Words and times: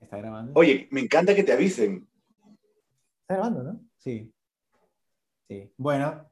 ¿Está 0.00 0.18
grabando? 0.18 0.52
Oye, 0.54 0.88
me 0.90 1.00
encanta 1.00 1.34
que 1.34 1.42
te 1.42 1.52
avisen. 1.52 2.08
¿Está 3.22 3.34
grabando, 3.34 3.62
no? 3.62 3.80
Sí. 3.96 4.32
Sí. 5.48 5.72
Bueno. 5.76 6.28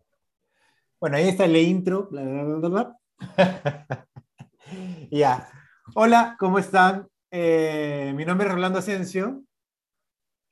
Bueno, 1.01 1.17
ahí 1.17 1.29
está 1.29 1.45
el 1.45 1.57
intro. 1.57 2.09
Bla, 2.11 2.23
bla, 2.23 2.69
bla, 2.69 2.99
ya. 5.11 5.49
Hola, 5.95 6.37
¿cómo 6.39 6.59
están? 6.59 7.09
Eh, 7.31 8.13
mi 8.17 8.25
nombre 8.25 8.47
es 8.47 8.55
Rolando 8.55 8.79
Asensio. 8.79 9.43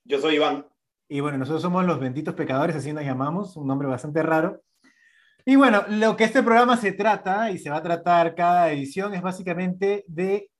Yo 0.04 0.20
soy 0.20 0.36
Iván. 0.36 0.66
Y 1.08 1.20
bueno, 1.20 1.38
nosotros 1.38 1.62
somos 1.62 1.84
los 1.84 2.00
benditos 2.00 2.34
pecadores, 2.34 2.74
así 2.74 2.92
nos 2.92 3.04
llamamos, 3.04 3.56
un 3.56 3.66
nombre 3.66 3.88
bastante 3.88 4.22
raro. 4.22 4.62
Y 5.44 5.56
bueno, 5.56 5.84
lo 5.88 6.16
que 6.16 6.24
este 6.24 6.42
programa 6.42 6.76
se 6.76 6.92
trata 6.92 7.50
y 7.50 7.58
se 7.58 7.70
va 7.70 7.78
a 7.78 7.82
tratar 7.82 8.34
cada 8.34 8.70
edición 8.70 9.12
es 9.14 9.22
básicamente 9.22 10.04
de, 10.06 10.51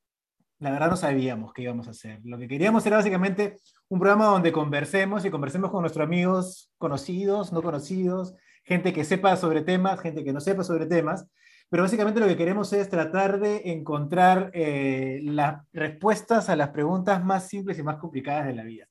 la 0.63 0.71
verdad 0.71 0.91
no 0.91 0.97
sabíamos 0.97 1.53
qué 1.53 1.63
íbamos 1.63 1.89
a 1.89 1.91
hacer. 1.91 2.21
Lo 2.23 2.39
que 2.39 2.47
queríamos 2.47 2.87
era 2.87 2.97
básicamente 2.97 3.57
un 3.89 3.99
programa 3.99 4.27
donde 4.27 4.53
conversemos 4.53 5.25
y 5.25 5.31
conversemos 5.31 5.73
con 5.73 5.81
nuestros 5.81 6.07
amigos 6.07 6.73
conocidos, 6.79 7.53
no 7.53 7.63
conocidos, 7.63 8.37
gente 8.63 8.93
que 8.93 9.03
sepa 9.03 9.37
sobre 9.37 9.63
temas, 9.63 9.99
gente 9.99 10.23
que 10.23 10.33
no 10.33 10.41
sepa 10.41 10.63
sobre 10.63 10.87
temas. 10.87 11.27
Pero 11.69 11.83
básicamente 11.83 12.21
lo 12.21 12.29
que 12.29 12.37
queremos 12.37 12.73
es 12.73 12.89
tratar 12.89 13.41
de 13.41 13.73
encontrar 13.73 14.53
eh, 14.55 15.21
las 15.25 15.63
respuestas 15.73 16.49
a 16.49 16.55
las 16.55 16.69
preguntas 16.69 17.25
más 17.25 17.49
simples 17.49 17.77
y 17.81 17.83
más 17.83 17.97
complicadas 17.97 18.47
de 18.47 18.55
la 18.55 18.63
vida. 18.63 18.87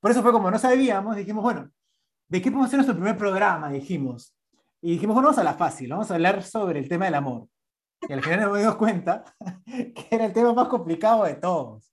Por 0.00 0.12
eso 0.12 0.22
fue 0.22 0.32
como 0.32 0.50
no 0.50 0.58
sabíamos, 0.58 1.16
dijimos, 1.16 1.42
bueno, 1.42 1.70
¿de 2.28 2.40
qué 2.40 2.50
podemos 2.50 2.68
hacer 2.68 2.78
nuestro 2.78 2.96
primer 2.96 3.18
programa? 3.18 3.70
Dijimos. 3.70 4.34
Y 4.80 4.92
dijimos, 4.92 5.12
bueno, 5.12 5.28
vamos 5.28 5.38
a 5.38 5.44
la 5.44 5.52
fácil, 5.52 5.90
vamos 5.90 6.10
a 6.10 6.14
hablar 6.14 6.42
sobre 6.42 6.78
el 6.78 6.88
tema 6.88 7.04
del 7.04 7.16
amor. 7.16 7.46
Y 8.08 8.12
al 8.12 8.22
final 8.22 8.40
nos 8.40 8.58
dimos 8.58 8.76
cuenta 8.76 9.24
que 9.66 10.06
era 10.10 10.26
el 10.26 10.32
tema 10.32 10.52
más 10.52 10.68
complicado 10.68 11.24
de 11.24 11.34
todos. 11.34 11.92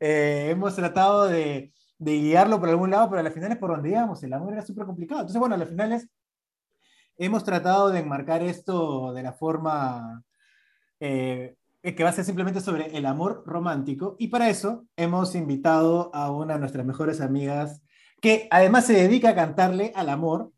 Eh, 0.00 0.48
hemos 0.50 0.74
tratado 0.76 1.26
de, 1.26 1.72
de 1.98 2.12
guiarlo 2.12 2.60
por 2.60 2.68
algún 2.68 2.90
lado, 2.90 3.08
pero 3.08 3.20
al 3.20 3.32
final 3.32 3.52
es 3.52 3.58
por 3.58 3.70
donde 3.70 3.90
íbamos, 3.90 4.22
el 4.22 4.32
amor 4.32 4.52
era 4.52 4.62
súper 4.62 4.86
complicado. 4.86 5.20
Entonces, 5.22 5.40
bueno, 5.40 5.54
al 5.54 5.66
final 5.66 5.92
es, 5.92 6.08
hemos 7.18 7.44
tratado 7.44 7.90
de 7.90 8.00
enmarcar 8.00 8.42
esto 8.42 9.12
de 9.12 9.22
la 9.22 9.32
forma 9.32 10.22
eh, 11.00 11.56
que 11.82 12.02
va 12.02 12.10
a 12.10 12.12
ser 12.12 12.24
simplemente 12.24 12.60
sobre 12.60 12.96
el 12.96 13.06
amor 13.06 13.44
romántico. 13.46 14.16
Y 14.18 14.28
para 14.28 14.48
eso 14.50 14.86
hemos 14.96 15.34
invitado 15.34 16.14
a 16.14 16.30
una 16.30 16.54
de 16.54 16.60
nuestras 16.60 16.84
mejores 16.84 17.20
amigas 17.20 17.82
que 18.20 18.48
además 18.50 18.86
se 18.86 18.94
dedica 18.94 19.30
a 19.30 19.34
cantarle 19.34 19.92
al 19.94 20.08
amor. 20.08 20.52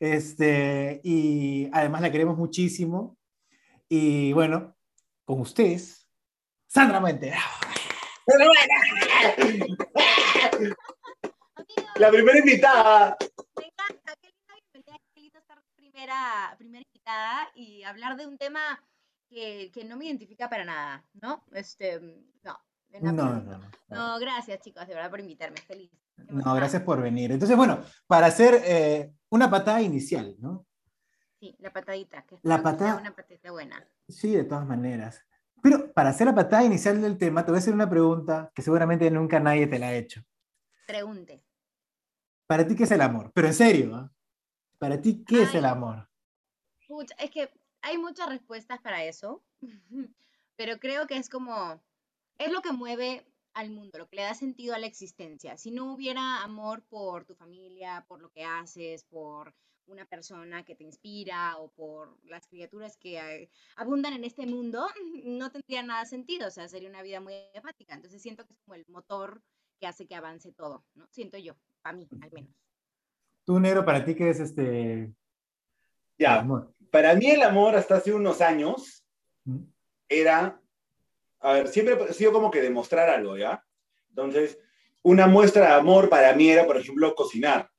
Este, 0.00 1.00
y 1.02 1.68
además 1.72 2.02
la 2.02 2.12
queremos 2.12 2.38
muchísimo. 2.38 3.17
Y 3.90 4.34
bueno, 4.34 4.76
con 5.24 5.40
ustedes, 5.40 6.06
Sandra 6.66 7.00
Muente. 7.00 7.32
La 11.96 12.10
primera 12.10 12.38
invitada. 12.38 13.16
Me 13.58 13.64
encanta, 13.64 14.14
qué 14.20 14.28
linda 14.28 14.54
bienvenida, 14.54 14.98
qué 15.14 15.20
lindo 15.22 15.38
estar 15.38 15.62
primera, 15.74 16.54
primera 16.58 16.84
invitada 16.86 17.48
y 17.54 17.82
hablar 17.82 18.18
de 18.18 18.26
un 18.26 18.36
tema 18.36 18.78
que, 19.26 19.70
que 19.72 19.84
no 19.84 19.96
me 19.96 20.04
identifica 20.04 20.50
para 20.50 20.66
nada, 20.66 21.08
¿no? 21.14 21.46
Este, 21.52 21.98
no. 22.42 22.58
No, 23.00 23.12
no, 23.12 23.40
no. 23.40 23.60
No, 23.88 24.18
gracias 24.18 24.60
chicos, 24.60 24.86
de 24.86 24.94
verdad 24.94 25.10
por 25.10 25.20
invitarme, 25.20 25.56
feliz. 25.62 25.90
No, 26.28 26.54
gracias 26.54 26.82
por 26.82 27.00
venir. 27.00 27.32
Entonces, 27.32 27.56
bueno, 27.56 27.82
para 28.06 28.26
hacer 28.26 28.60
eh, 28.64 29.12
una 29.30 29.50
patada 29.50 29.80
inicial, 29.80 30.36
¿no? 30.38 30.67
Sí, 31.40 31.54
la 31.60 31.72
patadita, 31.72 32.22
que 32.22 32.38
La 32.42 32.62
patada- 32.62 32.96
una 32.96 33.14
patadita 33.14 33.50
buena. 33.52 33.86
Sí, 34.08 34.34
de 34.34 34.44
todas 34.44 34.66
maneras. 34.66 35.24
Pero 35.62 35.92
para 35.92 36.10
hacer 36.10 36.26
la 36.26 36.34
patada 36.34 36.64
inicial 36.64 37.00
del 37.00 37.18
tema, 37.18 37.44
te 37.44 37.50
voy 37.50 37.58
a 37.58 37.60
hacer 37.60 37.74
una 37.74 37.88
pregunta 37.88 38.50
que 38.54 38.62
seguramente 38.62 39.10
nunca 39.10 39.38
nadie 39.40 39.66
te 39.66 39.78
la 39.78 39.88
ha 39.88 39.94
hecho. 39.94 40.22
Pregunte. 40.86 41.44
¿Para 42.46 42.66
ti 42.66 42.74
qué 42.74 42.84
es 42.84 42.90
el 42.90 43.02
amor? 43.02 43.30
Pero 43.34 43.48
en 43.48 43.54
serio, 43.54 43.94
¿ah? 43.94 44.10
¿Para 44.78 45.00
ti 45.00 45.24
qué 45.24 45.42
es 45.42 45.54
el 45.54 45.64
amor? 45.64 46.08
Pucha, 46.86 47.14
es 47.18 47.30
que 47.30 47.50
hay 47.82 47.98
muchas 47.98 48.28
respuestas 48.28 48.80
para 48.80 49.04
eso, 49.04 49.44
pero 50.56 50.78
creo 50.78 51.06
que 51.06 51.16
es 51.16 51.28
como, 51.28 51.80
es 52.38 52.50
lo 52.52 52.62
que 52.62 52.72
mueve 52.72 53.26
al 53.54 53.70
mundo, 53.70 53.98
lo 53.98 54.08
que 54.08 54.16
le 54.16 54.22
da 54.22 54.34
sentido 54.34 54.74
a 54.74 54.78
la 54.78 54.86
existencia. 54.86 55.56
Si 55.56 55.70
no 55.70 55.92
hubiera 55.92 56.42
amor 56.42 56.82
por 56.84 57.24
tu 57.24 57.34
familia, 57.34 58.04
por 58.08 58.22
lo 58.22 58.30
que 58.30 58.44
haces, 58.44 59.04
por 59.04 59.54
una 59.88 60.06
persona 60.06 60.64
que 60.64 60.74
te 60.74 60.84
inspira 60.84 61.56
o 61.58 61.68
por 61.70 62.16
las 62.24 62.46
criaturas 62.46 62.96
que 62.96 63.18
eh, 63.18 63.50
abundan 63.76 64.12
en 64.14 64.24
este 64.24 64.46
mundo, 64.46 64.86
no 65.24 65.50
tendría 65.50 65.82
nada 65.82 66.04
sentido, 66.04 66.48
o 66.48 66.50
sea, 66.50 66.68
sería 66.68 66.88
una 66.88 67.02
vida 67.02 67.20
muy 67.20 67.34
apática. 67.56 67.94
Entonces 67.94 68.22
siento 68.22 68.46
que 68.46 68.52
es 68.52 68.60
como 68.60 68.74
el 68.74 68.84
motor 68.88 69.42
que 69.80 69.86
hace 69.86 70.06
que 70.06 70.14
avance 70.14 70.52
todo, 70.52 70.84
¿no? 70.94 71.06
Siento 71.10 71.38
yo, 71.38 71.54
para 71.82 71.96
mí 71.96 72.08
al 72.20 72.30
menos. 72.32 72.50
Tú, 73.44 73.58
negro, 73.58 73.84
¿para 73.84 74.04
ti 74.04 74.14
qué 74.14 74.30
es 74.30 74.40
este 74.40 75.12
Ya, 76.18 76.40
amor? 76.40 76.74
para 76.90 77.14
mí 77.14 77.30
el 77.30 77.42
amor 77.42 77.76
hasta 77.76 77.96
hace 77.96 78.12
unos 78.12 78.40
años 78.40 79.04
¿Mm? 79.44 79.64
era, 80.08 80.60
a 81.40 81.52
ver, 81.52 81.68
siempre 81.68 81.94
ha 81.94 82.12
sido 82.12 82.32
como 82.32 82.50
que 82.50 82.62
demostrar 82.62 83.08
algo, 83.08 83.36
¿ya? 83.36 83.64
Entonces, 84.08 84.58
una 85.02 85.26
muestra 85.26 85.66
de 85.66 85.74
amor 85.74 86.08
para 86.08 86.34
mí 86.34 86.48
era, 86.48 86.66
por 86.66 86.76
ejemplo, 86.76 87.14
cocinar. 87.14 87.70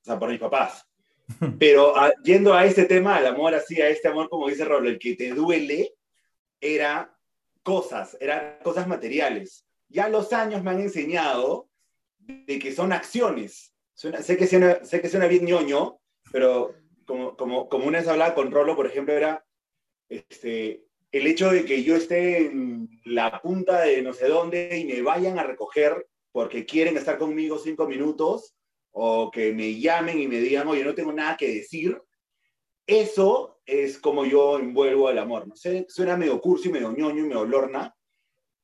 O 0.00 0.04
sea, 0.04 0.18
por 0.18 0.30
mis 0.30 0.40
papás. 0.40 0.87
Pero 1.58 1.96
ah, 1.96 2.12
yendo 2.24 2.54
a 2.54 2.64
este 2.64 2.84
tema, 2.84 3.18
el 3.18 3.26
amor 3.26 3.54
así, 3.54 3.80
a 3.80 3.88
este 3.88 4.08
amor, 4.08 4.28
como 4.28 4.48
dice 4.48 4.64
Rolo, 4.64 4.88
el 4.88 4.98
que 4.98 5.14
te 5.14 5.30
duele, 5.34 5.94
era 6.60 7.14
cosas, 7.62 8.16
eran 8.20 8.58
cosas 8.62 8.88
materiales. 8.88 9.64
Ya 9.88 10.08
los 10.08 10.32
años 10.32 10.62
me 10.62 10.70
han 10.70 10.80
enseñado 10.80 11.68
de 12.18 12.58
que 12.58 12.72
son 12.72 12.92
acciones. 12.92 13.74
Suena- 13.94 14.22
sé, 14.22 14.36
que 14.36 14.46
suena, 14.46 14.84
sé 14.84 15.00
que 15.00 15.08
suena 15.08 15.26
bien 15.26 15.44
ñoño, 15.44 15.98
pero 16.32 16.74
como, 17.04 17.36
como, 17.36 17.68
como 17.68 17.86
una 17.86 17.98
vez 17.98 18.08
hablaba 18.08 18.34
con 18.34 18.50
Rolo, 18.50 18.76
por 18.76 18.86
ejemplo, 18.86 19.14
era 19.14 19.44
este, 20.08 20.84
el 21.12 21.26
hecho 21.26 21.50
de 21.50 21.64
que 21.64 21.82
yo 21.82 21.96
esté 21.96 22.46
en 22.46 22.88
la 23.04 23.40
punta 23.40 23.80
de 23.82 24.02
no 24.02 24.12
sé 24.12 24.28
dónde 24.28 24.76
y 24.78 24.84
me 24.84 25.02
vayan 25.02 25.38
a 25.38 25.42
recoger 25.42 26.06
porque 26.32 26.66
quieren 26.66 26.96
estar 26.96 27.18
conmigo 27.18 27.58
cinco 27.58 27.86
minutos 27.86 28.54
o 28.92 29.30
que 29.30 29.52
me 29.52 29.78
llamen 29.78 30.18
y 30.20 30.28
me 30.28 30.38
digan, 30.40 30.66
oye, 30.68 30.84
no 30.84 30.94
tengo 30.94 31.12
nada 31.12 31.36
que 31.36 31.48
decir, 31.54 32.00
eso 32.86 33.60
es 33.66 33.98
como 33.98 34.24
yo 34.24 34.58
envuelvo 34.58 35.08
al 35.08 35.18
amor. 35.18 35.46
No 35.46 35.54
sé, 35.56 35.86
suena 35.88 36.16
medio 36.16 36.40
cursi, 36.40 36.70
medio 36.70 36.90
ñoño 36.92 37.24
y 37.24 37.28
medio 37.28 37.44
lorna, 37.44 37.94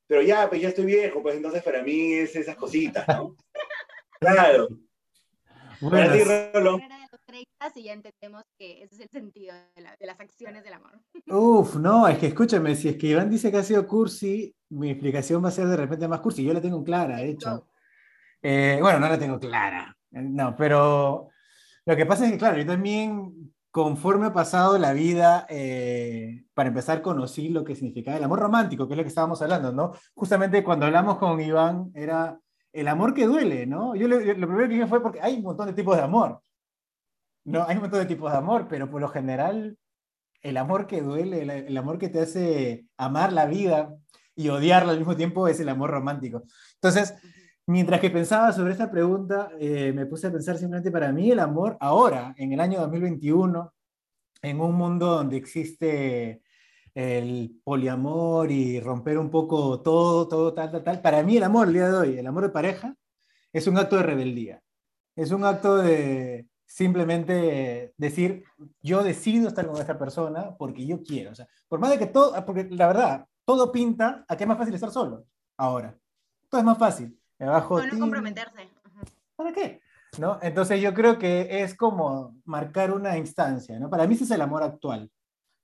pero 0.07 0.23
ya, 0.23 0.49
pues 0.49 0.61
ya 0.63 0.69
estoy 0.69 0.87
viejo, 0.87 1.23
pues 1.23 1.37
entonces 1.37 1.63
para 1.63 1.83
mí 1.83 2.15
es 2.15 2.35
esas 2.37 2.57
cositas, 2.57 3.07
¿no? 3.09 3.37
Claro. 4.21 4.69
Para 5.81 6.07
Bueno, 6.09 6.13
ti, 6.15 6.19
s- 6.21 6.51
Rolo. 6.55 6.79
Era 6.79 6.97
de 6.97 7.07
los 7.13 7.21
30 7.27 7.49
y 7.75 7.83
ya 7.83 7.93
entendemos 7.93 8.43
que 8.59 8.83
ese 8.83 8.95
es 8.95 9.01
el 9.03 9.09
sentido 9.11 9.55
de, 9.77 9.83
la- 9.83 9.97
de 9.99 10.07
las 10.07 10.19
acciones 10.19 10.65
del 10.65 10.73
amor. 10.75 10.93
uf, 11.27 11.77
no, 11.77 12.09
es 12.09 12.17
que 12.19 12.29
escúchame, 12.29 12.75
si 12.75 12.89
es 12.89 12.97
que 12.97 13.09
Iván 13.09 13.29
dice 13.29 13.51
que 13.51 13.59
ha 13.59 13.63
sido 13.63 13.87
cursi, 13.87 14.55
mi 14.71 14.91
explicación 14.91 15.45
va 15.45 15.49
a 15.49 15.53
ser 15.53 15.67
de 15.67 15.77
repente 15.77 16.09
más 16.09 16.21
cursi. 16.21 16.43
Yo 16.43 16.55
la 16.55 16.61
tengo 16.63 16.83
clara, 16.83 17.17
de 17.19 17.31
hecho. 17.31 17.69
Eh, 18.41 18.79
bueno, 18.81 18.99
no 19.01 19.09
la 19.09 19.19
tengo 19.19 19.39
clara. 19.39 19.95
No, 20.23 20.55
pero 20.57 21.29
lo 21.87 21.97
que 21.97 22.07
pasa 22.07 22.25
es 22.27 22.33
que, 22.33 22.39
claro, 22.39 22.57
yo 22.59 22.67
también, 22.67 23.53
conforme 23.71 24.27
ha 24.27 24.33
pasado 24.33 24.79
la 24.79 24.93
vida, 24.93 25.47
eh, 25.49 26.45
para 26.55 26.69
empezar, 26.69 27.03
conocí 27.03 27.49
lo 27.49 27.65
que 27.65 27.75
significaba 27.75 28.17
el 28.17 28.25
amor 28.25 28.39
romántico, 28.41 28.87
que 28.87 28.95
es 28.95 28.99
lo 28.99 29.03
que 29.05 29.09
estábamos 29.09 29.43
hablando, 29.43 29.73
¿no? 29.73 29.93
Justamente 30.15 30.63
cuando 30.63 30.87
hablamos 30.87 31.19
con 31.19 31.41
Iván, 31.41 31.91
era 31.95 32.39
el 32.73 32.89
amor 32.89 33.13
que 33.15 33.27
duele, 33.27 33.67
¿no? 33.67 33.95
Yo, 33.97 34.07
le- 34.09 34.35
lo 34.39 34.47
primero 34.47 34.69
que 34.69 34.75
dije 34.75 34.87
fue 34.87 35.03
porque 35.03 35.21
hay 35.21 35.37
un 35.37 35.43
montón 35.43 35.67
de 35.67 35.73
tipos 35.75 35.97
de 35.97 36.03
amor. 36.03 36.41
No, 37.45 37.65
hay 37.67 37.77
un 37.77 37.83
montón 37.83 38.01
de 38.01 38.07
tipos 38.07 38.31
de 38.33 38.39
amor, 38.39 38.67
pero 38.69 38.91
por 38.91 39.01
lo 39.01 39.09
general, 39.09 39.77
el 40.43 40.57
amor 40.57 40.87
que 40.87 41.03
duele, 41.03 41.43
el, 41.43 41.51
el 41.51 41.77
amor 41.77 41.99
que 41.99 42.09
te 42.09 42.21
hace 42.21 42.87
amar 42.97 43.33
la 43.33 43.47
vida 43.47 43.95
y 44.37 44.49
odiarla 44.49 44.93
al 44.93 44.99
mismo 44.99 45.17
tiempo 45.17 45.47
es 45.49 45.61
el 45.61 45.69
amor 45.69 45.91
romántico. 45.91 46.43
Entonces, 46.77 47.15
Mientras 47.67 48.01
que 48.01 48.11
pensaba 48.11 48.53
sobre 48.53 48.73
esta 48.73 48.91
pregunta, 48.91 49.51
eh, 49.59 49.93
me 49.95 50.05
puse 50.05 50.27
a 50.27 50.33
pensar 50.33 50.59
simplemente 50.59 50.91
para 50.91 51.11
mí 51.13 51.31
el 51.31 51.41
amor 51.41 51.79
ahora, 51.81 52.35
en 52.37 52.53
el 52.53 52.61
año 52.61 52.81
2021, 52.81 53.73
en 54.43 54.61
un 54.61 54.75
mundo 54.75 55.07
donde 55.07 55.39
existe 55.39 56.43
el 56.95 57.61
poliamor 57.65 58.51
y 58.53 58.81
romper 58.81 59.19
un 59.19 59.31
poco 59.31 59.81
todo, 59.81 60.29
todo, 60.29 60.53
tal, 60.53 60.71
tal, 60.71 60.85
tal. 60.85 61.01
Para 61.01 61.23
mí 61.23 61.39
el 61.39 61.43
amor, 61.43 61.69
el 61.69 61.75
día 61.75 61.89
de 61.89 61.97
hoy, 61.97 62.19
el 62.19 62.27
amor 62.27 62.45
de 62.45 62.51
pareja, 62.51 62.95
es 63.53 63.67
un 63.67 63.79
acto 63.79 63.97
de 63.97 64.03
rebeldía. 64.03 64.63
Es 65.17 65.31
un 65.31 65.45
acto 65.45 65.77
de 65.79 66.49
simplemente 66.67 67.95
decir, 67.97 68.45
yo 68.83 69.03
decido 69.03 69.49
estar 69.49 69.67
con 69.67 69.81
esta 69.81 69.99
persona 69.99 70.55
porque 70.59 70.87
yo 70.87 71.03
quiero. 71.03 71.31
O 71.33 71.35
sea, 71.35 71.49
por 71.69 71.81
más 71.81 71.91
de 71.91 71.99
que 71.99 72.07
todo, 72.07 72.45
porque 72.45 72.69
la 72.71 72.89
verdad, 72.89 73.27
todo 73.45 73.73
pinta 73.73 74.25
a 74.29 74.37
que 74.37 74.45
es 74.45 74.49
más 74.49 74.59
fácil 74.59 74.75
estar 74.75 74.91
solo 74.91 75.25
ahora. 75.57 75.97
Todo 76.51 76.61
es 76.61 76.65
más 76.65 76.79
fácil. 76.79 77.19
Me 77.39 77.47
bajo 77.47 77.75
O 77.75 77.79
no 77.79 77.83
Tinder. 77.85 78.01
comprometerse. 78.01 78.69
¿Para 79.37 79.53
qué? 79.53 79.81
¿No? 80.19 80.39
Entonces 80.43 80.81
yo 80.81 80.95
creo 80.95 81.19
que 81.19 81.63
es 81.63 81.77
como 81.77 82.37
marcar 82.45 82.93
una 82.93 83.19
instancia, 83.19 83.79
¿no? 83.79 83.91
Para 83.91 84.07
mí 84.07 84.15
ese 84.15 84.25
es 84.25 84.31
el 84.31 84.41
amor 84.41 84.63
actual. 84.63 85.11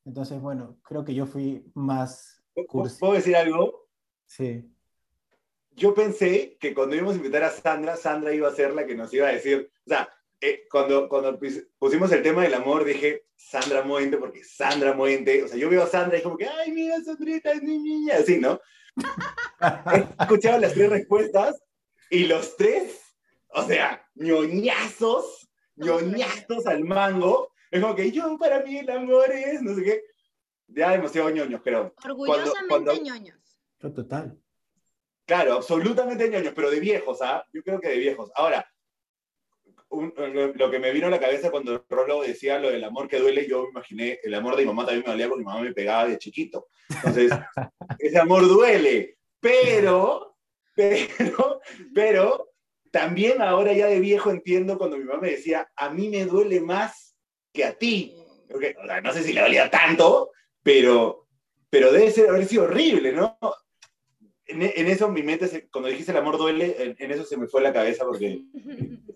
Entonces, 0.04 0.40
bueno, 0.40 0.78
creo 0.82 1.04
que 1.04 1.14
yo 1.14 1.26
fui 1.26 1.70
más... 1.74 2.42
¿Puedo 2.98 3.12
decir 3.12 3.36
algo? 3.36 3.88
Sí. 4.26 4.68
Yo 5.72 5.94
pensé 5.94 6.56
que 6.60 6.74
cuando 6.74 6.96
íbamos 6.96 7.14
a 7.14 7.18
invitar 7.18 7.44
a 7.44 7.50
Sandra, 7.50 7.96
Sandra 7.96 8.34
iba 8.34 8.48
a 8.48 8.54
ser 8.54 8.74
la 8.74 8.84
que 8.86 8.94
nos 8.96 9.12
iba 9.14 9.28
a 9.28 9.32
decir, 9.32 9.70
o 9.86 9.88
sea, 9.88 10.08
eh, 10.40 10.66
cuando, 10.70 11.08
cuando 11.08 11.38
pusimos 11.78 12.10
el 12.12 12.22
tema 12.22 12.42
del 12.42 12.54
amor, 12.54 12.84
dije 12.84 13.26
Sandra 13.36 13.82
Moente, 13.82 14.16
porque 14.16 14.42
Sandra 14.42 14.94
Moente, 14.94 15.44
o 15.44 15.48
sea, 15.48 15.58
yo 15.58 15.70
veo 15.70 15.82
a 15.82 15.86
Sandra 15.86 16.18
y 16.18 16.22
como 16.22 16.36
que, 16.36 16.46
ay, 16.46 16.72
mira, 16.72 17.00
Sandrita, 17.02 17.52
es 17.52 17.62
mi 17.62 17.78
niña, 17.78 18.14
así, 18.18 18.38
¿no? 18.38 18.58
He 19.92 20.22
escuchado 20.22 20.58
las 20.58 20.74
tres 20.74 20.90
respuestas 20.90 21.62
y 22.10 22.26
los 22.26 22.56
tres, 22.56 23.00
o 23.48 23.62
sea, 23.64 24.04
ñoñazos, 24.14 25.48
ñoñazos 25.76 26.66
al 26.66 26.84
mango. 26.84 27.52
Es 27.70 27.80
como 27.80 27.94
que 27.94 28.10
yo, 28.10 28.36
para 28.38 28.60
mí, 28.60 28.78
el 28.78 28.90
amor 28.90 29.30
es, 29.30 29.62
no 29.62 29.74
sé 29.74 29.84
qué. 29.84 30.02
Ya 30.68 30.90
demasiado 30.90 31.30
ñoños, 31.30 31.60
pero. 31.64 31.94
Orgullosamente 32.04 33.00
ñoños. 33.00 33.38
Total. 33.78 34.38
Claro, 35.26 35.54
absolutamente 35.54 36.28
ñoños, 36.28 36.52
pero 36.54 36.70
de 36.70 36.80
viejos, 36.80 37.22
¿ah? 37.22 37.44
Yo 37.52 37.62
creo 37.62 37.80
que 37.80 37.88
de 37.88 37.98
viejos. 37.98 38.30
Ahora, 38.34 38.68
lo, 39.90 40.70
que 40.70 40.78
me 40.78 40.92
vino 40.92 41.08
a 41.08 41.10
la 41.10 41.18
cabeza 41.18 41.50
cuando 41.50 41.84
Rolo 41.88 42.22
decía 42.22 42.58
lo 42.58 42.70
del 42.70 42.84
amor 42.84 43.08
que 43.08 43.18
duele, 43.18 43.48
yo 43.48 43.64
me 43.64 43.70
imaginé, 43.70 44.20
el 44.22 44.34
amor 44.34 44.54
de 44.56 44.62
mi 44.62 44.68
mamá 44.68 44.86
también 44.86 45.04
me 45.04 45.12
dolía 45.12 45.28
porque 45.28 45.40
mi 45.40 45.46
mamá 45.46 45.62
me 45.62 45.72
pegaba 45.72 46.06
de 46.06 46.18
chiquito. 46.18 46.68
Entonces, 46.88 47.32
ese 47.98 48.18
amor 48.18 48.46
duele, 48.46 49.18
pero, 49.40 50.36
pero, 50.74 51.60
pero, 51.94 52.52
también 52.92 53.42
ahora 53.42 53.72
ya 53.72 53.86
de 53.86 54.00
viejo 54.00 54.30
entiendo 54.30 54.78
cuando 54.78 54.96
mi 54.96 55.04
mamá 55.04 55.22
me 55.22 55.30
decía, 55.30 55.70
a 55.76 55.90
mí 55.90 56.08
me 56.08 56.24
duele 56.24 56.60
más 56.60 57.16
que 57.52 57.64
a 57.64 57.72
ti. 57.72 58.16
no 59.02 59.12
sé 59.12 59.22
si 59.24 59.32
le 59.32 59.40
dolía 59.40 59.70
tanto, 59.70 60.30
pero, 60.62 61.26
pero 61.68 61.92
debe 61.92 62.10
ser, 62.10 62.28
haber 62.28 62.46
sido 62.46 62.64
horrible, 62.64 63.12
¿no? 63.12 63.38
En, 64.46 64.62
eso 64.62 65.08
mi 65.08 65.22
mente, 65.22 65.68
cuando 65.70 65.88
dijiste 65.88 66.10
el 66.10 66.18
amor 66.18 66.36
duele, 66.36 66.74
en, 66.80 66.96
en, 66.98 67.10
eso 67.12 67.24
se 67.24 67.36
me 67.36 67.46
fue 67.46 67.62
la 67.62 67.72
cabeza 67.72 68.04
porque 68.04 68.42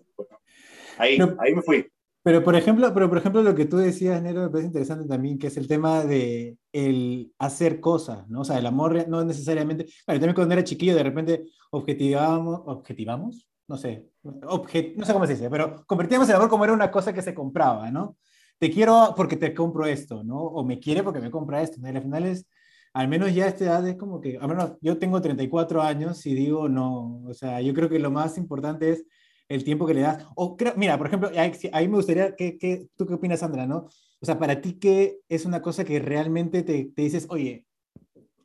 Ahí, 0.97 1.17
ahí 1.39 1.53
me 1.53 1.61
fui. 1.61 1.85
Pero 2.25 2.43
por, 2.43 2.55
ejemplo, 2.55 2.91
pero 2.91 3.07
por 3.07 3.19
ejemplo, 3.19 3.43
lo 3.43 3.53
que 3.53 3.65
tú 3.65 3.77
decías, 3.77 4.19
Nero, 4.19 4.41
me 4.41 4.49
parece 4.49 4.65
interesante 4.65 5.07
también, 5.07 5.37
que 5.37 5.45
es 5.45 5.57
el 5.57 5.67
tema 5.67 6.03
de 6.03 6.57
el 6.71 7.31
hacer 7.37 7.79
cosas, 7.79 8.27
¿no? 8.27 8.41
O 8.41 8.43
sea, 8.43 8.57
el 8.57 8.65
amor 8.65 9.07
no 9.07 9.19
es 9.19 9.27
necesariamente... 9.27 9.85
Bueno, 10.07 10.19
también 10.19 10.33
cuando 10.33 10.53
era 10.55 10.63
chiquillo, 10.63 10.95
de 10.95 11.03
repente 11.03 11.45
objetivamos, 11.69 12.63
objetivamos, 12.65 13.47
no 13.67 13.77
sé, 13.77 14.09
objet, 14.47 14.95
no 14.95 15.05
sé 15.05 15.13
cómo 15.13 15.27
se 15.27 15.33
dice, 15.33 15.51
pero 15.51 15.85
convertíamos 15.85 16.27
el 16.29 16.35
amor 16.37 16.49
como 16.49 16.63
era 16.63 16.73
una 16.73 16.89
cosa 16.89 17.13
que 17.13 17.21
se 17.21 17.35
compraba, 17.35 17.91
¿no? 17.91 18.17
Te 18.57 18.71
quiero 18.71 19.13
porque 19.15 19.37
te 19.37 19.53
compro 19.53 19.85
esto, 19.85 20.23
¿no? 20.23 20.39
O 20.39 20.65
me 20.65 20.79
quiere 20.79 21.03
porque 21.03 21.19
me 21.19 21.29
compra 21.29 21.61
esto. 21.61 21.79
¿no? 21.79 21.91
Y 21.91 21.95
al 21.95 22.01
final 22.01 22.25
es, 22.25 22.47
al 22.93 23.07
menos 23.07 23.35
ya 23.35 23.45
a 23.45 23.49
esta 23.49 23.65
edad 23.65 23.87
es 23.87 23.97
como 23.97 24.19
que, 24.19 24.39
al 24.39 24.47
menos 24.47 24.71
yo 24.81 24.97
tengo 24.97 25.21
34 25.21 25.79
años 25.79 26.25
y 26.25 26.33
digo, 26.33 26.69
no, 26.69 27.21
o 27.27 27.33
sea, 27.35 27.61
yo 27.61 27.71
creo 27.75 27.87
que 27.87 27.99
lo 27.99 28.09
más 28.09 28.39
importante 28.39 28.89
es 28.89 29.05
el 29.47 29.63
tiempo 29.63 29.85
que 29.85 29.93
le 29.93 30.01
das. 30.01 30.25
O 30.35 30.57
mira, 30.75 30.97
por 30.97 31.07
ejemplo, 31.07 31.31
ahí, 31.35 31.87
me 31.87 31.97
gustaría, 31.97 32.35
que, 32.35 32.87
¿tú 32.95 33.05
qué 33.05 33.13
opinas, 33.13 33.39
Sandra? 33.39 33.65
¿no? 33.65 33.87
O 34.19 34.25
sea, 34.25 34.39
para 34.39 34.61
ti, 34.61 34.79
¿qué 34.79 35.19
es 35.29 35.45
una 35.45 35.61
cosa 35.61 35.83
que 35.83 35.99
realmente 35.99 36.63
te, 36.63 36.85
te 36.85 37.01
dices, 37.01 37.27
oye, 37.29 37.65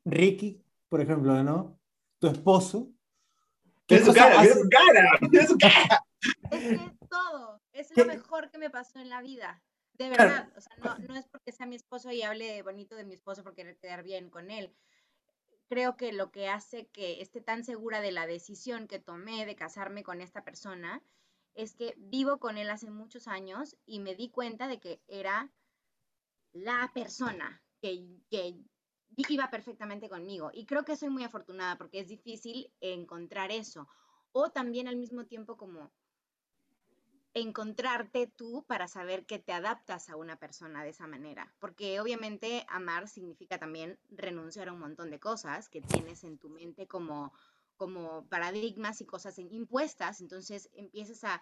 Ricky, 0.05 0.62
por 0.88 1.00
ejemplo, 1.00 1.43
¿no? 1.43 1.79
Tu 2.19 2.29
esposo. 2.29 2.91
¿Qué 3.87 3.99
su 3.99 4.12
cara, 4.12 4.44
su 4.44 4.69
cara, 4.69 5.47
su 5.47 5.58
cara. 5.58 6.05
Es 6.50 6.61
que 6.61 6.75
es 6.75 7.08
todo, 7.08 7.61
es 7.73 7.97
lo 7.97 8.05
mejor 8.05 8.50
que 8.50 8.58
me 8.58 8.70
pasó 8.70 8.99
en 9.00 9.08
la 9.08 9.20
vida. 9.20 9.62
De 9.94 10.08
verdad, 10.08 10.50
o 10.56 10.61
sea, 10.61 10.76
no, 10.82 10.99
no 11.08 11.17
es 11.17 11.26
porque 11.26 11.52
sea 11.52 11.67
mi 11.67 11.76
esposo 11.76 12.11
y 12.11 12.23
hable 12.23 12.62
bonito 12.62 12.94
de 12.94 13.05
mi 13.05 13.14
esposo 13.14 13.43
por 13.43 13.55
querer 13.55 13.76
quedar 13.79 14.02
bien 14.02 14.31
con 14.31 14.50
él 14.50 14.75
creo 15.71 15.97
que 15.97 16.13
lo 16.13 16.33
que 16.33 16.49
hace 16.49 16.89
que 16.89 17.23
esté 17.23 17.41
tan 17.41 17.63
segura 17.63 18.01
de 18.01 18.11
la 18.11 18.27
decisión 18.27 18.89
que 18.89 18.99
tomé 18.99 19.47
de 19.47 19.55
casarme 19.55 20.03
con 20.03 20.21
esta 20.21 20.43
persona 20.43 21.01
es 21.55 21.77
que 21.77 21.95
vivo 21.97 22.41
con 22.41 22.59
él 22.59 22.69
hace 22.71 22.91
muchos 22.91 23.29
años 23.29 23.77
y 23.87 24.01
me 24.01 24.17
di 24.17 24.31
cuenta 24.31 24.67
de 24.67 24.81
que 24.81 25.01
era 25.07 25.53
la 26.53 26.91
persona 26.93 27.63
que, 27.81 28.05
que 28.29 28.57
iba 29.29 29.49
perfectamente 29.49 30.09
conmigo. 30.09 30.51
Y 30.53 30.67
creo 30.67 30.85
que 30.85 30.97
soy 30.97 31.09
muy 31.09 31.23
afortunada 31.23 31.79
porque 31.79 32.01
es 32.01 32.09
difícil 32.09 32.73
encontrar 32.81 33.53
eso. 33.53 33.87
O 34.33 34.51
también 34.51 34.89
al 34.89 34.97
mismo 34.97 35.27
tiempo 35.27 35.57
como 35.57 35.93
encontrarte 37.35 38.27
tú 38.27 38.65
para 38.67 38.88
saber 38.88 39.25
que 39.25 39.38
te 39.38 39.53
adaptas 39.53 40.11
a 40.11 40.17
una 40.17 40.37
persona 40.37 40.82
de 40.82 40.91
esa 40.91 41.06
manera. 41.06 41.53
Porque 41.59 42.00
obviamente 42.00 42.67
amar 42.69 43.09
significa 43.09 43.59
también 43.59 43.99
renunciar 44.11 44.69
a 44.69 44.73
un 44.73 44.81
montón 44.81 45.11
de 45.11 45.21
cosas 45.21 45.69
que 45.69 45.81
tienes 45.81 46.25
en 46.25 46.38
tu 46.38 46.49
mente 46.49 46.87
como, 46.87 47.32
como 47.77 48.27
paradigmas 48.29 49.00
y 49.00 49.06
cosas 49.06 49.38
impuestas. 49.38 50.21
Entonces 50.21 50.71
empiezas 50.73 51.25
a 51.25 51.41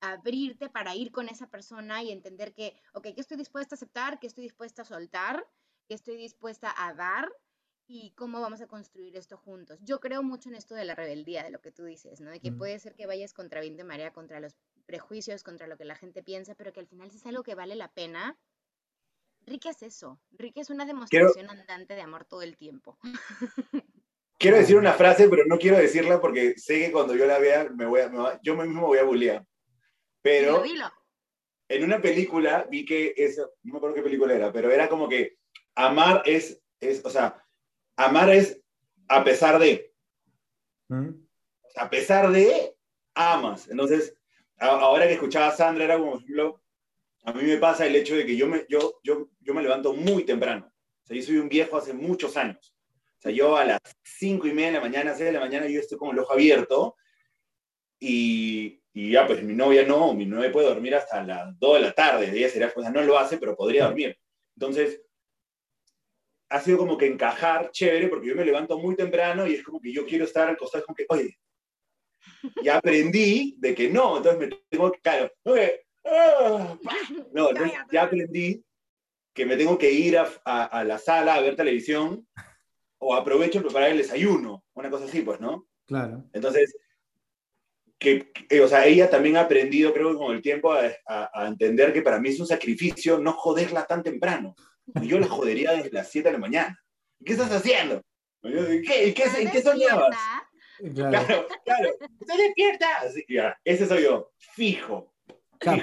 abrirte 0.00 0.68
para 0.68 0.94
ir 0.94 1.12
con 1.12 1.28
esa 1.28 1.50
persona 1.50 2.02
y 2.02 2.12
entender 2.12 2.54
que, 2.54 2.80
ok, 2.94 3.08
¿qué 3.14 3.20
estoy 3.20 3.36
dispuesta 3.36 3.74
a 3.74 3.76
aceptar? 3.76 4.18
¿Qué 4.18 4.26
estoy 4.26 4.44
dispuesta 4.44 4.82
a 4.82 4.86
soltar? 4.86 5.46
¿Qué 5.86 5.94
estoy 5.94 6.16
dispuesta 6.16 6.74
a 6.76 6.94
dar? 6.94 7.30
y 7.88 8.10
cómo 8.16 8.40
vamos 8.40 8.60
a 8.60 8.66
construir 8.66 9.16
esto 9.16 9.36
juntos. 9.36 9.78
Yo 9.82 10.00
creo 10.00 10.22
mucho 10.22 10.48
en 10.48 10.56
esto 10.56 10.74
de 10.74 10.84
la 10.84 10.94
rebeldía, 10.94 11.44
de 11.44 11.50
lo 11.50 11.60
que 11.60 11.70
tú 11.70 11.84
dices, 11.84 12.20
¿no? 12.20 12.30
De 12.30 12.40
que 12.40 12.50
puede 12.50 12.78
ser 12.78 12.96
que 12.96 13.06
vayas 13.06 13.32
contra 13.32 13.60
viento 13.60 13.82
y 13.82 13.84
marea, 13.84 14.12
contra 14.12 14.40
los 14.40 14.56
prejuicios, 14.86 15.42
contra 15.42 15.66
lo 15.66 15.76
que 15.76 15.84
la 15.84 15.96
gente 15.96 16.22
piensa, 16.22 16.54
pero 16.54 16.72
que 16.72 16.80
al 16.80 16.86
final 16.86 17.10
si 17.10 17.18
es 17.18 17.26
algo 17.26 17.42
que 17.42 17.54
vale 17.54 17.74
la 17.76 17.92
pena, 17.92 18.38
Rick 19.46 19.66
es 19.66 19.82
eso. 19.82 20.20
Rick 20.32 20.56
es 20.56 20.70
una 20.70 20.86
demostración 20.86 21.50
andante 21.50 21.94
de 21.94 22.00
amor 22.00 22.24
todo 22.24 22.42
el 22.42 22.56
tiempo. 22.56 22.98
Quiero 24.38 24.58
decir 24.58 24.76
una 24.76 24.92
frase, 24.92 25.28
pero 25.30 25.44
no 25.46 25.56
quiero 25.56 25.78
decirla 25.78 26.20
porque 26.20 26.58
sé 26.58 26.78
que 26.78 26.92
cuando 26.92 27.14
yo 27.14 27.24
la 27.24 27.38
vea, 27.38 27.70
me 27.70 27.86
voy 27.86 28.00
a, 28.02 28.38
yo 28.42 28.54
mismo 28.54 28.86
voy 28.86 28.98
a 28.98 29.04
bullear. 29.04 29.46
Pero 30.20 30.62
en 31.68 31.84
una 31.84 32.02
película 32.02 32.66
vi 32.70 32.84
que 32.84 33.14
eso, 33.16 33.54
no 33.62 33.72
me 33.72 33.78
acuerdo 33.78 33.96
qué 33.96 34.02
película 34.02 34.34
era, 34.34 34.52
pero 34.52 34.70
era 34.70 34.90
como 34.90 35.08
que 35.08 35.38
amar 35.74 36.22
es, 36.26 36.60
es 36.80 37.02
o 37.02 37.08
sea, 37.08 37.42
amar 37.96 38.28
es 38.28 38.60
a 39.08 39.24
pesar 39.24 39.58
de. 39.58 39.90
¿Mm? 40.88 41.12
A 41.76 41.88
pesar 41.88 42.30
de, 42.30 42.76
amas. 43.14 43.68
Entonces, 43.68 44.15
ahora 44.58 45.06
que 45.06 45.14
escuchaba 45.14 45.48
a 45.48 45.56
Sandra, 45.56 45.84
era 45.84 45.98
como, 45.98 46.16
ejemplo, 46.16 46.62
a 47.24 47.32
mí 47.32 47.42
me 47.42 47.56
pasa 47.56 47.86
el 47.86 47.96
hecho 47.96 48.16
de 48.16 48.24
que 48.24 48.36
yo 48.36 48.46
me, 48.46 48.64
yo, 48.68 49.00
yo, 49.02 49.28
yo 49.40 49.54
me 49.54 49.62
levanto 49.62 49.92
muy 49.92 50.24
temprano. 50.24 50.72
O 51.02 51.06
sea, 51.06 51.16
yo 51.16 51.22
soy 51.22 51.38
un 51.38 51.48
viejo 51.48 51.76
hace 51.76 51.92
muchos 51.92 52.36
años. 52.36 52.74
O 53.18 53.20
sea, 53.20 53.32
yo 53.32 53.56
a 53.56 53.64
las 53.64 53.80
cinco 54.02 54.46
y 54.46 54.52
media 54.52 54.68
de 54.68 54.74
la 54.74 54.80
mañana, 54.80 55.14
seis 55.14 55.26
de 55.26 55.32
la 55.32 55.40
mañana, 55.40 55.66
yo 55.66 55.80
estoy 55.80 55.98
con 55.98 56.10
el 56.10 56.18
ojo 56.20 56.32
abierto 56.32 56.96
y, 57.98 58.80
y, 58.92 59.10
ya, 59.10 59.26
pues 59.26 59.42
mi 59.42 59.54
novia 59.54 59.84
no, 59.84 60.14
mi 60.14 60.26
novia 60.26 60.52
puede 60.52 60.68
dormir 60.68 60.94
hasta 60.94 61.22
las 61.22 61.58
dos 61.58 61.74
de 61.74 61.80
la 61.80 61.92
tarde. 61.92 62.30
Ella 62.32 62.48
sería, 62.48 62.72
o 62.74 62.80
sea, 62.80 62.90
no 62.90 63.02
lo 63.02 63.18
hace, 63.18 63.38
pero 63.38 63.56
podría 63.56 63.86
dormir. 63.86 64.16
Entonces, 64.54 65.02
ha 66.48 66.60
sido 66.60 66.78
como 66.78 66.96
que 66.96 67.06
encajar 67.06 67.70
chévere, 67.72 68.08
porque 68.08 68.28
yo 68.28 68.36
me 68.36 68.44
levanto 68.44 68.78
muy 68.78 68.94
temprano 68.94 69.46
y 69.46 69.54
es 69.54 69.64
como 69.64 69.80
que 69.80 69.92
yo 69.92 70.06
quiero 70.06 70.24
estar 70.24 70.48
al 70.48 70.56
costado, 70.56 70.84
como 70.84 70.94
que, 70.94 71.06
oye, 71.08 71.38
ya 72.62 72.76
aprendí 72.76 73.56
de 73.58 73.74
que 73.74 73.88
no, 73.88 74.18
entonces 74.18 74.40
me 74.40 74.58
tengo 74.68 74.92
que, 74.92 75.00
claro, 75.00 75.30
ah, 76.04 76.78
no, 77.32 77.50
entonces 77.50 77.78
ya 77.90 78.02
aprendí 78.02 78.64
que 79.34 79.46
me 79.46 79.56
tengo 79.56 79.76
que 79.76 79.92
ir 79.92 80.18
a, 80.18 80.24
a, 80.44 80.82
la 80.84 80.98
sala 80.98 81.34
a 81.34 81.40
ver 81.40 81.56
televisión 81.56 82.26
o 82.98 83.14
aprovecho 83.14 83.58
en 83.58 83.64
preparar 83.64 83.90
el 83.90 83.98
desayuno, 83.98 84.64
una 84.74 84.90
cosa 84.90 85.04
así, 85.04 85.20
pues, 85.20 85.40
¿no? 85.40 85.66
Claro. 85.86 86.24
Entonces, 86.32 86.74
que, 87.98 88.32
o 88.62 88.68
sea, 88.68 88.86
ella 88.86 89.10
también 89.10 89.36
ha 89.36 89.42
aprendido, 89.42 89.92
creo 89.92 90.12
que 90.12 90.16
con 90.16 90.34
el 90.34 90.42
tiempo, 90.42 90.72
a, 90.72 90.90
a, 91.06 91.46
entender 91.46 91.92
que 91.92 92.02
para 92.02 92.18
mí 92.18 92.30
es 92.30 92.40
un 92.40 92.46
sacrificio 92.46 93.18
no 93.18 93.32
joderla 93.32 93.86
tan 93.86 94.02
temprano. 94.02 94.54
Y 95.00 95.06
yo 95.06 95.18
la 95.18 95.28
jodería 95.28 95.72
desde 95.72 95.90
las 95.90 96.10
7 96.10 96.28
de 96.28 96.32
la 96.32 96.38
mañana. 96.38 96.82
¿Qué 97.24 97.32
estás 97.32 97.50
haciendo? 97.50 98.02
¿Qué, 98.42 98.82
qué, 98.86 99.14
qué, 99.14 99.50
qué 99.50 99.62
soñabas? 99.62 100.16
Claro, 100.94 101.46
claro. 101.64 101.88
¡Estoy 102.20 102.38
despierta! 102.38 102.86
ya, 103.28 103.56
ese 103.64 103.86
soy 103.86 104.04
yo, 104.04 104.30
fijo. 104.38 105.14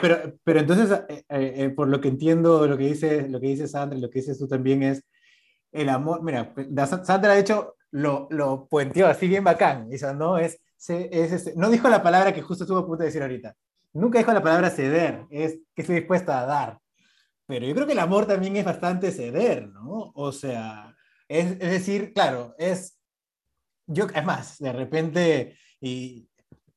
pero, 0.02 0.34
pero 0.44 0.60
entonces, 0.60 1.00
eh, 1.10 1.24
eh, 1.30 1.54
eh, 1.58 1.70
por 1.70 1.88
lo 1.88 2.00
que 2.00 2.10
entiendo, 2.10 2.68
lo 2.68 2.78
que 2.78 2.88
dice, 2.88 3.28
lo 3.28 3.40
que 3.40 3.48
dice 3.48 3.68
Sandra 3.68 3.98
lo 3.98 4.10
que 4.10 4.20
dices 4.20 4.38
tú 4.38 4.48
también 4.48 4.84
es 4.84 5.04
el 5.72 5.90
amor. 5.90 6.22
Mira, 6.24 6.54
Sandra 7.04 7.34
de 7.34 7.40
hecho 7.40 7.76
lo, 7.92 8.28
lo 8.30 8.68
puenteó 8.68 9.08
así 9.08 9.28
bien 9.28 9.44
bacán. 9.44 9.90
Dice, 9.90 10.14
no, 10.14 10.38
es, 10.38 10.60
es, 10.88 11.32
este, 11.32 11.54
no 11.56 11.70
dijo 11.70 11.90
la 11.90 12.04
palabra 12.04 12.34
que 12.34 12.42
justo 12.42 12.64
estuvo 12.64 12.80
a 12.80 12.86
punto 12.86 13.04
de 13.04 13.08
decir 13.08 13.22
ahorita. 13.22 13.56
Nunca 13.94 14.20
dijo 14.20 14.34
la 14.34 14.42
palabra 14.42 14.70
ceder, 14.72 15.26
es 15.30 15.60
que 15.76 15.82
estoy 15.82 15.98
dispuesta 15.98 16.42
a 16.42 16.46
dar. 16.46 16.80
Pero 17.46 17.66
yo 17.66 17.76
creo 17.76 17.86
que 17.86 17.94
el 17.94 18.00
amor 18.00 18.26
también 18.26 18.56
es 18.58 18.66
bastante 18.66 19.12
ceder, 19.12 19.68
¿no? 19.70 20.12
O 20.16 20.32
sea, 20.32 20.96
es, 21.28 21.52
es 21.52 21.72
decir, 21.72 22.14
claro, 22.14 22.56
es 22.58 22.93
yo, 23.88 24.08
es 24.14 24.26
más, 24.26 24.58
de 24.60 24.74
repente, 24.74 25.58
y, 25.80 26.28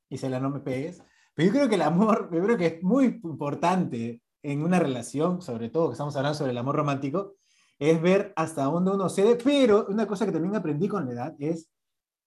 y 0.09 0.19
se 0.19 0.29
la 0.29 0.41
no 0.41 0.51
me 0.51 0.61
pegues, 0.61 1.03
pero 1.35 1.47
yo 1.47 1.53
creo 1.53 1.69
que 1.69 1.75
el 1.75 1.83
amor, 1.83 2.31
yo 2.33 2.43
creo 2.43 2.57
que 2.57 2.67
es 2.67 2.83
muy 2.83 3.21
importante 3.23 4.23
en 4.43 4.63
una 4.63 4.79
relación, 4.79 5.43
sobre 5.43 5.69
todo 5.69 5.89
que 5.89 5.93
estamos 5.93 6.17
hablando 6.17 6.39
sobre 6.39 6.53
el 6.53 6.59
amor 6.59 6.77
romántico, 6.77 7.35
es 7.79 8.01
ver 8.01 8.33
hasta 8.37 8.65
dónde 8.65 8.93
uno 8.93 9.09
cede, 9.09 9.37
pero 9.37 9.87
una 9.89 10.07
cosa 10.07 10.25
que 10.25 10.33
también 10.33 10.57
aprendí 10.57 10.89
con 10.89 11.05
la 11.05 11.13
edad 11.13 11.35
es 11.39 11.71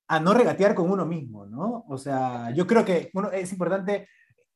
a 0.08 0.20
no 0.20 0.34
regatear 0.34 0.76
con 0.76 0.90
uno 0.92 1.06
mismo, 1.06 1.46
¿no? 1.46 1.86
O 1.88 1.98
sea, 1.98 2.52
yo 2.52 2.68
creo 2.68 2.84
que 2.84 3.10
uno, 3.14 3.32
es 3.32 3.52
importante 3.52 4.08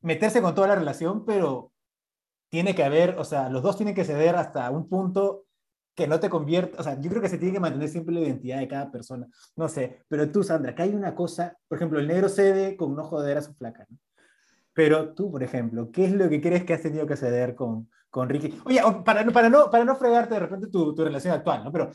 meterse 0.02 0.42
con 0.42 0.54
toda 0.54 0.68
la 0.68 0.74
relación, 0.74 1.24
pero 1.24 1.72
tiene 2.50 2.74
que 2.74 2.84
haber, 2.84 3.18
o 3.18 3.24
sea, 3.24 3.48
los 3.48 3.62
dos 3.62 3.76
tienen 3.76 3.94
que 3.94 4.04
ceder 4.04 4.36
hasta 4.36 4.70
un 4.70 4.88
punto 4.88 5.44
que 5.94 6.06
no 6.06 6.18
te 6.20 6.28
convierta, 6.28 6.80
o 6.80 6.82
sea, 6.82 7.00
yo 7.00 7.08
creo 7.10 7.22
que 7.22 7.28
se 7.28 7.38
tiene 7.38 7.54
que 7.54 7.60
mantener 7.60 7.88
siempre 7.88 8.14
la 8.14 8.20
identidad 8.20 8.58
de 8.58 8.68
cada 8.68 8.90
persona, 8.90 9.26
no 9.56 9.68
sé, 9.68 10.02
pero 10.08 10.30
tú, 10.30 10.42
Sandra, 10.42 10.74
que 10.74 10.82
hay 10.82 10.94
una 10.94 11.14
cosa, 11.14 11.56
por 11.68 11.78
ejemplo, 11.78 12.00
el 12.00 12.08
negro 12.08 12.28
cede 12.28 12.76
con 12.76 12.94
no 12.94 13.04
joder 13.04 13.38
a 13.38 13.42
su 13.42 13.54
flaca, 13.54 13.86
¿no? 13.88 13.98
Pero 14.72 15.14
tú, 15.14 15.30
por 15.30 15.42
ejemplo, 15.42 15.90
¿qué 15.92 16.06
es 16.06 16.12
lo 16.12 16.28
que 16.28 16.40
crees 16.40 16.64
que 16.64 16.74
has 16.74 16.82
tenido 16.82 17.06
que 17.06 17.16
ceder 17.16 17.54
con, 17.54 17.88
con 18.10 18.28
Ricky? 18.28 18.58
Oye, 18.64 18.80
para, 19.04 19.24
para, 19.26 19.48
no, 19.48 19.70
para 19.70 19.84
no 19.84 19.94
fregarte 19.94 20.34
de 20.34 20.40
repente 20.40 20.66
tu, 20.66 20.92
tu 20.92 21.04
relación 21.04 21.32
actual, 21.32 21.62
¿no? 21.62 21.70
Pero 21.70 21.92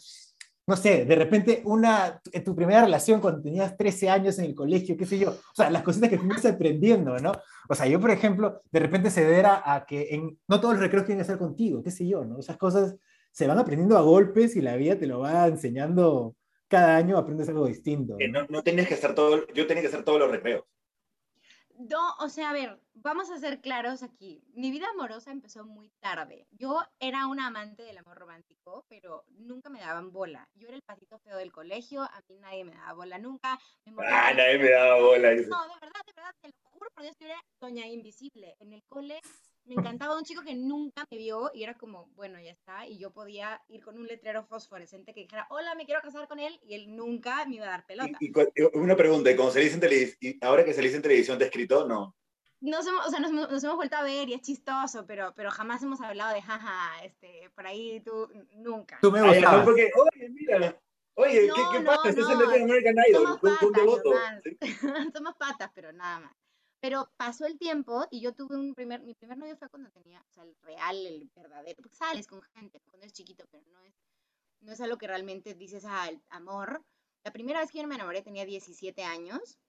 no 0.70 0.77
sé, 0.77 1.03
de 1.03 1.15
repente 1.15 1.63
una, 1.65 2.22
tu 2.46 2.56
primera 2.56 2.84
relación 2.84 3.20
cuando 3.20 3.41
tenías 3.41 3.75
13 3.75 4.10
años 4.12 4.38
en 4.38 4.46
el 4.46 4.53
colegio, 4.53 4.96
qué 4.96 5.08
sé 5.08 5.18
yo, 5.18 5.32
o 5.32 5.56
sea, 5.56 5.72
las 5.72 5.82
cositas 5.82 6.12
que 6.12 6.20
fuiste 6.20 6.48
aprendiendo, 6.48 7.18
¿no? 7.18 7.32
O 7.68 7.74
sea, 7.74 7.88
yo, 7.88 8.00
por 8.00 8.12
ejemplo, 8.12 8.62
de 8.72 8.79
repente 8.79 9.10
ceder 9.10 9.48
a, 9.48 9.84
que 9.88 10.10
en, 10.12 10.38
no 10.48 10.62
todos 10.62 10.75
los 10.75 10.84
recreos 10.84 11.08
tienen 11.08 11.24
que 11.24 11.27
ser 11.27 11.39
contigo, 11.39 11.82
qué 11.82 11.89
sé 11.89 12.08
yo, 12.08 12.24
¿no? 12.24 12.38
Esas 12.38 12.58
cosas 12.58 12.96
se 13.39 13.48
van 13.48 13.58
aprendiendo 13.58 13.98
a 13.98 14.01
golpes 14.01 14.58
y 14.58 14.62
la 14.62 14.75
vida 14.75 15.00
te 15.00 15.08
lo 15.08 15.19
va 15.19 15.48
enseñando 15.48 16.36
cada 16.67 16.98
año, 16.98 17.17
aprendes 17.17 17.48
algo 17.48 17.67
distinto. 17.67 18.17
¿no? 18.19 18.46
no, 18.50 18.62
que 18.62 18.93
hacer 18.93 19.15
todo, 19.15 19.48
yo 19.53 19.65
tenía 19.65 19.81
que 19.81 19.88
hacer 19.88 20.03
todos 20.03 20.19
los 20.19 20.29
recreos. 20.29 20.65
No, 21.77 22.15
o 22.19 22.27
sea, 22.27 22.50
a 22.50 22.53
ver, 22.53 22.81
vamos 22.96 23.31
a 23.31 23.38
ser 23.38 23.62
claros 23.62 24.03
aquí. 24.03 24.43
Mi 24.53 24.72
vida 24.72 24.88
amorosa 24.93 25.31
empezó 25.31 25.63
muy 25.63 25.89
tarde. 26.01 26.48
Yo 26.51 26.81
era 27.00 27.27
una 27.27 27.48
amante 27.48 27.84
del 27.84 27.98
amor 28.00 28.17
romántico, 28.17 28.86
pero 28.89 29.24
nunca 29.29 29.69
me 29.69 29.79
daban 29.79 30.12
bola. 30.12 30.50
Yo 30.55 30.67
era 30.67 30.75
el 30.75 30.84
patito 30.84 31.17
feo 31.19 31.38
del 31.38 31.53
colegio, 31.53 32.01
a 32.01 32.22
mí 32.27 32.39
nadie 32.39 32.65
me 32.65 32.75
daba 32.75 32.91
bola 32.91 33.19
nunca. 33.19 33.58
ah, 34.05 34.34
nadie 34.36 34.60
me 34.60 34.69
daba 34.69 35.00
bola. 35.00 35.29
No, 35.29 35.63
de 35.63 35.79
verdad, 35.79 36.01
de 36.05 36.13
verdad, 36.13 36.36
te 36.41 36.50
lo 36.50 36.53
juro 36.72 36.91
por 36.93 37.03
Dios, 37.03 37.15
yo 37.17 37.27
era 37.27 37.41
doña 37.62 37.88
invisible. 37.88 38.58
En 38.60 38.74
el 38.74 38.84
cole 38.84 39.22
me 39.69 39.75
encantaba 39.75 40.17
un 40.17 40.23
chico 40.23 40.41
que 40.41 40.55
nunca 40.55 41.05
me 41.11 41.17
vio 41.17 41.51
y 41.53 41.63
era 41.63 41.75
como, 41.75 42.07
bueno, 42.15 42.39
ya 42.41 42.51
está, 42.51 42.88
y 42.88 42.97
yo 42.97 43.11
podía 43.11 43.61
ir 43.69 43.83
con 43.83 43.97
un 43.97 44.07
letrero 44.07 44.43
fosforescente 44.43 45.13
que 45.13 45.21
dijera, 45.21 45.45
hola, 45.51 45.75
me 45.75 45.85
quiero 45.85 46.01
casar 46.01 46.27
con 46.27 46.39
él, 46.39 46.59
y 46.63 46.73
él 46.73 46.95
nunca 46.95 47.45
me 47.45 47.57
iba 47.57 47.67
a 47.67 47.69
dar 47.69 47.85
pelota. 47.85 48.17
Y, 48.19 48.31
una 48.73 48.95
pregunta, 48.95 49.29
¿y, 49.31 49.38
se 49.51 49.59
dice 49.59 50.17
en 50.21 50.39
ahora 50.41 50.65
que 50.65 50.73
se 50.73 50.81
dice 50.81 50.95
en 50.95 51.03
televisión 51.03 51.38
te 51.38 51.45
escrito, 51.45 51.88
no? 51.88 52.15
Nos 52.61 52.85
hemos, 52.88 53.05
o 53.05 53.09
sea, 53.09 53.19
nos, 53.19 53.63
hemos 53.63 53.75
vuelto 53.75 53.95
a 53.95 54.03
ver 54.03 54.27
y 54.27 54.33
es 54.33 54.41
chistoso, 54.41 55.05
pero, 55.05 55.33
pero 55.35 55.51
jamás 55.51 55.83
hemos 55.83 56.01
hablado 56.01 56.33
de, 56.33 56.41
jaja, 56.41 57.05
este, 57.05 57.49
por 57.55 57.67
ahí 57.67 58.01
tú, 58.01 58.27
nunca. 58.55 58.97
Tú 59.01 59.11
me 59.11 59.21
gustabas. 59.21 59.63
porque, 59.63 59.91
oye, 59.95 60.29
mira, 60.29 60.77
oye, 61.13 61.47
¿qué, 61.47 61.61
qué 61.77 61.85
pasa? 61.85 62.09
Estás 62.09 62.29
en 62.29 62.41
el 62.41 62.63
American 62.63 62.95
Idol, 63.07 63.39
un 63.61 63.71
devoto. 63.71 64.13
Somos 65.15 65.35
patas, 65.35 65.71
pero 65.73 65.93
nada 65.93 66.19
más. 66.21 66.38
Pero 66.81 67.12
pasó 67.17 67.45
el 67.45 67.57
tiempo 67.57 68.07
y 68.09 68.21
yo 68.21 68.33
tuve 68.33 68.55
un 68.55 68.74
primer, 68.74 69.01
mi 69.01 69.13
primer 69.13 69.38
novio 69.38 69.57
fue 69.57 69.69
cuando 69.69 69.91
tenía, 69.91 70.21
o 70.21 70.31
sea, 70.31 70.43
el 70.43 70.55
real, 70.62 70.95
el 71.05 71.29
verdadero, 71.36 71.81
porque 71.81 71.95
sales 71.95 72.27
con 72.27 72.41
gente 72.41 72.79
cuando 72.81 73.05
es 73.05 73.13
chiquito, 73.13 73.45
pero 73.51 73.65
no 73.67 73.81
es, 73.83 73.93
no 74.62 74.71
es 74.71 74.79
algo 74.79 74.98
que 74.98 75.07
realmente 75.07 75.53
dices, 75.55 75.83
ah, 75.86 76.09
amor. 76.29 76.83
La 77.24 77.33
primera 77.33 77.59
vez 77.59 77.71
que 77.71 77.79
yo 77.79 77.88
me 77.88 77.95
enamoré 77.95 78.21
tenía 78.21 78.45
17 78.45 79.03
años 79.03 79.59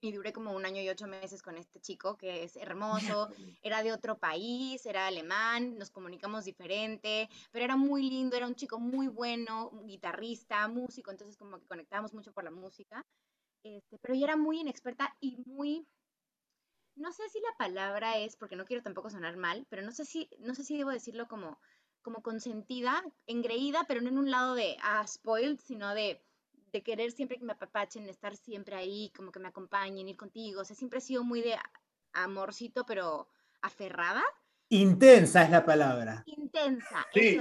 y 0.00 0.12
duré 0.12 0.32
como 0.32 0.52
un 0.52 0.64
año 0.64 0.80
y 0.82 0.88
ocho 0.88 1.06
meses 1.06 1.42
con 1.42 1.56
este 1.56 1.80
chico 1.80 2.16
que 2.16 2.44
es 2.44 2.56
hermoso, 2.56 3.28
era 3.62 3.82
de 3.82 3.92
otro 3.92 4.18
país, 4.18 4.84
era 4.86 5.06
alemán, 5.06 5.78
nos 5.78 5.90
comunicamos 5.90 6.44
diferente, 6.44 7.28
pero 7.50 7.64
era 7.64 7.76
muy 7.76 8.08
lindo, 8.08 8.36
era 8.36 8.46
un 8.46 8.54
chico 8.54 8.78
muy 8.78 9.08
bueno, 9.08 9.70
guitarrista, 9.84 10.68
músico, 10.68 11.10
entonces 11.10 11.36
como 11.36 11.58
que 11.58 11.66
conectábamos 11.66 12.14
mucho 12.14 12.32
por 12.32 12.44
la 12.44 12.50
música, 12.50 13.04
este, 13.62 13.98
pero 13.98 14.14
yo 14.14 14.24
era 14.24 14.36
muy 14.36 14.60
inexperta 14.60 15.16
y 15.20 15.38
muy 15.46 15.86
no 16.96 17.12
sé 17.12 17.28
si 17.28 17.40
la 17.40 17.56
palabra 17.58 18.18
es, 18.18 18.36
porque 18.36 18.56
no 18.56 18.64
quiero 18.64 18.82
tampoco 18.82 19.10
sonar 19.10 19.36
mal, 19.36 19.66
pero 19.68 19.82
no 19.82 19.92
sé 19.92 20.04
si, 20.04 20.28
no 20.40 20.54
sé 20.54 20.64
si 20.64 20.76
debo 20.76 20.90
decirlo 20.90 21.28
como, 21.28 21.58
como 22.02 22.22
consentida, 22.22 23.02
engreída, 23.26 23.84
pero 23.86 24.00
no 24.00 24.08
en 24.08 24.18
un 24.18 24.30
lado 24.30 24.54
de, 24.54 24.76
ah, 24.82 25.06
spoiled, 25.06 25.58
sino 25.60 25.94
de, 25.94 26.22
de 26.72 26.82
querer 26.82 27.12
siempre 27.12 27.38
que 27.38 27.44
me 27.44 27.52
apapachen, 27.52 28.08
estar 28.08 28.36
siempre 28.36 28.76
ahí, 28.76 29.12
como 29.16 29.30
que 29.30 29.40
me 29.40 29.48
acompañen, 29.48 30.08
ir 30.08 30.16
contigo. 30.16 30.62
O 30.62 30.64
sea, 30.64 30.76
siempre 30.76 30.98
he 30.98 31.02
sido 31.02 31.22
muy 31.24 31.42
de 31.42 31.56
amorcito, 32.12 32.84
pero 32.86 33.28
aferrada. 33.62 34.22
Intensa 34.68 35.44
es 35.44 35.50
la 35.50 35.64
palabra. 35.64 36.24
Intensa. 36.26 37.06
Sí, 37.14 37.38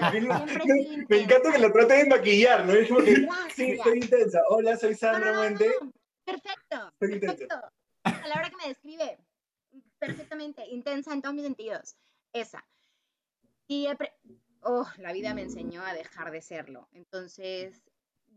me, 1.09 1.17
encanta 1.21 1.51
que 1.51 1.59
la 1.59 1.71
trate 1.71 1.93
de 1.95 2.05
maquillar, 2.05 2.65
¿no? 2.65 2.74
Es 2.74 2.88
como 2.88 3.03
que, 3.03 3.27
sí, 3.55 3.71
estoy 3.71 3.97
intensa. 3.97 4.41
Hola, 4.50 4.77
soy 4.77 4.93
Sandra 4.93 5.50
no, 5.50 5.59
Perfecto. 6.24 6.93
perfecto. 7.00 7.55
A 8.03 8.27
la 8.27 8.35
hora 8.35 8.50
que 8.50 8.57
me 8.57 8.67
describe, 8.67 9.17
perfectamente, 10.07 10.65
intensa 10.67 11.13
en 11.13 11.21
todos 11.21 11.35
mis 11.35 11.45
sentidos. 11.45 11.95
Esa. 12.33 12.65
Y 13.67 13.88
oh, 14.62 14.88
la 14.97 15.13
vida 15.13 15.33
me 15.33 15.41
enseñó 15.41 15.83
a 15.83 15.93
dejar 15.93 16.31
de 16.31 16.41
serlo. 16.41 16.88
Entonces, 16.91 17.81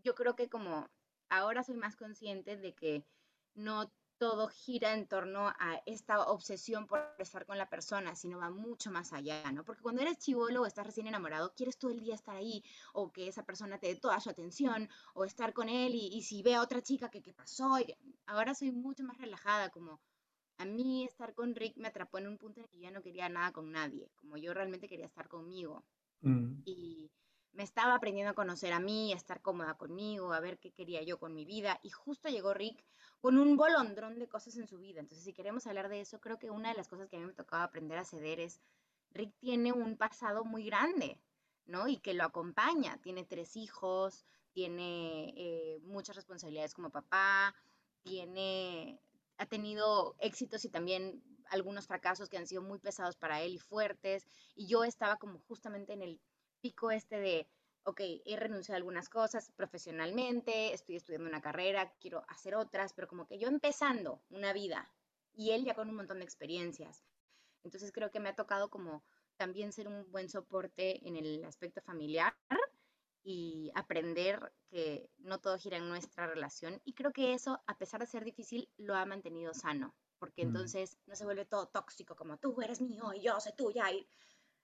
yo 0.03 0.15
creo 0.15 0.35
que 0.37 0.49
como 0.49 0.89
ahora 1.29 1.63
soy 1.63 1.77
más 1.77 1.97
consciente 1.97 2.57
de 2.57 2.75
que 2.75 3.05
no 3.55 3.93
todo 4.19 4.49
gira 4.49 4.95
en 4.95 5.07
torno 5.07 5.49
a 5.49 5.81
esta 5.87 6.21
obsesión 6.25 6.87
por 6.87 7.15
estar 7.19 7.47
con 7.47 7.57
la 7.57 7.69
persona, 7.69 8.17
sino 8.17 8.39
va 8.39 8.51
mucho 8.51 8.91
más 8.91 9.13
allá, 9.13 9.51
¿no? 9.53 9.65
Porque 9.65 9.83
cuando 9.83 10.03
eres 10.03 10.19
chivolo 10.19 10.63
o 10.63 10.67
estás 10.67 10.87
recién 10.87 11.07
enamorado, 11.07 11.55
quieres 11.55 11.79
todo 11.79 11.93
el 11.93 12.01
día 12.01 12.17
estar 12.17 12.37
ahí, 12.37 12.65
o 12.93 13.13
que 13.13 13.29
esa 13.29 13.45
persona 13.45 13.79
te 13.79 13.87
dé 13.87 13.97
toda 13.97 14.19
su 14.21 14.29
atención, 14.29 14.89
o 15.15 15.25
estar 15.25 15.53
con 15.53 15.69
él, 15.69 15.95
y, 15.95 16.23
si 16.23 16.43
ve 16.43 16.57
a 16.57 16.63
otra 16.63 16.83
chica, 16.83 17.11
que 17.11 17.23
qué 17.23 17.33
pasó? 17.33 17.79
Y 17.79 17.95
ahora 18.27 18.55
soy 18.55 18.73
mucho 18.73 19.05
más 19.05 19.19
relajada, 19.19 19.71
como 19.71 20.01
a 20.59 20.65
mí 20.65 21.05
estar 21.05 21.35
con 21.35 21.55
Rick 21.55 21.77
me 21.77 21.89
atrapó 21.89 22.19
en 22.19 22.27
un 22.27 22.37
punto 22.37 22.61
en 22.61 22.65
el 22.65 22.71
que 22.71 22.81
ya 22.81 22.91
no 22.91 23.03
quería 23.03 23.29
nada 23.29 23.53
con 23.53 23.71
nadie, 23.71 24.11
como 24.17 24.37
yo 24.37 24.53
realmente 24.53 24.89
quería 24.89 25.07
estar 25.07 25.29
conmigo. 25.29 25.85
Mm. 26.21 26.63
Y 26.65 27.11
me 27.53 27.63
estaba 27.63 27.95
aprendiendo 27.95 28.33
a 28.33 28.35
conocer 28.35 28.73
a 28.73 28.81
mí, 28.81 29.13
a 29.13 29.17
estar 29.17 29.41
cómoda 29.41 29.75
conmigo, 29.75 30.33
a 30.33 30.41
ver 30.41 30.59
qué 30.59 30.73
quería 30.73 31.03
yo 31.03 31.19
con 31.19 31.35
mi 31.35 31.45
vida. 31.45 31.79
Y 31.83 31.91
justo 31.91 32.29
llegó 32.29 32.55
Rick 32.55 32.85
con 33.21 33.39
un 33.39 33.57
bolondrón 33.57 34.19
de 34.19 34.29
cosas 34.29 34.57
en 34.57 34.67
su 34.67 34.79
vida. 34.79 35.01
Entonces, 35.01 35.25
si 35.25 35.33
queremos 35.33 35.67
hablar 35.67 35.89
de 35.89 36.01
eso, 36.01 36.21
creo 36.21 36.39
que 36.39 36.51
una 36.51 36.71
de 36.71 36.77
las 36.77 36.89
cosas 36.89 37.09
que 37.09 37.17
a 37.17 37.21
mí 37.21 37.27
me 37.27 37.33
tocaba 37.33 37.63
aprender 37.63 37.99
a 37.99 38.05
ceder 38.05 38.41
es, 38.41 38.61
Rick 39.11 39.35
tiene 39.39 39.73
un 39.73 39.97
pasado 39.97 40.45
muy 40.45 40.65
grande, 40.65 41.21
¿no? 41.67 41.89
Y 41.89 41.99
que 41.99 42.15
lo 42.15 42.25
acompaña. 42.25 42.99
Tiene 43.01 43.25
tres 43.25 43.57
hijos, 43.57 44.27
tiene 44.53 45.35
eh, 45.37 45.79
muchas 45.83 46.17
responsabilidades 46.17 46.75
como 46.75 46.91
papá, 46.91 47.55
tiene 48.03 49.01
ha 49.39 49.47
tenido 49.47 50.17
éxitos 50.19 50.65
y 50.65 50.69
también 50.69 51.23
algunos 51.51 51.87
fracasos 51.87 52.29
que 52.29 52.37
han 52.37 52.47
sido 52.47 52.63
muy 52.63 52.79
pesados 52.79 53.17
para 53.17 53.41
él 53.41 53.55
y 53.55 53.59
fuertes. 53.59 54.27
Y 54.55 54.67
yo 54.67 54.85
estaba 54.85 55.17
como 55.17 55.39
justamente 55.41 55.93
en 55.93 56.03
el 56.03 56.21
pico 56.61 56.91
este 56.91 57.19
de, 57.19 57.49
ok, 57.85 58.01
he 58.27 58.37
renunciado 58.37 58.77
a 58.77 58.79
algunas 58.79 59.09
cosas 59.09 59.51
profesionalmente, 59.57 60.75
estoy 60.75 60.97
estudiando 60.97 61.29
una 61.29 61.41
carrera, 61.41 61.95
quiero 62.01 62.25
hacer 62.29 62.55
otras, 62.55 62.93
pero 62.93 63.09
como 63.09 63.27
que 63.27 63.39
yo 63.39 63.49
empezando 63.49 64.21
una 64.29 64.53
vida 64.53 64.93
y 65.35 65.53
él 65.53 65.65
ya 65.65 65.75
con 65.75 65.89
un 65.89 65.97
montón 65.97 66.19
de 66.19 66.25
experiencias. 66.25 67.05
Entonces 67.65 67.93
creo 67.93 68.11
que 68.11 68.21
me 68.21 68.29
ha 68.29 68.35
tocado 68.35 68.71
como 68.71 69.05
también 69.37 69.73
ser 69.73 69.89
un 69.89 70.11
buen 70.11 70.29
soporte 70.29 71.07
en 71.07 71.17
el 71.17 71.45
aspecto 71.45 71.81
familiar 71.81 72.37
y 73.31 73.71
aprender 73.75 74.55
que 74.71 75.11
no 75.19 75.39
todo 75.39 75.59
gira 75.59 75.77
en 75.77 75.87
nuestra 75.87 76.27
relación. 76.27 76.81
Y 76.87 76.95
creo 76.95 77.13
que 77.13 77.35
eso, 77.35 77.63
a 77.67 77.77
pesar 77.77 78.01
de 78.01 78.07
ser 78.07 78.25
difícil, 78.25 78.71
lo 78.79 78.95
ha 78.95 79.05
mantenido 79.05 79.53
sano, 79.53 79.95
porque 80.19 80.47
mm. 80.47 80.49
entonces 80.49 80.97
no 81.05 81.15
se 81.15 81.27
vuelve 81.27 81.45
todo 81.45 81.69
tóxico 81.69 82.17
como 82.17 82.39
tú 82.39 82.59
eres 82.63 82.81
mío 82.81 83.13
y 83.13 83.21
yo 83.21 83.39
soy 83.39 83.53
tuya. 83.53 83.93
Y... 83.93 84.09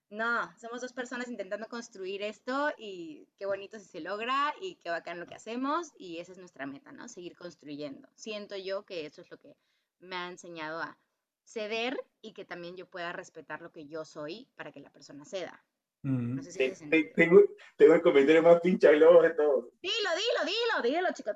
No, 0.09 0.51
somos 0.57 0.81
dos 0.81 0.93
personas 0.93 1.27
intentando 1.27 1.67
construir 1.67 2.23
esto 2.23 2.71
y 2.75 3.29
qué 3.37 3.45
bonito 3.45 3.77
si 3.77 3.85
se 3.85 3.99
logra 3.99 4.51
y 4.59 4.77
qué 4.77 4.89
bacán 4.89 5.19
lo 5.19 5.27
que 5.27 5.35
hacemos 5.35 5.91
y 5.99 6.17
esa 6.17 6.31
es 6.31 6.39
nuestra 6.39 6.65
meta, 6.65 6.91
¿no? 6.91 7.07
Seguir 7.07 7.37
construyendo. 7.37 8.09
Siento 8.15 8.57
yo 8.57 8.83
que 8.83 9.05
eso 9.05 9.21
es 9.21 9.29
lo 9.29 9.37
que 9.37 9.55
me 9.99 10.15
ha 10.15 10.27
enseñado 10.27 10.81
a 10.81 10.97
ceder 11.43 12.03
y 12.19 12.33
que 12.33 12.45
también 12.45 12.75
yo 12.75 12.89
pueda 12.89 13.13
respetar 13.13 13.61
lo 13.61 13.71
que 13.71 13.85
yo 13.85 14.05
soy 14.05 14.49
para 14.55 14.71
que 14.71 14.79
la 14.79 14.91
persona 14.91 15.23
ceda. 15.23 15.63
No 16.05 16.43
sé 16.43 16.51
si 16.51 16.89
tengo, 17.15 17.41
tengo, 17.77 17.93
el 17.95 18.01
comentario 18.03 18.43
más 18.43 18.61
pincha 18.61 18.91
globo 18.91 19.23
de 19.23 19.31
todo. 19.31 19.71
Dilo, 19.81 20.09
dilo, 20.15 20.83
dilo, 20.83 20.97
dilo, 20.97 21.07
chico. 21.15 21.31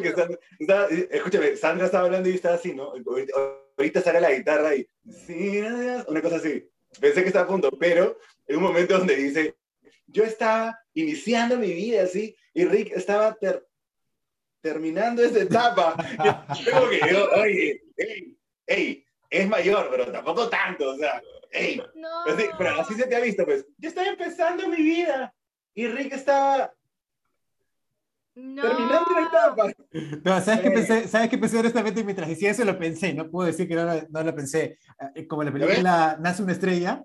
que 0.00 0.12
Sandra, 0.12 0.88
escúchame, 1.10 1.56
Sandra 1.56 1.84
estaba 1.84 2.06
hablando 2.06 2.30
y 2.30 2.34
estaba 2.34 2.54
así, 2.54 2.72
¿no? 2.72 2.94
Ahorita 3.76 4.00
sale 4.00 4.22
la 4.22 4.32
guitarra 4.32 4.76
y. 4.76 4.88
Sí, 5.26 5.60
una 6.08 6.22
cosa 6.22 6.36
así. 6.36 6.66
Pensé 6.98 7.20
que 7.20 7.28
estaba 7.28 7.44
a 7.44 7.48
punto, 7.48 7.70
pero 7.78 8.18
en 8.46 8.56
un 8.56 8.62
momento 8.62 8.96
donde 8.96 9.14
dice: 9.14 9.58
Yo 10.06 10.24
estaba 10.24 10.78
iniciando 10.94 11.58
mi 11.58 11.74
vida 11.74 12.04
así, 12.04 12.34
y 12.54 12.64
Rick 12.64 12.92
estaba 12.96 13.36
terminando 14.62 15.22
esa 15.22 15.42
etapa. 15.42 15.96
Tengo 16.64 16.88
que 16.88 17.00
yo, 17.10 17.30
oye, 17.32 17.82
hey, 17.98 18.38
hey, 18.66 19.06
es 19.28 19.46
mayor, 19.46 19.88
pero 19.90 20.10
tampoco 20.10 20.48
tanto, 20.48 20.92
o 20.92 20.96
sea. 20.96 21.22
¡Ey! 21.54 21.80
No. 21.94 22.08
pero 22.58 22.80
así 22.80 22.94
se 22.94 23.06
te 23.06 23.14
ha 23.16 23.20
visto, 23.20 23.44
pues. 23.44 23.64
Yo 23.78 23.88
estoy 23.88 24.06
empezando 24.08 24.68
mi 24.68 24.76
vida. 24.76 25.32
y 25.76 25.88
Rick 25.88 26.12
estaba 26.12 26.72
No. 28.36 28.62
terminando 28.62 29.10
la 29.12 29.26
etapa. 29.26 29.72
No, 30.24 30.40
¿sabes 30.40 30.60
qué 30.60 30.68
Eh. 30.68 30.70
pensé? 30.72 31.08
¿Sabes 31.08 31.28
qué 31.28 31.38
pensé 31.38 31.58
honestamente 31.58 32.04
mientras 32.04 32.28
decía 32.28 32.50
eso? 32.52 32.64
Lo 32.64 32.78
pensé, 32.78 33.12
no 33.14 33.28
puedo 33.30 33.46
decir 33.48 33.66
que 33.68 33.74
no, 33.74 33.84
lo- 33.84 34.06
no 34.08 34.22
lo 34.22 34.34
pensé. 34.34 34.78
Eh, 35.16 35.26
Como 35.26 35.42
la 35.42 35.52
película 35.52 36.16
Nace 36.20 36.42
una 36.44 36.52
estrella, 36.52 37.02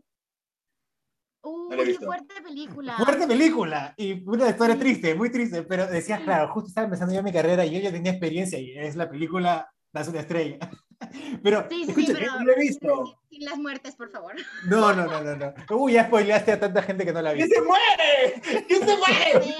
No 1.43 1.69
qué 1.69 1.93
fuerte 1.95 2.41
película. 2.43 2.97
fuerte 2.97 3.25
película 3.27 3.93
y 3.97 4.23
una 4.27 4.49
historia 4.49 4.75
Sí. 4.75 4.81
triste, 4.81 5.15
muy 5.15 5.31
triste, 5.31 5.63
pero 5.63 5.87
decías, 5.87 6.19
claro, 6.21 6.51
justo 6.53 6.67
estaba 6.67 6.85
empezando 6.85 7.13
yo 7.15 7.23
mi 7.23 7.31
carrera 7.33 7.65
y 7.65 7.71
yo 7.71 7.79
ya 7.79 7.91
tenía 7.91 8.11
experiencia 8.11 8.59
y 8.59 8.77
es 8.77 8.95
la 8.95 9.09
película 9.09 9.71
Nace 9.93 10.09
una 10.11 10.19
estrella. 10.19 10.57
Pero, 11.43 11.65
Sí, 11.69 11.85
sí, 11.85 11.93
sí, 11.93 12.01
escucha, 12.01 12.13
pero 12.19 12.39
no 12.41 12.51
he 12.51 12.59
visto. 12.59 13.19
sin, 13.29 13.45
las 13.45 13.57
muertes, 13.57 13.95
por 13.95 14.09
favor. 14.11 14.33
no, 14.67 14.93
no, 14.93 15.05
no, 15.07 15.21
no, 15.23 15.35
no. 15.35 15.53
Uy, 15.77 15.93
ya 15.93 16.05
spoileaste 16.07 16.51
a 16.51 16.59
tanta 16.59 16.81
gente 16.83 17.05
que 17.05 17.13
no 17.13 17.21
la 17.21 17.29
ha 17.31 17.33
¡Que 17.35 17.47
se 17.47 17.61
muere! 17.61 18.65
¡Que 18.67 18.75
se 18.75 18.85
muere! 18.85 19.55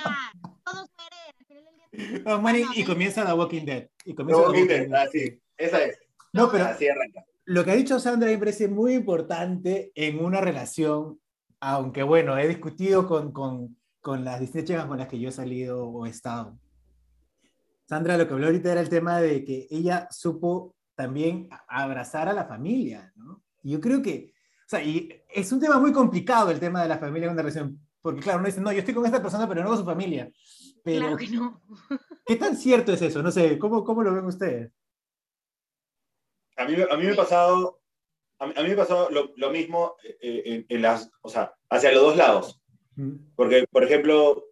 Todos 0.66 0.90
mueren. 0.98 2.44
Manny, 2.44 2.62
no, 2.64 2.70
y 2.76 2.82
no. 2.82 2.88
comienza 2.88 3.26
The 3.26 3.34
Walking 3.34 3.66
Dead. 3.66 3.88
Y 4.06 4.12
No, 4.12 4.16
comienza 4.18 4.42
The 4.44 4.48
Walking 4.50 4.68
Dead, 4.68 4.88
Dead. 4.90 4.94
así, 5.02 5.42
esa 5.58 5.84
es. 5.84 5.98
No, 6.34 6.52
pero 6.52 6.66
Así 6.66 6.88
arranca. 6.88 7.24
lo 7.46 7.64
que 7.66 7.72
ha 7.72 7.76
dicho 7.76 8.00
Sandra 8.00 8.30
me 8.30 8.38
parece 8.38 8.68
muy 8.68 8.94
importante 8.94 9.92
en 9.96 10.24
una 10.24 10.42
relación, 10.42 11.20
aunque 11.60 12.04
bueno, 12.04 12.38
he 12.38 12.48
discutido 12.48 13.08
con, 13.08 13.32
con, 13.32 13.78
con 14.02 14.24
las 14.24 14.40
distintas 14.40 14.68
chicas 14.68 14.86
con 14.86 14.98
las 15.00 15.08
que 15.08 15.20
yo 15.20 15.30
he 15.30 15.32
salido 15.32 15.88
o 15.88 16.06
he 16.06 16.10
estado. 16.10 16.58
Sandra 17.88 18.18
lo 18.18 18.28
que 18.28 18.34
habló 18.34 18.46
ahorita 18.48 18.72
era 18.72 18.82
el 18.82 18.90
tema 18.90 19.20
de 19.20 19.44
que 19.44 19.68
ella 19.72 20.08
supo 20.12 20.76
también 21.00 21.48
abrazar 21.70 22.28
a 22.28 22.34
la 22.34 22.44
familia, 22.44 23.14
¿no? 23.16 23.42
Y 23.64 23.72
yo 23.72 23.80
creo 23.80 24.02
que, 24.02 24.34
o 24.66 24.70
sea, 24.70 24.84
y 24.84 25.10
es 25.30 25.50
un 25.54 25.62
tema 25.62 25.80
muy 25.80 25.94
complicado 25.94 26.52
el 26.52 26.60
tema 26.60 26.82
de 26.82 26.90
la 26.90 26.98
familia 26.98 27.28
en 27.28 27.32
una 27.32 27.42
relación, 27.42 27.80
porque 28.02 28.20
claro, 28.20 28.40
uno 28.40 28.48
dice, 28.48 28.60
no, 28.60 28.70
yo 28.74 28.80
estoy 28.80 28.94
con 28.94 29.06
esta 29.06 29.22
persona, 29.22 29.48
pero 29.48 29.64
no 29.64 29.70
con 29.70 29.78
su 29.78 29.86
familia. 29.86 30.30
Pero, 30.84 31.00
Claro 31.00 31.16
que 31.16 31.30
no. 31.30 31.62
¿qué 32.26 32.36
tan 32.36 32.58
cierto 32.58 32.92
es 32.92 33.02
eso? 33.02 33.24
No 33.24 33.32
sé, 33.32 33.58
¿cómo, 33.58 33.86
cómo 33.86 34.04
lo 34.04 34.14
ven 34.14 34.26
ustedes? 34.26 34.74
A 36.58 36.66
mí, 36.66 36.76
a 36.76 36.98
mí 36.98 37.06
me 37.06 37.14
ha 37.14 37.16
pasado, 37.16 37.82
a 38.40 38.48
mí, 38.48 38.54
a 38.58 38.62
mí 38.62 38.68
me 38.68 38.74
ha 38.74 38.78
pasado 38.78 39.10
lo, 39.10 39.32
lo 39.38 39.52
mismo 39.52 39.96
eh, 40.04 40.44
en, 40.46 40.66
en 40.68 40.82
las, 40.82 41.10
o 41.22 41.30
sea, 41.30 41.54
hacia 41.70 41.94
los 41.94 42.02
dos 42.02 42.18
lados. 42.18 42.62
Mm, 42.98 43.36
Porque, 43.38 43.66
por 43.72 43.86
ejemplo, 43.86 44.48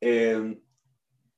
eh, 0.00 0.58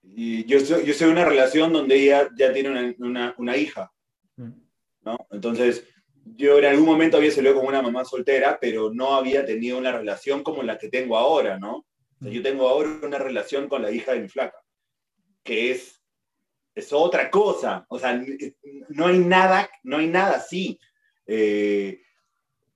y 0.05 0.45
yo, 0.45 0.61
soy, 0.61 0.87
yo 0.87 0.95
soy 0.95 1.09
de 1.09 1.13
una 1.15 1.25
relación 1.25 1.73
donde 1.73 1.97
ella 1.97 2.29
ya 2.39 2.53
tiene 2.53 2.71
una, 2.71 2.95
una, 3.01 3.35
una 3.39 3.57
hija, 3.57 3.93
¿no? 4.37 5.19
Entonces, 5.31 5.85
yo 6.25 6.59
en 6.59 6.65
algún 6.65 6.87
momento 6.87 7.17
había 7.17 7.31
salido 7.31 7.55
con 7.55 7.67
una 7.67 7.83
mamá 7.83 8.05
soltera, 8.05 8.59
pero 8.61 8.93
no 8.93 9.15
había 9.15 9.45
tenido 9.47 9.79
una 9.79 9.93
relación 9.93 10.43
como 10.43 10.63
la 10.63 10.77
que 10.79 10.89
tengo 10.89 11.17
ahora, 11.17 11.59
¿no? 11.59 11.87
Yo 12.21 12.43
tengo 12.43 12.69
ahora 12.69 12.99
una 13.03 13.19
relación 13.19 13.69
con 13.69 13.83
la 13.83 13.91
hija 13.91 14.13
de 14.13 14.21
mi 14.21 14.29
flaca, 14.29 14.57
que 15.45 15.71
es, 15.71 16.03
es 16.75 16.93
otra 16.93 17.31
cosa. 17.31 17.85
O 17.89 17.99
sea, 17.99 18.21
no 18.89 19.07
hay 19.07 19.19
nada, 19.19 19.69
no 19.85 19.99
hay 19.99 20.09
nada 20.09 20.37
así. 20.37 20.79
Eh, 21.27 22.01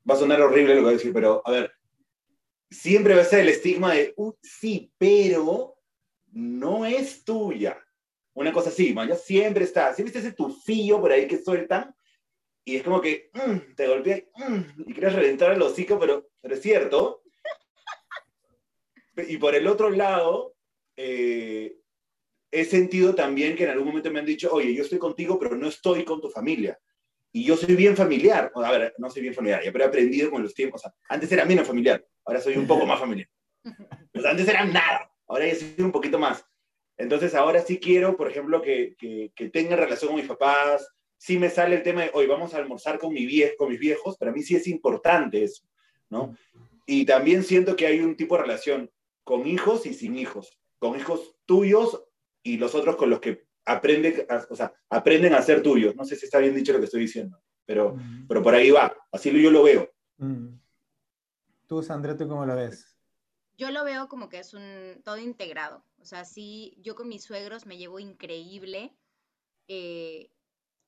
va 0.09 0.15
a 0.15 0.19
sonar 0.19 0.41
horrible 0.43 0.75
lo 0.75 0.81
que 0.81 0.85
voy 0.85 0.91
a 0.91 0.97
decir, 0.99 1.13
pero 1.13 1.43
a 1.45 1.51
ver, 1.51 1.73
siempre 2.71 3.15
va 3.15 3.23
a 3.23 3.25
ser 3.25 3.41
el 3.41 3.49
estigma 3.49 3.95
de, 3.95 4.13
"Uh, 4.17 4.33
sí, 4.43 4.93
pero 4.99 5.77
no 6.33 6.85
es 6.87 7.25
tuya. 7.25 7.83
Una 8.41 8.55
cosa 8.55 8.71
así, 8.71 8.95
man, 8.95 9.07
ya 9.07 9.17
siempre 9.17 9.65
está, 9.65 9.93
siempre 9.93 10.17
está 10.17 10.27
ese 10.27 10.35
tufillo 10.35 10.99
por 10.99 11.13
ahí 11.13 11.29
que 11.29 11.37
sueltan 11.37 11.95
y 12.65 12.77
es 12.77 12.83
como 12.83 12.99
que 12.99 13.29
mm, 13.35 13.75
te 13.77 13.87
golpea 13.87 14.23
mm, 14.35 14.83
y 14.87 14.95
quieres 14.95 15.13
reventar 15.13 15.53
el 15.53 15.61
hocico, 15.61 15.99
pero, 15.99 16.31
pero 16.41 16.55
es 16.55 16.63
cierto. 16.63 17.23
Y 19.29 19.37
por 19.37 19.55
el 19.55 19.67
otro 19.67 19.91
lado, 19.91 20.55
eh, 20.97 21.77
he 22.51 22.65
sentido 22.65 23.15
también 23.15 23.55
que 23.55 23.65
en 23.65 23.71
algún 23.71 23.89
momento 23.89 24.11
me 24.11 24.21
han 24.21 24.25
dicho, 24.25 24.51
oye, 24.51 24.75
yo 24.75 24.85
estoy 24.85 24.99
contigo, 24.99 25.39
pero 25.39 25.55
no 25.55 25.69
estoy 25.69 26.03
con 26.07 26.23
tu 26.23 26.31
familia. 26.31 26.81
Y 27.33 27.45
yo 27.45 27.59
soy 27.59 27.77
bien 27.77 27.95
familiar. 27.95 28.51
O, 28.55 28.63
A 28.63 28.71
ver, 28.71 28.95
no 28.97 29.11
soy 29.11 29.21
bien 29.21 29.35
familiar, 29.35 29.61
pero 29.71 29.85
he 29.85 29.89
aprendido 29.89 30.31
con 30.31 30.43
los 30.43 30.55
tiempos. 30.55 30.81
O 30.81 30.83
sea, 30.85 30.95
antes 31.11 31.31
era 31.31 31.45
menos 31.45 31.67
familiar, 31.67 32.03
ahora 32.25 32.41
soy 32.41 32.57
un 32.57 32.67
poco 32.67 32.87
más 32.87 32.99
familiar. 32.99 33.29
O 33.65 33.65
sea, 34.23 34.31
antes 34.31 34.49
era 34.49 34.65
nada, 34.65 35.13
ahora 35.27 35.47
ya 35.47 35.57
soy 35.57 35.75
un 35.85 35.93
poquito 35.93 36.19
más. 36.19 36.43
Entonces 37.01 37.35
ahora 37.35 37.61
sí 37.63 37.79
quiero, 37.79 38.17
por 38.17 38.31
ejemplo, 38.31 38.61
que, 38.63 38.95
que, 38.99 39.33
que 39.35 39.49
tenga 39.49 39.75
relación 39.77 40.11
con 40.11 40.21
mis 40.21 40.29
papás. 40.29 40.87
Sí 41.17 41.39
me 41.39 41.51
sale 41.51 41.77
el 41.77 41.83
tema 41.83 42.03
de, 42.03 42.11
hoy 42.15 42.27
vamos 42.27 42.55
a 42.55 42.59
almorzar 42.59 42.99
con, 42.99 43.13
mi 43.13 43.27
vie 43.27 43.55
con 43.57 43.69
mis 43.71 43.79
viejos. 43.81 44.17
Para 44.17 44.33
mí 44.33 44.43
sí 44.43 44.55
es 44.57 44.67
importante 44.69 45.43
eso, 45.43 45.65
¿no? 46.09 46.37
Y 46.87 47.05
también 47.05 47.43
siento 47.43 47.77
que 47.77 47.87
hay 47.87 48.01
un 48.01 48.17
tipo 48.17 48.37
de 48.37 48.43
relación 48.43 48.91
con 49.25 49.47
hijos 49.47 49.87
y 49.87 49.95
sin 49.95 50.17
hijos. 50.17 50.59
Con 50.79 50.99
hijos 50.99 51.37
tuyos 51.47 52.03
y 52.43 52.57
los 52.57 52.75
otros 52.75 52.97
con 52.97 53.11
los 53.11 53.21
que 53.21 53.45
aprende, 53.65 54.27
a- 54.29 54.47
o 54.49 54.57
sea, 54.57 54.73
aprenden 54.89 55.35
a 55.35 55.43
ser 55.43 55.63
tuyos. 55.63 55.95
No 55.95 56.05
sé 56.05 56.17
si 56.17 56.25
está 56.25 56.39
bien 56.39 56.55
dicho 56.55 56.73
lo 56.73 56.79
que 56.79 56.87
estoy 56.87 57.03
diciendo, 57.03 57.39
pero, 57.67 57.95
mm, 57.95 58.27
pero 58.27 58.43
por 58.43 58.55
ahí 58.55 58.71
va. 58.71 58.95
Así 59.13 59.31
yo 59.43 59.51
lo 59.51 59.63
veo. 59.63 59.91
mm. 60.19 60.59
Tú, 61.67 61.83
Sandra, 61.83 62.17
¿tú 62.17 62.27
cómo 62.27 62.45
lo 62.45 62.57
ves? 62.57 62.97
Yo 63.61 63.71
lo 63.71 63.85
veo 63.85 64.09
como 64.09 64.29
que 64.31 64.39
es 64.39 64.55
un 64.55 65.03
todo 65.05 65.19
integrado. 65.19 65.85
O 65.99 66.05
sea, 66.07 66.25
sí, 66.25 66.75
yo 66.79 66.95
con 66.95 67.09
mis 67.09 67.25
suegros 67.25 67.67
me 67.67 67.77
llevo 67.79 67.99
increíble. 68.01 68.97
eh, 69.69 70.33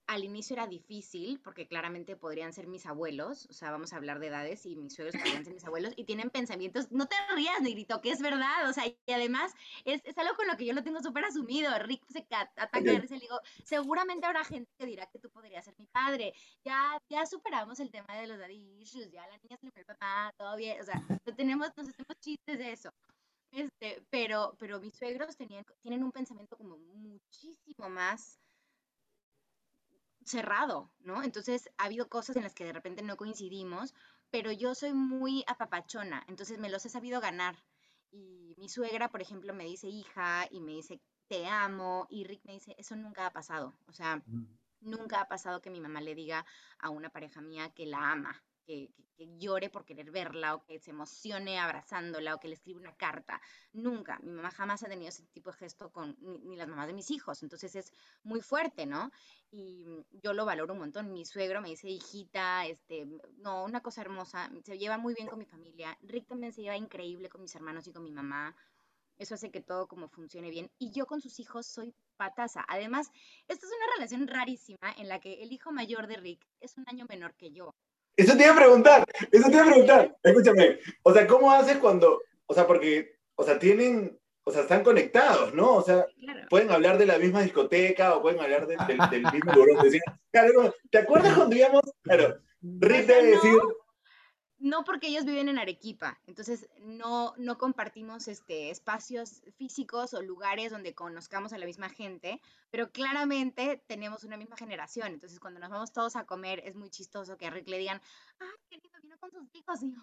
al 0.07 0.25
inicio 0.25 0.55
era 0.55 0.67
difícil 0.67 1.41
porque 1.41 1.67
claramente 1.69 2.17
podrían 2.17 2.53
ser 2.53 2.67
mis 2.67 2.87
abuelos, 2.87 3.47
o 3.47 3.53
sea, 3.53 3.71
vamos 3.71 3.93
a 3.93 3.97
hablar 3.97 4.19
de 4.19 4.27
edades 4.27 4.67
y 4.67 4.77
mis 4.77 4.95
suegros 4.95 5.17
podrían 5.21 5.45
ser 5.45 5.55
mis 5.55 5.65
abuelos 5.65 5.93
y 5.97 6.05
tienen 6.05 6.31
pensamientos, 6.31 6.91
no 6.91 7.07
te 7.07 7.17
rías, 7.35 7.61
Negrito, 7.61 8.01
que 8.01 8.11
es 8.11 8.21
verdad, 8.21 8.69
o 8.69 8.73
sea, 8.73 8.87
y 8.87 8.99
además 9.12 9.55
es, 9.85 10.03
es 10.05 10.19
algo 10.19 10.35
con 10.35 10.47
lo 10.47 10.57
que 10.57 10.67
yo 10.67 10.73
lo 10.75 10.83
tengo 10.83 11.01
súper 11.01 11.25
asumido. 11.25 11.71
Rick 11.79 12.03
se 12.09 12.27
ca- 12.27 12.53
ataca 12.57 12.81
de 12.93 12.99
risa 12.99 13.15
y 13.15 13.19
le 13.19 13.25
digo, 13.25 13.41
seguramente 13.65 14.27
habrá 14.27 14.45
gente 14.45 14.71
que 14.79 14.87
dirá 14.87 15.07
que 15.07 15.19
tú 15.19 15.31
podrías 15.31 15.65
ser 15.65 15.75
mi 15.79 15.87
padre. 15.87 16.35
Ya, 16.65 16.99
ya 17.09 17.25
superamos 17.25 17.81
el 17.81 17.91
tema 17.91 18.15
de 18.17 18.27
los 18.27 18.38
daddy 18.38 18.81
issues, 18.83 19.11
ya 19.11 19.27
la 19.27 19.38
niña 19.38 19.57
se 19.57 19.67
le 19.67 19.73
fue 19.73 19.81
el 19.81 19.87
papá, 19.87 20.33
todo 20.37 20.57
bien, 20.57 20.81
o 20.81 20.85
sea, 20.85 21.01
no 21.25 21.35
tenemos, 21.35 21.71
nos 21.77 21.88
hacemos 21.88 22.17
chistes 22.21 22.59
de 22.59 22.73
eso. 22.73 22.91
Este, 23.53 24.03
pero, 24.11 24.57
pero 24.59 24.81
mis 24.81 24.95
suegros 24.95 25.37
tenían, 25.37 25.65
tienen 25.83 26.03
un 26.03 26.11
pensamiento 26.11 26.57
como 26.57 26.79
muchísimo 26.79 27.88
más 27.88 28.42
cerrado, 30.25 30.91
¿no? 31.01 31.23
Entonces 31.23 31.71
ha 31.79 31.85
habido 31.85 32.09
cosas 32.09 32.37
en 32.37 32.43
las 32.43 32.55
que 32.55 32.65
de 32.65 32.73
repente 32.73 33.03
no 33.03 33.17
coincidimos, 33.17 33.95
pero 34.31 34.53
yo 34.53 34.75
soy 34.75 34.93
muy 34.93 35.45
apapachona, 35.47 36.25
entonces 36.29 36.59
me 36.59 36.71
los 36.71 36.85
he 36.87 36.89
sabido 36.89 37.21
ganar. 37.21 37.57
Y 38.11 38.55
mi 38.59 38.69
suegra, 38.69 39.11
por 39.11 39.23
ejemplo, 39.23 39.55
me 39.55 39.65
dice 39.65 39.89
hija 39.89 40.47
y 40.51 40.61
me 40.61 40.73
dice 40.73 41.01
te 41.29 41.47
amo, 41.47 42.07
y 42.11 42.25
Rick 42.25 42.45
me 42.45 42.53
dice, 42.53 42.75
eso 42.77 42.95
nunca 42.95 43.25
ha 43.25 43.33
pasado. 43.33 43.75
O 43.87 43.93
sea, 43.95 44.23
nunca 44.81 45.23
ha 45.23 45.29
pasado 45.29 45.63
que 45.63 45.71
mi 45.71 45.81
mamá 45.81 46.03
le 46.03 46.15
diga 46.15 46.45
a 46.79 46.91
una 46.91 47.09
pareja 47.09 47.41
mía 47.41 47.71
que 47.71 47.87
la 47.87 48.13
ama, 48.13 48.43
que, 48.73 48.91
llore 49.39 49.71
por 49.71 49.85
querer 49.85 50.11
verla 50.11 50.57
o 50.57 50.65
que 50.65 50.81
se 50.81 50.91
emocione 50.91 51.57
abrazándola 51.57 52.35
o 52.35 52.41
que 52.41 52.49
le 52.49 52.55
escriba 52.55 52.81
una 52.81 52.97
carta. 52.97 53.41
Nunca. 53.73 54.19
Mi 54.21 54.33
mamá 54.33 54.51
jamás 54.51 54.83
ha 54.83 54.89
tenido 54.89 55.11
ese 55.11 55.23
tipo 55.33 55.53
de 55.53 55.59
gesto 55.59 55.93
con 55.93 56.17
ni, 56.21 56.41
ni 56.41 56.57
las 56.57 56.67
mamás 56.67 56.89
de 56.89 56.93
mis 56.93 57.09
hijos. 57.13 57.41
Entonces 57.45 57.77
es 57.77 57.93
muy 58.25 58.41
fuerte, 58.41 58.85
¿no? 58.85 59.13
Y 59.53 59.85
mm, 59.85 60.19
yo 60.23 60.33
lo 60.33 60.45
valoro 60.45 60.73
un 60.73 60.81
montón. 60.81 61.13
Mi 61.13 61.25
suegro 61.25 61.61
me 61.61 61.69
dice, 61.69 61.89
hijita, 61.89 62.67
este, 62.67 63.07
no, 63.37 63.65
una 63.65 63.81
cosa 63.81 64.01
hermosa. 64.01 64.51
Se 64.65 64.77
lleva 64.77 64.99
muy 64.99 65.15
bien 65.15 65.29
con 65.29 65.39
mi 65.39 65.47
familia. 65.47 65.97
Rick 66.03 66.27
también 66.27 66.53
se 66.53 66.63
lleva 66.63 66.77
increíble 66.77 67.29
con 67.29 67.43
mis 67.43 67.55
hermanos 67.55 67.87
y 67.87 67.93
con 67.93 68.03
mi 68.03 68.11
mamá. 68.11 68.57
Eso 69.19 69.37
hace 69.37 69.53
que 69.53 69.61
todo 69.61 69.87
como 69.87 70.09
funcione 70.09 70.51
bien. 70.51 70.69
Y 70.79 70.91
yo 70.91 71.07
con 71.07 71.21
sus 71.21 71.39
hijos 71.39 71.67
soy 71.67 71.95
pataza. 72.17 72.65
Además, 72.67 73.13
esta 73.47 73.67
es 73.67 73.73
una 73.73 73.95
relación 73.95 74.27
rarísima 74.27 74.93
en 74.97 75.09
la 75.09 75.21
que 75.21 75.45
el 75.45 75.53
hijo 75.53 75.71
mayor 75.71 76.09
de 76.09 76.17
Rick 76.17 76.45
es 76.59 76.77
un 76.77 76.85
año 76.89 77.07
menor 77.09 77.35
que 77.35 77.53
yo. 77.53 77.77
Eso 78.16 78.37
te 78.37 78.44
iba 78.44 78.53
a 78.53 78.57
preguntar, 78.57 79.05
eso 79.31 79.48
te 79.48 79.53
iba 79.55 79.62
a 79.62 79.66
preguntar. 79.66 80.16
Escúchame, 80.22 80.79
o 81.03 81.12
sea, 81.12 81.27
¿cómo 81.27 81.51
haces 81.51 81.79
cuando, 81.79 82.20
o 82.46 82.55
sea, 82.55 82.66
porque, 82.66 83.16
o 83.37 83.44
sea, 83.44 83.59
tienen, 83.59 84.18
o 84.44 84.53
sea, 84.53 84.62
están 84.62 84.83
conectados, 84.83 85.55
¿no? 85.55 85.77
O 85.77 85.83
sea, 85.83 86.07
Claro. 86.20 86.46
pueden 86.51 86.70
hablar 86.70 86.98
de 86.98 87.07
la 87.07 87.18
misma 87.18 87.42
discoteca 87.42 88.14
o 88.14 88.22
pueden 88.22 88.40
hablar 88.40 88.66
del, 88.66 88.79
del, 88.87 88.98
del 89.11 89.33
mismo 89.33 89.53
lugar 89.53 89.87
claro, 90.31 90.75
¿te 90.90 90.98
acuerdas 90.98 91.35
cuando 91.35 91.57
íbamos? 91.57 91.83
Claro, 92.03 92.38
no, 92.61 92.88
decir, 92.88 93.59
no 94.62 94.85
porque 94.85 95.09
ellos 95.09 95.25
viven 95.25 95.48
en 95.48 95.59
Arequipa, 95.59 96.20
entonces 96.29 96.68
no, 96.79 97.35
no 97.37 97.59
compartimos 97.59 98.29
este, 98.29 98.70
espacios 98.70 99.42
físicos 99.57 100.14
o 100.14 100.22
lugares 100.22 100.70
donde 100.70 100.94
conozcamos 100.94 101.53
a 101.53 101.59
la 101.59 101.66
misma 101.66 101.88
gente, 101.88 102.40
pero 102.70 102.92
claramente 102.92 103.83
tenemos 103.88 104.22
una 104.22 104.37
misma 104.37 104.57
generación, 104.57 105.09
entonces 105.09 105.40
cuando 105.40 105.59
nos 105.59 105.70
vamos 105.70 105.92
todos 105.92 106.14
a 106.14 106.27
comer 106.27 106.62
es 106.64 106.77
muy 106.77 106.90
chistoso 106.90 107.37
que 107.37 107.46
a 107.46 107.51
Rick 107.51 107.68
le 107.68 107.79
digan, 107.79 108.01
ay, 108.38 108.48
qué 108.70 108.77
lindo, 108.77 108.98
vino 109.03 109.18
con 109.18 109.33
sus 109.33 109.53
hijos, 109.53 109.83
y 109.83 109.90
yo, 109.90 110.01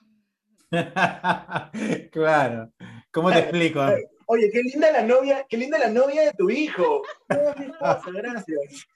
claro. 2.11 2.71
¿Cómo 3.11 3.31
te 3.31 3.39
explico? 3.39 3.81
Oye, 4.27 4.51
qué 4.51 4.61
linda 4.61 4.91
la 4.91 5.01
novia, 5.01 5.45
qué 5.49 5.57
linda 5.57 5.79
la 5.79 5.89
novia 5.89 6.21
de 6.21 6.33
tu 6.33 6.51
hijo. 6.51 7.01
gracias. 7.29 8.87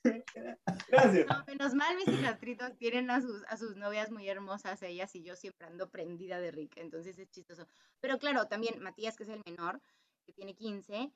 Gracias. 0.87 1.27
No, 1.27 1.43
menos 1.47 1.73
mal 1.73 1.95
mis 1.95 2.07
hijastritos 2.07 2.77
tienen 2.77 3.09
a 3.09 3.19
sus, 3.19 3.43
a 3.47 3.57
sus 3.57 3.75
novias 3.75 4.11
muy 4.11 4.29
hermosas, 4.29 4.83
ellas 4.83 5.15
y 5.15 5.23
yo 5.23 5.35
siempre 5.35 5.65
ando 5.65 5.89
prendida 5.89 6.39
de 6.39 6.51
Rick, 6.51 6.77
entonces 6.77 7.17
es 7.17 7.31
chistoso. 7.31 7.67
Pero 7.99 8.19
claro, 8.19 8.45
también 8.45 8.79
Matías, 8.79 9.17
que 9.17 9.23
es 9.23 9.29
el 9.29 9.41
menor, 9.43 9.81
que 10.23 10.33
tiene 10.33 10.53
15, 10.53 11.11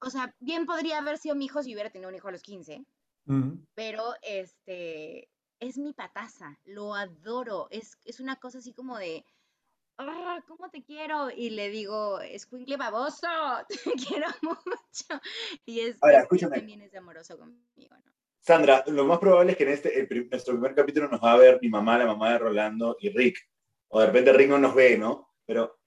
o 0.00 0.10
sea, 0.10 0.34
bien 0.38 0.64
podría 0.64 0.98
haber 0.98 1.18
sido 1.18 1.34
mi 1.34 1.46
hijo 1.46 1.62
si 1.62 1.74
hubiera 1.74 1.90
tenido 1.90 2.08
un 2.08 2.16
hijo 2.16 2.28
a 2.28 2.32
los 2.32 2.42
15, 2.42 2.84
pero 3.74 4.14
este, 4.22 5.28
es 5.60 5.78
mi 5.78 5.92
pataza, 5.92 6.58
lo 6.64 6.94
adoro, 6.94 7.68
es, 7.70 7.98
es 8.04 8.20
una 8.20 8.36
cosa 8.36 8.58
así 8.58 8.72
como 8.72 8.98
de, 8.98 9.24
ah, 9.98 10.42
¿cómo 10.46 10.70
te 10.70 10.82
quiero? 10.82 11.30
Y 11.30 11.50
le 11.50 11.70
digo, 11.70 12.20
escuincle 12.20 12.76
baboso, 12.76 13.26
te 13.68 13.76
quiero 13.92 14.26
mucho. 14.42 15.20
Y 15.64 15.80
es, 15.80 15.96
Ahora, 16.00 16.20
escúchame. 16.20 16.58
también 16.58 16.82
es 16.82 16.94
amoroso 16.94 17.38
conmigo, 17.38 17.96
¿no? 18.04 18.12
Sandra, 18.40 18.82
lo 18.86 19.04
más 19.04 19.18
probable 19.18 19.52
es 19.52 19.58
que 19.58 19.64
en 19.64 19.70
este, 19.70 20.00
el, 20.00 20.28
nuestro 20.30 20.54
primer 20.54 20.74
capítulo 20.74 21.08
nos 21.08 21.22
va 21.22 21.32
a 21.32 21.36
ver 21.36 21.58
mi 21.60 21.68
mamá, 21.68 21.98
la 21.98 22.06
mamá 22.06 22.32
de 22.32 22.38
Rolando 22.38 22.96
y 23.00 23.10
Rick. 23.10 23.46
O 23.88 24.00
de 24.00 24.06
repente 24.06 24.32
Rick 24.32 24.48
no 24.48 24.58
nos 24.58 24.74
ve, 24.74 24.96
¿no? 24.96 25.34
Pero, 25.44 25.78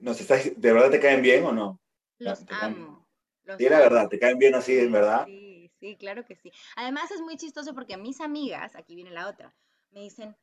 ¿nos 0.00 0.20
estás, 0.20 0.50
¿de 0.56 0.72
verdad 0.72 0.90
te 0.90 1.00
caen 1.00 1.20
bien 1.20 1.44
o 1.44 1.52
no? 1.52 1.80
Los 2.18 2.44
amo. 2.48 3.06
sí, 3.58 3.68
la 3.68 3.80
verdad, 3.80 4.08
¿te 4.08 4.18
caen 4.18 4.38
bien 4.38 4.54
así, 4.54 4.78
en 4.78 4.92
verdad? 4.92 5.26
Sí, 5.26 5.47
sí, 5.80 5.96
claro 5.96 6.24
que 6.24 6.36
sí. 6.36 6.52
Además 6.76 7.10
es 7.10 7.20
muy 7.20 7.36
chistoso 7.36 7.74
porque 7.74 7.96
mis 7.96 8.20
amigas, 8.20 8.76
aquí 8.76 8.94
viene 8.94 9.10
la 9.10 9.28
otra, 9.28 9.54
me 9.90 10.00
dicen, 10.00 10.36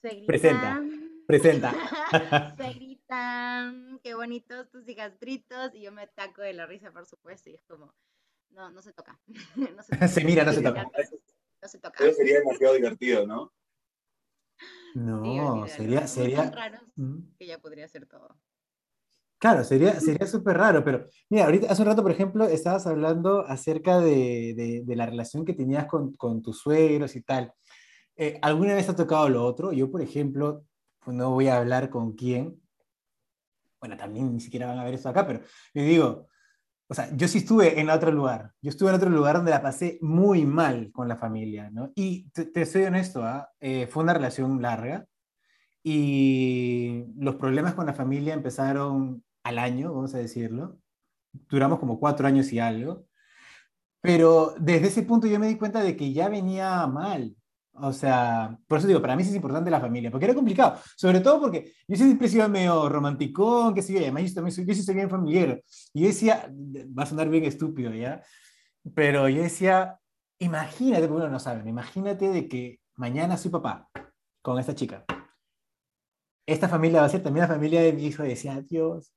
Presenta. 0.00 0.80
Presenta. 1.26 1.72
Se 2.56 2.72
gritan, 2.72 4.00
qué 4.02 4.14
bonitos 4.14 4.70
tus 4.70 4.88
hijastritos, 4.88 5.74
y 5.74 5.82
yo 5.82 5.92
me 5.92 6.06
taco 6.06 6.42
de 6.42 6.54
la 6.54 6.66
risa, 6.66 6.90
por 6.92 7.06
supuesto, 7.06 7.50
y 7.50 7.54
es 7.54 7.64
como, 7.64 7.94
no, 8.50 8.70
no 8.70 8.80
se 8.80 8.92
toca. 8.92 9.20
se, 10.08 10.24
mira, 10.24 10.44
no 10.44 10.52
se 10.52 10.62
toca. 10.62 10.84
No 11.60 11.68
se 11.68 11.78
toca. 11.78 12.04
Eso 12.04 12.14
sería 12.14 12.38
demasiado 12.38 12.74
divertido, 12.74 13.26
¿no? 13.26 13.52
No, 14.94 15.66
sería, 15.68 16.06
sería. 16.06 16.50
¿Mm? 16.96 17.34
que 17.38 17.46
ya 17.46 17.58
podría 17.58 17.86
ser 17.88 18.06
todo. 18.06 18.36
Claro, 19.38 19.62
sería 19.62 20.00
sería 20.00 20.26
súper 20.26 20.58
raro, 20.58 20.82
pero 20.84 21.06
mira, 21.30 21.44
ahorita 21.44 21.70
hace 21.70 21.82
un 21.82 21.88
rato, 21.88 22.02
por 22.02 22.10
ejemplo, 22.10 22.44
estabas 22.46 22.86
hablando 22.88 23.46
acerca 23.46 24.00
de, 24.00 24.82
de, 24.84 24.96
la 24.96 25.06
relación 25.06 25.44
que 25.44 25.54
tenías 25.54 25.86
con, 25.86 26.14
con, 26.16 26.42
tus 26.42 26.58
suegros 26.58 27.14
y 27.14 27.22
tal. 27.22 27.52
Eh, 28.16 28.38
¿Alguna 28.42 28.74
vez 28.74 28.88
ha 28.88 28.96
tocado 28.96 29.28
lo 29.28 29.44
otro? 29.44 29.72
Yo, 29.72 29.90
por 29.92 30.02
ejemplo, 30.02 30.64
no 31.06 31.30
voy 31.30 31.46
a 31.46 31.58
hablar 31.58 31.88
con 31.88 32.14
quién. 32.14 32.60
Bueno, 33.80 33.96
también 33.96 34.32
ni 34.34 34.40
siquiera 34.40 34.66
van 34.66 34.78
a 34.78 34.84
ver 34.84 34.94
esto 34.94 35.08
acá, 35.08 35.24
pero 35.24 35.40
yo 35.72 35.82
digo, 35.82 36.26
o 36.88 36.94
sea, 36.94 37.08
yo 37.14 37.28
sí 37.28 37.38
estuve 37.38 37.78
en 37.80 37.90
otro 37.90 38.10
lugar. 38.10 38.52
Yo 38.60 38.70
estuve 38.70 38.88
en 38.90 38.96
otro 38.96 39.10
lugar 39.10 39.36
donde 39.36 39.52
la 39.52 39.62
pasé 39.62 39.98
muy 40.00 40.44
mal 40.44 40.90
con 40.90 41.06
la 41.06 41.16
familia, 41.16 41.70
¿no? 41.70 41.92
Y 41.94 42.28
te, 42.30 42.66
soy 42.66 42.84
honesto, 42.84 43.22
¿ah? 43.22 43.50
eh, 43.60 43.86
fue 43.86 44.02
una 44.02 44.14
relación 44.14 44.60
larga 44.60 45.06
y 45.82 47.04
los 47.16 47.36
problemas 47.36 47.74
con 47.74 47.86
la 47.86 47.94
familia 47.94 48.34
empezaron 48.34 49.22
al 49.42 49.58
año, 49.58 49.92
vamos 49.94 50.14
a 50.14 50.18
decirlo. 50.18 50.78
Duramos 51.32 51.78
como 51.78 51.98
cuatro 51.98 52.26
años 52.26 52.52
y 52.52 52.58
algo. 52.58 53.06
Pero 54.00 54.54
desde 54.58 54.88
ese 54.88 55.02
punto 55.02 55.26
yo 55.26 55.38
me 55.38 55.48
di 55.48 55.56
cuenta 55.56 55.82
de 55.82 55.96
que 55.96 56.12
ya 56.12 56.28
venía 56.28 56.86
mal. 56.86 57.34
O 57.80 57.92
sea, 57.92 58.58
por 58.66 58.78
eso 58.78 58.88
digo, 58.88 59.00
para 59.00 59.14
mí 59.16 59.22
sí 59.22 59.30
es 59.30 59.36
importante 59.36 59.70
la 59.70 59.80
familia, 59.80 60.10
porque 60.10 60.24
era 60.24 60.34
complicado, 60.34 60.80
sobre 60.96 61.20
todo 61.20 61.40
porque 61.40 61.74
yo 61.86 61.96
siempre 61.96 62.26
he 62.26 62.30
sido 62.30 62.48
medio 62.48 62.88
romanticón, 62.88 63.74
que 63.74 63.82
sé 63.82 63.92
yo, 63.92 64.00
además 64.00 64.24
yo 64.24 64.34
también 64.34 64.52
soy, 64.52 64.66
yo 64.66 64.74
soy 64.74 64.94
bien 64.94 65.10
familiar, 65.10 65.62
y 65.94 66.00
yo 66.00 66.06
decía, 66.08 66.52
va 66.98 67.04
a 67.04 67.06
sonar 67.06 67.28
bien 67.28 67.44
estúpido, 67.44 67.92
¿ya? 67.94 68.22
Pero 68.94 69.28
yo 69.28 69.42
decía, 69.42 69.98
imagínate, 70.40 71.06
porque 71.06 71.22
uno 71.22 71.30
no 71.30 71.38
sabe, 71.38 71.68
imagínate 71.68 72.30
de 72.30 72.48
que 72.48 72.80
mañana 72.96 73.36
soy 73.36 73.50
papá 73.50 73.88
con 74.42 74.58
esta 74.58 74.74
chica. 74.74 75.04
Esta 76.46 76.68
familia 76.68 77.00
va 77.00 77.06
a 77.06 77.10
ser 77.10 77.22
también 77.22 77.42
la 77.42 77.54
familia 77.54 77.80
de 77.82 77.92
mi 77.92 78.06
hijo, 78.06 78.22
decía, 78.22 78.60
Dios. 78.62 79.12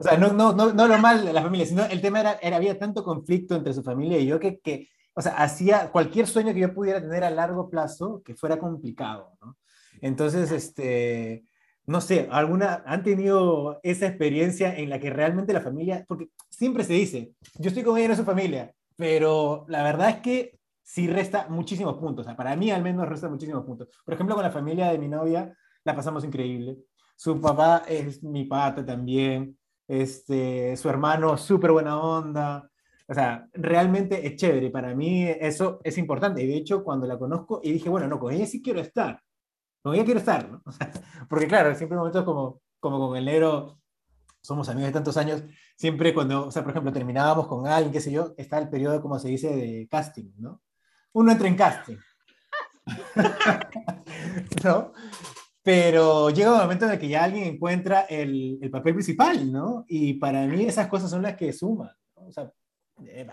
O 0.00 0.02
sea, 0.02 0.16
no, 0.16 0.32
no, 0.32 0.54
no, 0.54 0.72
no 0.72 0.88
lo 0.88 0.96
mal 0.96 1.26
de 1.26 1.32
la 1.34 1.42
familia, 1.42 1.66
sino 1.66 1.84
el 1.84 2.00
tema 2.00 2.20
era, 2.20 2.38
era, 2.40 2.56
había 2.56 2.78
tanto 2.78 3.04
conflicto 3.04 3.54
entre 3.54 3.74
su 3.74 3.82
familia 3.82 4.18
y 4.18 4.26
yo 4.26 4.40
que, 4.40 4.58
que 4.58 4.88
o 5.12 5.20
sea, 5.20 5.32
hacía 5.32 5.90
cualquier 5.92 6.26
sueño 6.26 6.54
que 6.54 6.60
yo 6.60 6.72
pudiera 6.72 7.02
tener 7.02 7.22
a 7.22 7.30
largo 7.30 7.68
plazo 7.68 8.22
que 8.24 8.34
fuera 8.34 8.58
complicado, 8.58 9.36
¿no? 9.42 9.58
Entonces, 10.00 10.52
este, 10.52 11.44
no 11.84 12.00
sé, 12.00 12.28
alguna, 12.30 12.82
han 12.86 13.02
tenido 13.02 13.78
esa 13.82 14.06
experiencia 14.06 14.74
en 14.74 14.88
la 14.88 14.98
que 14.98 15.10
realmente 15.10 15.52
la 15.52 15.60
familia, 15.60 16.06
porque 16.08 16.30
siempre 16.48 16.82
se 16.84 16.94
dice, 16.94 17.34
yo 17.58 17.68
estoy 17.68 17.82
con 17.82 17.98
ella 17.98 18.10
en 18.10 18.16
su 18.16 18.24
familia, 18.24 18.72
pero 18.96 19.66
la 19.68 19.82
verdad 19.82 20.08
es 20.08 20.16
que 20.20 20.58
sí 20.82 21.08
resta 21.08 21.46
muchísimos 21.50 21.98
puntos, 21.98 22.24
o 22.24 22.28
sea, 22.28 22.36
para 22.38 22.56
mí 22.56 22.70
al 22.70 22.82
menos 22.82 23.06
resta 23.06 23.28
muchísimos 23.28 23.66
puntos. 23.66 23.88
Por 24.02 24.14
ejemplo, 24.14 24.34
con 24.34 24.44
la 24.44 24.50
familia 24.50 24.90
de 24.90 24.98
mi 24.98 25.08
novia 25.08 25.54
la 25.84 25.94
pasamos 25.94 26.24
increíble. 26.24 26.78
Su 27.16 27.38
papá 27.38 27.82
es 27.86 28.22
mi 28.22 28.46
pata 28.46 28.82
también, 28.82 29.58
este, 29.90 30.76
su 30.76 30.88
hermano 30.88 31.36
súper 31.36 31.72
buena 31.72 32.00
onda, 32.00 32.70
o 33.08 33.14
sea, 33.14 33.48
realmente 33.52 34.24
es 34.24 34.36
chévere. 34.36 34.70
Para 34.70 34.94
mí 34.94 35.24
eso 35.24 35.80
es 35.82 35.98
importante. 35.98 36.42
Y 36.42 36.46
de 36.46 36.56
hecho, 36.56 36.84
cuando 36.84 37.08
la 37.08 37.18
conozco 37.18 37.60
y 37.60 37.72
dije, 37.72 37.88
bueno, 37.88 38.06
no, 38.06 38.20
con 38.20 38.32
ella 38.32 38.46
sí 38.46 38.62
quiero 38.62 38.80
estar. 38.80 39.20
Con 39.82 39.94
ella 39.94 40.04
quiero 40.04 40.20
estar, 40.20 40.48
¿no? 40.48 40.62
porque 41.28 41.48
claro, 41.48 41.74
siempre 41.74 41.98
momentos 41.98 42.24
como, 42.24 42.60
como 42.78 43.00
con 43.00 43.16
el 43.16 43.24
negro, 43.24 43.80
somos 44.40 44.68
amigos 44.68 44.90
de 44.90 44.92
tantos 44.92 45.16
años, 45.16 45.42
siempre 45.76 46.14
cuando, 46.14 46.46
o 46.46 46.50
sea, 46.52 46.62
por 46.62 46.70
ejemplo, 46.70 46.92
terminábamos 46.92 47.48
con 47.48 47.66
alguien, 47.66 47.92
qué 47.92 48.00
sé 48.00 48.12
yo, 48.12 48.32
está 48.36 48.58
el 48.58 48.68
periodo, 48.68 49.02
como 49.02 49.18
se 49.18 49.28
dice, 49.28 49.56
de 49.56 49.88
casting, 49.90 50.30
¿no? 50.36 50.62
Uno 51.12 51.32
entra 51.32 51.48
en 51.48 51.56
casting. 51.56 51.96
¿No? 54.64 54.92
Pero 55.62 56.30
llega 56.30 56.52
un 56.52 56.58
momento 56.58 56.86
en 56.86 56.92
el 56.92 56.98
que 56.98 57.08
ya 57.08 57.24
alguien 57.24 57.44
encuentra 57.44 58.02
el, 58.02 58.58
el, 58.62 58.70
papel 58.70 58.94
principal, 58.94 59.52
¿no? 59.52 59.84
Y 59.88 60.14
para 60.14 60.46
mí 60.46 60.64
esas 60.64 60.88
cosas 60.88 61.10
son 61.10 61.22
las 61.22 61.36
que 61.36 61.52
suman. 61.52 61.90
¿no? 62.16 62.28
O 62.28 62.32
sea, 62.32 62.50
eh, 63.06 63.26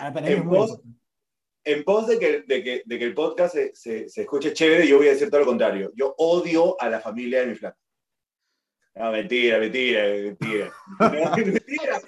en, 1.64 1.84
pos, 1.84 2.08
de, 2.08 2.20
que, 2.20 2.42
de, 2.42 2.64
que, 2.64 2.84
de 2.86 3.00
que 3.00 3.06
el 3.06 3.14
podcast 3.14 3.54
se, 3.54 3.76
se, 3.76 4.10
se, 4.10 4.22
escuche 4.22 4.54
chévere, 4.54 4.88
yo 4.88 4.98
voy 4.98 5.08
a 5.08 5.12
decir 5.12 5.30
todo 5.30 5.42
lo 5.42 5.48
contrario. 5.48 5.92
Yo 5.96 6.16
odio 6.18 6.80
a 6.82 6.90
la 6.90 7.00
familia 7.00 7.42
de 7.42 7.48
mi 7.48 7.56
flaco. 7.56 7.78
No, 8.96 9.12
mentira, 9.12 9.60
mentira, 9.60 10.04
mentira. 10.06 10.74
mentira. 11.36 12.02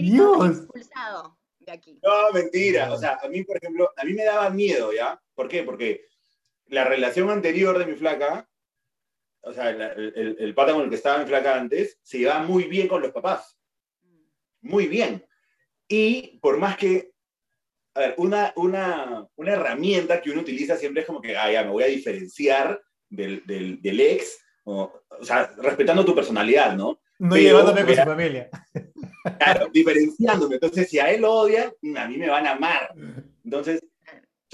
Dios. 0.00 0.66
De 1.58 1.72
aquí. 1.72 1.98
No, 2.02 2.32
mentira. 2.32 2.92
O 2.92 2.98
sea, 2.98 3.18
a 3.22 3.28
mí, 3.28 3.44
por 3.44 3.56
ejemplo, 3.56 3.90
a 3.96 4.04
mí 4.04 4.14
me 4.14 4.24
daba 4.24 4.48
miedo, 4.50 4.92
¿ya? 4.92 5.20
¿Por 5.34 5.48
qué? 5.48 5.64
Porque 5.64 6.06
la 6.68 6.84
relación 6.84 7.30
anterior 7.30 7.78
de 7.78 7.86
mi 7.86 7.94
flaca, 7.94 8.48
o 9.42 9.52
sea, 9.52 9.70
el, 9.70 9.80
el, 10.16 10.36
el 10.38 10.54
pata 10.54 10.72
con 10.72 10.82
el 10.82 10.88
que 10.88 10.96
estaba 10.96 11.18
mi 11.18 11.26
flaca 11.26 11.58
antes, 11.58 11.98
se 12.02 12.18
llevaba 12.18 12.44
muy 12.44 12.64
bien 12.64 12.88
con 12.88 13.02
los 13.02 13.12
papás. 13.12 13.58
Muy 14.60 14.86
bien. 14.88 15.24
Y 15.88 16.38
por 16.38 16.58
más 16.58 16.76
que, 16.76 17.12
a 17.94 18.00
ver, 18.00 18.14
una, 18.18 18.52
una, 18.56 19.26
una 19.36 19.52
herramienta 19.52 20.20
que 20.20 20.30
uno 20.30 20.40
utiliza 20.40 20.76
siempre 20.76 21.02
es 21.02 21.06
como 21.06 21.20
que, 21.20 21.36
ah, 21.36 21.50
ya, 21.50 21.64
me 21.64 21.70
voy 21.70 21.84
a 21.84 21.88
diferenciar 21.88 22.82
del, 23.08 23.44
del, 23.46 23.80
del 23.80 24.00
ex, 24.00 24.38
o, 24.64 24.92
o, 25.08 25.24
sea, 25.24 25.52
respetando 25.58 26.04
tu 26.04 26.14
personalidad, 26.14 26.74
¿no? 26.76 27.00
No 27.18 27.34
Pero, 27.34 27.42
llevándome 27.42 27.84
con 27.84 27.94
su 27.94 28.02
familia. 28.02 28.50
Claro, 29.38 29.68
diferenciándome. 29.72 30.54
Entonces, 30.56 30.88
si 30.88 30.98
a 30.98 31.10
él 31.10 31.22
lo 31.22 31.32
odian, 31.32 31.72
a 31.96 32.08
mí 32.08 32.16
me 32.16 32.28
van 32.28 32.46
a 32.46 32.52
amar. 32.52 32.94
Entonces, 33.44 33.80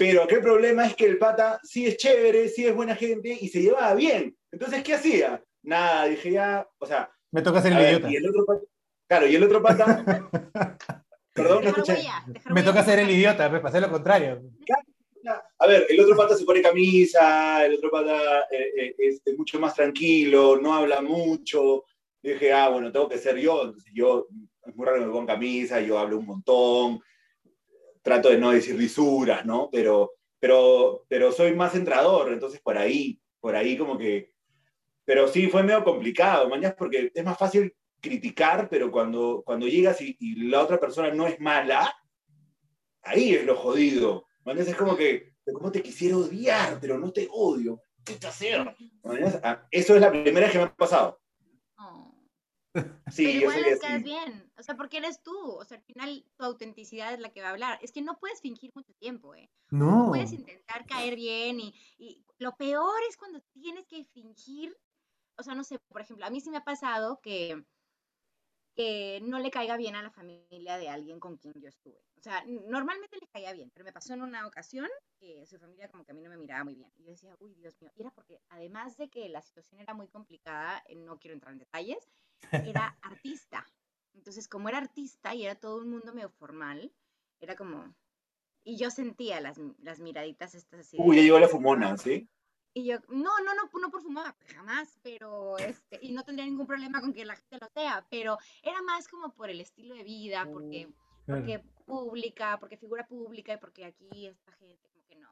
pero 0.05 0.27
qué 0.27 0.39
problema 0.39 0.85
es 0.85 0.97
que 0.97 1.05
el 1.05 1.17
pata 1.17 1.61
sí 1.63 1.85
es 1.85 1.95
chévere, 1.95 2.49
sí 2.49 2.65
es 2.65 2.75
buena 2.75 2.93
gente 2.93 3.37
y 3.39 3.47
se 3.47 3.61
llevaba 3.61 3.95
bien. 3.95 4.35
Entonces, 4.51 4.83
¿qué 4.83 4.95
hacía? 4.95 5.41
Nada, 5.61 6.05
dije 6.07 6.31
ya, 6.31 6.67
o 6.77 6.85
sea. 6.85 7.09
Me 7.31 7.41
toca 7.41 7.61
ser 7.61 7.71
el 7.71 7.79
idiota. 7.79 8.11
Y 8.11 8.17
el 8.17 8.27
otro 8.27 8.45
pata, 8.45 8.61
claro, 9.07 9.27
y 9.27 9.35
el 9.35 9.43
otro 9.43 9.61
pata 9.61 10.03
Perdón, 11.33 11.63
no 11.63 11.69
escuché. 11.69 11.99
Me 12.49 12.63
toca 12.63 12.81
hacer 12.81 12.99
el 12.99 13.09
idiota, 13.11 13.49
pues, 13.49 13.61
para 13.61 13.69
hacer 13.69 13.81
lo 13.81 13.91
contrario. 13.91 14.41
A 15.57 15.67
ver, 15.67 15.87
el 15.89 16.01
otro 16.01 16.17
pata 16.17 16.35
se 16.35 16.43
pone 16.43 16.61
camisa, 16.61 17.65
el 17.65 17.75
otro 17.75 17.89
pata 17.89 18.41
eh, 18.51 18.73
eh, 18.77 18.95
es, 18.97 19.21
mucho 19.37 19.57
más 19.57 19.73
tranquilo, 19.73 20.59
no 20.61 20.73
habla 20.73 21.01
mucho. 21.01 21.85
Y 22.21 22.31
dije, 22.33 22.51
ah, 22.51 22.67
bueno, 22.67 22.91
tengo 22.91 23.07
que 23.07 23.17
ser 23.17 23.37
yo. 23.37 23.63
Entonces, 23.63 23.93
yo, 23.95 24.27
es 24.65 24.75
muy 24.75 24.85
raro 24.85 24.99
que 24.99 25.05
me 25.05 25.13
ponga 25.13 25.33
camisa, 25.33 25.79
yo 25.79 25.97
hablo 25.97 26.17
un 26.17 26.25
montón, 26.25 26.99
trato 28.03 28.29
de 28.29 28.37
no 28.37 28.51
decir 28.51 28.75
lisuras, 28.75 29.45
¿no? 29.45 29.69
Pero, 29.71 30.11
pero, 30.39 31.05
pero 31.07 31.31
soy 31.31 31.55
más 31.55 31.73
entrador, 31.73 32.31
entonces 32.31 32.61
por 32.61 32.77
ahí, 32.77 33.19
por 33.39 33.55
ahí 33.55 33.77
como 33.77 33.97
que... 33.97 34.31
Pero 35.05 35.27
sí, 35.27 35.47
fue 35.47 35.63
medio 35.63 35.83
complicado, 35.83 36.47
mañana, 36.47 36.75
porque 36.77 37.11
es 37.13 37.25
más 37.25 37.37
fácil 37.37 37.75
criticar, 37.99 38.69
pero 38.69 38.91
cuando, 38.91 39.41
cuando 39.45 39.67
llegas 39.67 39.99
y, 40.01 40.35
la 40.49 40.61
otra 40.61 40.79
persona 40.79 41.11
no 41.13 41.25
es 41.25 41.39
mala, 41.39 41.93
ahí 43.01 43.33
es 43.33 43.45
lo 43.45 43.55
jodido. 43.55 44.27
Es 44.45 44.75
como 44.75 44.95
que, 44.95 45.35
¿cómo 45.53 45.71
te 45.71 45.81
quisiera 45.81 46.17
odiar? 46.17 46.77
Pero 46.79 46.99
no 46.99 47.11
te 47.11 47.27
odio. 47.31 47.81
Ah, 49.41 49.65
eso 49.71 49.95
es 49.95 50.01
la 50.01 50.11
primera 50.11 50.41
vez 50.41 50.51
que 50.51 50.57
me 50.57 50.65
ha 50.65 50.75
pasado. 50.75 51.21
Sí, 53.11 53.25
Pero 53.25 53.39
igual 53.39 53.61
les 53.61 53.79
caes 53.79 54.03
bien. 54.03 54.51
O 54.57 54.63
sea, 54.63 54.75
porque 54.75 54.97
eres 54.97 55.21
tú. 55.21 55.37
O 55.37 55.63
sea, 55.63 55.77
al 55.77 55.83
final 55.83 56.25
tu 56.35 56.43
autenticidad 56.43 57.13
es 57.13 57.19
la 57.19 57.29
que 57.29 57.41
va 57.41 57.49
a 57.49 57.51
hablar. 57.51 57.79
Es 57.81 57.91
que 57.91 58.01
no 58.01 58.17
puedes 58.19 58.41
fingir 58.41 58.71
mucho 58.73 58.93
tiempo, 58.95 59.35
¿eh? 59.35 59.51
No. 59.69 60.07
Puedes 60.09 60.33
intentar 60.33 60.85
caer 60.85 61.15
bien 61.15 61.59
y, 61.59 61.75
y 61.97 62.25
lo 62.39 62.55
peor 62.55 62.99
es 63.09 63.17
cuando 63.17 63.41
tienes 63.53 63.85
que 63.87 64.05
fingir. 64.05 64.75
O 65.37 65.43
sea, 65.43 65.55
no 65.55 65.63
sé, 65.63 65.79
por 65.89 66.01
ejemplo, 66.01 66.25
a 66.25 66.29
mí 66.29 66.41
sí 66.41 66.49
me 66.49 66.57
ha 66.57 66.63
pasado 66.63 67.19
que, 67.21 67.63
que 68.75 69.19
no 69.21 69.39
le 69.39 69.51
caiga 69.51 69.77
bien 69.77 69.95
a 69.95 70.01
la 70.01 70.09
familia 70.09 70.77
de 70.77 70.89
alguien 70.89 71.19
con 71.19 71.37
quien 71.37 71.53
yo 71.61 71.69
estuve. 71.69 72.03
O 72.17 72.21
sea, 72.21 72.43
normalmente 72.45 73.17
les 73.19 73.29
caía 73.29 73.53
bien, 73.53 73.69
pero 73.71 73.85
me 73.85 73.93
pasó 73.93 74.13
en 74.13 74.21
una 74.21 74.47
ocasión 74.47 74.87
que 75.19 75.45
su 75.45 75.59
familia 75.59 75.89
como 75.89 76.03
que 76.03 76.11
a 76.11 76.15
mí 76.15 76.21
no 76.21 76.29
me 76.29 76.37
miraba 76.37 76.63
muy 76.63 76.75
bien. 76.75 76.91
Y 76.97 77.03
yo 77.03 77.11
decía, 77.11 77.35
uy, 77.39 77.53
Dios 77.55 77.79
mío. 77.81 77.91
Y 77.95 78.01
era 78.01 78.11
porque 78.11 78.39
además 78.49 78.97
de 78.97 79.09
que 79.09 79.29
la 79.29 79.41
situación 79.41 79.79
era 79.79 79.93
muy 79.93 80.07
complicada, 80.07 80.83
eh, 80.87 80.95
no 80.95 81.19
quiero 81.19 81.35
entrar 81.35 81.53
en 81.53 81.59
detalles, 81.59 82.09
era 82.51 82.97
artista. 83.01 83.65
Entonces, 84.13 84.47
como 84.47 84.69
era 84.69 84.77
artista 84.77 85.35
y 85.35 85.45
era 85.45 85.55
todo 85.55 85.77
un 85.77 85.89
mundo 85.89 86.13
medio 86.13 86.29
formal, 86.29 86.91
era 87.39 87.55
como... 87.55 87.93
Y 88.63 88.77
yo 88.77 88.89
sentía 88.89 89.41
las, 89.41 89.59
las 89.79 89.99
miraditas 89.99 90.55
estas 90.55 90.79
así. 90.79 90.97
Uy, 90.99 91.17
ya 91.17 91.21
llegó 91.23 91.39
la 91.39 91.49
fumona, 91.49 91.97
¿sí? 91.97 92.29
Y 92.73 92.85
yo, 92.85 92.97
no, 93.09 93.37
no, 93.39 93.53
no, 93.53 93.69
no 93.79 93.91
por 93.91 94.01
fumar, 94.01 94.35
jamás, 94.55 94.97
pero, 95.03 95.57
este, 95.59 95.99
y 96.01 96.11
no 96.11 96.23
tendría 96.23 96.45
ningún 96.45 96.65
problema 96.67 96.99
con 97.01 97.13
que 97.13 97.25
la 97.25 97.35
gente 97.35 97.57
lo 97.61 97.69
sea, 97.69 98.05
pero 98.09 98.37
era 98.63 98.81
más 98.81 99.07
como 99.07 99.31
por 99.33 99.49
el 99.49 99.61
estilo 99.61 99.95
de 99.95 100.03
vida, 100.03 100.47
porque, 100.51 100.87
Claro. 101.25 101.41
porque 101.41 101.59
pública, 101.85 102.57
porque 102.59 102.77
figura 102.77 103.05
pública 103.07 103.53
y 103.53 103.57
porque 103.57 103.85
aquí 103.85 104.27
esta 104.27 104.51
gente 104.53 104.89
como 104.89 105.05
que 105.07 105.15
no. 105.17 105.29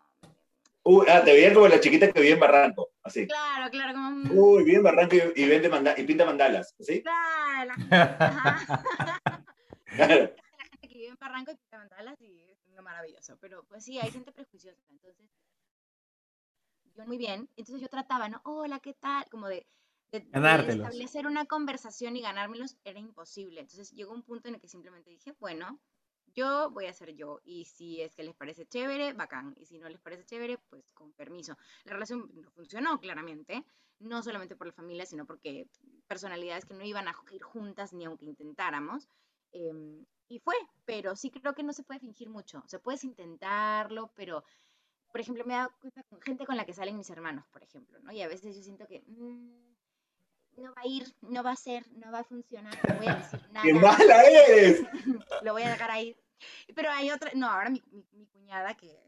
Uy, 0.84 1.06
ah, 1.10 1.24
te 1.24 1.34
veían 1.34 1.54
como 1.54 1.68
la 1.68 1.80
chiquita 1.80 2.12
que 2.12 2.20
vivía 2.20 2.34
en 2.36 2.40
Barranco, 2.40 2.90
así. 3.04 3.28
Claro, 3.28 3.70
claro, 3.70 3.94
como... 3.94 4.10
mm, 4.12 4.32
Uy, 4.38 4.64
vive 4.64 4.78
en 4.78 4.84
Barranco 4.84 5.16
y, 5.16 5.42
y 5.44 5.48
vende 5.48 5.70
manda- 5.70 5.96
y 6.00 6.04
pinta 6.04 6.26
mandalas, 6.26 6.74
¿sí? 6.80 7.02
Claro, 7.04 7.66
la 7.66 7.76
gente. 7.86 7.92
Claro. 9.86 9.86
la 10.58 10.64
gente 10.66 10.88
que 10.88 10.94
vive 10.96 11.08
en 11.10 11.18
Barranco 11.20 11.52
y 11.52 11.56
pinta 11.56 11.78
mandalas 11.78 12.20
y 12.22 12.42
es 12.50 12.58
lo 12.76 12.82
maravilloso. 12.84 13.38
Pero 13.40 13.64
pues 13.66 13.84
sí, 13.84 14.00
hay 14.00 14.12
gente 14.12 14.32
prejuiciosa. 14.32 14.82
Entonces, 14.90 15.26
yo 16.96 17.06
muy 17.06 17.18
bien. 17.18 17.50
Entonces 17.56 17.82
yo 17.82 17.88
trataba, 17.88 18.30
¿no? 18.30 18.42
Hola, 18.46 18.80
¿qué 18.80 18.94
tal? 18.94 19.26
Como 19.30 19.48
de, 19.48 19.66
de- 20.12 20.20
de 20.22 20.68
establecer 20.68 21.28
una 21.28 21.46
conversación 21.46 22.16
y 22.18 22.22
ganármelos 22.22 22.78
era 22.84 23.00
imposible. 23.00 23.62
Entonces 23.62 23.92
llegó 23.92 24.14
un 24.14 24.24
punto 24.24 24.48
en 24.50 24.56
el 24.56 24.62
que 24.62 24.68
simplemente 24.68 25.10
dije, 25.10 25.34
bueno, 25.40 25.80
yo 26.34 26.70
voy 26.72 26.86
a 26.86 26.94
ser 26.94 27.16
yo. 27.16 27.40
Y 27.44 27.66
si 27.66 28.02
es 28.02 28.16
que 28.16 28.24
les 28.24 28.36
parece 28.36 28.66
chévere, 28.66 29.14
bacán. 29.14 29.54
Y 29.58 29.66
si 29.66 29.80
no 29.80 29.90
les 29.90 30.00
parece 30.02 30.26
chévere, 30.26 30.58
pues 30.70 30.90
con 30.94 31.12
permiso. 31.14 31.58
La 31.86 31.94
relación 31.94 32.30
no 32.34 32.52
funcionó 32.52 33.00
claramente. 33.00 33.66
No 34.00 34.24
solamente 34.24 34.56
por 34.56 34.66
la 34.68 34.74
familia, 34.74 35.06
sino 35.06 35.26
porque 35.28 35.68
personalidades 36.08 36.66
que 36.66 36.74
no 36.74 36.84
iban 36.84 37.08
a 37.08 37.16
ir 37.32 37.44
juntas 37.44 37.94
ni 37.94 38.06
aunque 38.06 38.26
intentáramos. 38.26 39.08
Em, 39.52 40.06
y 40.28 40.40
fue, 40.40 40.56
pero 40.86 41.16
sí 41.16 41.30
creo 41.30 41.54
que 41.54 41.62
no 41.64 41.74
se 41.74 41.84
puede 41.84 42.00
fingir 42.00 42.30
mucho. 42.30 42.62
O 42.66 42.68
sea, 42.68 42.80
puedes 42.80 43.04
intentarlo, 43.04 44.12
pero, 44.16 44.44
por 45.12 45.22
ejemplo, 45.22 45.44
me 45.46 45.54
he 45.54 45.58
dado 45.58 45.72
cuenta 45.80 46.04
con 46.04 46.22
gente 46.22 46.46
con 46.46 46.58
la 46.58 46.66
que 46.66 46.74
salen 46.74 46.98
mis 46.98 47.10
hermanos, 47.10 47.46
por 47.52 47.64
ejemplo, 47.64 48.00
¿no? 48.00 48.12
Y 48.12 48.22
a 48.22 48.28
veces 48.28 48.56
yo 48.56 48.62
siento 48.64 48.88
que 48.88 49.02
mm, 49.08 49.74
no 50.58 50.74
va 50.74 50.82
a 50.82 50.88
ir, 50.88 51.14
no 51.22 51.44
va 51.44 51.52
a 51.52 51.56
ser, 51.56 51.86
no 51.94 52.12
va 52.12 52.20
a 52.20 52.24
funcionar, 52.24 52.74
no 52.88 52.98
voy 52.98 53.08
a 53.08 53.16
decir 53.16 53.40
¡Qué 53.64 53.74
nada, 53.74 53.98
mala 53.98 54.24
eres! 54.24 54.82
lo 55.44 55.54
voy 55.54 55.64
a 55.64 55.70
dejar 55.70 55.92
ahí. 55.92 56.16
Pero 56.76 56.90
hay 56.90 57.12
otra, 57.12 57.32
no, 57.36 57.48
ahora 57.48 57.70
mi, 57.70 57.82
mi- 57.92 58.08
mi 58.14 58.26
cuñada 58.28 58.76
que 58.76 59.00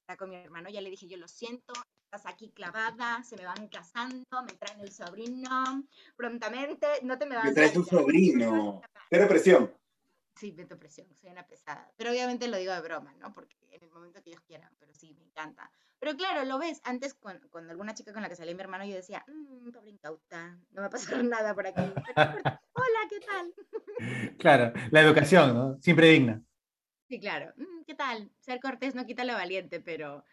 está 0.00 0.16
con 0.16 0.30
mi 0.30 0.36
hermano, 0.36 0.68
ya 0.68 0.80
le 0.80 0.90
dije, 0.90 1.06
yo 1.08 1.16
lo 1.16 1.26
siento, 1.28 1.72
estás 2.04 2.26
aquí 2.26 2.50
clavada, 2.50 3.22
se 3.22 3.36
me 3.36 3.44
van 3.44 3.68
casando, 3.68 4.24
me 4.46 4.52
traen 4.54 4.80
el 4.80 4.92
sobrino, 4.92 5.82
prontamente, 6.16 6.86
no 7.02 7.16
te 7.18 7.26
me 7.26 7.36
vas 7.36 7.44
Me 7.44 7.50
a 7.50 7.54
traes 7.54 7.76
un 7.76 7.86
sobrino. 7.86 8.82
Cero 9.10 9.26
presión. 9.28 9.74
Sí, 10.36 10.52
meto 10.52 10.78
presión, 10.78 11.06
soy 11.14 11.30
una 11.30 11.46
pesada. 11.46 11.90
Pero 11.96 12.10
obviamente 12.10 12.48
lo 12.48 12.56
digo 12.56 12.72
de 12.72 12.80
broma, 12.80 13.14
¿no? 13.20 13.32
Porque 13.32 13.56
en 13.70 13.82
el 13.82 13.90
momento 13.90 14.20
que 14.22 14.30
ellos 14.30 14.42
quieran, 14.42 14.72
pero 14.80 14.92
sí, 14.92 15.14
me 15.14 15.22
encanta. 15.24 15.70
Pero 16.00 16.16
claro, 16.16 16.44
lo 16.44 16.58
ves, 16.58 16.80
antes 16.84 17.14
cuando, 17.14 17.48
cuando 17.50 17.70
alguna 17.70 17.94
chica 17.94 18.12
con 18.12 18.20
la 18.22 18.28
que 18.28 18.34
salía 18.36 18.54
mi 18.54 18.60
hermano, 18.60 18.84
yo 18.84 18.94
decía, 18.96 19.24
mmm, 19.28 19.70
pobre 19.70 19.90
incauta, 19.90 20.58
no 20.72 20.80
va 20.82 20.86
a 20.88 20.90
pasar 20.90 21.22
nada 21.24 21.54
por 21.54 21.66
aquí. 21.66 21.82
Pero. 22.06 22.30
Hola, 22.72 23.00
¿qué 23.08 23.20
tal? 23.20 23.54
Claro, 24.38 24.72
la 24.90 25.00
educación, 25.02 25.54
¿no? 25.54 25.80
Siempre 25.80 26.08
digna. 26.08 26.42
Sí, 27.08 27.20
claro, 27.20 27.52
"Mm, 27.56 27.84
¿qué 27.86 27.94
tal? 27.94 28.32
Ser 28.40 28.58
cortés 28.58 28.94
no 28.96 29.06
quita 29.06 29.24
lo 29.24 29.34
valiente, 29.34 29.78
pero 29.80 30.24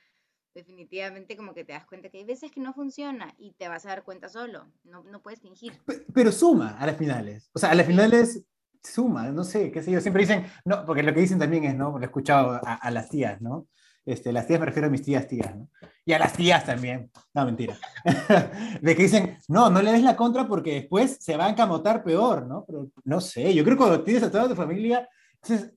definitivamente 0.55 1.37
como 1.37 1.53
que 1.53 1.63
te 1.63 1.73
das 1.73 1.85
cuenta 1.85 2.09
que 2.09 2.17
hay 2.17 2.23
veces 2.25 2.51
que 2.51 2.59
no 2.59 2.73
funciona 2.73 3.33
y 3.37 3.53
te 3.53 3.67
vas 3.69 3.85
a 3.85 3.89
dar 3.89 4.03
cuenta 4.03 4.29
solo, 4.29 4.71
no, 4.83 5.03
no 5.03 5.21
puedes 5.21 5.39
fingir. 5.41 5.79
Pe- 5.85 6.05
Pero 6.13 6.31
suma 6.31 6.77
a 6.79 6.85
las 6.87 6.97
finales. 6.97 7.49
O 7.53 7.59
sea, 7.59 7.71
a 7.71 7.75
las 7.75 7.85
finales 7.85 8.43
suma, 8.83 9.29
no 9.29 9.43
sé, 9.43 9.71
qué 9.71 9.81
sé 9.81 9.91
yo. 9.91 10.01
Siempre 10.01 10.23
dicen, 10.23 10.45
no, 10.65 10.85
porque 10.85 11.03
lo 11.03 11.13
que 11.13 11.21
dicen 11.21 11.39
también 11.39 11.63
es, 11.65 11.75
¿no? 11.75 11.91
Porque 11.91 12.05
he 12.05 12.07
escuchado 12.07 12.59
a, 12.63 12.91
las 12.91 13.09
tías, 13.09 13.41
¿no? 13.41 13.67
Este, 14.05 14.31
las 14.31 14.47
tías 14.47 14.59
me 14.59 14.65
refiero 14.65 14.87
a 14.87 14.91
mis 14.91 15.03
tías, 15.03 15.27
tías, 15.27 15.55
¿no? 15.55 15.69
Y 16.05 16.13
a 16.13 16.19
las 16.19 16.33
tías 16.33 16.65
también. 16.65 17.11
No, 17.33 17.45
mentira. 17.45 17.77
De 18.81 18.95
que 18.95 19.03
dicen, 19.03 19.37
no, 19.47 19.69
no 19.69 19.81
le 19.81 19.91
des 19.91 20.03
la 20.03 20.15
contra 20.15 20.47
porque 20.47 20.73
después 20.73 21.17
se 21.19 21.37
va 21.37 21.45
a 21.45 21.49
encamotar 21.49 22.03
peor, 22.03 22.47
¿no? 22.47 22.65
Pero 22.65 22.89
no 23.03 23.21
sé, 23.21 23.53
yo 23.53 23.63
creo 23.63 23.75
que 23.75 23.83
cuando 23.83 24.03
tienes 24.03 24.23
a 24.23 24.31
toda 24.31 24.49
tu 24.49 24.55
familia 24.55 25.07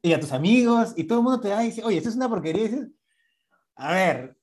y 0.02 0.12
a 0.12 0.20
tus 0.20 0.32
amigos 0.32 0.94
y 0.96 1.04
todo 1.04 1.18
el 1.18 1.24
mundo 1.24 1.40
te 1.40 1.48
da 1.48 1.62
y 1.62 1.66
dice, 1.66 1.82
oye, 1.84 1.98
esto 1.98 2.08
es 2.08 2.16
una 2.16 2.28
porquería. 2.28 2.64
Dices, 2.64 2.88
a 3.76 3.92
ver, 3.92 4.36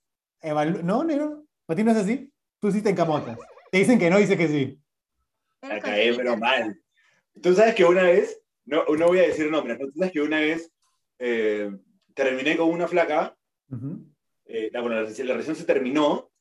¿no, 0.83 1.03
negro? 1.03 1.45
¿Para 1.65 1.77
ti 1.77 1.83
no 1.83 1.91
es 1.91 1.97
así? 1.97 2.31
Tú 2.59 2.71
sí 2.71 2.81
te 2.81 2.89
encamotas. 2.89 3.37
Te 3.71 3.77
dicen 3.77 3.97
que 3.97 4.09
no, 4.09 4.17
dice 4.17 4.37
que 4.37 4.47
sí. 4.47 4.79
La 5.61 5.79
caí, 5.79 6.15
pero 6.15 6.37
mal. 6.37 6.79
Tú 7.41 7.53
sabes 7.53 7.75
que 7.75 7.85
una 7.85 8.03
vez, 8.03 8.40
no, 8.71 8.85
no 8.97 9.07
voy 9.07 9.19
a 9.19 9.23
decir 9.27 9.51
nombres, 9.51 9.77
¿no? 9.79 9.85
Tú 9.87 9.93
sabes 9.97 10.11
que 10.13 10.21
una 10.21 10.39
vez 10.39 10.71
eh, 11.19 11.69
terminé 12.15 12.57
con 12.57 12.69
una 12.69 12.87
flaca, 12.87 13.37
Ujú. 13.69 14.05
eh, 14.45 14.69
la, 14.73 14.81
bueno, 14.81 14.95
la, 14.95 15.01
relación- 15.03 15.27
la 15.27 15.33
relación 15.33 15.55
se 15.55 15.65
terminó, 15.65 16.31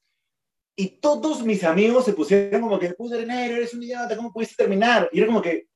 y 0.76 1.00
todos 1.00 1.44
mis 1.44 1.62
amigos 1.64 2.06
se 2.06 2.14
pusieron 2.14 2.62
como 2.62 2.78
que, 2.78 2.94
puta, 2.94 3.16
negro, 3.18 3.56
eres 3.56 3.74
un 3.74 3.82
idiota, 3.82 4.16
¿cómo 4.16 4.32
pudiste 4.32 4.54
terminar? 4.56 5.10
Y 5.12 5.18
era 5.18 5.26
como 5.26 5.42
que, 5.42 5.66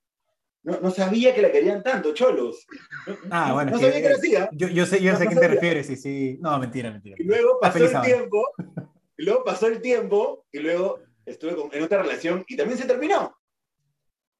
no, 0.62 0.80
no 0.80 0.90
sabía 0.90 1.34
que 1.34 1.42
la 1.42 1.52
querían 1.52 1.82
tanto, 1.82 2.14
cholos. 2.14 2.64
No, 3.06 3.16
Ah, 3.30 3.48
no- 3.48 3.54
bueno, 3.54 3.70
no 3.72 3.78
que, 3.78 3.84
sabía 3.84 4.00
que 4.00 4.06
era 4.06 4.14
eh, 4.14 4.18
así, 4.18 4.36
¿ah? 4.36 4.48
Yo, 4.52 4.68
yo 4.68 4.86
sé, 4.86 5.02
yo 5.02 5.12
No, 5.12 5.18
sé 5.18 5.24
a 5.24 5.26
quién 5.26 5.40
te 5.40 5.48
refieres, 5.48 5.86
sí, 5.88 5.96
sí. 5.96 6.38
No, 6.40 6.58
mentira, 6.58 6.90
mentira. 6.90 7.16
Y 7.18 7.24
luego 7.24 7.58
pasó 7.60 7.84
el 7.84 8.00
tiempo, 8.00 8.46
y 9.18 9.24
luego 9.24 9.44
pasó 9.44 9.66
el 9.66 9.82
tiempo, 9.82 10.46
y 10.50 10.60
luego 10.60 11.00
estuve 11.26 11.54
con- 11.54 11.74
en 11.74 11.82
otra 11.82 12.00
relación 12.02 12.44
y 12.48 12.56
también 12.56 12.78
se 12.78 12.86
terminó. 12.86 13.36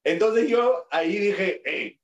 Entonces 0.02 0.48
yo 0.48 0.86
ahí 0.90 1.18
dije, 1.18 1.60
hey, 1.64 2.00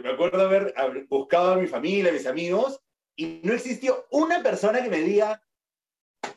me 0.00 0.10
acuerdo 0.10 0.42
haber, 0.42 0.74
buscado 1.08 1.52
a 1.52 1.56
mi 1.56 1.66
familia, 1.66 2.10
a 2.10 2.14
mis 2.14 2.26
amigos, 2.26 2.80
y 3.16 3.40
no 3.44 3.52
existió 3.54 4.06
una 4.10 4.42
persona 4.42 4.82
que 4.82 4.90
me 4.90 5.00
diga, 5.00 5.40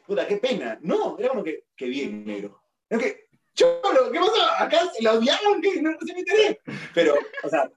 puta, 0.06 0.28
qué 0.28 0.38
pena. 0.38 0.78
No, 0.82 1.18
era 1.18 1.30
como 1.30 1.44
que, 1.44 1.66
qué 1.76 1.88
bien, 1.88 2.26
negro. 2.26 2.62
Era 2.90 3.02
que, 3.02 3.28
cholo, 3.54 4.12
¿qué 4.12 4.20
pasó? 4.20 4.52
Acá 4.60 4.92
se 4.94 5.04
la 5.04 5.14
odiaban, 5.14 5.62
que 5.62 5.82
no, 5.82 5.92
no 5.92 5.98
se 6.00 6.14
me 6.14 6.20
enteré. 6.20 6.62
Pero, 6.94 7.16
o 7.44 7.50
sea, 7.50 7.72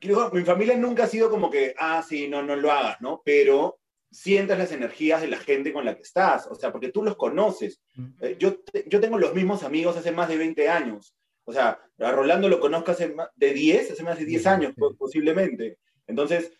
creo, 0.00 0.30
mi 0.30 0.42
familia 0.42 0.76
nunca 0.76 1.04
ha 1.04 1.08
sido 1.08 1.30
como 1.30 1.50
que, 1.50 1.74
ah, 1.78 2.02
sí, 2.06 2.28
no, 2.28 2.42
no 2.42 2.56
lo 2.56 2.70
hagas, 2.70 3.00
¿no? 3.00 3.22
Pero 3.24 3.78
sientas 4.10 4.58
las 4.58 4.70
energías 4.70 5.20
de 5.20 5.26
la 5.26 5.38
gente 5.38 5.72
con 5.72 5.84
la 5.84 5.96
que 5.96 6.02
estás, 6.02 6.46
o 6.46 6.54
sea, 6.54 6.70
porque 6.70 6.90
tú 6.90 7.02
los 7.02 7.16
conoces. 7.16 7.80
Eh, 8.20 8.36
yo, 8.38 8.58
yo 8.86 9.00
tengo 9.00 9.18
los 9.18 9.34
mismos 9.34 9.64
amigos 9.64 9.96
hace 9.96 10.12
más 10.12 10.28
de 10.28 10.36
20 10.36 10.68
años. 10.68 11.14
O 11.44 11.52
sea, 11.52 11.78
a 11.98 12.10
Rolando 12.12 12.48
lo 12.48 12.60
conozco 12.60 12.92
hace 12.92 13.08
más 13.14 13.28
de 13.36 13.52
10, 13.52 13.92
hace 13.92 14.02
más 14.02 14.18
de 14.18 14.24
10 14.24 14.46
años 14.46 14.72
posiblemente. 14.98 15.78
Entonces, 16.06 16.52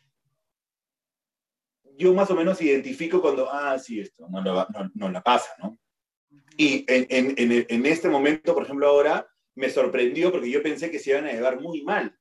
yo 1.97 2.13
más 2.13 2.31
o 2.31 2.35
menos 2.35 2.61
identifico 2.61 3.21
cuando, 3.23 3.51
ah, 3.51 3.79
sí, 3.79 4.01
esto 4.01 4.27
no, 4.29 4.43
lo 4.43 4.55
va- 4.55 4.69
no, 4.73 4.91
no 4.95 5.11
la 5.11 5.23
pasa, 5.23 5.51
¿no? 5.63 5.79
Y 6.57 6.85
en, 6.89 7.07
en, 7.09 7.35
en, 7.39 7.67
en 7.69 7.87
este 7.87 8.09
momento, 8.09 8.55
por 8.55 8.65
ejemplo, 8.65 8.87
ahora, 8.89 9.27
me 9.57 9.71
sorprendió 9.71 10.33
porque 10.33 10.51
yo 10.51 10.63
pensé 10.63 10.91
que 10.91 10.99
se 10.99 11.11
iban 11.11 11.27
a 11.27 11.33
llevar 11.33 11.61
muy 11.61 11.83
mal. 11.83 12.17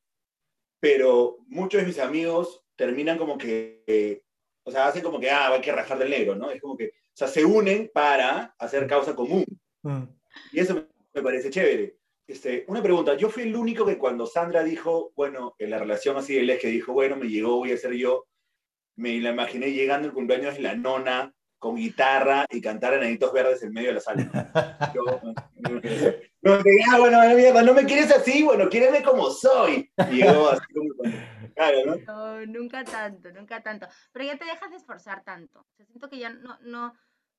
Pero 0.80 1.38
muchos 1.47 1.82
de 1.82 1.88
mis 1.88 1.99
amigos 1.99 2.63
terminan 2.76 3.17
como 3.17 3.38
que, 3.38 3.84
eh, 3.88 4.23
o 4.63 4.71
sea, 4.71 4.88
hacen 4.88 5.02
como 5.04 5.19
que, 5.19 5.30
ah, 5.32 5.52
hay 5.54 5.62
que 5.62 5.71
rajar 5.71 5.97
del 5.97 6.10
negro, 6.10 6.36
¿no? 6.36 6.52
Es 6.52 6.62
como 6.62 6.78
que, 6.78 6.88
o 6.88 7.15
sea, 7.15 7.28
se 7.28 7.43
unen 7.45 7.89
para 7.93 8.56
hacer 8.58 8.86
causa 8.88 9.15
común. 9.15 9.45
Mm. 9.82 10.04
Y 10.52 10.60
eso 10.60 10.88
me 11.13 11.21
parece 11.21 11.49
chévere. 11.49 11.97
Este, 12.25 12.63
una 12.67 12.81
pregunta, 12.81 13.15
yo 13.15 13.29
fui 13.29 13.43
el 13.43 13.55
único 13.55 13.86
que 13.86 13.97
cuando 13.97 14.25
Sandra 14.25 14.63
dijo, 14.63 15.12
bueno, 15.15 15.55
en 15.59 15.69
la 15.69 15.77
relación 15.77 16.15
así 16.15 16.36
de 16.36 16.43
Les 16.43 16.59
que 16.59 16.67
dijo, 16.67 16.93
bueno, 16.93 17.17
me 17.17 17.27
llegó, 17.27 17.57
voy 17.57 17.73
a 17.73 17.77
ser 17.77 17.93
yo, 17.93 18.27
me 18.95 19.19
la 19.19 19.31
imaginé 19.31 19.71
llegando 19.71 20.07
el 20.07 20.13
cumpleaños 20.13 20.55
de 20.55 20.62
la 20.62 20.75
nona 20.75 21.33
con 21.59 21.75
guitarra 21.75 22.45
y 22.49 22.62
cantar 22.62 22.93
enanitos 22.93 23.31
verdes 23.31 23.63
en 23.63 23.71
medio 23.71 23.89
de 23.89 23.93
la 23.95 23.99
sala. 24.01 24.91
Yo, 24.93 25.01
no, 26.41 26.57
no, 26.57 26.63
ah, 26.91 26.99
bueno, 26.99 27.63
no 27.63 27.73
me 27.73 27.86
quieres 27.86 28.12
así, 28.12 28.43
bueno, 28.43 28.69
quiéreme 28.69 29.01
como 29.01 29.29
soy. 29.29 29.89
Y 30.12 30.15
llegó 30.15 30.49
así 30.49 30.65
como, 30.73 31.13
claro, 31.55 31.77
¿no? 31.86 31.95
No, 32.05 32.45
nunca 32.45 32.83
tanto, 32.83 33.31
nunca 33.31 33.63
tanto. 33.63 33.88
Pero 34.12 34.25
ya 34.25 34.38
te 34.38 34.45
dejas 34.45 34.69
de 34.71 34.75
esforzar 34.75 35.23
tanto. 35.23 35.62
O 35.62 35.75
sea, 35.75 35.86
siento 35.86 36.09
que 36.09 36.19
ya 36.19 36.31
no, 36.31 36.57
no, 36.63 36.93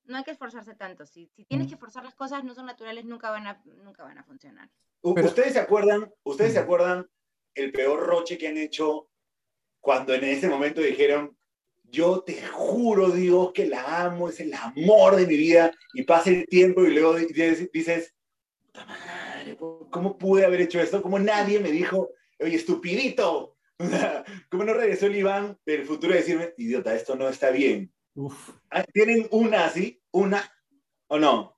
no 0.07 0.17
hay 0.17 0.25
que 0.25 0.31
esforzarse 0.31 0.75
tanto. 0.75 1.07
Si, 1.07 1.31
si 1.35 1.45
tienes 1.45 1.69
que 1.69 1.77
forzar 1.77 2.05
las 2.05 2.15
cosas, 2.15 2.45
no 2.45 2.55
son 2.55 2.67
naturales, 2.67 3.05
nunca 3.05 3.31
van 3.31 3.47
a, 3.47 3.63
nunca 3.83 4.03
van 4.03 4.19
a 4.19 4.25
funcionar. 4.25 4.71
¿Ustedes 5.03 5.53
se 5.53 5.61
acuerdan, 5.61 6.13
ustedes 6.23 6.55
se 6.55 6.59
acuerdan 6.59 7.07
el 7.55 7.73
peor 7.73 8.07
roche 8.07 8.39
que 8.39 8.49
han 8.49 8.57
hecho 8.57 9.09
cuando 9.81 10.15
en 10.15 10.25
ese 10.25 10.49
momento 10.49 10.81
dijeron, 10.81 11.37
yo 11.85 12.23
te 12.23 12.43
juro, 12.43 13.11
Dios, 13.11 13.53
que 13.53 13.67
la 13.67 14.05
amo, 14.05 14.29
es 14.29 14.41
el 14.41 14.53
amor 14.55 15.17
de 15.17 15.27
mi 15.27 15.37
vida, 15.37 15.71
y 15.93 16.03
pasa 16.03 16.31
el 16.31 16.47
tiempo 16.47 16.83
y 16.85 16.93
luego 16.93 17.15
dices, 17.15 18.15
puta 18.67 18.87
madre, 18.87 19.57
¿cómo 19.57 20.19
pude 20.19 20.45
haber 20.45 20.63
hecho 20.63 20.81
esto? 20.81 21.01
¿Cómo 21.03 21.19
nadie 21.19 21.61
me 21.61 21.71
dijo, 21.71 22.11
oye, 22.41 22.57
estupidito? 22.57 23.57
¿Cómo 24.51 24.65
no 24.65 24.75
regresó 24.75 25.07
el 25.07 25.17
Iván 25.17 25.59
del 25.65 25.85
futuro 25.85 26.15
a 26.15 26.17
decirme, 26.17 26.55
idiota, 26.57 26.95
esto 26.95 27.15
no 27.15 27.29
está 27.29 27.51
bien? 27.51 27.94
Ah, 28.71 28.85
¿Tienen 28.93 29.27
una 29.31 29.67
así? 29.67 30.01
¿Una 30.13 30.43
o 31.09 31.19
no? 31.19 31.57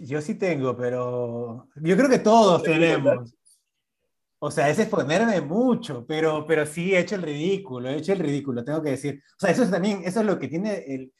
Yo 0.00 0.20
sí 0.20 0.34
tengo, 0.34 0.76
pero 0.76 1.68
yo 1.76 1.96
creo 1.96 2.08
que 2.08 2.18
todos 2.18 2.62
tenemos. 2.62 3.34
O 4.40 4.50
sea, 4.50 4.68
es 4.68 4.78
exponerme 4.78 5.40
mucho, 5.40 6.06
pero, 6.06 6.46
pero 6.46 6.64
sí 6.64 6.94
he 6.94 7.00
hecho 7.00 7.16
el 7.16 7.22
ridículo, 7.22 7.88
he 7.88 7.96
hecho 7.96 8.12
el 8.12 8.20
ridículo, 8.20 8.64
tengo 8.64 8.82
que 8.82 8.90
decir. 8.90 9.22
O 9.36 9.40
sea, 9.40 9.50
eso 9.50 9.64
es 9.64 9.70
también, 9.70 10.02
eso 10.04 10.20
es 10.20 10.26
lo 10.26 10.38
que 10.38 10.48
tiene 10.48 10.84
el... 10.86 11.12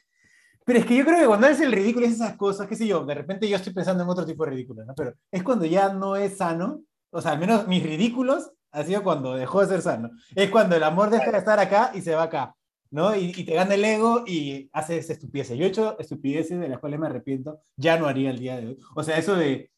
Pero 0.64 0.80
es 0.80 0.86
que 0.86 0.96
yo 0.96 1.04
creo 1.04 1.18
que 1.18 1.26
cuando 1.26 1.46
es 1.48 1.60
el 1.60 1.72
ridículo 1.72 2.06
es 2.06 2.12
esas 2.12 2.36
cosas, 2.36 2.68
qué 2.68 2.76
sé 2.76 2.86
yo, 2.86 3.04
de 3.04 3.14
repente 3.14 3.48
yo 3.48 3.56
estoy 3.56 3.72
pensando 3.72 4.04
en 4.04 4.08
otro 4.08 4.26
tipo 4.26 4.44
de 4.44 4.50
ridículo, 4.50 4.84
¿no? 4.84 4.94
Pero 4.94 5.14
es 5.32 5.42
cuando 5.42 5.64
ya 5.64 5.92
no 5.92 6.14
es 6.14 6.36
sano, 6.36 6.82
o 7.10 7.20
sea, 7.20 7.32
al 7.32 7.38
menos 7.38 7.66
mis 7.66 7.82
ridículos 7.82 8.52
ha 8.70 8.84
sido 8.84 9.02
cuando 9.02 9.34
dejó 9.34 9.62
de 9.62 9.68
ser 9.68 9.82
sano. 9.82 10.10
Es 10.36 10.50
cuando 10.50 10.76
el 10.76 10.82
amor 10.82 11.10
deja 11.10 11.32
de 11.32 11.38
estar 11.38 11.58
acá 11.58 11.90
y 11.94 12.02
se 12.02 12.14
va 12.14 12.24
acá. 12.24 12.54
¿No? 12.90 13.14
Y, 13.14 13.32
te 13.32 13.54
gana 13.54 13.74
el 13.74 13.84
ego 13.84 14.24
y 14.26 14.68
haces 14.72 15.10
estupideces. 15.10 15.58
Yo 15.58 15.64
he 15.64 15.68
hecho 15.68 15.98
estupideces 15.98 16.58
de 16.58 16.68
las 16.68 16.78
cuales 16.78 16.98
me 16.98 17.06
arrepiento, 17.06 17.60
ya 17.76 17.98
no 17.98 18.06
haría 18.06 18.30
el 18.30 18.38
día 18.38 18.56
de 18.56 18.68
hoy. 18.68 18.78
O 18.94 19.02
sea, 19.02 19.18
eso 19.18 19.34
de 19.36 19.70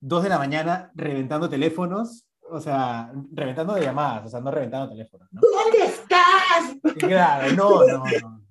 dos 0.00 0.22
de 0.22 0.28
la 0.28 0.38
mañana 0.38 0.90
reventando 0.94 1.48
teléfonos, 1.48 2.26
o 2.42 2.60
sea, 2.60 3.12
reventando 3.32 3.74
de 3.74 3.82
llamadas, 3.82 4.26
o 4.26 4.28
sea, 4.28 4.40
no 4.40 4.50
reventando 4.50 4.90
teléfonos. 4.90 5.28
¿Dónde 5.30 5.84
estás? 5.84 6.76
Claro, 6.98 7.52
no, 7.52 7.86
no, 7.86 8.04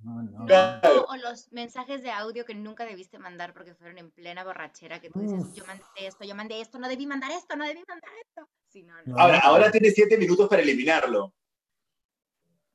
no. 0.04 0.30
no, 0.46 1.04
O 1.08 1.18
los 1.18 1.52
mensajes 1.52 2.02
de 2.02 2.12
audio 2.12 2.46
que 2.46 2.56
nunca 2.56 2.86
debiste 2.86 3.20
mandar 3.20 3.54
porque 3.54 3.76
fueron 3.76 3.98
en 3.98 4.12
plena 4.12 4.44
borrachera, 4.44 5.00
que 5.00 5.10
tú 5.10 5.20
dices, 5.20 5.54
yo 5.54 5.66
mandé 5.66 5.84
esto, 5.98 6.24
yo 6.24 6.36
mandé 6.36 6.62
esto, 6.62 6.80
no 6.80 6.88
debí 6.88 7.06
mandar 7.06 7.32
esto, 7.32 7.56
no 7.56 7.66
debí 7.66 7.84
mandar 7.88 8.12
esto. 8.26 8.48
Ahora, 9.18 9.40
ahora 9.40 9.72
tienes 9.72 9.96
siete 9.96 10.18
minutos 10.18 10.48
para 10.48 10.62
eliminarlo. 10.62 11.34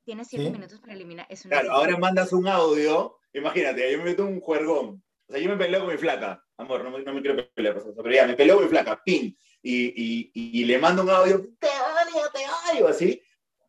Tienes 0.05 0.27
siete 0.27 0.51
minutos 0.51 0.79
para 0.79 0.93
eliminar. 0.93 1.27
claro, 1.49 1.71
ahora 1.71 1.97
mandas 1.97 2.31
un 2.31 2.47
audio. 2.47 3.17
Imagínate, 3.33 3.91
yo 3.91 3.97
me 3.97 4.03
meto 4.03 4.23
un 4.23 4.39
juergón. 4.39 5.03
O 5.27 5.33
sea, 5.33 5.41
yo 5.41 5.49
me 5.49 5.57
peleo 5.57 5.81
con 5.81 5.91
mi 5.91 5.97
flaca. 5.97 6.45
Amor, 6.57 6.83
no 6.83 6.91
me, 6.91 7.03
no 7.03 7.11
me 7.11 7.21
quiero 7.21 7.49
pelear, 7.55 7.81
pero 7.83 8.11
ya, 8.11 8.27
me 8.27 8.35
peleo 8.35 8.55
con 8.55 8.65
mi 8.65 8.69
flaca. 8.69 9.01
Ping. 9.03 9.33
Y, 9.63 9.85
y, 9.95 10.31
y, 10.33 10.63
le 10.65 10.77
mando 10.77 11.01
un 11.01 11.09
audio. 11.09 11.41
Te 11.59 11.67
odio, 11.67 12.21
te 12.31 12.75
odio. 12.75 12.87
Así. 12.87 13.19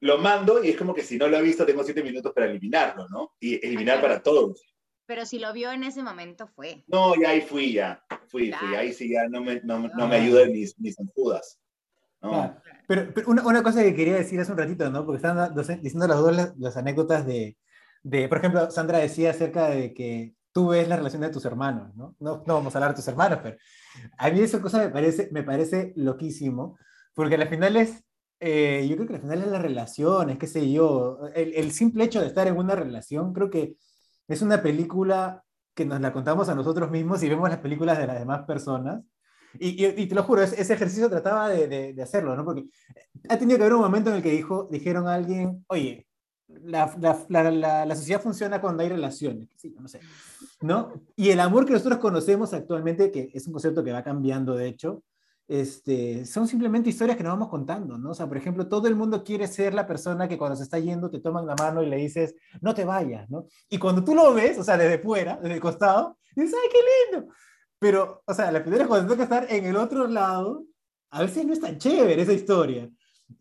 Lo 0.01 0.19
mando 0.19 0.63
y 0.63 0.69
es 0.69 0.77
como 0.77 0.93
que 0.93 1.03
si 1.03 1.17
no 1.17 1.27
lo 1.27 1.39
he 1.39 1.43
visto, 1.43 1.65
tengo 1.65 1.83
siete 1.83 2.03
minutos 2.03 2.35
para 2.35 2.47
eliminarlo, 2.47 3.09
¿no? 3.09 3.35
Y 3.41 3.55
eliminar 3.67 4.03
para 4.03 4.23
todos. 4.23 4.63
Pero 5.07 5.25
si 5.25 5.39
lo 5.39 5.55
vio 5.55 5.73
en 5.73 5.85
ese 5.85 6.03
momento, 6.03 6.49
fue. 6.49 6.85
No, 6.87 7.15
ya 7.19 7.31
ahí 7.31 7.41
fui, 7.41 7.73
ya. 7.73 8.05
Fui, 8.29 8.53
fui. 8.53 8.75
Ahí 8.75 8.93
sí 8.93 9.09
ya 9.11 9.27
no 9.27 9.41
me, 9.41 9.63
no, 9.63 9.89
no 9.89 10.07
me 10.07 10.17
ayudan 10.17 10.53
mis, 10.53 10.79
mis 10.79 10.99
enjudas. 12.23 12.53
Pero, 12.87 13.13
una, 13.27 13.47
una, 13.47 13.63
cosa 13.63 13.83
que 13.83 13.95
quería 13.95 14.15
decir 14.15 14.41
hace 14.41 14.53
un 14.53 14.59
ratito, 14.59 14.89
¿no? 14.91 15.05
Porque 15.05 15.17
están 15.17 15.55
diciendo 15.83 16.07
las 16.07 16.19
dos 16.19 16.55
las, 16.57 16.77
anécdotas 16.77 17.27
de, 17.27 17.57
de, 18.03 18.29
por 18.29 18.39
ejemplo, 18.39 18.71
Sandra 18.71 18.99
decía 18.99 19.31
acerca 19.31 19.69
de 19.69 19.93
que 19.93 20.35
tú 20.53 20.69
ves 20.69 20.89
la 20.89 20.97
relación 20.97 21.23
de 21.23 21.31
tus 21.31 21.45
hermanos, 21.45 21.95
¿no? 21.97 22.15
No, 22.21 22.43
no 22.47 22.55
vamos 22.55 22.75
a 22.75 22.79
hablar 22.79 22.93
de 22.93 22.97
tus 22.97 23.09
hermanos, 23.09 23.41
pero 23.43 23.57
a 24.19 24.31
mí 24.31 24.41
esa 24.41 24.61
cosa 24.61 24.79
me 24.79 24.91
parece, 24.91 25.29
me 25.33 25.43
parece 25.43 25.93
loquísimo, 25.97 26.79
porque 27.15 27.35
al 27.35 27.49
final 27.49 27.77
es, 27.77 28.05
eh, 28.41 28.87
yo 28.89 28.97
creo 28.97 29.09
que 29.09 29.15
al 29.17 29.21
final 29.21 29.43
es 29.43 29.49
las 29.49 29.63
relaciones, 29.63 30.39
qué 30.39 30.47
sé 30.47 30.71
yo, 30.71 31.19
el, 31.35 31.55
el 31.55 31.73
simple 31.73 32.05
hecho 32.05 32.21
de 32.21 32.29
estar 32.29 32.47
en 32.47 32.57
una 32.57 32.75
relación, 32.75 33.33
creo 33.33 33.51
que 33.51 33.77
es 34.29 34.43
una 34.43 34.63
película 34.63 35.43
que 35.75 35.85
nos 35.85 36.01
la 36.01 36.13
contamos 36.13 36.49
a 36.49 36.55
nosotros 36.55 36.91
mismos 36.91 37.23
y 37.23 37.29
vemos 37.29 37.51
las 37.51 37.59
películas 37.59 37.99
de 37.99 38.07
las 38.07 38.19
demás 38.19 38.45
personas 38.47 39.03
y, 39.61 40.07
te 40.07 40.15
lo 40.15 40.23
juro, 40.23 40.43
ese 40.43 40.73
ejercicio 40.73 41.09
trataba 41.09 41.49
de, 41.49 41.93
de, 41.93 42.03
hacerlo, 42.03 42.37
¿no? 42.37 42.45
Porque 42.45 42.65
ha 43.29 43.39
tenido 43.39 43.59
que 43.59 43.65
haber 43.65 43.75
un 43.75 43.83
momento 43.83 44.11
en 44.11 44.17
el 44.17 44.23
que 44.23 44.31
dijo, 44.31 44.69
dijeron 44.71 45.07
a 45.09 45.15
alguien, 45.15 45.65
oye, 45.69 46.07
la, 46.49 46.95
la, 47.29 47.85
la, 47.87 47.97
sociedad 47.97 48.21
funciona 48.21 48.61
cuando 48.61 48.83
hay 48.83 48.89
relaciones, 48.89 49.49
sí, 49.57 49.75
no 49.79 49.89
sé, 49.89 50.01
¿no? 50.61 50.93
Y 51.17 51.31
el 51.31 51.41
amor 51.41 51.67
que 51.67 51.73
nosotros 51.73 51.99
conocemos 51.99 52.53
actualmente, 52.55 53.11
que 53.11 53.31
es 53.35 53.47
un 53.47 53.53
concepto 53.53 53.83
que 53.83 53.93
va 53.93 54.03
cambiando, 54.03 54.55
de 54.55 54.69
hecho, 54.69 55.03
este, 55.49 56.25
son 56.25 56.49
simplemente 56.49 56.91
historias 56.91 57.17
que 57.17 57.23
nos 57.23 57.33
vamos 57.33 57.49
contando, 57.49 57.97
¿no? 57.99 58.11
O 58.11 58.15
sea, 58.15 58.27
por 58.27 58.37
ejemplo, 58.37 58.69
todo 58.69 58.89
el 58.89 58.97
mundo 58.97 59.23
quiere 59.23 59.47
ser 59.47 59.75
la 59.75 59.87
persona 59.87 60.27
que 60.27 60.37
cuando 60.37 60.57
se 60.57 60.65
está 60.65 60.79
yendo 60.79 61.09
te 61.09 61.21
toman 61.21 61.47
la 61.47 61.55
mano 61.55 61.83
y 61.83 61.87
le 61.87 61.97
dices, 61.97 62.35
no 62.61 62.75
te 62.75 62.85
vayas, 62.85 63.31
¿no? 63.31 63.47
Y 63.69 63.79
cuando 63.79 64.03
tú 64.03 64.15
lo 64.15 64.35
ves, 64.35 64.59
o 64.59 64.65
sea, 64.65 64.77
desde 64.77 64.99
fuera, 64.99 65.37
desde 65.37 65.55
el 65.55 65.61
costado, 65.61 66.19
dices, 66.35 66.55
¡ay, 66.61 66.69
qué 66.73 66.79
lindo! 67.19 67.33
Pero, 67.79 68.23
o 68.27 68.35
sea, 68.35 68.51
la 68.51 68.63
primera 68.63 68.85
es 68.85 68.89
cuando 68.89 69.17
que 69.17 69.23
estar 69.23 69.47
en 69.51 69.67
el 69.67 69.77
otro 69.77 70.07
lado, 70.07 70.65
a 71.11 71.23
veces 71.23 71.45
no 71.45 71.53
es 71.53 71.61
tan 71.61 71.79
chévere 71.79 72.23
esa 72.23 72.33
historia. 72.33 72.91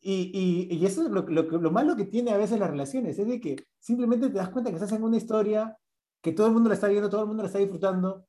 Y, 0.01 0.67
y, 0.69 0.75
y 0.75 0.85
eso 0.85 1.03
es 1.03 1.09
lo, 1.09 1.21
lo, 1.21 1.43
lo, 1.43 1.71
malo 1.71 1.95
que 1.95 2.05
tiene 2.05 2.31
a 2.31 2.37
veces 2.37 2.59
las 2.59 2.69
relaciones, 2.69 3.17
es 3.19 3.27
de 3.27 3.39
que 3.39 3.55
simplemente 3.79 4.29
te 4.29 4.37
das 4.37 4.49
cuenta 4.49 4.71
que 4.71 4.77
estás 4.77 4.91
en 4.91 5.03
una 5.03 5.17
historia 5.17 5.77
que 6.21 6.31
todo 6.31 6.47
el 6.47 6.53
mundo 6.53 6.69
la 6.69 6.75
está 6.75 6.87
viendo, 6.87 7.09
todo 7.09 7.21
el 7.21 7.27
mundo 7.27 7.43
la 7.43 7.47
está 7.47 7.59
disfrutando. 7.59 8.25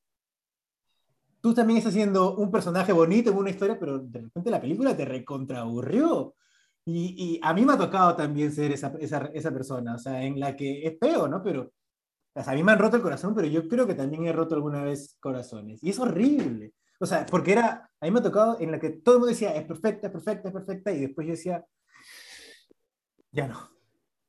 Tú 1.40 1.54
también 1.54 1.78
estás 1.78 1.92
haciendo 1.92 2.36
un 2.36 2.50
personaje 2.50 2.92
bonito 2.92 3.30
en 3.30 3.38
una 3.38 3.50
historia, 3.50 3.78
pero 3.78 3.98
de 3.98 4.20
repente 4.20 4.50
la 4.50 4.60
película 4.60 4.96
te 4.96 5.04
recontraburrió. 5.04 6.34
Y, 6.84 7.14
y 7.16 7.40
a 7.42 7.54
mí 7.54 7.64
me 7.64 7.72
ha 7.72 7.78
tocado 7.78 8.14
también 8.14 8.52
ser 8.52 8.72
esa, 8.72 8.92
esa, 9.00 9.30
esa 9.32 9.50
persona, 9.50 9.94
o 9.94 9.98
sea, 9.98 10.22
en 10.22 10.38
la 10.38 10.54
que 10.54 10.86
es 10.86 10.98
feo, 11.00 11.26
¿no? 11.26 11.42
Pero 11.42 11.72
a 12.44 12.52
mí 12.54 12.62
me 12.62 12.72
han 12.72 12.78
roto 12.78 12.96
el 12.96 13.02
corazón, 13.02 13.34
pero 13.34 13.46
yo 13.48 13.66
creo 13.68 13.86
que 13.86 13.94
también 13.94 14.26
he 14.26 14.32
roto 14.32 14.54
alguna 14.54 14.82
vez 14.82 15.16
corazones. 15.20 15.82
Y 15.82 15.90
es 15.90 15.98
horrible. 15.98 16.72
O 17.00 17.06
sea, 17.06 17.24
porque 17.26 17.52
era, 17.52 17.90
a 18.00 18.04
mí 18.04 18.10
me 18.10 18.20
ha 18.20 18.22
tocado 18.22 18.58
en 18.60 18.70
la 18.70 18.78
que 18.78 18.90
todo 18.90 19.16
el 19.16 19.20
mundo 19.20 19.32
decía, 19.32 19.54
es 19.54 19.64
perfecta, 19.64 20.08
es 20.08 20.12
perfecta, 20.12 20.48
es 20.48 20.54
perfecta, 20.54 20.92
y 20.92 21.00
después 21.00 21.26
yo 21.26 21.32
decía, 21.32 21.64
ya 23.32 23.48
no. 23.48 23.70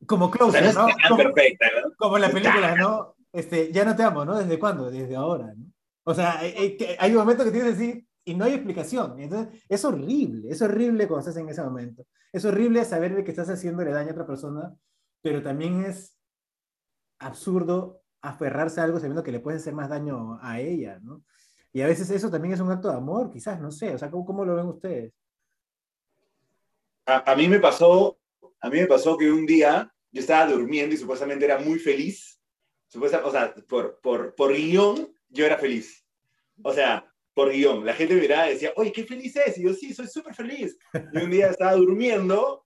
Como 0.06 0.30
Closer, 0.32 0.74
¿no? 0.74 0.88
Como, 1.08 1.18
perfecta, 1.18 1.66
¿no? 1.82 1.94
como 1.98 2.16
en 2.18 2.22
la 2.22 2.30
película, 2.30 2.76
¿no? 2.76 3.16
Este, 3.34 3.72
ya 3.72 3.84
no 3.84 3.96
te 3.96 4.04
amo, 4.04 4.24
¿no? 4.24 4.38
¿Desde 4.38 4.60
cuándo? 4.60 4.90
Desde 4.90 5.16
ahora, 5.16 5.54
¿no? 5.56 5.66
O 6.04 6.14
sea, 6.14 6.40
hay, 6.40 6.78
hay 7.00 7.12
un 7.12 7.18
momento 7.18 7.44
que 7.44 7.52
tienes 7.52 7.74
que 7.74 7.78
decir, 7.78 8.08
y 8.24 8.36
no 8.36 8.46
hay 8.46 8.54
explicación. 8.54 9.20
Entonces, 9.20 9.64
es 9.68 9.86
horrible, 9.86 10.50
es 10.50 10.62
horrible 10.62 11.08
cuando 11.08 11.28
estás 11.28 11.42
en 11.42 11.50
ese 11.50 11.62
momento. 11.62 12.06
Es 12.32 12.46
horrible 12.46 12.84
saber 12.86 13.24
que 13.24 13.32
estás 13.32 13.50
haciéndole 13.50 13.92
daño 13.92 14.10
a 14.10 14.12
otra 14.12 14.28
persona, 14.28 14.74
pero 15.22 15.42
también 15.42 15.86
es 15.86 16.17
absurdo 17.20 18.02
aferrarse 18.22 18.82
a 18.82 18.84
algo 18.84 19.00
sabiendo 19.00 19.24
que 19.24 19.32
le 19.32 19.40
puede 19.40 19.58
hacer 19.58 19.74
más 19.74 19.90
daño 19.90 20.40
a 20.42 20.60
ella, 20.60 21.00
¿no? 21.02 21.24
Y 21.74 21.82
a 21.82 21.88
veces 21.88 22.10
eso 22.10 22.30
también 22.30 22.54
es 22.54 22.60
un 22.60 22.72
acto 22.72 22.90
de 22.90 22.98
amor, 22.98 23.30
quizás, 23.32 23.60
no 23.60 23.72
sé, 23.72 23.94
o 23.94 23.98
sea, 23.98 24.10
¿cómo, 24.10 24.44
lo 24.44 24.56
ven 24.56 24.66
ustedes? 24.66 25.14
A, 27.06 27.36
mí 27.36 27.48
me 27.48 27.60
pasó, 27.60 28.20
a 28.60 28.70
mí 28.70 28.80
me 28.80 28.88
pasó 28.88 29.18
que 29.18 29.32
un 29.32 29.46
día 29.46 29.94
yo 30.12 30.22
estaba 30.22 30.52
durmiendo 30.52 30.96
y 30.96 30.98
supuestamente 30.98 31.46
era 31.46 31.60
muy 31.60 31.80
feliz, 31.80 32.42
supuestamente, 32.88 33.30
o 33.30 33.32
sea, 33.32 33.54
por, 33.68 34.00
por, 34.02 34.36
por 34.36 34.54
guion 34.54 35.14
yo 35.30 35.46
era 35.46 35.58
feliz, 35.58 36.06
o 36.64 36.74
sea, 36.74 37.14
por 37.34 37.52
guion, 37.52 37.86
la 37.86 37.94
gente 37.94 38.16
me 38.16 38.22
miraba 38.22 38.50
y 38.50 38.54
decía, 38.54 38.74
oye, 38.76 38.92
qué 38.92 39.04
feliz 39.04 39.36
es, 39.36 39.58
y 39.58 39.64
yo 39.64 39.74
sí, 39.74 39.94
soy 39.94 40.08
súper 40.08 40.34
feliz, 40.34 40.78
y 41.14 41.18
un 41.18 41.30
día 41.30 41.52
estaba 41.52 41.74
durmiendo 41.74 42.66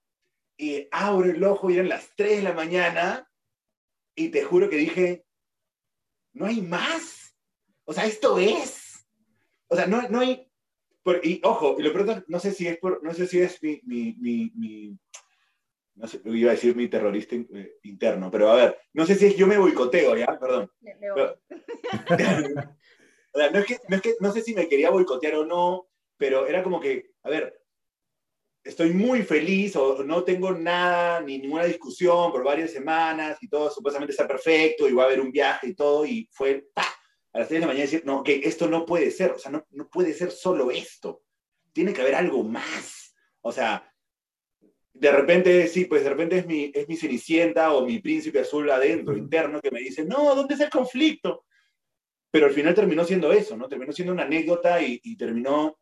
y 0.56 0.88
abro 0.90 1.30
el 1.30 1.44
ojo 1.44 1.70
y 1.70 1.74
eran 1.74 1.88
las 1.88 2.10
3 2.16 2.38
de 2.38 2.42
la 2.42 2.52
mañana 2.52 3.28
y 4.14 4.28
te 4.28 4.42
juro 4.44 4.68
que 4.68 4.76
dije, 4.76 5.24
no 6.32 6.46
hay 6.46 6.60
más. 6.60 7.36
O 7.84 7.92
sea, 7.92 8.06
esto 8.06 8.38
es. 8.38 9.06
O 9.68 9.76
sea, 9.76 9.86
no, 9.86 10.02
no 10.08 10.20
hay... 10.20 10.48
y 11.22 11.40
ojo, 11.44 11.76
y 11.78 11.82
lo 11.82 11.92
pronto, 11.92 12.22
no 12.28 12.38
sé 12.38 12.52
si 12.52 12.66
es 12.68 12.78
por, 12.78 13.02
no 13.02 13.12
sé 13.14 13.26
si 13.26 13.40
es 13.40 13.62
mi, 13.62 13.80
mi, 13.84 14.52
mi, 14.54 14.98
no 15.94 16.06
sé, 16.06 16.20
iba 16.24 16.50
a 16.50 16.54
decir 16.54 16.76
mi 16.76 16.88
terrorista 16.88 17.36
eh, 17.36 17.78
interno, 17.82 18.30
pero 18.30 18.50
a 18.50 18.56
ver, 18.56 18.78
no 18.92 19.06
sé 19.06 19.14
si 19.14 19.26
es 19.26 19.36
yo 19.36 19.46
me 19.46 19.58
boicoteo, 19.58 20.16
¿ya? 20.16 20.38
Perdón. 20.38 20.70
o 23.32 23.38
sea, 23.38 23.50
no 23.50 23.58
es, 23.58 23.66
que, 23.66 23.78
no 23.88 23.96
es 23.96 24.02
que, 24.02 24.14
no 24.20 24.32
sé 24.32 24.42
si 24.42 24.54
me 24.54 24.68
quería 24.68 24.90
boicotear 24.90 25.34
o 25.36 25.46
no, 25.46 25.88
pero 26.16 26.46
era 26.46 26.62
como 26.62 26.80
que, 26.80 27.12
a 27.22 27.30
ver, 27.30 27.61
estoy 28.64 28.92
muy 28.92 29.22
feliz 29.22 29.74
o 29.76 30.04
no 30.04 30.22
tengo 30.24 30.52
nada, 30.52 31.20
ni 31.20 31.38
ninguna 31.38 31.64
discusión 31.64 32.30
por 32.30 32.44
varias 32.44 32.70
semanas 32.70 33.38
y 33.40 33.48
todo 33.48 33.70
supuestamente 33.70 34.12
está 34.12 34.26
perfecto 34.26 34.88
y 34.88 34.92
va 34.92 35.04
a 35.04 35.06
haber 35.06 35.20
un 35.20 35.32
viaje 35.32 35.68
y 35.68 35.74
todo 35.74 36.06
y 36.06 36.28
fue 36.32 36.68
a 36.76 37.38
las 37.38 37.48
3 37.48 37.56
de 37.56 37.60
la 37.60 37.66
mañana 37.66 37.84
decir, 37.84 38.02
no, 38.04 38.22
que 38.22 38.40
esto 38.44 38.68
no 38.68 38.84
puede 38.84 39.10
ser, 39.10 39.32
o 39.32 39.38
sea, 39.38 39.50
no, 39.50 39.66
no 39.70 39.88
puede 39.88 40.12
ser 40.12 40.30
solo 40.30 40.70
esto, 40.70 41.22
tiene 41.72 41.92
que 41.92 42.02
haber 42.02 42.14
algo 42.14 42.44
más. 42.44 43.14
O 43.40 43.50
sea, 43.50 43.90
de 44.92 45.10
repente, 45.10 45.66
sí, 45.66 45.86
pues 45.86 46.04
de 46.04 46.10
repente 46.10 46.38
es 46.38 46.46
mi, 46.46 46.70
es 46.74 46.86
mi 46.88 46.96
cenicienta 46.96 47.72
o 47.72 47.86
mi 47.86 48.00
príncipe 48.00 48.40
azul 48.40 48.70
adentro, 48.70 49.16
interno, 49.16 49.60
que 49.60 49.70
me 49.70 49.80
dice, 49.80 50.04
no, 50.04 50.34
¿dónde 50.34 50.54
es 50.54 50.60
el 50.60 50.70
conflicto? 50.70 51.44
pero 52.32 52.46
al 52.46 52.52
final 52.52 52.74
terminó 52.74 53.04
siendo 53.04 53.30
eso, 53.30 53.58
¿no? 53.58 53.68
Terminó 53.68 53.92
siendo 53.92 54.14
una 54.14 54.22
anécdota 54.22 54.80
y, 54.80 54.98
y 55.04 55.16
terminó 55.16 55.78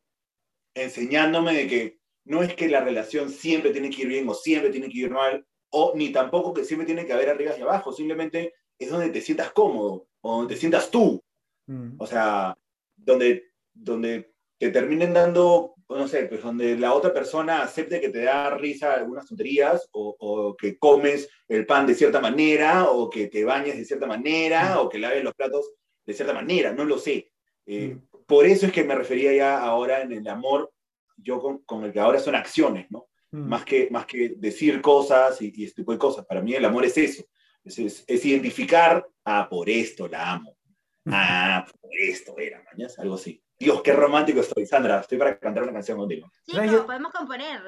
enseñándome 0.74 1.54
de 1.54 1.66
que 1.68 1.99
no 2.24 2.42
es 2.42 2.54
que 2.54 2.68
la 2.68 2.80
relación 2.80 3.30
siempre 3.30 3.70
tiene 3.70 3.90
que 3.90 4.02
ir 4.02 4.08
bien 4.08 4.28
o 4.28 4.34
siempre 4.34 4.70
tiene 4.70 4.88
que 4.88 4.98
ir 4.98 5.10
mal, 5.10 5.46
o 5.70 5.92
ni 5.94 6.10
tampoco 6.10 6.52
que 6.52 6.64
siempre 6.64 6.86
tiene 6.86 7.06
que 7.06 7.12
haber 7.12 7.30
arriba 7.30 7.54
y 7.56 7.62
abajo, 7.62 7.92
simplemente 7.92 8.54
es 8.78 8.90
donde 8.90 9.10
te 9.10 9.20
sientas 9.20 9.52
cómodo, 9.52 10.08
o 10.20 10.36
donde 10.36 10.54
te 10.54 10.60
sientas 10.60 10.90
tú. 10.90 11.22
Mm. 11.66 11.94
O 11.98 12.06
sea, 12.06 12.56
donde, 12.96 13.52
donde 13.72 14.32
te 14.58 14.70
terminen 14.70 15.14
dando, 15.14 15.74
no 15.88 16.08
sé, 16.08 16.24
pues 16.24 16.42
donde 16.42 16.76
la 16.76 16.92
otra 16.92 17.12
persona 17.12 17.62
acepte 17.62 18.00
que 18.00 18.08
te 18.08 18.22
da 18.22 18.56
risa 18.56 18.94
algunas 18.94 19.26
tonterías, 19.26 19.88
o, 19.92 20.16
o 20.18 20.56
que 20.56 20.78
comes 20.78 21.28
el 21.48 21.66
pan 21.66 21.86
de 21.86 21.94
cierta 21.94 22.20
manera, 22.20 22.90
o 22.90 23.08
que 23.08 23.28
te 23.28 23.44
bañes 23.44 23.76
de 23.76 23.84
cierta 23.84 24.06
manera, 24.06 24.80
o 24.80 24.88
que 24.88 24.98
laves 24.98 25.24
los 25.24 25.34
platos 25.34 25.72
de 26.06 26.14
cierta 26.14 26.34
manera, 26.34 26.72
no 26.72 26.84
lo 26.84 26.98
sé. 26.98 27.30
Eh, 27.66 27.96
Por 28.26 28.46
eso 28.46 28.66
es 28.66 28.72
que 28.72 28.84
me 28.84 28.94
refería 28.94 29.32
ya 29.32 29.62
ahora 29.62 30.02
en 30.02 30.12
el 30.12 30.26
amor, 30.28 30.72
yo 31.22 31.40
con, 31.40 31.58
con 31.64 31.84
el 31.84 31.92
que 31.92 32.00
ahora 32.00 32.18
son 32.18 32.34
acciones, 32.34 32.90
¿no? 32.90 33.06
Mm. 33.32 33.48
Más, 33.48 33.64
que, 33.64 33.88
más 33.90 34.06
que 34.06 34.34
decir 34.36 34.80
cosas 34.80 35.40
y, 35.42 35.52
y 35.54 35.64
este 35.64 35.82
tipo 35.82 35.92
de 35.92 35.98
cosas. 35.98 36.26
Para 36.26 36.40
mí 36.42 36.52
el 36.54 36.64
amor 36.64 36.84
es 36.84 36.96
eso, 36.98 37.24
es, 37.64 37.78
es- 37.78 38.04
es 38.06 38.24
identificar, 38.24 39.06
ah, 39.24 39.46
por 39.48 39.68
esto 39.70 40.08
la 40.08 40.32
amo. 40.32 40.56
Ah, 41.06 41.64
por 41.80 41.90
esto 41.98 42.36
era, 42.38 42.62
mañana, 42.70 42.92
algo 42.98 43.14
así. 43.14 43.42
Dios, 43.58 43.82
qué 43.82 43.92
romántico 43.92 44.40
estoy, 44.40 44.64
Sandra. 44.66 45.00
Estoy 45.00 45.18
para 45.18 45.38
cantar 45.38 45.62
una 45.64 45.72
canción 45.72 45.98
contigo. 45.98 46.30
Chicos, 46.46 46.70
yo- 46.70 46.86
podemos 46.86 47.12
componer. 47.12 47.60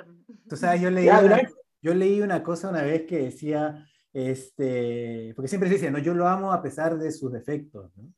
Tú 0.48 0.56
sabes, 0.56 0.80
yo 0.80 0.90
leí, 0.90 1.08
una, 1.08 1.40
yo 1.80 1.94
leí 1.94 2.20
una 2.20 2.42
cosa 2.42 2.68
una 2.70 2.82
vez 2.82 3.02
que 3.02 3.18
decía, 3.18 3.86
este, 4.12 5.32
porque 5.34 5.48
siempre 5.48 5.68
se 5.68 5.76
dice, 5.76 5.90
no, 5.90 5.98
yo 5.98 6.14
lo 6.14 6.26
amo 6.28 6.52
a 6.52 6.62
pesar 6.62 6.98
de 6.98 7.10
sus 7.12 7.32
defectos, 7.32 7.90
¿no? 7.96 8.12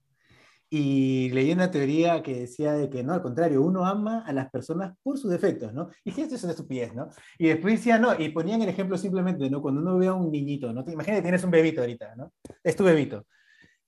Y 0.70 1.30
leí 1.30 1.52
una 1.52 1.70
teoría 1.70 2.22
que 2.22 2.40
decía 2.40 2.72
de 2.72 2.90
que 2.90 3.04
no, 3.04 3.12
al 3.12 3.22
contrario, 3.22 3.62
uno 3.62 3.86
ama 3.86 4.24
a 4.26 4.32
las 4.32 4.50
personas 4.50 4.96
por 5.02 5.18
sus 5.18 5.30
defectos, 5.30 5.72
¿no? 5.72 5.90
Y 6.04 6.10
dije, 6.10 6.22
esto 6.22 6.34
es 6.34 6.42
una 6.42 6.52
estupidez, 6.52 6.94
¿no? 6.94 7.08
Y 7.38 7.48
después 7.48 7.74
decía, 7.74 7.98
no, 7.98 8.18
y 8.18 8.30
ponían 8.30 8.62
el 8.62 8.68
ejemplo 8.68 8.98
simplemente, 8.98 9.48
¿no? 9.50 9.62
Cuando 9.62 9.80
uno 9.80 9.98
ve 9.98 10.08
a 10.08 10.14
un 10.14 10.32
niñito, 10.32 10.72
¿no? 10.72 10.84
Te 10.84 10.92
imagínate, 10.92 11.22
tienes 11.22 11.44
un 11.44 11.50
bebito 11.50 11.80
ahorita, 11.80 12.16
¿no? 12.16 12.32
Es 12.62 12.74
tu 12.74 12.84
bebito. 12.84 13.26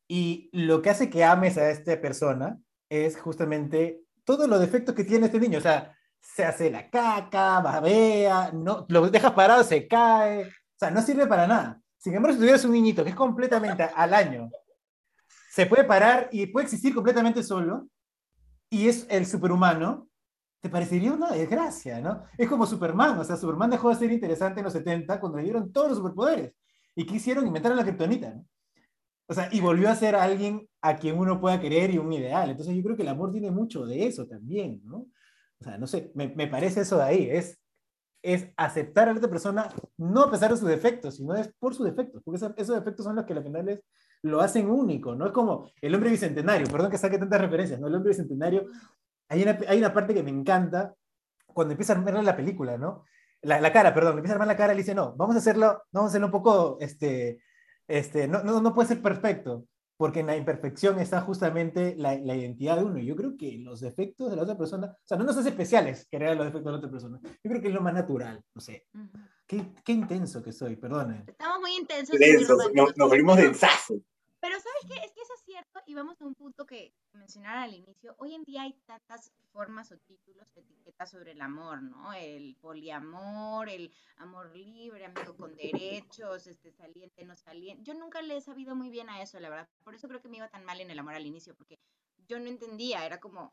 Y 0.08 0.48
lo 0.52 0.82
que 0.82 0.90
hace 0.90 1.10
que 1.10 1.24
ames 1.24 1.58
a 1.58 1.70
esta 1.70 2.00
persona 2.00 2.58
es 2.88 3.18
justamente 3.18 4.02
todos 4.24 4.48
los 4.48 4.60
defectos 4.60 4.94
que 4.94 5.04
tiene 5.04 5.26
este 5.26 5.40
niño, 5.40 5.58
o 5.58 5.62
sea, 5.62 5.96
se 6.20 6.44
hace 6.44 6.70
la 6.70 6.90
caca, 6.90 7.60
babea, 7.60 8.50
no, 8.52 8.86
lo 8.88 9.08
dejas 9.08 9.32
parado, 9.32 9.62
se 9.64 9.86
cae, 9.86 10.44
o 10.44 10.78
sea, 10.78 10.90
no 10.90 11.00
sirve 11.02 11.26
para 11.26 11.46
nada. 11.46 11.80
Sin 11.96 12.14
embargo, 12.14 12.34
si 12.34 12.40
tuvieras 12.40 12.64
un 12.64 12.72
niñito 12.72 13.02
que 13.02 13.10
es 13.10 13.16
completamente 13.16 13.82
al 13.82 14.12
año, 14.12 14.50
se 15.56 15.64
puede 15.64 15.84
parar 15.84 16.28
y 16.32 16.44
puede 16.48 16.64
existir 16.64 16.94
completamente 16.94 17.42
solo, 17.42 17.88
y 18.68 18.88
es 18.88 19.06
el 19.08 19.24
superhumano, 19.24 20.06
te 20.60 20.68
parecería 20.68 21.14
una 21.14 21.30
desgracia, 21.30 21.98
¿no? 21.98 22.24
Es 22.36 22.46
como 22.46 22.66
Superman, 22.66 23.18
o 23.18 23.24
sea, 23.24 23.36
Superman 23.36 23.70
dejó 23.70 23.88
de 23.88 23.94
ser 23.94 24.12
interesante 24.12 24.60
en 24.60 24.64
los 24.64 24.74
70 24.74 25.18
cuando 25.18 25.38
le 25.38 25.44
dieron 25.44 25.72
todos 25.72 25.88
los 25.88 25.96
superpoderes, 25.96 26.52
y 26.94 27.06
quisieron 27.06 27.46
inventar 27.46 27.74
la 27.74 27.84
kriptonita, 27.84 28.34
¿no? 28.34 28.46
O 29.28 29.32
sea, 29.32 29.48
y 29.50 29.62
volvió 29.62 29.88
a 29.88 29.94
ser 29.94 30.14
alguien 30.14 30.68
a 30.82 30.98
quien 30.98 31.18
uno 31.18 31.40
pueda 31.40 31.58
querer 31.58 31.90
y 31.90 31.96
un 31.96 32.12
ideal. 32.12 32.50
Entonces 32.50 32.76
yo 32.76 32.82
creo 32.82 32.94
que 32.94 33.02
el 33.02 33.08
amor 33.08 33.32
tiene 33.32 33.50
mucho 33.50 33.86
de 33.86 34.06
eso 34.06 34.26
también, 34.26 34.82
¿no? 34.84 35.06
O 35.58 35.64
sea, 35.64 35.78
no 35.78 35.86
sé, 35.86 36.12
me, 36.14 36.28
me 36.28 36.48
parece 36.48 36.82
eso 36.82 36.98
de 36.98 37.02
ahí, 37.02 37.30
es, 37.30 37.58
es 38.20 38.50
aceptar 38.58 39.08
a 39.08 39.12
la 39.12 39.18
otra 39.18 39.30
persona 39.30 39.70
no 39.96 40.24
a 40.24 40.30
pesar 40.30 40.50
de 40.50 40.58
sus 40.58 40.68
defectos, 40.68 41.16
sino 41.16 41.34
es 41.34 41.50
por 41.58 41.74
sus 41.74 41.86
defectos, 41.86 42.22
porque 42.22 42.36
esos, 42.36 42.52
esos 42.58 42.76
defectos 42.76 43.06
son 43.06 43.16
los 43.16 43.24
que 43.24 43.32
al 43.32 43.42
final 43.42 43.70
es, 43.70 43.80
lo 44.22 44.40
hacen 44.40 44.70
único, 44.70 45.14
¿no? 45.14 45.26
Es 45.26 45.32
como 45.32 45.70
el 45.80 45.94
hombre 45.94 46.10
bicentenario, 46.10 46.66
perdón 46.66 46.90
que 46.90 46.98
saque 46.98 47.18
tantas 47.18 47.40
referencias, 47.40 47.80
¿no? 47.80 47.88
El 47.88 47.94
hombre 47.94 48.10
bicentenario, 48.10 48.66
hay 49.28 49.42
una, 49.42 49.58
hay 49.68 49.78
una 49.78 49.92
parte 49.92 50.14
que 50.14 50.22
me 50.22 50.30
encanta 50.30 50.94
cuando 51.46 51.72
empieza 51.72 51.92
a 51.92 51.96
armar 51.96 52.22
la 52.22 52.36
película, 52.36 52.76
¿no? 52.76 53.04
La, 53.42 53.60
la 53.60 53.72
cara, 53.72 53.94
perdón, 53.94 54.16
empieza 54.16 54.32
a 54.32 54.36
armar 54.36 54.48
la 54.48 54.56
cara 54.56 54.74
y 54.74 54.78
dice, 54.78 54.94
no, 54.94 55.14
vamos 55.16 55.36
a 55.36 55.38
hacerlo, 55.38 55.82
vamos 55.92 56.08
a 56.08 56.10
hacerlo 56.10 56.26
un 56.26 56.32
poco, 56.32 56.78
este, 56.80 57.40
este, 57.86 58.28
no, 58.28 58.42
no, 58.42 58.60
no 58.60 58.74
puede 58.74 58.88
ser 58.88 59.02
perfecto, 59.02 59.64
porque 59.96 60.20
en 60.20 60.26
la 60.26 60.36
imperfección 60.36 60.98
está 60.98 61.20
justamente 61.20 61.94
la, 61.96 62.16
la, 62.16 62.36
identidad 62.36 62.76
de 62.76 62.84
uno. 62.84 62.98
Yo 62.98 63.16
creo 63.16 63.36
que 63.36 63.58
los 63.58 63.80
defectos 63.80 64.30
de 64.30 64.36
la 64.36 64.42
otra 64.42 64.56
persona, 64.56 64.88
o 64.88 65.06
sea, 65.06 65.16
no 65.16 65.24
nos 65.24 65.36
hace 65.36 65.48
especiales 65.48 66.06
querer 66.10 66.36
los 66.36 66.46
defectos 66.46 66.64
de 66.66 66.70
la 66.72 66.78
otra 66.78 66.90
persona. 66.90 67.18
Yo 67.22 67.50
creo 67.50 67.60
que 67.60 67.68
es 67.68 67.74
lo 67.74 67.80
más 67.80 67.94
natural, 67.94 68.42
no 68.54 68.60
sé. 68.60 68.86
Qué, 69.46 69.74
qué 69.84 69.92
intenso 69.92 70.42
que 70.42 70.52
soy, 70.52 70.76
perdone. 70.76 71.24
Estamos 71.26 71.60
muy 71.60 71.76
intensos. 71.76 72.16
nos, 72.74 72.96
nos 72.96 73.08
volvimos 73.08 73.36
densazos. 73.36 73.98
Pero 74.40 74.54
¿sabes 74.60 74.86
qué? 74.86 75.06
Es 75.06 75.12
que 75.12 75.22
eso 75.22 75.32
es 75.34 75.44
cierto 75.44 75.80
y 75.86 75.94
vamos 75.94 76.20
a 76.20 76.24
un 76.24 76.34
punto 76.34 76.66
que 76.66 76.92
mencionar 77.16 77.56
al 77.56 77.74
inicio. 77.74 78.14
Hoy 78.18 78.34
en 78.34 78.44
día 78.44 78.62
hay 78.62 78.72
tantas 78.86 79.32
formas 79.52 79.90
o 79.92 79.98
títulos 79.98 80.46
o 80.54 80.60
etiquetas 80.60 81.10
sobre 81.10 81.32
el 81.32 81.40
amor, 81.40 81.82
¿no? 81.82 82.12
El 82.12 82.56
poliamor, 82.56 83.68
el 83.68 83.92
amor 84.18 84.54
libre, 84.54 85.06
amigo 85.06 85.36
con 85.36 85.54
derechos, 85.56 86.46
este 86.46 86.70
saliente, 86.72 87.24
no 87.24 87.36
saliente. 87.36 87.82
Yo 87.82 87.94
nunca 87.94 88.22
le 88.22 88.36
he 88.36 88.40
sabido 88.40 88.74
muy 88.74 88.90
bien 88.90 89.08
a 89.08 89.22
eso, 89.22 89.40
la 89.40 89.48
verdad. 89.48 89.68
Por 89.82 89.94
eso 89.94 90.08
creo 90.08 90.20
que 90.20 90.28
me 90.28 90.36
iba 90.36 90.48
tan 90.48 90.64
mal 90.64 90.80
en 90.80 90.90
el 90.90 90.98
amor 90.98 91.14
al 91.14 91.26
inicio, 91.26 91.54
porque 91.54 91.78
yo 92.28 92.38
no 92.38 92.46
entendía, 92.46 93.04
era 93.06 93.18
como... 93.18 93.52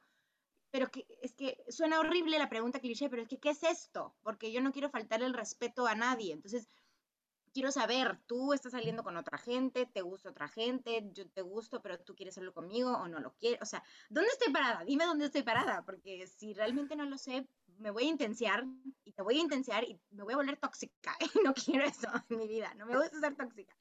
Pero 0.71 0.89
que, 0.89 1.05
es 1.21 1.33
que 1.33 1.63
suena 1.69 1.99
horrible 1.99 2.39
la 2.39 2.49
pregunta 2.49 2.79
cliché, 2.79 3.07
pero 3.07 3.21
es 3.21 3.27
que 3.27 3.37
¿qué 3.37 3.51
es 3.51 3.61
esto? 3.61 4.15
Porque 4.23 4.51
yo 4.51 4.59
no 4.59 4.71
quiero 4.71 4.89
faltarle 4.89 5.27
el 5.27 5.35
respeto 5.35 5.85
a 5.85 5.93
nadie. 5.93 6.33
Entonces, 6.33 6.67
quiero 7.53 7.71
saber, 7.71 8.19
tú 8.25 8.53
estás 8.53 8.71
saliendo 8.71 9.03
con 9.03 9.15
otra 9.15 9.37
gente, 9.37 9.85
te 9.85 10.01
gusta 10.01 10.29
otra 10.29 10.47
gente, 10.47 11.09
yo 11.13 11.29
te 11.29 11.41
gusto, 11.41 11.81
pero 11.81 11.99
tú 11.99 12.15
quieres 12.15 12.33
hacerlo 12.33 12.53
conmigo 12.53 12.91
o 12.91 13.07
no 13.07 13.19
lo 13.19 13.33
quieres. 13.35 13.61
O 13.61 13.65
sea, 13.65 13.83
¿dónde 14.09 14.29
estoy 14.29 14.51
parada? 14.51 14.83
Dime 14.83 15.05
dónde 15.05 15.25
estoy 15.25 15.43
parada, 15.43 15.83
porque 15.85 16.27
si 16.27 16.53
realmente 16.53 16.95
no 16.95 17.05
lo 17.05 17.17
sé, 17.17 17.47
me 17.77 17.91
voy 17.91 18.05
a 18.05 18.09
intensiar 18.09 18.65
y 19.05 19.13
te 19.13 19.21
voy 19.21 19.37
a 19.37 19.41
intensiar 19.41 19.83
y 19.83 19.99
me 20.11 20.23
voy 20.23 20.33
a 20.33 20.37
volver 20.37 20.57
tóxica. 20.57 21.15
Y 21.35 21.43
no 21.43 21.53
quiero 21.53 21.85
eso 21.85 22.09
en 22.29 22.37
mi 22.37 22.47
vida, 22.47 22.73
no 22.75 22.85
me 22.85 22.97
gusta 22.97 23.19
ser 23.19 23.35
tóxica. 23.35 23.75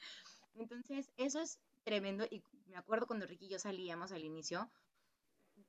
Entonces, 0.54 1.10
eso 1.16 1.40
es 1.40 1.58
tremendo 1.84 2.24
y 2.30 2.42
me 2.66 2.76
acuerdo 2.76 3.06
cuando 3.06 3.26
Ricky 3.26 3.46
y 3.46 3.50
yo 3.50 3.58
salíamos 3.58 4.12
al 4.12 4.24
inicio, 4.24 4.70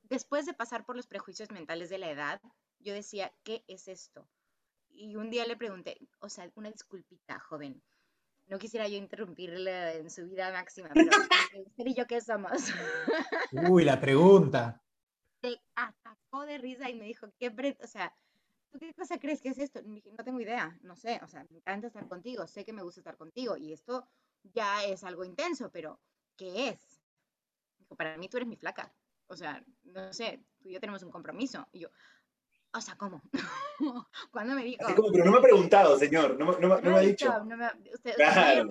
después 0.03 0.45
de 0.45 0.53
pasar 0.53 0.85
por 0.85 0.95
los 0.95 1.07
prejuicios 1.07 1.51
mentales 1.51 1.89
de 1.89 1.97
la 1.97 2.09
edad, 2.09 2.41
yo 2.79 2.93
decía, 2.93 3.33
¿qué 3.43 3.63
es 3.67 3.87
esto? 3.87 4.27
Y 4.89 5.15
un 5.15 5.29
día 5.29 5.45
le 5.45 5.57
pregunté, 5.57 5.97
o 6.19 6.29
sea, 6.29 6.51
una 6.55 6.69
disculpita, 6.69 7.39
joven. 7.39 7.81
No 8.47 8.59
quisiera 8.59 8.87
yo 8.87 8.97
interrumpirle 8.97 9.99
en 9.99 10.09
su 10.09 10.25
vida 10.25 10.51
máxima, 10.51 10.89
pero 10.93 11.09
usted 11.67 11.85
y 11.85 11.93
yo 11.93 12.05
qué 12.07 12.21
somos. 12.21 12.51
Uy, 13.71 13.83
la 13.83 13.99
pregunta. 13.99 14.81
Se 15.41 15.59
atacó 15.75 16.45
de 16.45 16.57
risa 16.57 16.89
y 16.89 16.95
me 16.95 17.05
dijo, 17.05 17.27
¿qué 17.37 17.53
o 17.81 17.87
sea, 17.87 18.15
¿tú 18.69 18.79
qué 18.79 18.93
cosa 18.93 19.19
crees 19.19 19.41
que 19.41 19.49
es 19.49 19.57
esto? 19.57 19.79
Y 19.79 19.95
dije, 19.95 20.11
no 20.17 20.23
tengo 20.23 20.39
idea, 20.39 20.77
no 20.81 20.95
sé, 20.95 21.19
o 21.23 21.27
sea, 21.27 21.45
me 21.49 21.57
encanta 21.57 21.87
estar 21.87 22.07
contigo, 22.07 22.47
sé 22.47 22.65
que 22.65 22.73
me 22.73 22.83
gusta 22.83 23.01
estar 23.01 23.17
contigo 23.17 23.57
y 23.57 23.73
esto 23.73 24.07
ya 24.43 24.83
es 24.83 25.03
algo 25.03 25.23
intenso, 25.23 25.71
pero 25.71 25.99
¿qué 26.37 26.69
es? 26.69 27.01
Dijo, 27.77 27.95
para 27.95 28.17
mí 28.17 28.27
tú 28.29 28.37
eres 28.37 28.47
mi 28.47 28.57
flaca. 28.57 28.93
O 29.27 29.35
sea, 29.35 29.63
no 29.83 30.13
sé, 30.13 30.43
tú 30.61 30.69
y 30.69 30.73
yo 30.73 30.79
tenemos 30.79 31.01
un 31.03 31.11
compromiso. 31.11 31.67
Y 31.71 31.79
yo, 31.79 31.89
o 32.73 32.81
sea, 32.81 32.95
¿cómo? 32.95 33.21
Cuando 34.31 34.55
me 34.55 34.63
dijo? 34.63 34.83
Así 34.85 34.95
como, 34.95 35.11
pero 35.11 35.25
no 35.25 35.31
me 35.31 35.37
ha 35.37 35.41
preguntado, 35.41 35.97
señor, 35.97 36.37
no, 36.39 36.45
me- 36.47 36.59
no, 36.59 36.75
me- 36.75 36.81
no 36.81 36.91
me 36.91 36.97
ha 36.97 36.99
dicho. 37.01 37.43
no 37.45 37.57
me 37.57 37.65
ha- 37.65 37.77
usted, 37.93 38.15
Claro. 38.15 38.67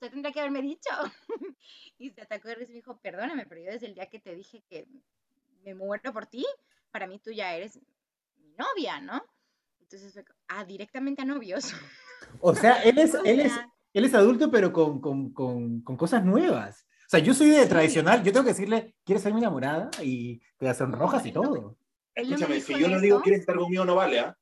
tendría 0.00 0.32
que 0.32 0.40
haberme 0.40 0.62
dicho. 0.62 0.90
y 1.98 2.10
se 2.10 2.22
atacó 2.22 2.48
de 2.48 2.54
risa 2.56 2.70
y 2.70 2.74
me 2.74 2.78
dijo, 2.80 2.98
perdóname, 2.98 3.46
pero 3.46 3.60
yo 3.62 3.70
desde 3.72 3.86
el 3.86 3.94
día 3.94 4.06
que 4.06 4.18
te 4.18 4.34
dije 4.34 4.62
que 4.68 4.86
me 5.64 5.74
muero 5.74 6.12
por 6.12 6.26
ti, 6.26 6.44
para 6.90 7.06
mí 7.06 7.18
tú 7.18 7.30
ya 7.32 7.54
eres 7.54 7.78
mi 8.38 8.52
novia, 8.58 9.00
¿no? 9.00 9.22
Entonces 9.80 10.12
fue, 10.12 10.24
ah, 10.48 10.64
directamente 10.64 11.22
a 11.22 11.24
novios. 11.24 11.72
O 12.40 12.54
sea, 12.54 12.82
él 12.82 12.98
es, 12.98 13.14
él 13.24 13.40
es, 13.40 13.52
él 13.92 14.04
es 14.04 14.14
adulto, 14.14 14.50
pero 14.50 14.72
con, 14.72 15.00
con, 15.00 15.32
con, 15.32 15.80
con 15.82 15.96
cosas 15.96 16.24
nuevas. 16.24 16.86
O 17.06 17.10
sea, 17.10 17.20
yo 17.20 17.34
soy 17.34 17.50
de 17.50 17.64
Sí. 17.64 17.68
tradicional, 17.68 18.22
yo 18.22 18.32
tengo 18.32 18.44
que 18.44 18.50
decirle, 18.52 18.94
¿quieres 19.04 19.22
ser 19.22 19.32
mi 19.34 19.40
enamorada? 19.40 19.90
Y 20.02 20.38
te 20.58 20.66
las 20.66 20.78
sonrojas 20.78 21.26
y 21.26 21.32
todo. 21.32 21.76
Él 22.14 22.28
no 22.30 22.34
Escúchame, 22.36 22.54
dijo 22.56 22.66
si 22.66 22.78
yo 22.78 22.88
no 22.88 23.00
digo 23.00 23.16
eso. 23.16 23.22
quieres 23.22 23.40
estar 23.40 23.56
conmigo, 23.56 23.84
no 23.84 23.94
vale, 23.94 24.18
¿ah? 24.20 24.38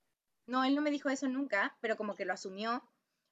No, 0.46 0.64
él 0.64 0.74
no 0.74 0.80
me 0.82 0.90
dijo 0.90 1.08
eso 1.10 1.28
nunca, 1.28 1.76
pero 1.80 1.96
como 1.96 2.14
que 2.14 2.24
lo 2.24 2.32
asumió. 2.32 2.82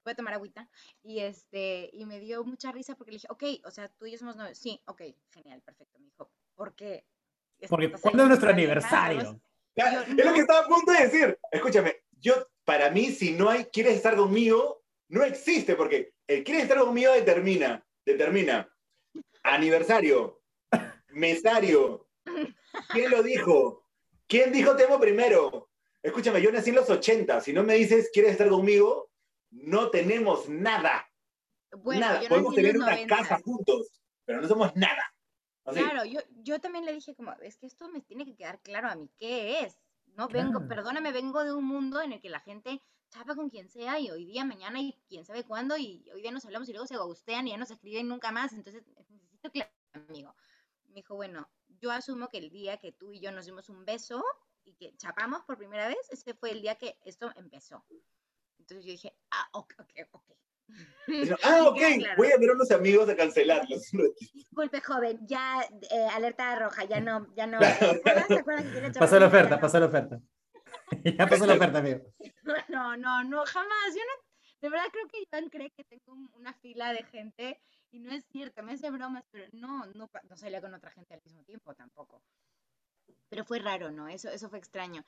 Voy 0.05 0.13
a 0.13 0.15
tomar 0.17 0.35
agüita. 0.35 0.69
Y 1.03 1.21
este, 1.21 1.91
y 1.93 2.05
me 2.07 2.21
dio 2.21 2.45
mucha 2.45 2.71
risa 2.73 2.95
porque 2.95 3.13
le 3.13 3.17
dije, 3.17 3.29
ok, 3.31 3.43
o 3.65 3.71
sea, 3.71 3.89
tú 3.89 4.07
y 4.07 4.13
yo 4.13 4.19
somos 4.19 4.37
novios. 4.37 4.59
Sí, 4.59 4.81
ok, 4.87 5.03
genial, 5.31 5.63
perfecto. 5.63 5.99
Me 5.99 6.07
dijo, 6.07 6.31
¿por 6.55 6.75
qué? 6.75 7.07
Porque 7.69 7.91
¿cuándo 7.91 8.23
es 8.25 8.29
nuestro 8.29 8.51
aniversario? 8.51 9.19
Carlos. 9.19 9.37
Ya, 9.75 9.93
Yo 9.93 10.01
es 10.03 10.17
lo 10.19 10.25
no. 10.27 10.35
que 10.35 10.41
estaba 10.41 10.61
a 10.61 10.69
punto 10.69 10.93
de 10.93 11.03
decir. 11.03 11.39
Escúchame, 11.51 12.05
yo, 12.21 12.35
para 12.65 12.91
mí, 12.91 13.07
si 13.07 13.33
no 13.33 13.49
hay 13.51 13.65
quieres 13.67 13.95
estar 13.97 14.15
conmigo, 14.17 14.85
no 15.09 15.23
existe, 15.25 15.75
porque 15.75 16.15
el 16.27 16.45
quieres 16.45 16.65
estar 16.65 16.79
conmigo 16.79 17.13
determina, 17.13 17.85
determina 18.05 18.71
aniversario, 19.43 20.43
mesario, 21.09 22.09
¿quién 22.91 23.11
lo 23.11 23.23
dijo? 23.23 23.86
¿Quién 24.27 24.53
dijo 24.53 24.77
te 24.77 24.85
amo 24.85 24.99
primero? 24.99 25.71
Escúchame, 26.03 26.41
yo 26.41 26.53
nací 26.53 26.71
en 26.71 26.77
los 26.77 26.91
80, 26.91 27.41
si 27.41 27.53
no 27.53 27.63
me 27.63 27.75
dices 27.75 28.11
quieres 28.13 28.33
estar 28.33 28.49
conmigo, 28.49 29.11
no 29.51 29.91
tenemos 29.91 30.49
nada, 30.49 31.09
Bueno, 31.79 32.01
nada. 32.01 32.23
yo 32.23 32.29
Podemos 32.29 32.55
tener 32.55 32.77
una 32.77 32.91
90. 32.91 33.17
casa 33.17 33.41
juntos, 33.45 34.03
pero 34.25 34.41
no 34.41 34.49
somos 34.49 34.75
nada. 34.77 35.15
Claro, 35.65 36.05
yo, 36.05 36.21
yo 36.43 36.61
también 36.61 36.85
le 36.85 36.93
dije 36.93 37.15
como, 37.17 37.33
es 37.43 37.57
que 37.57 37.67
esto 37.67 37.89
me 37.89 38.01
tiene 38.01 38.25
que 38.25 38.37
quedar 38.37 38.61
claro 38.61 38.89
a 38.89 38.95
mí, 38.95 39.11
¿qué 39.19 39.61
es? 39.63 39.81
No 40.17 40.29
vengo, 40.29 40.67
perdóname, 40.69 41.13
vengo 41.13 41.43
de 41.43 41.53
un 41.53 41.65
mundo 41.65 42.01
en 42.01 42.13
el 42.13 42.21
que 42.21 42.31
la 42.31 42.41
gente 42.41 42.81
chapa 43.11 43.35
con 43.35 43.51
quien 43.51 43.69
sea 43.69 43.99
y 43.99 44.11
hoy 44.11 44.27
día, 44.27 44.45
mañana 44.45 44.81
y 44.81 44.97
quién 45.09 45.25
sabe 45.25 45.45
cuándo 45.45 45.77
y 45.77 46.09
hoy 46.15 46.23
día 46.23 46.31
nos 46.31 46.45
hablamos 46.45 46.69
y 46.69 46.73
luego 46.73 46.87
se 46.87 46.97
gustean 46.97 47.47
y 47.47 47.51
ya 47.51 47.57
no 47.57 47.67
se 47.67 47.75
escriben 47.75 48.09
nunca 48.09 48.31
más, 48.31 48.53
entonces 48.53 48.85
necesito 48.97 49.51
claro, 49.51 49.71
amigo. 49.93 50.35
Me 50.89 50.95
dijo, 50.97 51.17
bueno, 51.17 51.49
yo 51.81 51.91
asumo 51.91 52.29
que 52.29 52.39
el 52.39 52.51
día 52.51 52.79
que 52.79 52.93
tú 52.93 53.13
y 53.13 53.21
yo 53.21 53.33
nos 53.33 53.47
dimos 53.47 53.69
un 53.69 53.85
beso 53.85 54.25
y 54.65 54.75
que 54.75 54.97
chapamos 54.97 55.43
por 55.43 55.57
primera 55.57 55.89
vez, 55.89 55.99
ese 56.11 56.35
fue 56.35 56.51
el 56.51 56.61
día 56.61 56.75
que 56.77 56.99
esto 57.05 57.31
empezó. 57.37 57.85
Entonces 58.59 58.85
yo 58.85 58.93
dije, 58.93 59.17
ah, 59.31 59.49
ok, 59.53 59.75
ok, 59.79 59.93
ok. 60.13 60.37
ah, 61.45 61.65
ok, 61.69 61.81
voy 62.17 62.33
a 62.33 62.39
ver 62.39 62.51
a 62.51 62.55
unos 62.55 62.71
amigos 62.73 63.09
a 63.09 63.17
cancelarlos. 63.17 63.91
Disculpe, 64.35 64.81
joven, 64.81 65.21
ya 65.27 65.63
eh, 65.91 66.09
alerta 66.13 66.57
roja, 66.57 66.85
ya 66.85 67.01
no, 67.01 67.33
ya 67.35 67.47
no. 67.47 67.61
pasó 68.99 69.21
la 69.21 69.27
oferta, 69.27 69.61
pasó 69.61 69.79
la 69.79 69.87
oferta. 69.87 70.21
ya 71.05 71.27
pasó 71.27 71.47
la 71.47 71.55
oferta, 71.55 71.79
amigo. 71.79 72.01
No, 72.69 72.97
no, 72.97 73.25
no, 73.25 73.45
jamás. 73.47 73.95
Yo 73.95 74.01
no, 74.01 74.25
de 74.61 74.69
verdad 74.69 74.87
creo 74.91 75.07
que 75.09 75.23
Iván 75.23 75.49
cree 75.49 75.71
que 75.71 75.85
tengo 75.85 76.15
una 76.35 76.53
fila 76.55 76.93
de 76.93 77.05
gente 77.05 77.61
y 77.97 77.99
no 77.99 78.13
es 78.13 78.25
cierto, 78.27 78.63
me 78.63 78.73
hace 78.73 78.91
bromas, 78.91 79.25
pero 79.31 79.47
no, 79.53 79.87
no, 79.87 80.11
no 80.29 80.37
salía 80.37 80.61
con 80.61 80.75
otra 80.75 80.91
gente 80.91 81.15
al 81.15 81.23
mismo 81.23 81.43
tiempo 81.45 81.75
tampoco. 81.75 82.23
Pero 83.29 83.45
fue 83.45 83.59
raro, 83.59 83.91
¿no? 83.91 84.09
Eso, 84.09 84.29
eso 84.29 84.49
fue 84.49 84.59
extraño. 84.59 85.05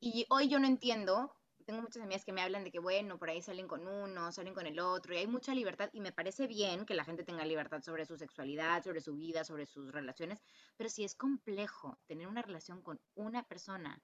Y 0.00 0.26
hoy 0.30 0.48
yo 0.48 0.58
no 0.58 0.66
entiendo 0.66 1.36
tengo 1.64 1.82
muchas 1.82 2.02
amigas 2.02 2.24
que 2.24 2.32
me 2.32 2.42
hablan 2.42 2.64
de 2.64 2.70
que, 2.70 2.78
bueno, 2.78 3.18
por 3.18 3.30
ahí 3.30 3.42
salen 3.42 3.66
con 3.66 3.86
uno, 3.86 4.30
salen 4.32 4.54
con 4.54 4.66
el 4.66 4.78
otro, 4.78 5.14
y 5.14 5.18
hay 5.18 5.26
mucha 5.26 5.54
libertad, 5.54 5.90
y 5.92 6.00
me 6.00 6.12
parece 6.12 6.46
bien 6.46 6.84
que 6.84 6.94
la 6.94 7.04
gente 7.04 7.24
tenga 7.24 7.44
libertad 7.44 7.80
sobre 7.82 8.04
su 8.04 8.16
sexualidad, 8.16 8.82
sobre 8.84 9.00
su 9.00 9.14
vida, 9.14 9.44
sobre 9.44 9.66
sus 9.66 9.90
relaciones, 9.90 10.40
pero 10.76 10.90
si 10.90 11.04
es 11.04 11.14
complejo 11.14 11.98
tener 12.06 12.28
una 12.28 12.42
relación 12.42 12.82
con 12.82 13.00
una 13.14 13.42
persona, 13.44 14.00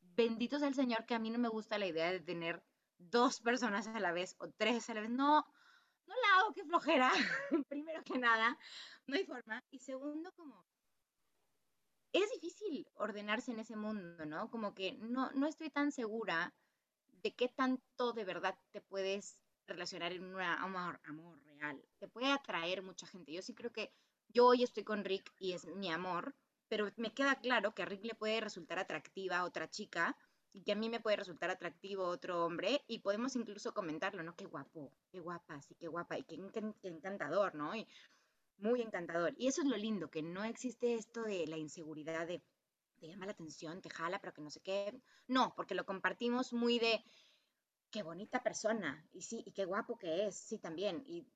bendito 0.00 0.58
sea 0.58 0.68
el 0.68 0.74
Señor 0.74 1.04
que 1.06 1.14
a 1.14 1.18
mí 1.18 1.30
no 1.30 1.38
me 1.38 1.48
gusta 1.48 1.78
la 1.78 1.86
idea 1.86 2.10
de 2.10 2.20
tener 2.20 2.62
dos 2.98 3.40
personas 3.40 3.86
a 3.88 3.98
la 3.98 4.12
vez 4.12 4.36
o 4.38 4.48
tres 4.50 4.88
a 4.88 4.94
la 4.94 5.00
vez, 5.00 5.10
no, 5.10 5.44
no 6.06 6.14
la 6.14 6.38
hago, 6.38 6.52
qué 6.52 6.64
flojera, 6.64 7.10
primero 7.68 8.02
que 8.04 8.18
nada, 8.18 8.58
no 9.06 9.16
hay 9.16 9.24
forma, 9.24 9.62
y 9.70 9.78
segundo, 9.78 10.32
como 10.32 10.66
es 12.12 12.30
difícil 12.30 12.86
ordenarse 12.94 13.52
en 13.52 13.60
ese 13.60 13.76
mundo, 13.76 14.26
¿no? 14.26 14.50
Como 14.50 14.74
que 14.74 14.92
no, 14.92 15.30
no 15.32 15.46
estoy 15.46 15.70
tan 15.70 15.92
segura 15.92 16.54
de 17.22 17.34
qué 17.34 17.48
tanto 17.48 18.12
de 18.12 18.24
verdad 18.24 18.58
te 18.70 18.80
puedes 18.80 19.38
relacionar 19.66 20.12
en 20.12 20.24
un 20.24 20.40
amor, 20.40 21.00
amor 21.04 21.42
real. 21.44 21.82
Te 21.98 22.08
puede 22.08 22.30
atraer 22.30 22.82
mucha 22.82 23.06
gente. 23.06 23.32
Yo 23.32 23.42
sí 23.42 23.54
creo 23.54 23.72
que 23.72 23.92
yo 24.28 24.46
hoy 24.46 24.62
estoy 24.62 24.84
con 24.84 25.04
Rick 25.04 25.32
y 25.38 25.52
es 25.52 25.66
mi 25.66 25.90
amor, 25.90 26.34
pero 26.68 26.90
me 26.96 27.14
queda 27.14 27.36
claro 27.36 27.74
que 27.74 27.82
a 27.82 27.86
Rick 27.86 28.04
le 28.04 28.14
puede 28.14 28.40
resultar 28.40 28.78
atractiva 28.78 29.38
a 29.38 29.44
otra 29.44 29.70
chica 29.70 30.16
y 30.52 30.62
que 30.62 30.72
a 30.72 30.76
mí 30.76 30.88
me 30.88 31.00
puede 31.00 31.16
resultar 31.16 31.50
atractivo 31.50 32.04
otro 32.04 32.44
hombre 32.44 32.84
y 32.86 32.98
podemos 32.98 33.34
incluso 33.36 33.72
comentarlo, 33.72 34.22
¿no? 34.22 34.36
Qué 34.36 34.44
guapo, 34.44 34.92
qué 35.10 35.20
guapa, 35.20 35.60
sí, 35.62 35.74
qué 35.74 35.88
guapa 35.88 36.18
y 36.18 36.24
qué, 36.24 36.34
encantador, 36.82 37.54
¿no? 37.54 37.74
Y 37.74 37.86
muy 38.58 38.82
encantador. 38.82 39.34
Y 39.38 39.48
eso 39.48 39.62
es 39.62 39.68
lo 39.68 39.76
lindo, 39.76 40.10
que 40.10 40.22
no 40.22 40.44
existe 40.44 40.94
esto 40.94 41.22
de 41.22 41.46
la 41.46 41.56
inseguridad 41.56 42.26
de 42.26 42.42
te 43.00 43.08
llama 43.08 43.26
la 43.26 43.32
atención, 43.32 43.82
te 43.82 43.90
jala, 43.90 44.20
pero 44.20 44.32
que 44.32 44.42
no 44.42 44.50
sé 44.50 44.60
qué. 44.60 44.94
No, 45.26 45.54
porque 45.56 45.74
lo 45.74 45.84
compartimos 45.84 46.52
muy 46.52 46.78
de 46.78 47.02
qué 47.90 48.04
bonita 48.04 48.42
persona 48.44 49.04
y 49.12 49.22
sí, 49.22 49.42
y 49.44 49.50
qué 49.50 49.64
guapo 49.64 49.98
que 49.98 50.26
es, 50.26 50.36
sí, 50.36 50.58
también. 50.58 51.02
Y 51.04 51.26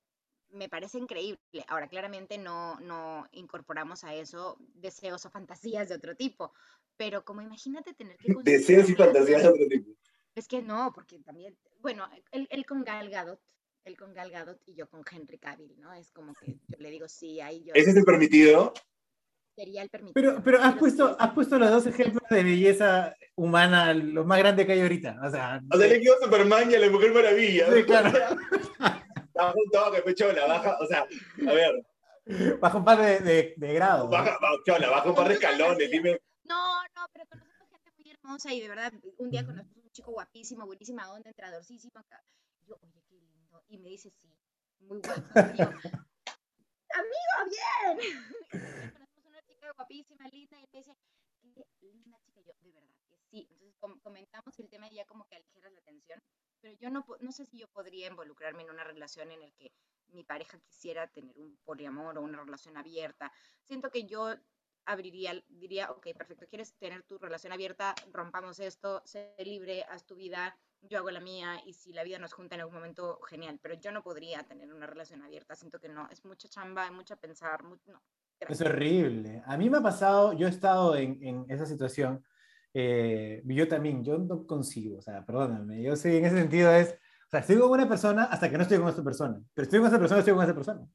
me 0.50 0.68
parece 0.68 0.98
increíble. 0.98 1.40
Ahora, 1.66 1.88
claramente 1.88 2.38
no, 2.38 2.78
no 2.80 3.26
incorporamos 3.32 4.04
a 4.04 4.14
eso 4.14 4.56
deseos 4.74 5.26
o 5.26 5.30
fantasías 5.30 5.88
de 5.88 5.96
otro 5.96 6.14
tipo, 6.14 6.52
pero 6.96 7.24
como 7.24 7.42
imagínate 7.42 7.94
tener 7.94 8.16
que... 8.16 8.34
Deseos 8.44 8.88
y 8.90 8.94
fantasías 8.94 9.42
de 9.42 9.48
otro 9.48 9.66
tipo. 9.68 9.92
Es 10.34 10.46
que 10.48 10.62
no, 10.62 10.92
porque 10.94 11.18
también, 11.20 11.56
bueno, 11.80 12.08
él, 12.30 12.66
con 12.66 12.84
Gal 12.84 13.08
Gadot, 13.08 13.40
él 13.84 13.96
con 13.96 14.12
Gal 14.12 14.30
Gadot 14.30 14.60
y 14.66 14.74
yo 14.74 14.88
con 14.88 15.02
Henry 15.10 15.38
Cavill, 15.38 15.80
¿no? 15.80 15.94
Es 15.94 16.12
como 16.12 16.34
que 16.34 16.58
yo 16.68 16.76
le 16.78 16.90
digo 16.90 17.08
sí, 17.08 17.40
ahí 17.40 17.64
yo... 17.64 17.72
¿Ese 17.74 17.90
es 17.90 17.96
el 17.96 18.04
permitido? 18.04 18.74
sería 19.56 19.82
el 19.82 19.88
permitido. 19.88 20.14
Pero, 20.14 20.42
pero 20.44 20.62
has, 20.62 20.76
puesto, 20.76 21.16
has 21.18 21.32
puesto 21.32 21.58
los 21.58 21.70
dos 21.70 21.86
ejemplos 21.86 22.22
de 22.28 22.44
belleza 22.44 23.16
humana, 23.34 23.94
lo 23.94 24.24
más 24.24 24.38
grande 24.38 24.66
que 24.66 24.72
hay 24.72 24.82
ahorita. 24.82 25.18
O 25.24 25.30
sea, 25.30 25.60
o 25.72 25.78
sea 25.78 25.86
le 25.88 26.00
quedó 26.00 26.14
Superman 26.22 26.70
y 26.70 26.74
a 26.74 26.80
la 26.80 26.90
Mujer 26.90 27.12
Maravilla. 27.12 27.72
Sí, 27.72 27.84
claro. 27.84 28.08
Está 29.16 29.52
junto 29.52 29.92
que 29.92 30.02
pecho 30.02 30.32
la 30.32 30.46
baja, 30.46 30.78
o 30.80 30.86
sea, 30.86 31.06
a 31.48 31.52
ver. 31.52 31.86
Baja 32.58 32.78
un 32.78 32.84
par 32.84 32.98
de, 32.98 33.20
de, 33.20 33.54
de 33.56 33.74
grados. 33.74 34.10
Baja, 34.10 34.38
chola, 34.66 34.90
baja 34.90 35.08
un 35.08 35.14
par 35.14 35.28
de 35.28 35.34
escalones, 35.34 35.90
dime. 35.90 36.20
No, 36.44 36.82
no, 36.94 37.06
pero 37.12 37.26
conocemos 37.26 37.68
gente 37.70 37.92
muy 37.98 38.10
hermosa 38.26 38.52
y 38.52 38.60
de 38.60 38.68
verdad, 38.68 38.92
un 39.18 39.30
día 39.30 39.46
conocemos 39.46 39.84
un 39.84 39.90
chico 39.92 40.10
guapísimo, 40.10 40.66
buenísima 40.66 41.12
onda, 41.12 41.30
entradorcísimo. 41.30 41.92
Yo, 42.62 42.76
oye, 42.82 43.04
qué 43.08 43.14
lindo. 43.14 43.62
Y 43.68 43.78
me 43.78 43.88
dice, 43.88 44.10
sí, 44.10 44.28
muy 44.80 45.00
guapo. 45.00 45.22
amigo, 45.38 45.70
bien 47.50 47.98
guapísima, 49.76 50.28
linda, 50.28 50.58
y 50.58 50.66
me 50.72 50.78
dice, 50.78 50.96
qué 51.78 51.86
linda 51.86 52.18
chica, 52.24 52.40
yo, 52.40 52.52
de 52.60 52.72
verdad 52.72 52.88
que 53.08 53.16
sí. 53.30 53.46
Entonces 53.50 53.76
comentamos 54.02 54.58
el 54.58 54.68
tema 54.68 54.88
y 54.88 54.94
ya 54.96 55.04
como 55.04 55.26
que 55.26 55.36
aligeras 55.36 55.72
la 55.72 55.80
tensión, 55.82 56.20
pero 56.60 56.74
yo 56.80 56.90
no, 56.90 57.04
no 57.20 57.32
sé 57.32 57.44
si 57.46 57.58
yo 57.58 57.68
podría 57.68 58.08
involucrarme 58.08 58.62
en 58.62 58.70
una 58.70 58.84
relación 58.84 59.30
en 59.30 59.40
la 59.40 59.50
que 59.52 59.72
mi 60.08 60.24
pareja 60.24 60.58
quisiera 60.58 61.06
tener 61.08 61.36
un 61.38 61.56
poliamor 61.64 62.18
o 62.18 62.22
una 62.22 62.42
relación 62.42 62.76
abierta. 62.76 63.32
Siento 63.62 63.90
que 63.90 64.04
yo 64.04 64.34
abriría, 64.86 65.42
diría, 65.48 65.90
ok, 65.90 66.08
perfecto, 66.16 66.46
quieres 66.48 66.74
tener 66.78 67.02
tu 67.02 67.18
relación 67.18 67.52
abierta, 67.52 67.94
rompamos 68.12 68.60
esto, 68.60 69.02
sé 69.04 69.34
libre, 69.38 69.84
haz 69.90 70.06
tu 70.06 70.14
vida, 70.14 70.56
yo 70.82 70.98
hago 70.98 71.10
la 71.10 71.20
mía 71.20 71.60
y 71.66 71.72
si 71.72 71.92
la 71.92 72.04
vida 72.04 72.18
nos 72.18 72.32
junta 72.32 72.54
en 72.54 72.62
algún 72.62 72.76
momento, 72.76 73.20
genial, 73.28 73.58
pero 73.60 73.74
yo 73.74 73.92
no 73.92 74.02
podría 74.02 74.44
tener 74.44 74.72
una 74.72 74.86
relación 74.86 75.22
abierta, 75.22 75.54
siento 75.54 75.80
que 75.80 75.88
no, 75.88 76.08
es 76.10 76.24
mucha 76.24 76.48
chamba, 76.48 76.84
hay 76.84 76.92
mucha 76.92 77.16
pensar, 77.16 77.62
no, 77.64 77.78
es 78.40 78.60
horrible. 78.60 79.42
A 79.46 79.56
mí 79.56 79.70
me 79.70 79.78
ha 79.78 79.82
pasado, 79.82 80.32
yo 80.34 80.46
he 80.46 80.50
estado 80.50 80.96
en, 80.96 81.18
en 81.22 81.46
esa 81.48 81.66
situación, 81.66 82.22
eh, 82.74 83.42
yo 83.46 83.68
también, 83.68 84.04
yo 84.04 84.18
no 84.18 84.46
consigo, 84.46 84.98
o 84.98 85.02
sea, 85.02 85.24
perdóname, 85.24 85.82
yo 85.82 85.96
sí, 85.96 86.16
en 86.16 86.24
ese 86.26 86.36
sentido 86.36 86.70
es, 86.70 86.90
o 86.90 87.30
sea, 87.30 87.40
estoy 87.40 87.58
con 87.58 87.70
una 87.70 87.88
persona 87.88 88.24
hasta 88.24 88.50
que 88.50 88.56
no 88.56 88.62
estoy 88.62 88.78
con 88.78 88.88
esta 88.88 89.02
persona, 89.02 89.40
pero 89.54 89.64
estoy 89.64 89.80
con 89.80 89.88
esa 89.88 89.98
persona, 89.98 90.18
estoy 90.20 90.34
con 90.34 90.44
esa 90.44 90.54
persona. 90.54 90.86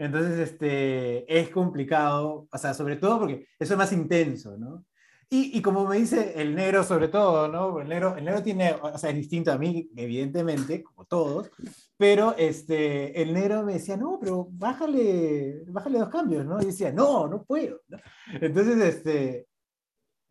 Entonces, 0.00 0.38
este, 0.38 1.38
es 1.38 1.50
complicado, 1.50 2.48
o 2.50 2.58
sea, 2.58 2.72
sobre 2.72 2.96
todo 2.96 3.20
porque 3.20 3.46
eso 3.58 3.74
es 3.74 3.78
más 3.78 3.92
intenso, 3.92 4.56
¿no? 4.56 4.86
Y, 5.28 5.56
y, 5.58 5.60
como 5.60 5.86
me 5.86 5.98
dice 5.98 6.32
el 6.40 6.54
negro 6.54 6.82
sobre 6.82 7.08
todo, 7.08 7.48
¿no? 7.48 7.80
El 7.80 7.88
negro, 7.88 8.16
el 8.16 8.24
negro 8.24 8.42
tiene, 8.42 8.72
o 8.80 8.96
sea, 8.96 9.10
es 9.10 9.16
distinto 9.16 9.52
a 9.52 9.58
mí, 9.58 9.90
evidentemente, 9.94 10.82
como 10.82 11.04
todos, 11.04 11.50
pero 11.98 12.34
este, 12.38 13.20
el 13.20 13.34
negro 13.34 13.62
me 13.62 13.74
decía, 13.74 13.98
no, 13.98 14.18
pero 14.18 14.48
bájale, 14.50 15.64
bájale 15.66 15.98
dos 15.98 16.08
cambios, 16.08 16.46
¿no? 16.46 16.60
Y 16.62 16.64
decía, 16.64 16.90
no, 16.90 17.28
no 17.28 17.44
puedo. 17.44 17.82
¿no? 17.88 17.98
Entonces, 18.40 18.78
este... 18.82 19.46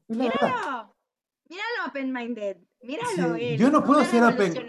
Míralo, 0.08 0.96
míralo 1.48 1.86
open-minded, 1.88 2.58
míralo. 2.82 3.38
yo 3.38 3.70
no 3.70 3.84
puedo 3.84 4.04
ser 4.04 4.24
open, 4.24 4.68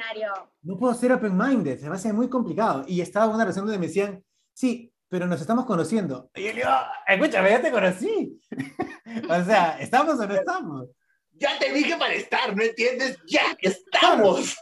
no 0.60 0.76
puedo 0.76 0.92
ser 0.92 1.12
open-minded, 1.14 1.80
se 1.80 1.88
me 1.88 1.94
hace 1.94 2.12
muy 2.12 2.28
complicado. 2.28 2.84
Y 2.86 3.00
estaba 3.00 3.24
en 3.24 3.32
una 3.32 3.44
relación 3.44 3.64
donde 3.64 3.78
me 3.78 3.86
decían, 3.86 4.22
sí, 4.52 4.89
pero 5.10 5.26
nos 5.26 5.40
estamos 5.40 5.66
conociendo. 5.66 6.30
Y 6.34 6.44
yo 6.44 6.52
le 6.52 6.60
digo, 6.60 6.70
escúchame, 7.06 7.50
ya 7.50 7.60
te 7.60 7.70
conocí. 7.70 8.40
o 9.28 9.44
sea, 9.44 9.78
¿estamos 9.80 10.18
o 10.18 10.26
no 10.26 10.34
estamos? 10.34 10.88
Ya 11.32 11.58
te 11.58 11.72
dije 11.72 11.96
para 11.96 12.14
estar, 12.14 12.56
¿no 12.56 12.62
entiendes? 12.62 13.18
Ya 13.26 13.56
estamos 13.60 14.56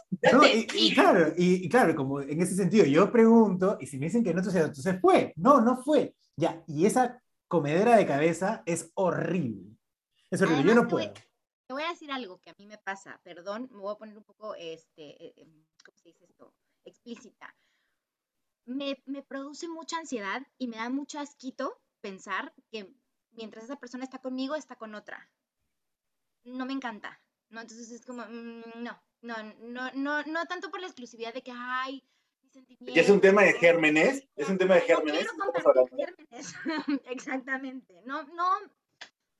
y, 0.73 0.93
claro, 0.93 1.33
y, 1.37 1.69
claro, 1.69 1.95
como 1.95 2.21
en 2.21 2.41
ese 2.41 2.55
sentido 2.55 2.85
yo 2.85 3.11
pregunto, 3.11 3.77
y 3.79 3.87
si 3.87 3.97
me 3.97 4.07
dicen 4.07 4.23
que 4.23 4.33
no, 4.33 4.39
entonces, 4.39 4.63
entonces 4.63 4.99
fue. 4.99 5.33
No, 5.37 5.61
no 5.61 5.77
fue. 5.77 6.15
Ya, 6.35 6.63
y 6.67 6.85
esa 6.85 7.21
comedera 7.47 7.95
de 7.95 8.05
cabeza 8.05 8.63
es 8.65 8.91
horrible. 8.95 9.77
Es 10.29 10.41
horrible, 10.41 10.63
yo 10.63 10.75
no 10.75 10.87
puedo. 10.87 11.13
Te 11.13 11.73
voy 11.73 11.83
a 11.83 11.89
decir 11.89 12.11
algo 12.11 12.39
que 12.39 12.49
a 12.49 12.55
mí 12.57 12.65
me 12.65 12.79
pasa, 12.79 13.19
perdón, 13.23 13.69
me 13.71 13.79
voy 13.79 13.93
a 13.93 13.97
poner 13.97 14.17
un 14.17 14.23
poco, 14.23 14.55
este, 14.55 15.23
eh, 15.23 15.33
em, 15.37 15.65
¿cómo 15.85 15.97
se 15.97 16.09
dice 16.09 16.25
esto? 16.25 16.55
Explícita. 16.83 17.55
Me, 18.69 19.01
me 19.05 19.23
produce 19.23 19.67
mucha 19.67 19.97
ansiedad 19.97 20.45
y 20.57 20.67
me 20.67 20.77
da 20.77 20.89
mucho 20.89 21.19
asquito 21.19 21.81
pensar 22.01 22.53
que 22.71 22.93
mientras 23.31 23.65
esa 23.65 23.77
persona 23.77 24.03
está 24.03 24.19
conmigo, 24.19 24.55
está 24.55 24.75
con 24.75 24.95
otra. 24.95 25.29
No 26.43 26.65
me 26.65 26.73
encanta, 26.73 27.21
¿no? 27.49 27.61
Entonces 27.61 27.91
es 27.91 28.05
como, 28.05 28.23
mm, 28.25 28.83
no, 28.83 29.01
no, 29.21 29.35
no, 29.59 29.91
no, 29.93 30.23
no 30.23 30.45
tanto 30.45 30.69
por 30.69 30.81
la 30.81 30.87
exclusividad 30.87 31.33
de 31.33 31.41
que, 31.41 31.51
ay, 31.53 32.03
¿Es 32.79 33.09
un 33.09 33.21
tema 33.21 33.43
de 33.43 33.53
gérmenes? 33.53 34.27
¿Es 34.35 34.49
un 34.49 34.57
tema 34.57 34.75
de 34.75 34.81
gérmenes? 34.81 35.27
Exactamente. 37.05 38.01
No, 38.05 38.23
no, 38.23 38.59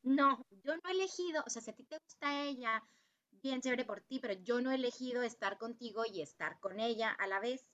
no, 0.03 0.45
yo 0.63 0.75
no 0.75 0.81
he 0.89 0.91
elegido, 0.91 1.43
o 1.45 1.49
sea, 1.49 1.61
si 1.61 1.71
a 1.71 1.75
ti 1.75 1.83
te 1.83 1.97
gusta 1.97 2.43
ella, 2.43 2.83
bien 3.31 3.61
chévere 3.61 3.85
por 3.85 4.01
ti, 4.01 4.19
pero 4.19 4.33
yo 4.33 4.61
no 4.61 4.71
he 4.71 4.75
elegido 4.75 5.23
estar 5.23 5.57
contigo 5.57 6.03
y 6.05 6.21
estar 6.21 6.59
con 6.59 6.79
ella 6.79 7.11
a 7.11 7.27
la 7.27 7.39
vez. 7.39 7.65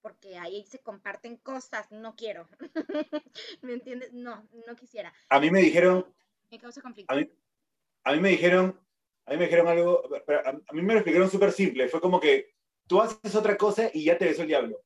Porque 0.00 0.38
ahí 0.38 0.64
se 0.64 0.78
comparten 0.78 1.36
cosas, 1.36 1.90
no 1.90 2.14
quiero. 2.16 2.48
¿Me 3.62 3.74
entiendes? 3.74 4.12
No, 4.12 4.48
no 4.66 4.76
quisiera. 4.76 5.12
A 5.28 5.40
mí 5.40 5.50
me 5.50 5.60
dijeron... 5.60 6.06
Me 6.50 6.58
causa 6.58 6.80
conflicto. 6.80 7.12
A 7.12 7.16
mí, 7.16 7.30
a 8.04 8.12
mí 8.12 8.20
me 8.20 8.30
dijeron, 8.30 8.80
a 9.26 9.32
mí 9.32 9.36
me 9.36 9.44
dijeron 9.44 9.68
algo, 9.68 10.02
a, 10.44 10.72
mí 10.72 10.82
me 10.82 10.94
lo 10.94 11.00
explicaron 11.00 11.30
súper 11.30 11.52
simple, 11.52 11.88
fue 11.88 12.00
como 12.00 12.18
que 12.18 12.54
tú 12.86 13.00
haces 13.00 13.34
otra 13.34 13.58
cosa 13.58 13.90
y 13.92 14.04
ya 14.04 14.16
te 14.16 14.24
besó 14.24 14.42
el 14.42 14.48
diablo. 14.48 14.82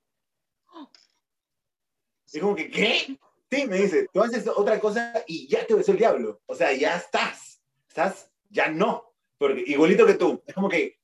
Es 2.32 2.40
como 2.40 2.56
que, 2.56 2.70
¿qué? 2.70 3.18
Sí, 3.50 3.66
me 3.66 3.76
dice, 3.76 4.08
tú 4.12 4.22
haces 4.22 4.48
otra 4.48 4.80
cosa 4.80 5.22
y 5.26 5.46
ya 5.46 5.66
te 5.66 5.74
besó 5.74 5.92
el 5.92 5.98
diablo. 5.98 6.40
O 6.46 6.54
sea, 6.54 6.72
ya 6.72 6.96
estás. 6.96 7.62
Estás, 7.86 8.32
ya 8.48 8.68
no. 8.68 9.14
Porque 9.36 9.62
igualito 9.66 10.06
que 10.06 10.14
tú. 10.14 10.42
Es 10.46 10.54
como 10.54 10.70
que, 10.70 10.98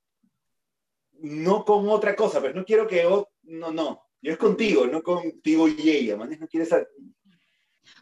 no 1.19 1.63
con 1.63 1.87
otra 1.89 2.15
cosa, 2.15 2.41
pero 2.41 2.55
no 2.55 2.65
quiero 2.65 2.87
que, 2.87 3.05
no, 3.49 3.71
no. 3.71 4.03
Yo 4.21 4.33
es 4.33 4.37
contigo, 4.37 4.85
no 4.85 5.01
contigo 5.01 5.67
y 5.67 5.89
ella, 5.89 6.17
man. 6.17 6.35
No 6.39 6.47
quieres... 6.47 6.69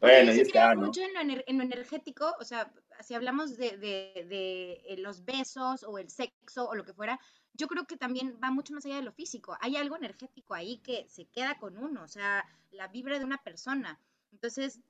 Bueno, 0.01 0.33
ya 0.33 0.41
está, 0.41 0.75
¿no? 0.75 0.87
mucho 0.87 1.01
en 1.01 1.13
lo, 1.13 1.21
en 1.45 1.57
lo, 1.57 1.63
energético, 1.63 2.35
o 2.39 2.43
sea, 2.43 2.71
si 2.99 3.13
hablamos 3.13 3.57
de, 3.57 3.77
de, 3.77 4.25
de, 4.27 4.83
eh, 4.85 4.97
los 4.97 5.23
besos 5.23 5.83
o 5.83 5.97
el 5.97 6.09
sexo 6.09 6.67
o 6.67 6.75
lo 6.75 6.83
que 6.83 6.93
fuera, 6.93 7.19
yo 7.53 7.67
creo 7.67 7.87
que 7.87 7.97
también 7.97 8.37
va 8.43 8.51
mucho 8.51 8.73
más 8.73 8.85
allá 8.85 8.97
de 8.97 9.01
lo 9.03 9.13
físico. 9.13 9.57
Hay 9.61 9.77
algo 9.77 9.95
energético 9.95 10.53
ahí 10.53 10.79
que 10.79 11.07
se 11.09 11.25
queda 11.25 11.57
con 11.57 11.77
uno, 11.77 12.03
o 12.03 12.07
sea, 12.07 12.45
la 12.71 12.87
vibra 12.89 13.17
de 13.17 13.25
una 13.25 13.41
persona. 13.41 13.99
Entonces, 14.31 14.81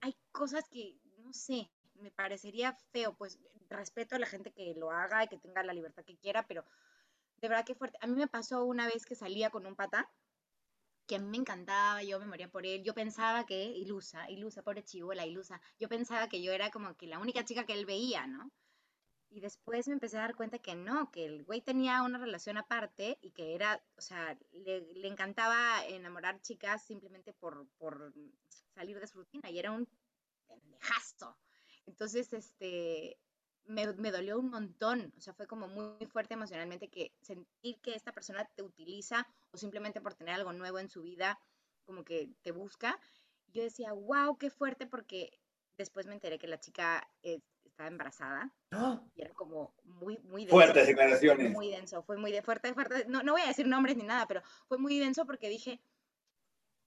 hay 0.00 0.16
cosas 0.32 0.64
que, 0.70 0.96
no 1.18 1.32
sé, 1.32 1.68
me 2.00 2.10
parecería 2.10 2.72
feo, 2.92 3.14
pues 3.14 3.38
respeto 3.68 4.16
a 4.16 4.18
la 4.18 4.26
gente 4.26 4.52
que 4.52 4.74
lo 4.74 4.90
haga 4.90 5.24
y 5.24 5.28
que 5.28 5.38
tenga 5.38 5.62
la 5.62 5.74
libertad 5.74 6.04
que 6.04 6.16
quiera, 6.16 6.46
pero 6.46 6.64
de 7.36 7.48
verdad 7.48 7.64
que 7.64 7.74
fuerte. 7.74 7.98
A 8.00 8.06
mí 8.06 8.14
me 8.14 8.28
pasó 8.28 8.64
una 8.64 8.86
vez 8.86 9.04
que 9.04 9.14
salía 9.14 9.50
con 9.50 9.66
un 9.66 9.76
pata 9.76 10.10
que 11.06 11.16
a 11.16 11.18
mí 11.18 11.28
me 11.28 11.36
encantaba, 11.36 12.02
yo 12.02 12.18
me 12.18 12.26
moría 12.26 12.50
por 12.50 12.66
él, 12.66 12.82
yo 12.82 12.94
pensaba 12.94 13.46
que, 13.46 13.64
ilusa, 13.64 14.28
ilusa, 14.30 14.62
pobre 14.62 14.82
chivola, 14.82 15.24
ilusa, 15.24 15.60
yo 15.78 15.88
pensaba 15.88 16.28
que 16.28 16.42
yo 16.42 16.52
era 16.52 16.70
como 16.70 16.96
que 16.96 17.06
la 17.06 17.18
única 17.18 17.44
chica 17.44 17.64
que 17.64 17.74
él 17.74 17.86
veía, 17.86 18.26
¿no? 18.26 18.50
Y 19.28 19.40
después 19.40 19.86
me 19.86 19.94
empecé 19.94 20.16
a 20.18 20.22
dar 20.22 20.34
cuenta 20.36 20.58
que 20.58 20.74
no, 20.74 21.10
que 21.10 21.24
el 21.26 21.44
güey 21.44 21.60
tenía 21.60 22.02
una 22.02 22.18
relación 22.18 22.58
aparte 22.58 23.18
y 23.20 23.32
que 23.32 23.54
era, 23.54 23.82
o 23.96 24.00
sea, 24.00 24.36
le, 24.52 24.80
le 24.94 25.08
encantaba 25.08 25.84
enamorar 25.86 26.40
chicas 26.42 26.84
simplemente 26.84 27.32
por, 27.32 27.68
por 27.78 28.12
salir 28.74 28.98
de 28.98 29.06
su 29.06 29.18
rutina 29.18 29.50
y 29.50 29.58
era 29.58 29.72
un 29.72 29.88
pendejazo. 30.46 31.36
Entonces, 31.86 32.32
este, 32.32 33.18
me, 33.66 33.92
me, 33.94 34.10
dolió 34.10 34.38
un 34.38 34.50
montón, 34.50 35.12
o 35.16 35.20
sea, 35.20 35.34
fue 35.34 35.46
como 35.46 35.68
muy 35.68 36.06
fuerte 36.06 36.34
emocionalmente 36.34 36.88
que 36.88 37.12
sentir 37.20 37.78
que 37.80 37.94
esta 37.94 38.12
persona 38.12 38.44
te 38.54 38.62
utiliza 38.62 39.26
o 39.50 39.56
simplemente 39.56 40.00
por 40.00 40.14
tener 40.14 40.34
algo 40.34 40.52
nuevo 40.52 40.78
en 40.78 40.88
su 40.88 41.02
vida, 41.02 41.38
como 41.84 42.04
que 42.04 42.30
te 42.42 42.52
busca. 42.52 42.98
Yo 43.52 43.62
decía, 43.62 43.92
wow, 43.92 44.36
qué 44.36 44.50
fuerte, 44.50 44.86
porque 44.86 45.38
después 45.76 46.06
me 46.06 46.14
enteré 46.14 46.38
que 46.38 46.46
la 46.46 46.58
chica 46.58 47.08
eh, 47.22 47.40
estaba 47.64 47.88
embarazada 47.88 48.50
¡Ah! 48.72 49.00
y 49.14 49.22
era 49.22 49.34
como 49.34 49.74
muy, 49.84 50.18
muy 50.18 50.42
denso. 50.44 50.56
Fuertes 50.56 50.86
declaraciones. 50.86 51.52
Muy 51.52 51.70
denso, 51.70 52.02
fue 52.02 52.16
muy 52.16 52.32
de, 52.32 52.42
fuerte, 52.42 52.72
fuerte. 52.74 53.04
No, 53.08 53.22
no 53.22 53.32
voy 53.32 53.42
a 53.42 53.48
decir 53.48 53.66
nombres 53.66 53.96
ni 53.96 54.04
nada, 54.04 54.26
pero 54.26 54.42
fue 54.66 54.78
muy 54.78 54.98
denso 54.98 55.26
porque 55.26 55.48
dije, 55.48 55.80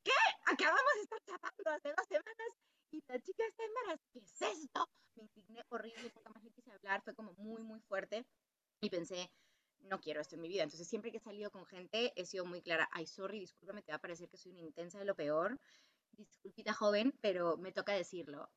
¿qué? 0.04 0.12
Acabamos 0.46 0.94
de 0.96 1.02
estar 1.02 1.20
chapando 1.26 1.70
hace 1.70 1.90
dos 1.90 2.08
semanas 2.08 2.69
y 2.92 3.04
la 3.08 3.20
chica 3.20 3.44
está 3.46 3.64
embarazada. 3.64 4.10
¿Qué 4.12 4.20
es 4.20 4.42
esto? 4.42 4.90
Me 5.16 5.24
indigné 5.24 5.66
horrible, 5.70 6.12
nunca 6.16 6.30
más 6.30 6.44
le 6.44 6.52
quise 6.52 6.72
hablar, 6.72 7.02
fue 7.02 7.16
como 7.16 7.34
muy, 7.34 7.62
muy 7.62 7.80
fuerte 7.82 8.26
y 8.82 8.90
pensé, 8.90 9.32
no 9.80 10.00
quiero 10.00 10.22
esto 10.22 10.36
en 10.36 10.42
mi 10.42 10.48
vida. 10.48 10.64
Entonces, 10.64 10.88
siempre 10.88 11.12
que 11.12 11.18
he 11.18 11.22
salido 11.22 11.52
con 11.52 11.66
gente, 11.66 12.14
he 12.16 12.26
sido 12.26 12.46
muy 12.46 12.62
clara, 12.62 12.90
ay, 12.92 13.06
sorry, 13.06 13.40
discúlpame, 13.40 13.82
te 13.82 13.92
va 13.92 13.98
a 13.98 14.02
parecer 14.02 14.30
que 14.30 14.38
soy 14.38 14.52
una 14.52 14.62
intensa 14.62 15.00
de 15.00 15.06
lo 15.06 15.16
peor, 15.16 15.60
disculpita 16.12 16.74
joven, 16.74 17.14
pero 17.22 17.58
me 17.58 17.72
toca 17.72 17.94
decirlo 17.94 18.50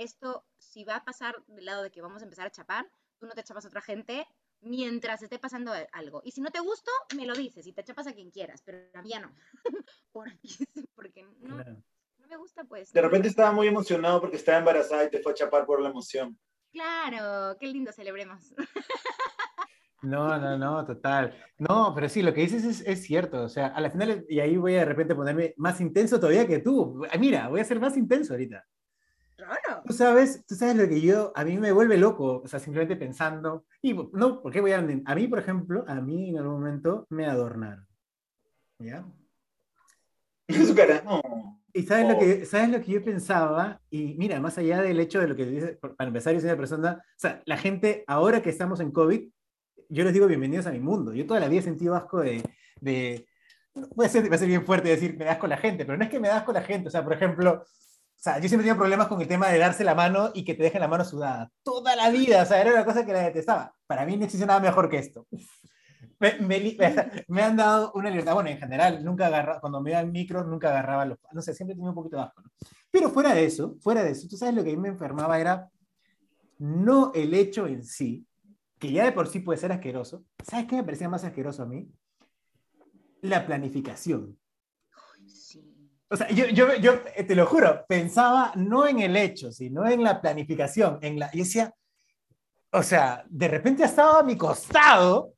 esto, 0.00 0.44
si 0.58 0.84
va 0.84 0.96
a 0.96 1.04
pasar 1.04 1.42
del 1.46 1.66
lado 1.66 1.82
de 1.82 1.90
que 1.90 2.02
vamos 2.02 2.22
a 2.22 2.24
empezar 2.24 2.46
a 2.46 2.50
chapar, 2.50 2.90
tú 3.18 3.26
no 3.26 3.32
te 3.32 3.44
chapas 3.44 3.64
a 3.64 3.68
otra 3.68 3.82
gente 3.82 4.26
mientras 4.60 5.22
esté 5.22 5.38
pasando 5.38 5.72
algo. 5.92 6.22
Y 6.24 6.32
si 6.32 6.40
no 6.40 6.50
te 6.50 6.60
gusto, 6.60 6.90
me 7.16 7.26
lo 7.26 7.34
dices 7.34 7.66
y 7.66 7.72
te 7.72 7.84
chapas 7.84 8.06
a 8.06 8.12
quien 8.12 8.30
quieras, 8.30 8.62
pero 8.62 8.78
a 8.94 9.02
mí 9.02 9.10
ya 9.10 9.20
no. 9.20 9.34
porque 10.94 11.22
no, 11.40 11.62
no, 11.62 11.84
me 12.30 12.36
gusta, 12.36 12.64
pues. 12.64 12.92
De 12.92 13.02
repente 13.02 13.28
estaba 13.28 13.52
muy 13.52 13.66
emocionado 13.66 14.20
porque 14.20 14.36
estaba 14.36 14.58
embarazada 14.58 15.04
y 15.04 15.10
te 15.10 15.20
fue 15.20 15.32
a 15.32 15.34
chapar 15.34 15.66
por 15.66 15.82
la 15.82 15.90
emoción. 15.90 16.38
Claro, 16.72 17.56
qué 17.58 17.66
lindo, 17.66 17.92
celebremos. 17.92 18.54
No, 20.02 20.38
no, 20.38 20.56
no, 20.56 20.86
total. 20.86 21.36
No, 21.58 21.92
pero 21.94 22.08
sí, 22.08 22.22
lo 22.22 22.32
que 22.32 22.40
dices 22.40 22.64
es, 22.64 22.80
es, 22.86 23.02
cierto. 23.02 23.42
O 23.42 23.50
sea, 23.50 23.66
a 23.66 23.82
la 23.82 23.90
final, 23.90 24.24
y 24.30 24.40
ahí 24.40 24.56
voy 24.56 24.76
a 24.76 24.78
de 24.78 24.84
repente 24.86 25.14
ponerme 25.14 25.52
más 25.58 25.78
intenso 25.78 26.18
todavía 26.18 26.46
que 26.46 26.60
tú. 26.60 27.02
Mira, 27.18 27.48
voy 27.48 27.60
a 27.60 27.64
ser 27.64 27.78
más 27.80 27.98
intenso 27.98 28.32
ahorita. 28.32 28.64
Tú 29.86 29.92
sabes, 29.92 30.44
tú 30.46 30.54
sabes 30.54 30.76
lo 30.76 30.88
que 30.88 31.00
yo, 31.00 31.32
a 31.34 31.44
mí 31.44 31.58
me 31.58 31.72
vuelve 31.72 31.96
loco, 31.96 32.42
o 32.44 32.48
sea, 32.48 32.60
simplemente 32.60 32.96
pensando, 32.96 33.64
y 33.82 33.94
no, 33.94 34.42
¿por 34.42 34.52
qué 34.52 34.60
voy 34.60 34.72
a... 34.72 34.78
A 34.78 35.14
mí, 35.14 35.28
por 35.28 35.38
ejemplo, 35.38 35.84
a 35.86 35.94
mí 35.96 36.30
en 36.30 36.38
algún 36.38 36.54
momento 36.54 37.06
me 37.10 37.26
adornaron, 37.26 37.86
¿ya? 38.78 39.04
Su 40.66 40.74
cara, 40.74 41.02
Y 41.72 41.82
sabes, 41.84 42.08
lo 42.08 42.18
que, 42.18 42.44
sabes 42.44 42.70
lo 42.70 42.80
que 42.80 42.92
yo 42.92 43.04
pensaba, 43.04 43.80
y 43.90 44.14
mira, 44.14 44.40
más 44.40 44.58
allá 44.58 44.82
del 44.82 45.00
hecho 45.00 45.20
de 45.20 45.28
lo 45.28 45.36
que 45.36 45.46
dice, 45.46 45.78
para 45.96 46.08
empezar, 46.08 46.32
yo 46.34 46.40
soy 46.40 46.48
una 46.48 46.56
persona, 46.56 47.02
o 47.04 47.18
sea, 47.18 47.42
la 47.44 47.56
gente, 47.56 48.04
ahora 48.06 48.42
que 48.42 48.50
estamos 48.50 48.80
en 48.80 48.90
COVID, 48.90 49.28
yo 49.88 50.04
les 50.04 50.12
digo 50.12 50.26
bienvenidos 50.26 50.66
a 50.66 50.72
mi 50.72 50.80
mundo. 50.80 51.12
Yo 51.12 51.26
toda 51.26 51.40
la 51.40 51.48
vida 51.48 51.60
he 51.60 51.64
sentido 51.64 51.94
asco 51.94 52.20
de, 52.20 52.42
de 52.80 53.26
puede 53.94 54.08
ser, 54.08 54.30
va 54.30 54.36
a 54.36 54.38
ser 54.38 54.48
bien 54.48 54.64
fuerte 54.64 54.88
decir 54.88 55.16
me 55.16 55.24
das 55.24 55.38
con 55.38 55.50
la 55.50 55.56
gente, 55.56 55.84
pero 55.84 55.98
no 55.98 56.04
es 56.04 56.10
que 56.10 56.20
me 56.20 56.28
das 56.28 56.42
con 56.42 56.54
la 56.54 56.62
gente, 56.62 56.88
o 56.88 56.90
sea, 56.90 57.04
por 57.04 57.12
ejemplo, 57.12 57.64
o 57.64 58.22
sea, 58.22 58.38
yo 58.38 58.48
siempre 58.48 58.64
tenía 58.64 58.76
problemas 58.76 59.08
con 59.08 59.20
el 59.20 59.28
tema 59.28 59.48
de 59.48 59.58
darse 59.58 59.82
la 59.82 59.94
mano 59.94 60.30
y 60.34 60.44
que 60.44 60.54
te 60.54 60.62
dejen 60.62 60.80
la 60.80 60.88
mano 60.88 61.04
sudada. 61.04 61.50
Toda 61.62 61.96
la 61.96 62.10
vida, 62.10 62.42
o 62.42 62.46
sea, 62.46 62.60
era 62.60 62.72
una 62.72 62.84
cosa 62.84 63.06
que 63.06 63.12
la 63.12 63.22
detestaba. 63.22 63.74
Para 63.86 64.04
mí 64.04 64.16
no 64.16 64.26
existe 64.26 64.46
nada 64.46 64.60
mejor 64.60 64.90
que 64.90 64.98
esto. 64.98 65.26
Me, 66.20 66.36
me, 67.28 67.42
han 67.42 67.56
dado 67.56 67.92
una 67.94 68.10
libertad, 68.10 68.34
bueno, 68.34 68.50
en 68.50 68.58
general, 68.58 69.02
nunca 69.02 69.26
agarraba, 69.26 69.60
cuando 69.60 69.80
me 69.80 69.90
iban 69.90 70.12
micros, 70.12 70.46
nunca 70.46 70.68
agarraba 70.68 71.06
los, 71.06 71.18
no 71.32 71.40
sé, 71.40 71.54
siempre 71.54 71.74
tenía 71.74 71.88
un 71.88 71.94
poquito 71.94 72.16
de 72.16 72.22
asco, 72.22 72.42
¿no? 72.42 72.50
Pero 72.90 73.08
fuera 73.08 73.34
de 73.34 73.44
eso, 73.44 73.76
fuera 73.80 74.02
de 74.02 74.10
eso, 74.10 74.28
tú 74.28 74.36
sabes 74.36 74.54
lo 74.54 74.62
que 74.62 74.70
a 74.70 74.74
mí 74.74 74.78
me 74.78 74.88
enfermaba 74.88 75.40
era 75.40 75.70
no 76.58 77.12
el 77.14 77.32
hecho 77.32 77.66
en 77.66 77.82
sí, 77.84 78.26
que 78.78 78.92
ya 78.92 79.04
de 79.04 79.12
por 79.12 79.28
sí 79.28 79.40
puede 79.40 79.58
ser 79.58 79.72
asqueroso, 79.72 80.24
¿sabes 80.44 80.66
qué 80.66 80.76
me 80.76 80.84
parecía 80.84 81.08
más 81.08 81.24
asqueroso 81.24 81.62
a 81.62 81.66
mí? 81.66 81.90
La 83.22 83.46
planificación. 83.46 84.38
O 86.12 86.16
sea, 86.16 86.28
yo, 86.30 86.46
yo, 86.46 86.74
yo, 86.76 86.94
eh, 87.14 87.22
te 87.22 87.36
lo 87.36 87.46
juro, 87.46 87.84
pensaba 87.88 88.52
no 88.56 88.86
en 88.86 88.98
el 88.98 89.16
hecho, 89.16 89.52
sino 89.52 89.86
en 89.86 90.02
la 90.02 90.20
planificación. 90.20 90.98
En 91.02 91.18
la, 91.20 91.30
y 91.32 91.38
decía, 91.38 91.72
o 92.72 92.82
sea, 92.82 93.24
de 93.28 93.48
repente 93.48 93.84
ha 93.84 93.86
estado 93.86 94.18
a 94.18 94.22
mi 94.24 94.36
costado, 94.36 95.34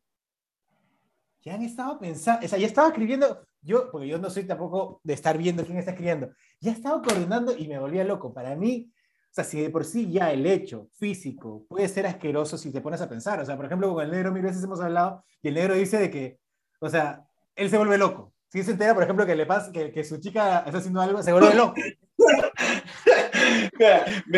ya 1.42 1.54
han 1.54 1.62
estado 1.62 1.98
pensando, 1.98 2.44
o 2.44 2.48
sea, 2.48 2.58
ya 2.58 2.66
estaba 2.66 2.88
escribiendo, 2.88 3.46
yo, 3.60 3.90
porque 3.90 4.08
yo 4.08 4.18
no 4.18 4.30
soy 4.30 4.44
tampoco 4.44 5.00
de 5.04 5.14
estar 5.14 5.36
viendo 5.38 5.64
quién 5.64 5.78
está 5.78 5.92
escribiendo, 5.92 6.30
ya 6.60 6.72
estaba 6.72 7.02
coordinando 7.02 7.56
y 7.56 7.68
me 7.68 7.78
volvía 7.78 8.04
loco. 8.04 8.32
Para 8.32 8.54
mí, 8.56 8.92
o 8.94 9.34
sea, 9.34 9.44
si 9.44 9.60
de 9.60 9.70
por 9.70 9.84
sí 9.84 10.10
ya 10.10 10.32
el 10.32 10.46
hecho 10.46 10.88
físico 10.92 11.64
puede 11.68 11.88
ser 11.88 12.06
asqueroso 12.06 12.56
si 12.58 12.72
te 12.72 12.80
pones 12.80 13.00
a 13.00 13.08
pensar, 13.08 13.40
o 13.40 13.44
sea, 13.44 13.56
por 13.56 13.66
ejemplo, 13.66 13.92
con 13.92 14.04
el 14.04 14.10
negro 14.10 14.32
mil 14.32 14.42
veces 14.42 14.62
hemos 14.64 14.80
hablado 14.80 15.24
y 15.42 15.48
el 15.48 15.54
negro 15.54 15.74
dice 15.74 15.98
de 15.98 16.10
que, 16.10 16.38
o 16.80 16.88
sea, 16.88 17.26
él 17.56 17.70
se 17.70 17.78
vuelve 17.78 17.98
loco 17.98 18.32
si 18.52 18.62
se 18.62 18.72
entera, 18.72 18.92
por 18.92 19.02
ejemplo, 19.02 19.24
que 19.24 19.34
le 19.34 19.46
pasa, 19.46 19.72
que, 19.72 19.90
que 19.90 20.04
su 20.04 20.20
chica 20.20 20.62
está 20.66 20.76
haciendo 20.76 21.00
algo, 21.00 21.22
se 21.22 21.32
vuelve 21.32 21.54
loco. 21.54 21.74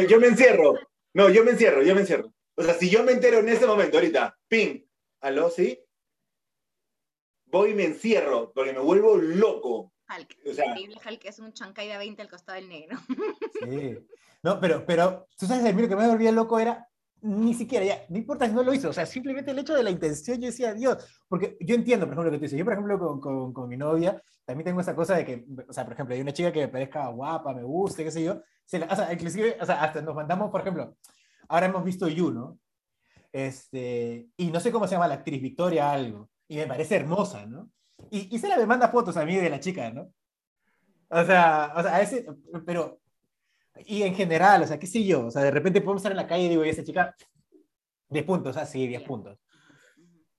yo 0.08 0.20
me 0.20 0.28
encierro. 0.28 0.78
No, 1.14 1.28
yo 1.30 1.44
me 1.44 1.50
encierro, 1.50 1.82
yo 1.82 1.96
me 1.96 2.02
encierro. 2.02 2.32
O 2.54 2.62
sea, 2.62 2.74
si 2.74 2.88
yo 2.88 3.02
me 3.02 3.10
entero 3.10 3.40
en 3.40 3.48
ese 3.48 3.66
momento, 3.66 3.96
ahorita, 3.96 4.38
ping, 4.46 4.84
aló, 5.20 5.50
¿sí? 5.50 5.80
Voy 7.54 7.70
y 7.70 7.74
me 7.74 7.84
encierro, 7.84 8.50
porque 8.52 8.72
me 8.72 8.80
vuelvo 8.80 9.16
loco. 9.16 9.92
Hulk. 10.08 10.38
O 10.50 10.52
sea, 10.52 10.66
increíble 10.66 10.96
Hulk 11.08 11.24
es 11.24 11.38
un 11.38 11.52
chancay 11.52 11.86
de 11.86 11.98
20 11.98 12.20
al 12.20 12.28
costado 12.28 12.56
del 12.56 12.68
negro. 12.68 12.98
Sí. 13.62 13.96
No, 14.42 14.58
pero, 14.58 14.84
pero, 14.84 15.28
tú 15.38 15.46
sabes, 15.46 15.64
a 15.64 15.72
mí 15.72 15.80
lo 15.80 15.88
que 15.88 15.94
me 15.94 16.08
volvía 16.08 16.32
loco 16.32 16.58
era 16.58 16.84
ni 17.22 17.54
siquiera, 17.54 17.86
ya, 17.86 18.04
no 18.08 18.18
importa 18.18 18.48
si 18.48 18.52
no 18.52 18.64
lo 18.64 18.74
hizo, 18.74 18.90
o 18.90 18.92
sea, 18.92 19.06
simplemente 19.06 19.52
el 19.52 19.58
hecho 19.60 19.72
de 19.72 19.84
la 19.84 19.90
intención, 19.90 20.40
yo 20.40 20.48
decía, 20.48 20.74
Dios, 20.74 21.22
porque 21.28 21.56
yo 21.60 21.76
entiendo, 21.76 22.06
por 22.06 22.14
ejemplo, 22.14 22.24
lo 22.24 22.30
que 22.32 22.38
tú 22.38 22.42
dices, 22.42 22.58
yo, 22.58 22.64
por 22.64 22.74
ejemplo, 22.74 22.98
con, 22.98 23.20
con, 23.20 23.52
con, 23.52 23.68
mi 23.68 23.76
novia, 23.76 24.20
también 24.44 24.64
tengo 24.64 24.80
esa 24.80 24.96
cosa 24.96 25.16
de 25.16 25.24
que, 25.24 25.46
o 25.66 25.72
sea, 25.72 25.84
por 25.84 25.94
ejemplo, 25.94 26.14
hay 26.14 26.20
una 26.20 26.32
chica 26.32 26.52
que 26.52 26.60
me 26.60 26.68
parezca 26.68 27.06
guapa, 27.08 27.54
me 27.54 27.62
guste, 27.62 28.04
qué 28.04 28.10
sé 28.10 28.24
yo, 28.24 28.42
se 28.66 28.80
la, 28.80 28.86
o 28.86 28.96
sea, 28.96 29.12
inclusive, 29.12 29.56
o 29.60 29.64
sea, 29.64 29.80
hasta 29.82 30.02
nos 30.02 30.14
mandamos, 30.14 30.50
por 30.50 30.60
ejemplo, 30.60 30.96
ahora 31.48 31.66
hemos 31.66 31.84
visto 31.84 32.08
You, 32.08 32.32
¿no? 32.32 32.58
Este, 33.32 34.28
y 34.36 34.50
no 34.50 34.60
sé 34.60 34.70
cómo 34.70 34.86
se 34.86 34.96
llama 34.96 35.08
la 35.08 35.14
actriz, 35.14 35.40
Victoria 35.40 35.92
algo, 35.92 36.28
y 36.48 36.56
me 36.56 36.66
parece 36.66 36.96
hermosa, 36.96 37.46
¿no? 37.46 37.70
Y, 38.10 38.34
y 38.34 38.38
se 38.38 38.48
la 38.48 38.56
me 38.56 38.66
manda 38.66 38.88
fotos 38.88 39.16
a 39.16 39.24
mí 39.24 39.36
de 39.36 39.50
la 39.50 39.60
chica, 39.60 39.90
¿no? 39.90 40.12
O 41.08 41.24
sea, 41.24 41.72
o 41.76 41.82
sea, 41.82 41.96
a 41.96 42.02
ese, 42.02 42.26
pero 42.66 43.00
y 43.86 44.02
en 44.02 44.14
general, 44.14 44.62
o 44.62 44.66
sea, 44.66 44.78
qué 44.78 44.86
sé 44.86 45.04
yo, 45.04 45.26
o 45.26 45.30
sea, 45.30 45.42
de 45.42 45.50
repente 45.50 45.80
podemos 45.80 46.00
estar 46.00 46.12
en 46.12 46.18
la 46.18 46.26
calle 46.26 46.44
y 46.44 46.48
digo, 46.48 46.64
y 46.64 46.68
esa 46.68 46.84
chica, 46.84 47.14
10 48.08 48.24
puntos, 48.24 48.56
ah, 48.56 48.66
sí, 48.66 48.86
10 48.86 49.02
puntos. 49.02 49.38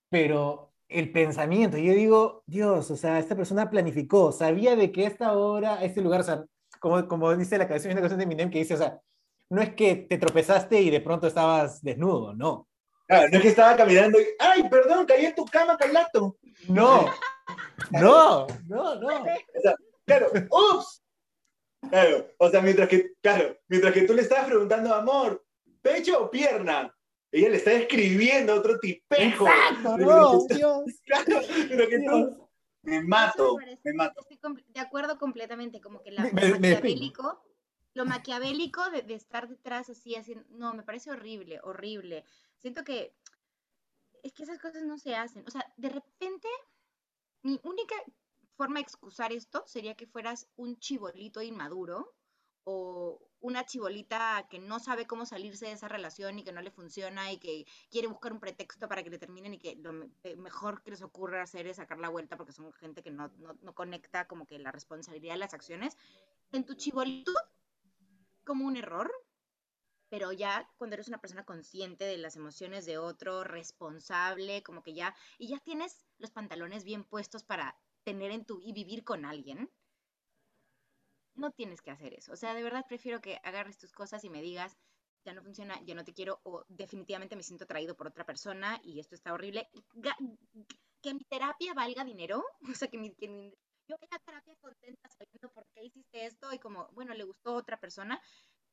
Pero 0.09 0.73
el 0.87 1.11
pensamiento. 1.11 1.77
Yo 1.77 1.93
digo, 1.93 2.43
Dios, 2.45 2.91
o 2.91 2.95
sea, 2.95 3.19
esta 3.19 3.35
persona 3.35 3.69
planificó, 3.69 4.31
sabía 4.31 4.75
de 4.75 4.91
que 4.91 5.05
esta 5.05 5.33
hora, 5.33 5.83
este 5.83 6.01
lugar, 6.01 6.21
o 6.21 6.23
sea, 6.23 6.45
como, 6.79 7.07
como 7.07 7.35
dice 7.35 7.57
la 7.57 7.67
canción, 7.67 7.93
una 7.93 8.01
canción 8.01 8.19
de 8.19 8.25
Minem 8.25 8.49
que 8.49 8.59
dice, 8.59 8.75
o 8.75 8.77
sea, 8.77 9.01
no 9.49 9.61
es 9.61 9.73
que 9.75 9.95
te 9.95 10.17
tropezaste 10.17 10.81
y 10.81 10.89
de 10.89 11.01
pronto 11.01 11.27
estabas 11.27 11.81
desnudo, 11.81 12.33
no. 12.33 12.67
Claro, 13.07 13.27
no 13.29 13.37
es 13.37 13.41
que 13.43 13.49
estaba 13.49 13.75
caminando 13.75 14.19
y, 14.19 14.25
ay, 14.39 14.67
perdón, 14.69 15.05
caí 15.05 15.25
en 15.25 15.35
tu 15.35 15.45
cama, 15.45 15.77
Carlato. 15.77 16.37
No, 16.67 17.05
no, 17.91 18.47
no, 18.67 18.95
no. 18.99 19.07
O 19.07 19.61
sea, 19.61 19.75
claro, 20.05 20.31
ups. 20.49 21.01
Claro, 21.89 22.27
o 22.39 22.49
sea, 22.49 22.61
mientras 22.61 22.89
que, 22.89 23.11
claro, 23.21 23.57
mientras 23.67 23.93
que 23.93 24.01
tú 24.03 24.13
le 24.13 24.23
estabas 24.23 24.45
preguntando, 24.47 24.93
amor, 24.93 25.45
¿pecho 25.81 26.23
o 26.23 26.31
pierna? 26.31 26.91
Ella 27.31 27.49
le 27.49 27.57
está 27.57 27.73
escribiendo 27.73 28.53
a 28.53 28.55
otro 28.55 28.79
tipejo. 28.79 29.45
Exacto, 29.47 29.97
no, 29.97 30.45
Dios. 30.49 30.83
Claro, 31.05 31.41
pero 31.69 31.87
que 31.89 31.99
tú, 31.99 32.49
me 32.83 33.01
mato, 33.03 33.57
me 33.83 33.93
mato. 33.93 34.21
Estoy 34.29 34.63
de 34.69 34.79
acuerdo 34.79 35.17
completamente, 35.19 35.79
como 35.79 36.01
que 36.01 36.11
la, 36.11 36.23
Me- 36.23 36.29
lo 36.31 36.35
me- 36.35 36.41
me 36.59 36.59
maquiavélico, 36.73 37.43
lo 37.93 38.05
maquiavélico 38.05 38.89
de, 38.89 39.01
de 39.03 39.13
estar 39.13 39.47
detrás 39.47 39.89
así, 39.89 40.15
así, 40.15 40.35
no, 40.49 40.73
me 40.73 40.83
parece 40.83 41.11
horrible, 41.11 41.59
horrible. 41.63 42.23
Siento 42.61 42.83
que 42.83 43.15
es 44.23 44.33
que 44.33 44.43
esas 44.43 44.59
cosas 44.59 44.83
no 44.83 44.97
se 44.97 45.15
hacen. 45.15 45.45
O 45.47 45.51
sea, 45.51 45.71
de 45.77 45.89
repente, 45.89 46.47
mi 47.43 47.59
única 47.63 47.95
forma 48.55 48.75
de 48.75 48.83
excusar 48.83 49.31
esto 49.31 49.63
sería 49.67 49.95
que 49.95 50.07
fueras 50.07 50.47
un 50.55 50.79
chibolito 50.79 51.41
inmaduro 51.41 52.15
o 52.63 53.21
una 53.39 53.63
chibolita 53.63 54.47
que 54.49 54.57
no 54.57 54.79
sabe 54.79 55.05
cómo 55.05 55.27
salirse 55.27 55.67
de 55.67 55.73
esa 55.73 55.87
relación 55.87 56.39
y 56.39 56.43
que 56.43 56.51
no 56.51 56.61
le 56.61 56.71
funciona 56.71 57.31
y 57.31 57.37
que 57.37 57.67
quiere 57.91 58.07
buscar 58.07 58.33
un 58.33 58.39
pretexto 58.39 58.87
para 58.87 59.03
que 59.03 59.11
le 59.11 59.19
terminen 59.19 59.53
y 59.53 59.59
que 59.59 59.75
lo 59.75 60.09
eh, 60.23 60.35
mejor 60.35 60.81
que 60.81 60.89
les 60.89 61.03
ocurre 61.03 61.39
hacer 61.39 61.67
es 61.67 61.77
sacar 61.77 61.99
la 61.99 62.09
vuelta 62.09 62.37
porque 62.37 62.53
son 62.53 62.73
gente 62.73 63.03
que 63.03 63.11
no, 63.11 63.27
no, 63.37 63.55
no 63.61 63.75
conecta 63.75 64.27
como 64.27 64.47
que 64.47 64.57
la 64.57 64.71
responsabilidad 64.71 65.35
de 65.35 65.39
las 65.39 65.53
acciones. 65.53 65.95
En 66.51 66.65
tu 66.65 66.73
chibolitud, 66.73 67.35
como 68.43 68.65
un 68.65 68.77
error, 68.77 69.11
pero 70.15 70.31
ya 70.31 70.65
cuando 70.77 70.93
eres 70.93 71.09
una 71.09 71.19
persona 71.19 71.43
consciente 71.43 72.05
de 72.05 72.17
las 72.17 72.37
emociones 72.37 72.85
de 72.85 72.97
otro, 72.97 73.43
responsable, 73.43 74.63
como 74.63 74.81
que 74.81 74.93
ya, 74.93 75.13
y 75.37 75.49
ya 75.49 75.59
tienes 75.59 76.05
los 76.19 76.31
pantalones 76.31 76.85
bien 76.85 77.03
puestos 77.03 77.43
para 77.43 77.77
tener 78.05 78.31
en 78.31 78.45
tu 78.45 78.61
y 78.61 78.71
vivir 78.71 79.03
con 79.03 79.25
alguien, 79.25 79.69
no 81.35 81.51
tienes 81.51 81.81
que 81.81 81.91
hacer 81.91 82.13
eso. 82.13 82.33
O 82.33 82.35
sea, 82.35 82.53
de 82.53 82.63
verdad 82.63 82.85
prefiero 82.87 83.21
que 83.21 83.39
agarres 83.43 83.77
tus 83.77 83.91
cosas 83.91 84.23
y 84.23 84.29
me 84.29 84.41
digas, 84.41 84.77
ya 85.25 85.33
no 85.33 85.43
funciona, 85.43 85.79
ya 85.83 85.95
no 85.95 86.03
te 86.03 86.13
quiero, 86.13 86.39
o 86.43 86.65
definitivamente 86.69 87.35
me 87.35 87.43
siento 87.43 87.65
atraído 87.65 87.95
por 87.95 88.07
otra 88.07 88.25
persona 88.25 88.79
y 88.83 88.99
esto 88.99 89.15
está 89.15 89.33
horrible. 89.33 89.69
Que 91.03 91.13
mi 91.13 91.23
terapia 91.33 91.73
valga 91.73 92.03
dinero, 92.03 92.43
o 92.71 92.75
sea, 92.75 92.87
que, 92.89 92.97
mi, 92.97 93.13
que 93.15 93.27
mi- 93.29 93.53
yo 93.87 93.95
vaya 94.01 94.15
a 94.17 94.19
terapia 94.19 94.55
contenta 94.59 95.09
sabiendo 95.09 95.49
por 95.53 95.65
qué 95.73 95.83
hiciste 95.85 96.25
esto 96.25 96.51
y 96.53 96.59
como, 96.59 96.89
bueno, 96.93 97.13
le 97.13 97.23
gustó 97.23 97.51
a 97.51 97.59
otra 97.63 97.79
persona, 97.79 98.19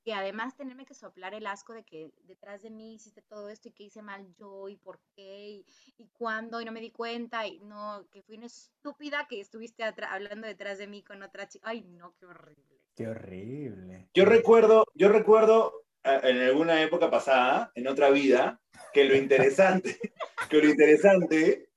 que 0.05 0.15
además 0.15 0.57
tenerme 0.57 0.85
que 0.85 0.95
soplar 0.95 1.35
el 1.35 1.47
asco 1.47 1.73
de 1.73 1.85
que 1.85 2.11
detrás 2.25 2.63
de 2.63 2.71
mí 2.71 2.95
hiciste 2.95 3.23
todo 3.23 3.49
esto 3.49 3.69
y 3.69 3.73
que 3.73 3.85
hice 3.85 4.03
mal 4.03 4.27
yo 4.39 4.69
y 4.69 4.77
por 4.77 5.01
qué 5.15 5.51
y, 5.51 5.67
y 5.97 6.09
cuándo 6.09 6.61
y 6.61 6.65
no 6.65 6.73
me 6.73 6.81
di 6.81 6.91
cuenta 6.91 7.47
y 7.47 7.61
no, 7.61 8.07
que 8.11 8.23
fui 8.23 8.37
una 8.37 8.47
estúpida 8.47 9.27
que 9.29 9.41
estuviste 9.41 9.85
hablando 9.85 10.47
detrás 10.47 10.79
de 10.79 10.87
mí 10.87 11.03
con 11.03 11.23
otra 11.23 11.49
chica. 11.49 11.69
Ay, 11.69 11.83
no, 11.83 12.15
qué 12.19 12.27
horrible. 12.27 12.81
Qué 12.95 13.09
horrible. 13.09 14.09
Yo 14.13 14.25
recuerdo, 14.25 14.85
yo 14.95 15.09
recuerdo 15.09 15.85
eh, 16.05 16.21
en 16.25 16.43
alguna 16.43 16.83
época 16.83 17.11
pasada, 17.11 17.71
en 17.75 17.87
otra 17.87 18.11
vida, 18.11 18.61
que 18.93 19.05
lo 19.05 19.17
interesante, 19.17 19.99
que 20.51 20.59
lo 20.59 20.69
interesante, 20.69 21.71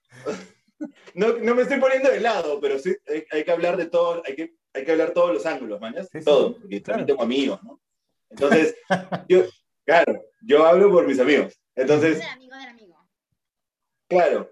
no, 1.13 1.37
no 1.37 1.55
me 1.55 1.61
estoy 1.61 1.79
poniendo 1.79 2.09
de 2.09 2.19
lado, 2.19 2.59
pero 2.59 2.79
sí 2.79 2.95
hay, 3.07 3.25
hay 3.31 3.43
que 3.43 3.51
hablar 3.51 3.77
de 3.77 3.85
todo, 3.85 4.21
hay 4.25 4.35
que, 4.35 4.55
hay 4.73 4.83
que 4.83 4.91
hablar 4.91 5.11
todos 5.11 5.33
los 5.33 5.45
ángulos, 5.45 5.79
mañas, 5.79 6.09
Sí, 6.11 6.19
sí, 6.19 6.25
todo, 6.25 6.55
porque 6.59 6.81
claro. 6.81 6.99
también 6.99 7.07
tengo 7.07 7.23
amigos, 7.23 7.63
¿no? 7.63 7.79
Entonces, 8.35 8.75
yo, 9.29 9.45
claro, 9.85 10.25
yo 10.41 10.65
hablo 10.65 10.91
por 10.91 11.07
mis 11.07 11.19
amigos. 11.19 11.57
Entonces, 11.73 12.19
Del 12.19 12.27
amigo 12.27 12.55
del 12.57 12.67
amigo. 12.67 13.09
Claro. 14.09 14.51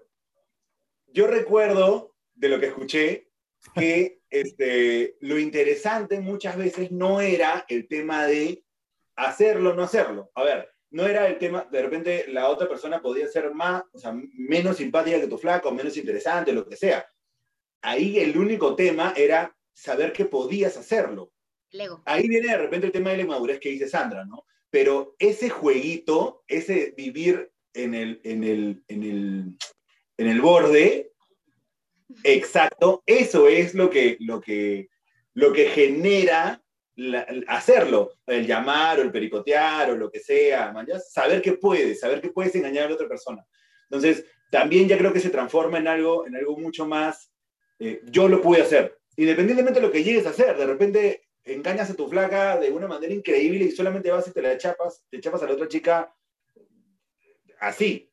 Yo 1.08 1.26
recuerdo 1.26 2.16
de 2.34 2.48
lo 2.48 2.58
que 2.58 2.66
escuché 2.66 3.30
que 3.74 4.20
este, 4.30 5.16
lo 5.20 5.38
interesante 5.38 6.20
muchas 6.20 6.56
veces 6.56 6.90
no 6.90 7.20
era 7.20 7.64
el 7.68 7.86
tema 7.86 8.26
de 8.26 8.64
hacerlo 9.16 9.70
o 9.70 9.74
no 9.74 9.82
hacerlo. 9.82 10.30
A 10.34 10.42
ver, 10.42 10.70
no 10.90 11.06
era 11.06 11.26
el 11.28 11.38
tema, 11.38 11.68
de 11.70 11.82
repente 11.82 12.24
la 12.28 12.48
otra 12.48 12.68
persona 12.68 13.02
podía 13.02 13.28
ser 13.28 13.52
más, 13.52 13.84
o 13.92 13.98
sea, 13.98 14.12
menos 14.12 14.78
simpática 14.78 15.20
que 15.20 15.28
tu 15.28 15.38
flaco, 15.38 15.70
menos 15.70 15.96
interesante, 15.96 16.52
lo 16.52 16.66
que 16.66 16.76
sea. 16.76 17.06
Ahí 17.82 18.18
el 18.18 18.36
único 18.36 18.74
tema 18.74 19.12
era 19.16 19.54
saber 19.72 20.12
que 20.12 20.24
podías 20.24 20.76
hacerlo 20.76 21.33
Ahí 22.04 22.28
viene 22.28 22.48
de 22.48 22.56
repente 22.56 22.86
el 22.86 22.92
tema 22.92 23.10
de 23.10 23.18
la 23.18 23.22
inmadurez 23.24 23.58
que 23.58 23.70
dice 23.70 23.88
Sandra, 23.88 24.24
¿no? 24.24 24.44
Pero 24.70 25.16
ese 25.18 25.50
jueguito, 25.50 26.44
ese 26.46 26.94
vivir 26.96 27.50
en 27.74 27.94
el, 27.94 28.20
en 28.24 28.44
el, 28.44 28.84
en 28.88 29.02
el, 29.02 29.58
en 30.16 30.28
el 30.28 30.40
borde, 30.40 31.12
exacto, 32.22 33.02
eso 33.06 33.48
es 33.48 33.74
lo 33.74 33.90
que, 33.90 34.16
lo 34.20 34.40
que, 34.40 34.88
lo 35.34 35.52
que 35.52 35.66
genera 35.66 36.60
hacerlo, 37.48 38.12
el 38.26 38.46
llamar 38.46 39.00
o 39.00 39.02
el 39.02 39.10
pericotear 39.10 39.90
o 39.90 39.96
lo 39.96 40.10
que 40.10 40.20
sea, 40.20 40.72
saber 41.08 41.42
que 41.42 41.54
puedes, 41.54 42.00
saber 42.00 42.20
que 42.20 42.30
puedes 42.30 42.54
engañar 42.54 42.84
a 42.84 42.88
la 42.90 42.94
otra 42.94 43.08
persona. 43.08 43.44
Entonces, 43.90 44.24
también 44.50 44.88
ya 44.88 44.96
creo 44.96 45.12
que 45.12 45.20
se 45.20 45.30
transforma 45.30 45.78
en 45.78 45.88
algo, 45.88 46.26
en 46.26 46.36
algo 46.36 46.56
mucho 46.56 46.86
más, 46.86 47.32
eh, 47.80 48.00
yo 48.04 48.28
lo 48.28 48.40
pude 48.40 48.62
hacer, 48.62 48.96
independientemente 49.16 49.80
de 49.80 49.86
lo 49.86 49.92
que 49.92 50.04
llegues 50.04 50.26
a 50.26 50.30
hacer, 50.30 50.56
de 50.56 50.66
repente 50.66 51.23
engañas 51.44 51.90
a 51.90 51.94
tu 51.94 52.08
flaca 52.08 52.58
de 52.58 52.70
una 52.72 52.86
manera 52.86 53.12
increíble 53.12 53.64
y 53.64 53.70
solamente 53.70 54.10
vas 54.10 54.26
y 54.28 54.32
te 54.32 54.42
la 54.42 54.56
chapas, 54.58 55.04
te 55.10 55.20
chapas 55.20 55.42
a 55.42 55.46
la 55.46 55.52
otra 55.54 55.68
chica 55.68 56.14
así, 57.60 58.12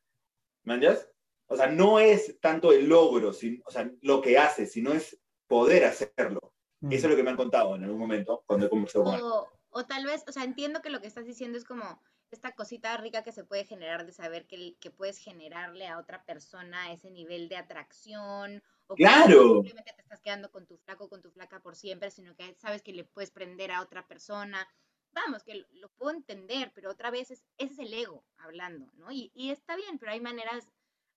¿manjas? 0.64 1.08
O 1.48 1.56
sea, 1.56 1.68
no 1.68 2.00
es 2.00 2.40
tanto 2.40 2.72
el 2.72 2.88
logro, 2.88 3.34
sin- 3.34 3.62
o 3.66 3.72
sea, 3.72 3.92
lo 4.02 4.22
que 4.22 4.38
haces, 4.38 4.72
sino 4.72 4.94
es 4.94 5.20
poder 5.48 5.84
hacerlo. 5.86 6.54
Mm. 6.80 6.92
Eso 6.94 7.08
es 7.08 7.12
lo 7.12 7.16
que 7.18 7.24
me 7.24 7.32
han 7.32 7.38
contado 7.38 7.76
en 7.76 7.84
algún 7.84 8.00
momento 8.00 8.44
cuando 8.46 8.66
he 8.66 8.70
conversado 8.70 9.04
con 9.06 9.16
él. 9.16 9.22
O, 9.22 9.48
o 9.72 9.86
tal 9.86 10.06
vez, 10.06 10.24
o 10.28 10.32
sea, 10.32 10.44
entiendo 10.44 10.82
que 10.82 10.90
lo 10.90 11.02
que 11.02 11.08
estás 11.08 11.26
diciendo 11.26 11.58
es 11.58 11.66
como 11.66 12.02
esta 12.32 12.54
cosita 12.54 12.96
rica 12.98 13.24
que 13.24 13.32
se 13.32 13.44
puede 13.44 13.66
generar 13.66 14.06
de 14.06 14.14
saber 14.14 14.48
que, 14.48 14.76
que 14.80 14.92
puedes 14.92 15.18
generarle 15.18 15.88
a 15.88 16.00
otra 16.00 16.24
persona 16.26 16.92
ese 16.92 17.12
nivel 17.12 17.50
de 17.50 17.58
atracción. 17.58 18.64
O 18.88 18.96
que 18.96 19.04
¡Claro! 19.04 19.54
simplemente 19.54 19.94
te 19.94 20.02
estás 20.02 20.22
quedando 20.22 20.52
con 20.52 20.66
tu 20.66 20.78
flaco 20.78 21.10
con 21.10 21.22
tu 21.22 21.32
flaca 21.32 21.62
por 21.62 21.76
siempre, 21.76 22.12
sino 22.12 22.36
que 22.36 22.56
sabes 22.56 22.82
que 22.82 22.94
le 22.94 23.04
puedes 23.04 23.32
prender 23.32 23.72
a 23.72 23.82
otra 23.82 24.08
persona. 24.08 24.68
Vamos, 25.14 25.44
que 25.44 25.56
lo, 25.56 25.68
lo 25.72 25.90
puedo 25.90 26.12
entender, 26.16 26.72
pero 26.74 26.90
otra 26.90 27.12
vez 27.12 27.32
es, 27.32 27.44
ese 27.58 27.74
es 27.74 27.80
el 27.80 27.94
ego 27.94 28.26
hablando, 28.38 28.92
¿no? 28.94 29.12
Y, 29.12 29.32
y 29.36 29.52
está 29.52 29.76
bien, 29.76 30.00
pero 30.00 30.12
hay 30.12 30.22
maneras, 30.22 30.70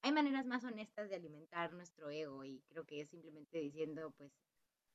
hay 0.03 0.13
maneras 0.13 0.47
más 0.47 0.65
honestas 0.65 1.09
de 1.09 1.17
alimentar 1.17 1.73
nuestro 1.73 2.11
ego 2.11 2.45
y 2.45 2.63
creo 2.69 2.85
que 2.85 3.01
es 3.01 3.11
simplemente 3.11 3.59
diciendo, 3.59 4.13
pues, 4.17 4.33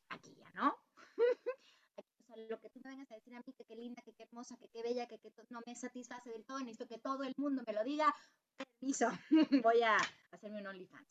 aquí 0.09 0.35
ya, 0.35 0.49
¿no? 0.51 0.77
o 2.31 2.35
sea, 2.35 2.43
lo 2.47 2.59
que 2.59 2.69
tú 2.69 2.79
me 2.83 2.91
vengas 2.91 3.11
a 3.11 3.15
decir 3.15 3.33
a 3.35 3.39
mí, 3.39 3.53
que 3.57 3.63
qué 3.65 3.75
linda, 3.75 4.01
que 4.03 4.13
qué 4.13 4.23
hermosa, 4.23 4.55
que 4.57 4.67
qué 4.69 4.83
bella, 4.83 5.07
que, 5.07 5.17
qué 5.19 5.31
to- 5.31 5.43
no 5.49 5.61
me 5.65 5.75
satisface 5.75 6.29
del 6.29 6.45
todo, 6.45 6.59
necesito 6.59 6.87
que 6.87 6.99
todo 6.99 7.23
el 7.23 7.33
mundo 7.37 7.63
me 7.65 7.73
lo 7.73 7.83
diga. 7.83 8.13
Permiso, 8.79 9.09
voy 9.63 9.81
a 9.81 9.97
hacerme 10.31 10.59
un 10.61 10.67
OnlyFans. 10.67 11.07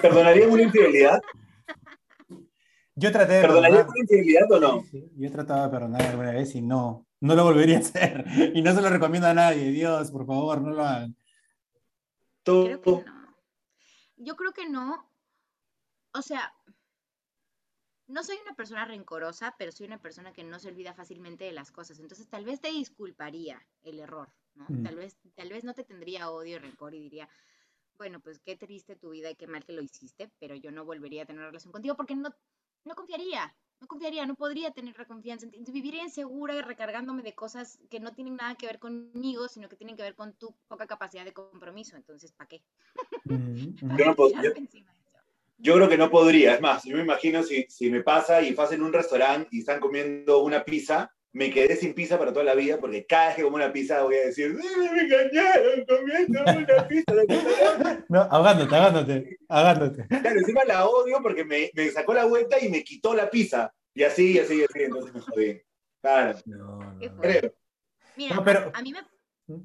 ¿Perdonarías 0.00 0.50
una 0.50 0.62
infidelidad? 0.62 1.20
Yo 2.96 3.10
traté 3.12 3.34
de 3.34 3.40
¿Perdonarías 3.42 3.84
perdonar. 3.86 3.88
una 3.88 4.00
infidelidad 4.00 4.52
o 4.52 4.60
no? 4.60 4.80
Sí, 4.82 4.88
sí, 4.90 5.10
Yo 5.16 5.26
he 5.28 5.30
tratado 5.30 5.64
de 5.64 5.70
perdonar 5.70 6.02
alguna 6.02 6.30
vez 6.32 6.54
y 6.54 6.62
no, 6.62 7.06
no 7.20 7.34
lo 7.34 7.44
volvería 7.44 7.76
a 7.78 7.80
hacer. 7.80 8.24
Y 8.54 8.62
no 8.62 8.72
se 8.74 8.80
lo 8.82 8.88
recomiendo 8.88 9.26
a 9.28 9.34
nadie. 9.34 9.70
Dios, 9.70 10.10
por 10.10 10.26
favor, 10.26 10.60
no 10.60 10.70
lo 10.70 10.84
hagan. 10.84 11.16
Creo 12.44 12.64
que 12.66 12.78
Tú, 12.78 13.02
no. 13.06 13.34
Yo 14.16 14.36
creo 14.36 14.52
que 14.52 14.68
no. 14.68 15.10
O 16.12 16.22
sea, 16.22 16.52
no 18.14 18.22
soy 18.22 18.36
una 18.46 18.54
persona 18.54 18.84
rencorosa, 18.84 19.56
pero 19.58 19.72
soy 19.72 19.86
una 19.88 19.98
persona 20.00 20.32
que 20.32 20.44
no 20.44 20.60
se 20.60 20.68
olvida 20.68 20.94
fácilmente 20.94 21.42
de 21.44 21.50
las 21.52 21.72
cosas. 21.72 21.98
Entonces, 21.98 22.28
tal 22.28 22.44
vez 22.44 22.60
te 22.60 22.70
disculparía 22.70 23.60
el 23.82 23.98
error, 23.98 24.32
¿no? 24.54 24.66
Mm. 24.68 24.84
Tal 24.84 24.94
vez, 24.94 25.18
tal 25.34 25.48
vez 25.48 25.64
no 25.64 25.74
te 25.74 25.82
tendría 25.82 26.30
odio, 26.30 26.60
rencor 26.60 26.94
y 26.94 27.00
diría, 27.00 27.28
bueno, 27.98 28.20
pues 28.20 28.38
qué 28.38 28.54
triste 28.54 28.94
tu 28.94 29.10
vida 29.10 29.30
y 29.30 29.34
qué 29.34 29.48
mal 29.48 29.64
que 29.64 29.72
lo 29.72 29.82
hiciste, 29.82 30.30
pero 30.38 30.54
yo 30.54 30.70
no 30.70 30.84
volvería 30.84 31.24
a 31.24 31.26
tener 31.26 31.42
relación 31.44 31.72
contigo 31.72 31.96
porque 31.96 32.14
no, 32.14 32.32
no 32.84 32.94
confiaría. 32.94 33.52
No 33.80 33.88
confiaría, 33.88 34.24
no 34.26 34.36
podría 34.36 34.70
tener 34.70 34.96
la 34.96 35.06
confianza 35.06 35.46
en 35.46 35.50
ti. 35.50 35.72
Viviría 35.72 36.04
insegura 36.04 36.54
y 36.54 36.62
recargándome 36.62 37.22
de 37.22 37.34
cosas 37.34 37.80
que 37.90 37.98
no 37.98 38.12
tienen 38.12 38.36
nada 38.36 38.54
que 38.54 38.66
ver 38.66 38.78
conmigo, 38.78 39.48
sino 39.48 39.68
que 39.68 39.74
tienen 39.74 39.96
que 39.96 40.04
ver 40.04 40.14
con 40.14 40.34
tu 40.34 40.54
poca 40.68 40.86
capacidad 40.86 41.24
de 41.24 41.32
compromiso. 41.32 41.96
Entonces, 41.96 42.30
¿para 42.30 42.46
qué? 42.46 42.62
Mm. 43.24 43.74
Yo 43.98 44.06
no 44.06 44.14
puedo- 44.14 44.30
Tirarme 44.30 44.68
yo-. 44.72 45.03
Yo 45.58 45.74
creo 45.74 45.88
que 45.88 45.98
no 45.98 46.10
podría. 46.10 46.54
Es 46.54 46.60
más, 46.60 46.84
yo 46.84 46.96
me 46.96 47.02
imagino 47.02 47.42
si, 47.42 47.66
si 47.68 47.90
me 47.90 48.02
pasa 48.02 48.42
y 48.42 48.54
vas 48.54 48.72
en 48.72 48.82
un 48.82 48.92
restaurante 48.92 49.48
y 49.52 49.60
están 49.60 49.80
comiendo 49.80 50.42
una 50.42 50.64
pizza, 50.64 51.10
me 51.34 51.50
quedé 51.50 51.74
sin 51.74 51.94
pizza 51.94 52.16
para 52.16 52.32
toda 52.32 52.44
la 52.44 52.54
vida, 52.54 52.78
porque 52.78 53.04
cada 53.06 53.26
vez 53.26 53.36
que 53.36 53.42
como 53.42 53.56
una 53.56 53.72
pizza 53.72 54.02
voy 54.02 54.14
a 54.14 54.26
decir, 54.26 54.54
me 54.54 55.00
engañaron 55.00 55.84
comiendo 55.86 56.42
una 56.42 56.88
pizza. 56.88 57.12
no, 58.08 58.20
ahogándote, 58.22 58.74
ahogándote, 58.74 59.38
ahogándote. 59.48 60.06
Claro, 60.06 60.38
encima 60.38 60.64
la 60.64 60.86
odio 60.86 61.18
porque 61.20 61.44
me, 61.44 61.70
me, 61.74 61.90
sacó 61.90 62.14
la 62.14 62.24
vuelta 62.24 62.62
y 62.62 62.68
me 62.68 62.84
quitó 62.84 63.14
la 63.14 63.28
pizza. 63.28 63.72
Y 63.94 64.04
así, 64.04 64.32
y 64.32 64.38
así, 64.38 64.60
y 64.60 64.62
así, 64.64 64.82
entonces 64.82 65.12
me 65.12 65.20
jodí. 65.20 65.60
Claro. 66.00 66.38
No, 66.46 66.78
no. 66.78 66.98
Creo. 67.20 67.52
Mira, 68.16 68.42
pero... 68.44 68.70
a 68.72 68.82
mí 68.82 68.92
me, 68.92 69.00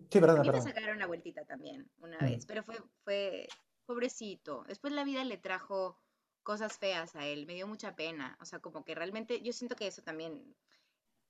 sí, 0.09 0.19
perdón, 0.19 0.39
a 0.39 0.41
mí 0.41 0.49
me 0.49 0.61
sacaron 0.61 0.97
la 0.97 1.05
vueltita 1.05 1.45
también 1.45 1.87
una 1.99 2.17
mm. 2.19 2.25
vez, 2.25 2.45
pero 2.47 2.63
fue, 2.63 2.77
fue 3.03 3.47
pobrecito. 3.89 4.63
Después 4.67 4.93
la 4.93 5.03
vida 5.03 5.23
le 5.23 5.39
trajo 5.39 5.99
cosas 6.43 6.77
feas 6.77 7.15
a 7.15 7.25
él, 7.25 7.47
me 7.47 7.55
dio 7.55 7.65
mucha 7.65 7.95
pena. 7.95 8.37
O 8.39 8.45
sea, 8.45 8.59
como 8.59 8.85
que 8.85 8.93
realmente 8.93 9.41
yo 9.41 9.51
siento 9.51 9.75
que 9.75 9.87
eso 9.87 10.03
también 10.03 10.55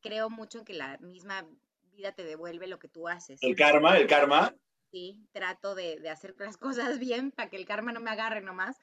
creo 0.01 0.30
mucho 0.30 0.60
en 0.60 0.66
que 0.66 0.74
la 0.74 0.97
misma 0.97 1.47
vida 1.93 2.12
te 2.12 2.26
devuelve 2.26 2.68
lo 2.68 2.78
que 2.78 2.89
tú 2.89 3.07
haces. 3.07 3.41
El 3.41 3.55
karma, 3.55 3.97
el 3.97 4.07
karma. 4.07 4.53
Sí, 4.91 5.26
trato 5.32 5.74
de, 5.74 6.01
de 6.01 6.10
hacer 6.10 6.36
las 6.38 6.57
cosas 6.97 6.99
bien 6.99 7.32
para 7.32 7.49
que 7.49 7.55
el 7.55 7.66
karma 7.66 7.93
no 7.93 8.01
me 8.01 8.12
agarre 8.12 8.41
nomás. 8.41 8.76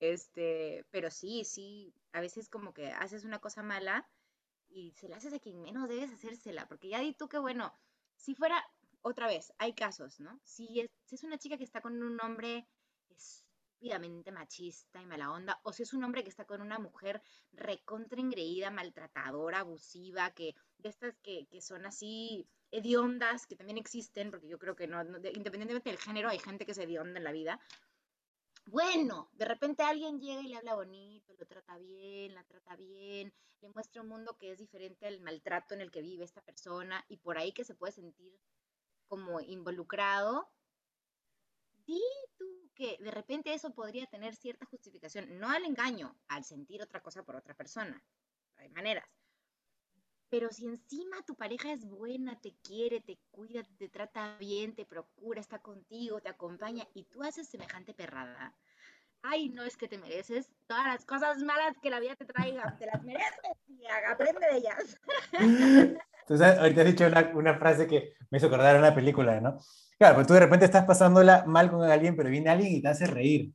Este, 0.00 0.86
pero 0.90 1.10
sí, 1.10 1.44
sí, 1.44 1.92
a 2.12 2.22
veces 2.22 2.48
como 2.48 2.72
que 2.72 2.92
haces 2.92 3.26
una 3.26 3.40
cosa 3.40 3.62
mala 3.62 4.08
y 4.70 4.92
se 4.92 5.06
la 5.06 5.16
haces 5.16 5.34
a 5.34 5.38
quien 5.38 5.60
menos 5.60 5.86
debes 5.86 6.10
hacérsela, 6.10 6.66
porque 6.66 6.88
ya 6.88 7.00
di 7.00 7.12
tú 7.12 7.28
que 7.28 7.38
bueno, 7.38 7.78
si 8.16 8.34
fuera 8.34 8.64
otra 9.02 9.26
vez, 9.26 9.52
hay 9.58 9.74
casos, 9.74 10.18
¿no? 10.18 10.40
Si 10.44 10.80
es, 10.80 10.88
si 11.04 11.16
es 11.16 11.24
una 11.24 11.36
chica 11.36 11.58
que 11.58 11.64
está 11.64 11.82
con 11.82 12.02
un 12.02 12.18
hombre 12.22 12.66
estúpidamente 13.18 14.32
machista 14.32 15.00
y 15.00 15.06
mala 15.06 15.30
onda, 15.30 15.60
o 15.62 15.72
si 15.72 15.84
es 15.84 15.92
un 15.92 16.02
hombre 16.02 16.24
que 16.24 16.30
está 16.30 16.44
con 16.44 16.60
una 16.60 16.78
mujer 16.78 17.22
recontra 17.52 18.20
engreída, 18.20 18.70
maltratadora, 18.70 19.60
abusiva, 19.60 20.30
que 20.32 20.54
de 20.78 20.88
estas 20.88 21.16
que, 21.22 21.46
que 21.46 21.60
son 21.60 21.86
así 21.86 22.48
hediondas, 22.70 23.46
que 23.46 23.56
también 23.56 23.78
existen, 23.78 24.30
porque 24.30 24.48
yo 24.48 24.58
creo 24.58 24.74
que 24.74 24.86
no, 24.88 25.00
independientemente 25.02 25.90
del 25.90 25.98
género, 25.98 26.28
hay 26.28 26.38
gente 26.38 26.66
que 26.66 26.72
es 26.72 26.78
hedionda 26.78 27.18
en 27.18 27.24
la 27.24 27.32
vida. 27.32 27.60
Bueno, 28.66 29.30
de 29.32 29.46
repente 29.46 29.82
alguien 29.82 30.20
llega 30.20 30.42
y 30.42 30.48
le 30.48 30.56
habla 30.56 30.74
bonito, 30.74 31.32
lo 31.38 31.46
trata 31.46 31.78
bien, 31.78 32.34
la 32.34 32.44
trata 32.44 32.76
bien, 32.76 33.32
le 33.60 33.68
muestra 33.70 34.02
un 34.02 34.08
mundo 34.08 34.36
que 34.36 34.52
es 34.52 34.58
diferente 34.58 35.06
al 35.06 35.20
maltrato 35.20 35.74
en 35.74 35.80
el 35.80 35.90
que 35.90 36.02
vive 36.02 36.24
esta 36.24 36.42
persona 36.42 37.02
y 37.08 37.16
por 37.16 37.38
ahí 37.38 37.52
que 37.52 37.64
se 37.64 37.74
puede 37.74 37.92
sentir 37.92 38.38
como 39.06 39.40
involucrado. 39.40 40.50
Di 41.86 42.02
tú 42.36 42.57
que 42.78 42.96
de 43.00 43.10
repente 43.10 43.52
eso 43.52 43.74
podría 43.74 44.06
tener 44.06 44.36
cierta 44.36 44.64
justificación, 44.66 45.36
no 45.40 45.50
al 45.50 45.64
engaño, 45.64 46.16
al 46.28 46.44
sentir 46.44 46.80
otra 46.80 47.00
cosa 47.00 47.24
por 47.24 47.34
otra 47.34 47.52
persona. 47.54 48.00
Hay 48.56 48.68
maneras. 48.68 49.04
Pero 50.30 50.48
si 50.50 50.66
encima 50.66 51.22
tu 51.26 51.34
pareja 51.34 51.72
es 51.72 51.84
buena, 51.84 52.40
te 52.40 52.54
quiere, 52.62 53.00
te 53.00 53.18
cuida, 53.32 53.64
te 53.78 53.88
trata 53.88 54.36
bien, 54.38 54.76
te 54.76 54.86
procura, 54.86 55.40
está 55.40 55.58
contigo, 55.58 56.20
te 56.20 56.28
acompaña 56.28 56.86
y 56.94 57.02
tú 57.04 57.24
haces 57.24 57.48
semejante 57.48 57.94
perrada, 57.94 58.54
ay, 59.22 59.48
no 59.48 59.64
es 59.64 59.76
que 59.76 59.88
te 59.88 59.98
mereces 59.98 60.48
todas 60.68 60.86
las 60.86 61.04
cosas 61.04 61.42
malas 61.42 61.76
que 61.82 61.90
la 61.90 61.98
vida 61.98 62.14
te 62.14 62.26
traiga, 62.26 62.76
te 62.78 62.86
las 62.86 63.02
mereces 63.02 63.56
y 63.66 63.86
aprende 63.86 64.46
de 64.46 64.56
ellas. 64.58 65.00
Entonces, 66.28 66.58
ahorita 66.58 66.82
has 66.82 66.86
dicho 66.86 67.06
una, 67.06 67.30
una 67.34 67.58
frase 67.58 67.86
que 67.86 68.12
me 68.30 68.38
hizo 68.38 68.48
acordar 68.48 68.76
a 68.76 68.78
una 68.78 68.94
película, 68.94 69.40
¿no? 69.40 69.58
Claro, 69.98 70.16
pues 70.16 70.26
tú 70.26 70.34
de 70.34 70.40
repente 70.40 70.64
estás 70.64 70.84
pasándola 70.84 71.44
mal 71.46 71.70
con 71.70 71.82
alguien, 71.82 72.16
pero 72.16 72.28
viene 72.28 72.50
alguien 72.50 72.74
y 72.74 72.82
te 72.82 72.88
hace 72.88 73.06
reír. 73.06 73.52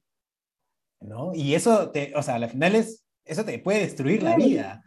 ¿No? 1.00 1.34
Y 1.34 1.54
eso, 1.54 1.92
te, 1.92 2.14
o 2.16 2.24
sea, 2.24 2.36
al 2.36 2.50
final 2.50 2.76
es, 2.76 3.06
eso 3.26 3.46
te 3.46 3.60
puede 3.60 3.82
destruir 3.82 4.24
la 4.24 4.36
vida. 4.36 4.84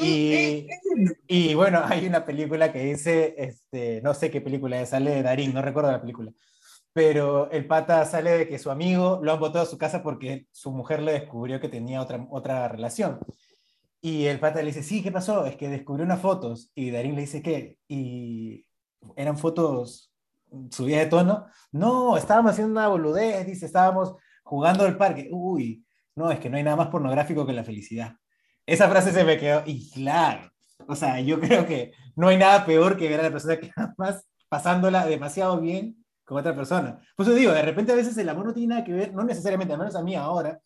Y, 0.00 0.66
y, 1.26 1.54
bueno, 1.54 1.80
hay 1.84 2.06
una 2.06 2.24
película 2.24 2.72
que 2.72 2.80
dice, 2.80 3.34
este, 3.38 4.00
no 4.02 4.14
sé 4.14 4.30
qué 4.30 4.40
película 4.40 4.80
es, 4.80 4.90
sale 4.90 5.10
de 5.12 5.22
Darín, 5.22 5.54
no 5.54 5.62
recuerdo 5.62 5.92
la 5.92 6.00
película, 6.00 6.32
pero 6.92 7.50
el 7.50 7.66
pata 7.66 8.04
sale 8.04 8.30
de 8.38 8.48
que 8.48 8.58
su 8.58 8.70
amigo 8.70 9.20
lo 9.22 9.32
han 9.32 9.38
botado 9.38 9.64
a 9.64 9.68
su 9.68 9.78
casa 9.78 10.02
porque 10.02 10.46
su 10.50 10.72
mujer 10.72 11.02
le 11.02 11.12
descubrió 11.12 11.60
que 11.60 11.68
tenía 11.68 12.02
otra, 12.02 12.26
otra 12.30 12.68
relación. 12.68 13.20
Y 14.06 14.26
el 14.26 14.38
pata 14.38 14.60
le 14.60 14.66
dice, 14.66 14.84
sí, 14.84 15.02
¿qué 15.02 15.10
pasó? 15.10 15.46
Es 15.46 15.56
que 15.56 15.68
descubrió 15.68 16.04
unas 16.04 16.20
fotos. 16.20 16.70
Y 16.76 16.92
Darín 16.92 17.16
le 17.16 17.22
dice, 17.22 17.42
¿qué? 17.42 17.76
Y 17.88 18.64
eran 19.16 19.36
fotos 19.36 20.12
subía 20.70 21.00
de 21.00 21.06
tono. 21.06 21.46
No, 21.72 22.16
estábamos 22.16 22.52
haciendo 22.52 22.70
una 22.70 22.86
boludez, 22.86 23.44
dice, 23.44 23.66
estábamos 23.66 24.14
jugando 24.44 24.84
al 24.84 24.96
parque. 24.96 25.28
Uy, 25.32 25.84
no, 26.14 26.30
es 26.30 26.38
que 26.38 26.48
no 26.48 26.56
hay 26.56 26.62
nada 26.62 26.76
más 26.76 26.86
pornográfico 26.86 27.44
que 27.44 27.52
la 27.52 27.64
felicidad. 27.64 28.14
Esa 28.64 28.88
frase 28.88 29.10
se 29.10 29.24
me 29.24 29.38
quedó, 29.38 29.64
y 29.66 29.90
claro, 29.90 30.52
o 30.86 30.94
sea, 30.94 31.18
yo 31.18 31.40
creo 31.40 31.66
que 31.66 31.92
no 32.14 32.28
hay 32.28 32.36
nada 32.38 32.64
peor 32.64 32.96
que 32.96 33.08
ver 33.08 33.18
a 33.18 33.24
la 33.24 33.32
persona 33.32 33.58
que 33.58 33.72
más 33.96 34.24
pasándola 34.48 35.04
demasiado 35.04 35.60
bien 35.60 35.96
con 36.24 36.38
otra 36.38 36.54
persona. 36.54 37.00
Pues 37.16 37.28
yo 37.28 37.34
digo, 37.34 37.50
de 37.50 37.62
repente 37.62 37.90
a 37.90 37.96
veces 37.96 38.16
el 38.18 38.28
amor 38.28 38.46
no 38.46 38.54
tiene 38.54 38.68
nada 38.68 38.84
que 38.84 38.92
ver, 38.92 39.12
no 39.12 39.24
necesariamente, 39.24 39.72
al 39.72 39.80
menos 39.80 39.96
a 39.96 40.02
mí 40.04 40.14
ahora, 40.14 40.60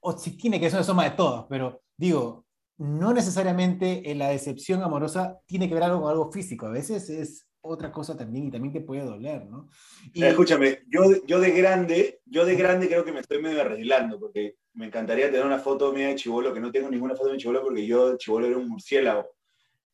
o 0.00 0.16
si 0.16 0.38
tiene 0.38 0.58
que 0.58 0.70
ser 0.70 0.78
una 0.78 0.84
suma 0.84 1.04
de 1.04 1.10
todos, 1.10 1.44
pero 1.50 1.82
digo, 1.98 2.46
no 2.78 3.12
necesariamente 3.12 4.02
la 4.14 4.28
decepción 4.28 4.82
amorosa 4.82 5.40
tiene 5.46 5.68
que 5.68 5.74
ver 5.74 5.82
algo 5.82 6.00
con 6.02 6.10
algo 6.10 6.32
físico, 6.32 6.66
a 6.66 6.70
veces 6.70 7.10
es 7.10 7.46
otra 7.60 7.90
cosa 7.90 8.16
también 8.16 8.46
y 8.46 8.50
también 8.50 8.72
te 8.72 8.80
puede 8.80 9.04
doler, 9.04 9.44
¿no? 9.46 9.68
Y... 10.12 10.22
Escúchame, 10.24 10.84
yo, 10.88 11.02
yo 11.26 11.40
de 11.40 11.50
grande, 11.50 12.20
yo 12.24 12.46
de 12.46 12.54
grande 12.54 12.86
creo 12.86 13.04
que 13.04 13.12
me 13.12 13.20
estoy 13.20 13.42
medio 13.42 13.60
arreglando, 13.60 14.18
porque 14.18 14.56
me 14.74 14.86
encantaría 14.86 15.26
tener 15.26 15.44
una 15.44 15.58
foto 15.58 15.92
mía 15.92 16.08
de 16.08 16.14
chivolo, 16.14 16.54
que 16.54 16.60
no 16.60 16.70
tengo 16.70 16.88
ninguna 16.88 17.16
foto 17.16 17.30
de 17.30 17.36
chivolo 17.36 17.62
porque 17.62 17.84
yo 17.84 18.16
chivolo 18.16 18.46
era 18.46 18.56
un 18.56 18.68
murciélago, 18.68 19.28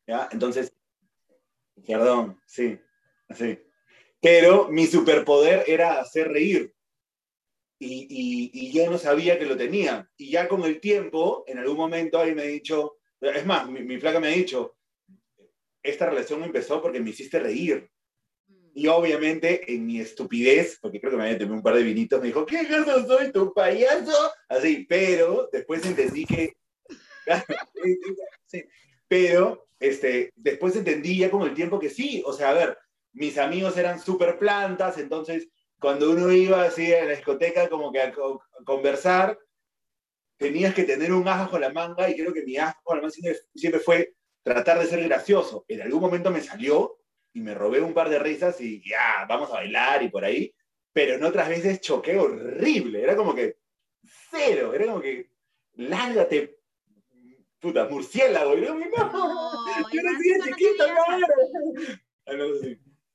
¿ya? 0.07 0.29
Entonces, 0.31 0.71
perdón, 1.85 2.39
sí, 2.45 2.79
así. 3.27 3.59
Pero 4.21 4.69
mi 4.69 4.85
superpoder 4.85 5.63
era 5.67 5.99
hacer 5.99 6.29
reír. 6.29 6.73
Y, 7.77 8.07
y, 8.09 8.51
y, 8.53 8.71
yo 8.71 8.89
no 8.89 8.97
sabía 8.97 9.37
que 9.37 9.45
lo 9.45 9.57
tenía. 9.57 10.09
Y 10.17 10.31
ya 10.31 10.47
con 10.47 10.63
el 10.63 10.79
tiempo, 10.79 11.43
en 11.47 11.59
algún 11.59 11.77
momento 11.77 12.17
alguien 12.17 12.37
me 12.37 12.43
ha 12.43 12.45
dicho, 12.45 12.97
es 13.19 13.45
más, 13.45 13.69
mi, 13.69 13.81
mi 13.81 13.97
flaca 13.99 14.19
me 14.19 14.27
ha 14.27 14.31
dicho, 14.31 14.77
esta 15.83 16.09
relación 16.09 16.43
empezó 16.43 16.81
porque 16.81 16.99
me 16.99 17.09
hiciste 17.09 17.39
reír. 17.39 17.89
Y 18.73 18.87
obviamente 18.87 19.73
en 19.73 19.85
mi 19.85 19.99
estupidez, 20.01 20.79
porque 20.81 20.99
creo 20.99 21.11
que 21.11 21.17
me 21.17 21.23
había 21.23 21.37
tenido 21.37 21.55
un 21.55 21.63
par 21.63 21.75
de 21.75 21.83
vinitos, 21.83 22.19
me 22.19 22.27
dijo, 22.27 22.45
¿qué 22.45 22.59
acaso 22.59 23.07
soy 23.07 23.31
tu 23.31 23.53
payaso? 23.53 24.31
Así, 24.49 24.85
pero 24.87 25.49
después 25.51 25.85
entendí 25.85 26.25
que... 26.25 26.53
Pero 29.07 29.67
este, 29.79 30.31
después 30.35 30.75
entendí 30.75 31.17
ya 31.19 31.29
con 31.29 31.43
el 31.43 31.53
tiempo 31.53 31.79
que 31.79 31.91
sí, 31.91 32.23
o 32.25 32.33
sea, 32.33 32.49
a 32.49 32.53
ver, 32.53 32.77
mis 33.13 33.37
amigos 33.37 33.77
eran 33.77 33.99
súper 33.99 34.39
plantas, 34.39 34.97
entonces 34.97 35.47
cuando 35.79 36.11
uno 36.11 36.31
iba 36.31 36.63
así 36.63 36.93
a 36.93 37.05
la 37.05 37.11
discoteca 37.11 37.69
como 37.69 37.91
que 37.91 38.01
a, 38.01 38.13
conversar, 38.65 39.37
tenías 40.37 40.73
que 40.73 40.83
tener 40.83 41.13
un 41.13 41.27
ajo 41.27 41.51
con 41.51 41.61
la 41.61 41.71
manga 41.71 42.09
y 42.09 42.15
creo 42.15 42.33
que 42.33 42.43
mi 42.43 42.57
ajo 42.57 42.79
con 42.83 42.97
la 42.97 43.03
manga 43.03 43.15
siempre 43.53 43.79
fue 43.79 44.13
tratar 44.43 44.79
de 44.79 44.87
ser 44.87 45.03
gracioso. 45.03 45.65
En 45.67 45.81
algún 45.81 46.01
momento 46.01 46.31
me 46.31 46.41
salió 46.41 46.99
y 47.33 47.41
me 47.41 47.53
robé 47.53 47.81
un 47.81 47.93
par 47.93 48.09
de 48.09 48.19
risas 48.19 48.59
y 48.61 48.87
ya, 48.87 49.25
vamos 49.27 49.49
a 49.49 49.55
bailar 49.55 50.03
y 50.03 50.09
por 50.09 50.23
ahí. 50.23 50.53
Pero 50.93 51.15
en 51.15 51.23
otras 51.23 51.49
veces 51.49 51.81
choqué 51.81 52.17
horrible. 52.17 53.01
Era 53.01 53.15
como 53.15 53.35
que 53.35 53.57
cero. 54.31 54.73
Era 54.73 54.85
como 54.85 55.01
que, 55.01 55.29
lárgate, 55.73 56.59
puta, 57.59 57.85
murciélago. 57.89 58.57
Y 58.57 58.61
no, 58.61 58.75
no, 58.75 59.91
yo 59.91 60.01
no 60.01 60.45
chiquito, 60.45 60.85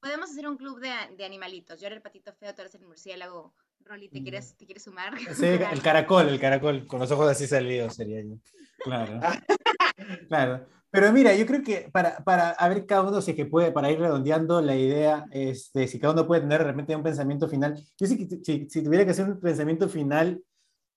Podemos 0.00 0.30
hacer 0.30 0.48
un 0.48 0.56
club 0.56 0.80
de, 0.80 0.90
de, 1.16 1.24
animalitos. 1.24 1.80
Yo 1.80 1.86
era 1.86 1.96
el 1.96 2.02
patito 2.02 2.32
feo, 2.32 2.54
tú 2.54 2.62
eres 2.62 2.74
el 2.74 2.82
murciélago. 2.82 3.52
Rolly, 3.84 4.08
¿te 4.08 4.22
quieres, 4.22 4.56
¿te 4.56 4.64
quieres 4.64 4.84
sumar? 4.84 5.14
Sí, 5.34 5.46
el 5.72 5.82
caracol, 5.82 6.28
el 6.28 6.40
caracol, 6.40 6.86
con 6.86 7.00
los 7.00 7.10
ojos 7.10 7.30
así 7.30 7.46
salidos 7.46 7.94
sería 7.94 8.22
yo. 8.22 8.36
Claro. 8.84 9.20
claro. 10.28 10.66
Pero 10.90 11.12
mira, 11.12 11.34
yo 11.34 11.46
creo 11.46 11.62
que 11.62 11.88
para, 11.92 12.18
para 12.24 12.50
a 12.50 12.68
ver 12.68 12.84
cada 12.84 13.02
uno 13.02 13.20
si 13.20 13.30
es 13.30 13.36
que 13.36 13.46
puede, 13.46 13.70
para 13.70 13.90
ir 13.90 13.98
redondeando 14.00 14.60
la 14.60 14.74
idea, 14.74 15.26
este, 15.30 15.86
si 15.86 16.00
cada 16.00 16.14
uno 16.14 16.26
puede 16.26 16.40
tener 16.40 16.58
de 16.58 16.64
repente 16.64 16.96
un 16.96 17.02
pensamiento 17.02 17.48
final. 17.48 17.80
Yo 17.96 18.06
sí 18.06 18.16
que 18.16 18.36
si, 18.42 18.68
si, 18.68 18.82
tuviera 18.82 19.04
que 19.04 19.12
hacer 19.12 19.26
un 19.26 19.38
pensamiento 19.38 19.88
final 19.88 20.42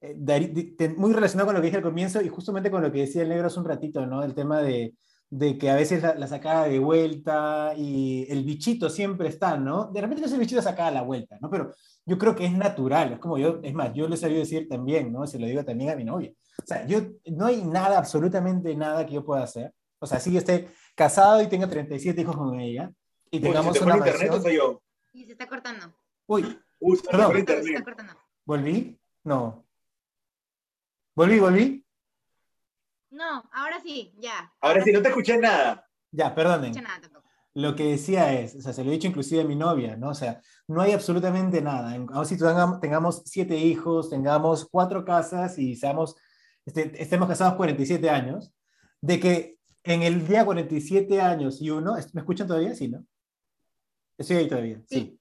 eh, 0.01 0.95
muy 0.97 1.14
relacionado 1.14 1.47
con 1.47 1.56
lo 1.56 1.62
que 1.62 1.68
dije 1.68 1.78
al 1.78 1.84
comienzo 1.84 2.22
y 2.22 2.30
justamente 2.30 2.72
con 2.72 2.82
lo 2.82 2.91
que 2.91 3.01
decía 3.01 3.22
el 3.22 3.30
negro 3.30 3.47
hace 3.47 3.60
un 3.60 3.66
ratito, 3.66 4.06
¿no? 4.06 4.24
El 4.24 4.34
tema 4.34 4.62
de, 4.62 4.95
de 5.38 5.57
que 5.57 5.69
a 5.69 5.75
veces 5.75 6.03
la, 6.03 6.15
la, 6.15 6.27
sacada 6.27 6.67
de 6.67 6.79
vuelta 6.79 7.73
y 7.75 8.25
el 8.29 8.43
bichito 8.43 8.89
siempre 8.89 9.29
está, 9.29 9.57
¿no? 9.57 9.86
De 9.91 10.01
repente 10.01 10.21
no 10.21 10.27
es 10.27 10.34
el 10.34 10.39
bichito 10.39 10.61
sacada 10.61 10.89
a 10.89 10.91
la 10.91 11.01
vuelta, 11.01 11.38
¿no? 11.41 11.49
Pero 11.49 11.73
yo 12.05 12.17
creo 12.17 12.36
que 12.36 12.45
es 12.45 12.53
natural, 12.53 13.13
es 13.13 13.19
como 13.19 13.38
yo, 13.38 13.59
es 13.63 13.73
más, 13.73 13.93
yo 13.93 14.07
les 14.07 14.19
sabía 14.19 14.39
decir 14.39 14.67
también, 14.67 15.11
¿no? 15.11 15.25
Se 15.25 15.39
lo 15.39 15.47
digo 15.47 15.63
también 15.63 15.89
a 15.89 15.95
mi 15.95 16.03
novia. 16.03 16.31
O 16.61 16.65
sea, 16.65 16.86
yo, 16.86 16.99
no 17.25 17.47
hay 17.47 17.63
nada, 17.63 17.97
absolutamente 17.97 18.75
nada 18.75 19.05
que 19.05 19.13
yo 19.13 19.25
pueda 19.25 19.43
hacer 19.43 19.73
o 20.03 20.05
sea, 20.05 20.19
si 20.19 20.34
yo 20.34 20.39
esté 20.39 20.67
casado 20.95 21.41
y 21.41 21.47
tengo 21.47 21.65
37 21.65 22.19
hijos 22.19 22.36
con 22.36 22.59
ella, 22.59 22.91
y 23.31 23.39
tengamos 23.39 23.79
una 23.79 23.95
internet 23.95 24.31
o 24.34 24.41
soy 24.41 24.57
yo? 24.57 24.81
Y 25.13 25.23
se 25.23 25.31
está 25.31 25.47
cortando. 25.47 25.95
Uy, 26.27 26.59
Uy 26.77 26.99
perdón. 27.09 27.31
Se 27.31 27.39
está 27.39 27.84
cortando. 27.86 28.13
¿Volví? 28.43 28.99
No. 29.23 29.65
¿Volví, 31.15 31.39
volví? 31.39 31.82
No, 33.14 33.43
ahora 33.53 33.80
sí, 33.80 34.11
ya. 34.18 34.51
Ahora, 34.59 34.84
sí, 34.84 34.91
no 34.91 35.01
te 35.01 35.09
escuché 35.09 35.38
nada. 35.38 35.88
Ya, 36.11 36.34
perdonen. 36.34 36.74
Lo 37.53 37.76
que 37.76 37.84
decía 37.84 38.34
es, 38.34 38.55
o 38.55 38.61
sea, 38.61 38.74
se 38.74 38.84
lo 38.84 38.89
he 38.89 38.93
dicho 38.93 39.07
inclusive 39.07 39.41
a 39.41 39.45
mi 39.45 39.55
novia, 39.55 39.95
¿no? 39.95 40.09
O 40.09 40.14
sea, 40.16 40.41
no 40.68 40.82
hay 40.82 40.93
absolutamente 40.93 41.61
nada. 41.61 41.93
Aun 41.93 42.26
si 42.26 42.36
tengamos 42.82 43.22
siete 43.26 43.55
hijos, 43.55 44.09
tengamos 44.09 44.68
cuatro 44.70 45.05
casas 45.05 45.59
y 45.59 45.76
seamos, 45.76 46.16
este, 46.66 46.99
estemos 46.99 47.28
casados 47.28 47.53
47 47.53 48.09
años, 48.09 48.51
de 48.99 49.20
que 49.20 49.59
en 49.84 50.01
el 50.01 50.28
día 50.28 50.45
47 50.45 51.22
años 51.22 51.61
y 51.61 51.70
uno, 51.70 51.95
¿me 52.14 52.22
escuchan 52.22 52.47
todavía? 52.47 52.74
Sí, 52.74 52.88
¿no? 52.88 53.05
Estoy 54.18 54.38
ahí 54.38 54.47
todavía, 54.47 54.82
sí. 54.89 55.20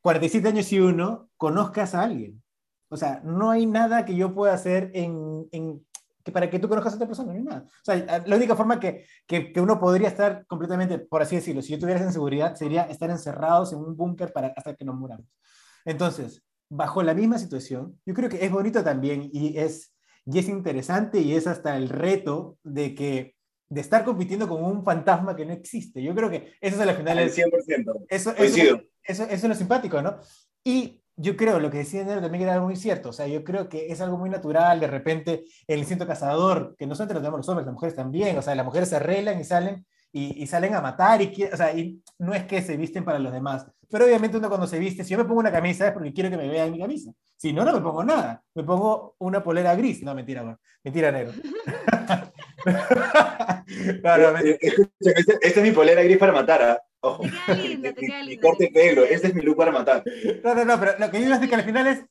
47 0.00 0.48
años 0.48 0.72
y 0.72 0.80
uno, 0.80 1.28
conozcas 1.36 1.94
a 1.94 2.02
alguien. 2.02 2.42
O 2.88 2.96
sea, 2.96 3.20
no 3.22 3.50
hay 3.50 3.66
nada 3.66 4.06
que 4.06 4.14
yo 4.14 4.34
pueda 4.34 4.54
hacer 4.54 4.90
en, 4.94 5.46
en 5.52 5.84
que 6.26 6.32
para 6.32 6.50
que 6.50 6.58
tú 6.58 6.68
conozcas 6.68 6.92
a 6.92 6.96
otra 6.96 7.06
persona, 7.06 7.32
no 7.32 7.38
hay 7.38 7.44
nada. 7.44 7.64
O 7.68 7.84
sea, 7.84 8.24
la 8.26 8.34
única 8.36 8.56
forma 8.56 8.80
que, 8.80 9.06
que, 9.28 9.52
que, 9.52 9.60
uno 9.60 9.78
podría 9.78 10.08
estar 10.08 10.44
completamente, 10.48 10.98
por 10.98 11.22
así 11.22 11.36
decirlo, 11.36 11.62
si 11.62 11.72
yo 11.72 11.78
tuviera 11.78 12.00
esa 12.00 12.08
inseguridad, 12.08 12.56
sería 12.56 12.82
estar 12.82 13.08
encerrados 13.10 13.72
en 13.72 13.78
un 13.78 13.96
búnker 13.96 14.32
para 14.32 14.48
hasta 14.48 14.74
que 14.74 14.84
nos 14.84 14.96
muramos. 14.96 15.24
Entonces, 15.84 16.42
bajo 16.68 17.00
la 17.04 17.14
misma 17.14 17.38
situación, 17.38 18.00
yo 18.04 18.12
creo 18.12 18.28
que 18.28 18.44
es 18.44 18.50
bonito 18.50 18.82
también 18.82 19.30
y 19.32 19.56
es, 19.56 19.94
y 20.24 20.40
es 20.40 20.48
interesante 20.48 21.20
y 21.20 21.34
es 21.34 21.46
hasta 21.46 21.76
el 21.76 21.90
reto 21.90 22.58
de 22.64 22.96
que 22.96 23.36
de 23.68 23.80
estar 23.80 24.04
compitiendo 24.04 24.48
con 24.48 24.64
un 24.64 24.82
fantasma 24.82 25.36
que 25.36 25.46
no 25.46 25.52
existe. 25.52 26.02
Yo 26.02 26.12
creo 26.12 26.28
que 26.28 26.54
eso 26.60 26.74
es 26.74 26.88
al 26.88 26.96
final... 26.96 27.20
El 27.20 27.32
100%. 27.32 28.06
Eso, 28.08 28.34
eso, 28.36 28.36
eso, 28.36 28.82
eso, 29.04 29.24
es 29.24 29.44
lo 29.44 29.54
simpático, 29.54 30.02
¿no? 30.02 30.18
Y 30.64 31.04
yo 31.16 31.36
creo, 31.36 31.58
lo 31.58 31.70
que 31.70 31.78
decía 31.78 32.04
Nero 32.04 32.20
también 32.20 32.42
era 32.42 32.54
algo 32.54 32.66
muy 32.66 32.76
cierto, 32.76 33.08
o 33.08 33.12
sea, 33.12 33.26
yo 33.26 33.42
creo 33.42 33.68
que 33.68 33.90
es 33.90 34.00
algo 34.00 34.18
muy 34.18 34.28
natural, 34.28 34.78
de 34.80 34.86
repente 34.86 35.44
el 35.66 35.78
instinto 35.78 36.06
cazador, 36.06 36.76
que 36.78 36.86
no 36.86 36.94
solamente 36.94 37.14
lo 37.14 37.20
tenemos 37.20 37.38
los 37.38 37.48
hombres, 37.48 37.66
las 37.66 37.74
mujeres 37.74 37.96
también, 37.96 38.36
o 38.36 38.42
sea, 38.42 38.54
las 38.54 38.66
mujeres 38.66 38.90
se 38.90 38.96
arreglan 38.96 39.40
y 39.40 39.44
salen, 39.44 39.86
y, 40.12 40.46
salen 40.46 40.74
a 40.74 40.80
matar, 40.80 41.20
y, 41.20 41.44
o 41.44 41.56
sea, 41.56 41.76
y 41.76 42.02
no 42.18 42.32
es 42.32 42.44
que 42.44 42.62
se 42.62 42.76
visten 42.76 43.04
para 43.04 43.18
los 43.18 43.32
demás, 43.32 43.66
pero 43.90 44.04
obviamente 44.04 44.36
uno 44.36 44.48
cuando 44.48 44.66
se 44.66 44.78
viste, 44.78 45.04
si 45.04 45.10
yo 45.10 45.18
me 45.18 45.24
pongo 45.24 45.40
una 45.40 45.52
camisa 45.52 45.86
es 45.88 45.92
porque 45.92 46.12
quiero 46.12 46.30
que 46.30 46.36
me 46.36 46.48
vean 46.48 46.72
mi 46.72 46.78
camisa, 46.78 47.12
si 47.36 47.52
no, 47.52 47.64
no 47.64 47.72
me 47.72 47.80
pongo 47.80 48.04
nada, 48.04 48.42
me 48.54 48.62
pongo 48.62 49.14
una 49.18 49.42
polera 49.42 49.74
gris, 49.74 50.02
no, 50.02 50.14
mentira, 50.14 50.58
mentira, 50.82 51.12
negro. 51.12 51.32
claro, 54.00 54.38
eh, 54.38 54.58
eh, 54.60 54.72
esta 55.00 55.60
es 55.60 55.62
mi 55.62 55.72
polera 55.72 56.02
gris 56.02 56.18
para 56.18 56.32
matar, 56.32 56.62
¿ah? 56.62 56.82
Te 57.14 57.30
queda 57.30 57.54
lindo, 57.56 57.94
te 57.94 58.00
queda 58.00 58.22
lindo. 58.22 58.30
Mi 58.30 58.38
corte 58.38 58.70
pelo, 58.72 59.04
ese 59.04 59.28
es 59.28 59.34
mi 59.34 59.42
look 59.42 59.56
para 59.56 59.72
matar. 59.72 60.04
No, 60.44 60.54
no, 60.54 60.64
no, 60.64 60.78
pero 60.78 60.98
lo 60.98 61.10
que 61.10 61.18
digo 61.18 61.34
es 61.34 61.48
que 61.48 61.54
al 61.54 61.64
final 61.64 61.86
es, 61.86 62.04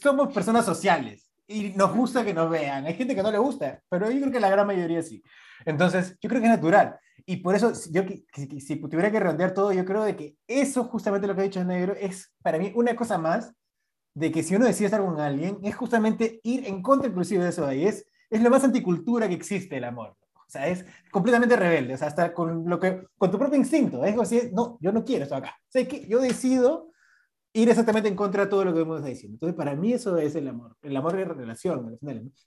somos 0.00 0.32
personas 0.32 0.64
sociales 0.64 1.30
y 1.46 1.70
nos 1.70 1.94
gusta 1.94 2.24
que 2.24 2.34
nos 2.34 2.50
vean. 2.50 2.86
Hay 2.86 2.94
gente 2.94 3.14
que 3.14 3.22
no 3.22 3.30
le 3.30 3.38
gusta, 3.38 3.82
pero 3.88 4.10
yo 4.10 4.20
creo 4.20 4.32
que 4.32 4.40
la 4.40 4.50
gran 4.50 4.66
mayoría 4.66 5.02
sí. 5.02 5.22
Entonces, 5.64 6.16
yo 6.20 6.28
creo 6.28 6.40
que 6.40 6.46
es 6.46 6.54
natural. 6.54 6.98
Y 7.24 7.36
por 7.36 7.54
eso, 7.54 7.72
yo 7.90 8.02
si, 8.34 8.60
si 8.60 8.76
tuviera 8.76 9.10
que 9.10 9.20
redondear 9.20 9.54
todo, 9.54 9.72
yo 9.72 9.84
creo 9.84 10.02
de 10.04 10.16
que 10.16 10.36
eso, 10.46 10.84
justamente 10.84 11.26
lo 11.26 11.34
que 11.34 11.42
ha 11.42 11.44
dicho 11.44 11.64
Negro, 11.64 11.94
es 11.94 12.32
para 12.42 12.58
mí 12.58 12.72
una 12.74 12.96
cosa 12.96 13.18
más 13.18 13.52
de 14.14 14.30
que 14.30 14.42
si 14.42 14.56
uno 14.56 14.66
decide 14.66 14.86
estar 14.86 15.00
con 15.00 15.18
alguien, 15.20 15.58
es 15.62 15.74
justamente 15.74 16.40
ir 16.42 16.66
en 16.66 16.82
contra 16.82 17.08
inclusive 17.08 17.44
de 17.44 17.50
eso 17.50 17.66
ahí. 17.66 17.86
Es, 17.86 18.04
es 18.28 18.42
lo 18.42 18.50
más 18.50 18.64
anticultura 18.64 19.28
que 19.28 19.34
existe 19.34 19.76
el 19.76 19.84
amor. 19.84 20.16
Sea, 20.52 20.68
es 20.68 20.84
completamente 21.10 21.56
rebelde, 21.56 21.94
o 21.94 21.96
sea, 21.96 22.08
hasta 22.08 22.34
con, 22.34 22.68
lo 22.68 22.78
que, 22.78 23.06
con 23.16 23.30
tu 23.30 23.38
propio 23.38 23.58
instinto. 23.58 24.04
Es 24.04 24.18
así, 24.18 24.50
no, 24.52 24.76
yo 24.82 24.92
no 24.92 25.02
quiero 25.02 25.22
esto 25.22 25.34
acá. 25.34 25.56
O 25.58 25.70
sea, 25.70 25.88
que 25.88 26.06
yo 26.06 26.20
decido 26.20 26.90
ir 27.54 27.70
exactamente 27.70 28.10
en 28.10 28.14
contra 28.14 28.44
de 28.44 28.50
todo 28.50 28.62
lo 28.66 28.74
que 28.74 28.80
hemos 28.80 29.02
diciendo. 29.02 29.36
Entonces, 29.36 29.56
para 29.56 29.74
mí 29.74 29.94
eso 29.94 30.18
es 30.18 30.34
el 30.34 30.46
amor. 30.48 30.76
El 30.82 30.94
amor 30.94 31.16
de 31.16 31.24
relación, 31.24 31.86
¿no? 31.86 31.94
Es 31.94 32.02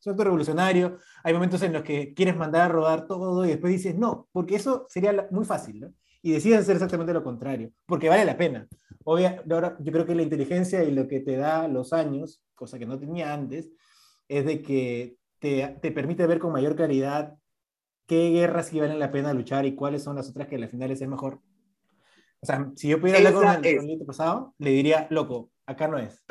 un 0.06 0.12
acto 0.12 0.24
revolucionario. 0.24 1.00
Hay 1.24 1.34
momentos 1.34 1.64
en 1.64 1.74
los 1.74 1.82
que 1.82 2.14
quieres 2.14 2.38
mandar 2.38 2.62
a 2.62 2.68
rodar 2.68 3.08
todo 3.08 3.44
y 3.44 3.50
después 3.50 3.74
dices 3.74 3.96
no, 3.96 4.28
porque 4.32 4.56
eso 4.56 4.86
sería 4.88 5.28
muy 5.32 5.46
fácil, 5.46 5.80
¿no? 5.80 5.94
Y 6.22 6.32
decides 6.32 6.60
hacer 6.60 6.76
exactamente 6.76 7.12
lo 7.12 7.24
contrario, 7.24 7.72
porque 7.88 8.08
vale 8.08 8.24
la 8.24 8.38
pena. 8.38 8.68
Obvio, 9.04 9.42
ahora, 9.50 9.78
yo 9.80 9.92
creo 9.92 10.06
que 10.06 10.14
la 10.14 10.22
inteligencia 10.22 10.84
y 10.84 10.92
lo 10.92 11.08
que 11.08 11.22
te 11.22 11.38
da 11.38 11.68
los 11.68 11.92
años, 11.92 12.44
cosa 12.54 12.78
que 12.78 12.86
no 12.86 13.00
tenía 13.00 13.34
antes, 13.34 13.72
es 14.28 14.46
de 14.46 14.62
que 14.62 15.18
te, 15.40 15.80
te 15.82 15.92
permite 15.92 16.28
ver 16.28 16.38
con 16.38 16.52
mayor 16.52 16.76
claridad 16.76 17.36
qué 18.08 18.30
guerras 18.30 18.68
sí 18.68 18.80
valen 18.80 19.00
la 19.00 19.12
pena 19.12 19.34
luchar 19.34 19.66
y 19.66 19.76
cuáles 19.76 20.04
son 20.04 20.16
las 20.16 20.30
otras 20.30 20.48
que 20.48 20.56
al 20.56 20.70
final 20.70 20.92
es 20.92 21.02
mejor. 21.08 21.40
O 22.40 22.46
sea, 22.46 22.72
si 22.76 22.90
yo 22.90 23.00
pudiera 23.00 23.20
hablar 23.20 23.34
con 23.34 23.66
el, 23.66 23.90
el 23.90 24.06
pasado, 24.06 24.54
le 24.60 24.70
diría, 24.72 25.08
loco, 25.10 25.52
acá 25.66 25.88
no 25.88 25.98
es. 25.98 26.24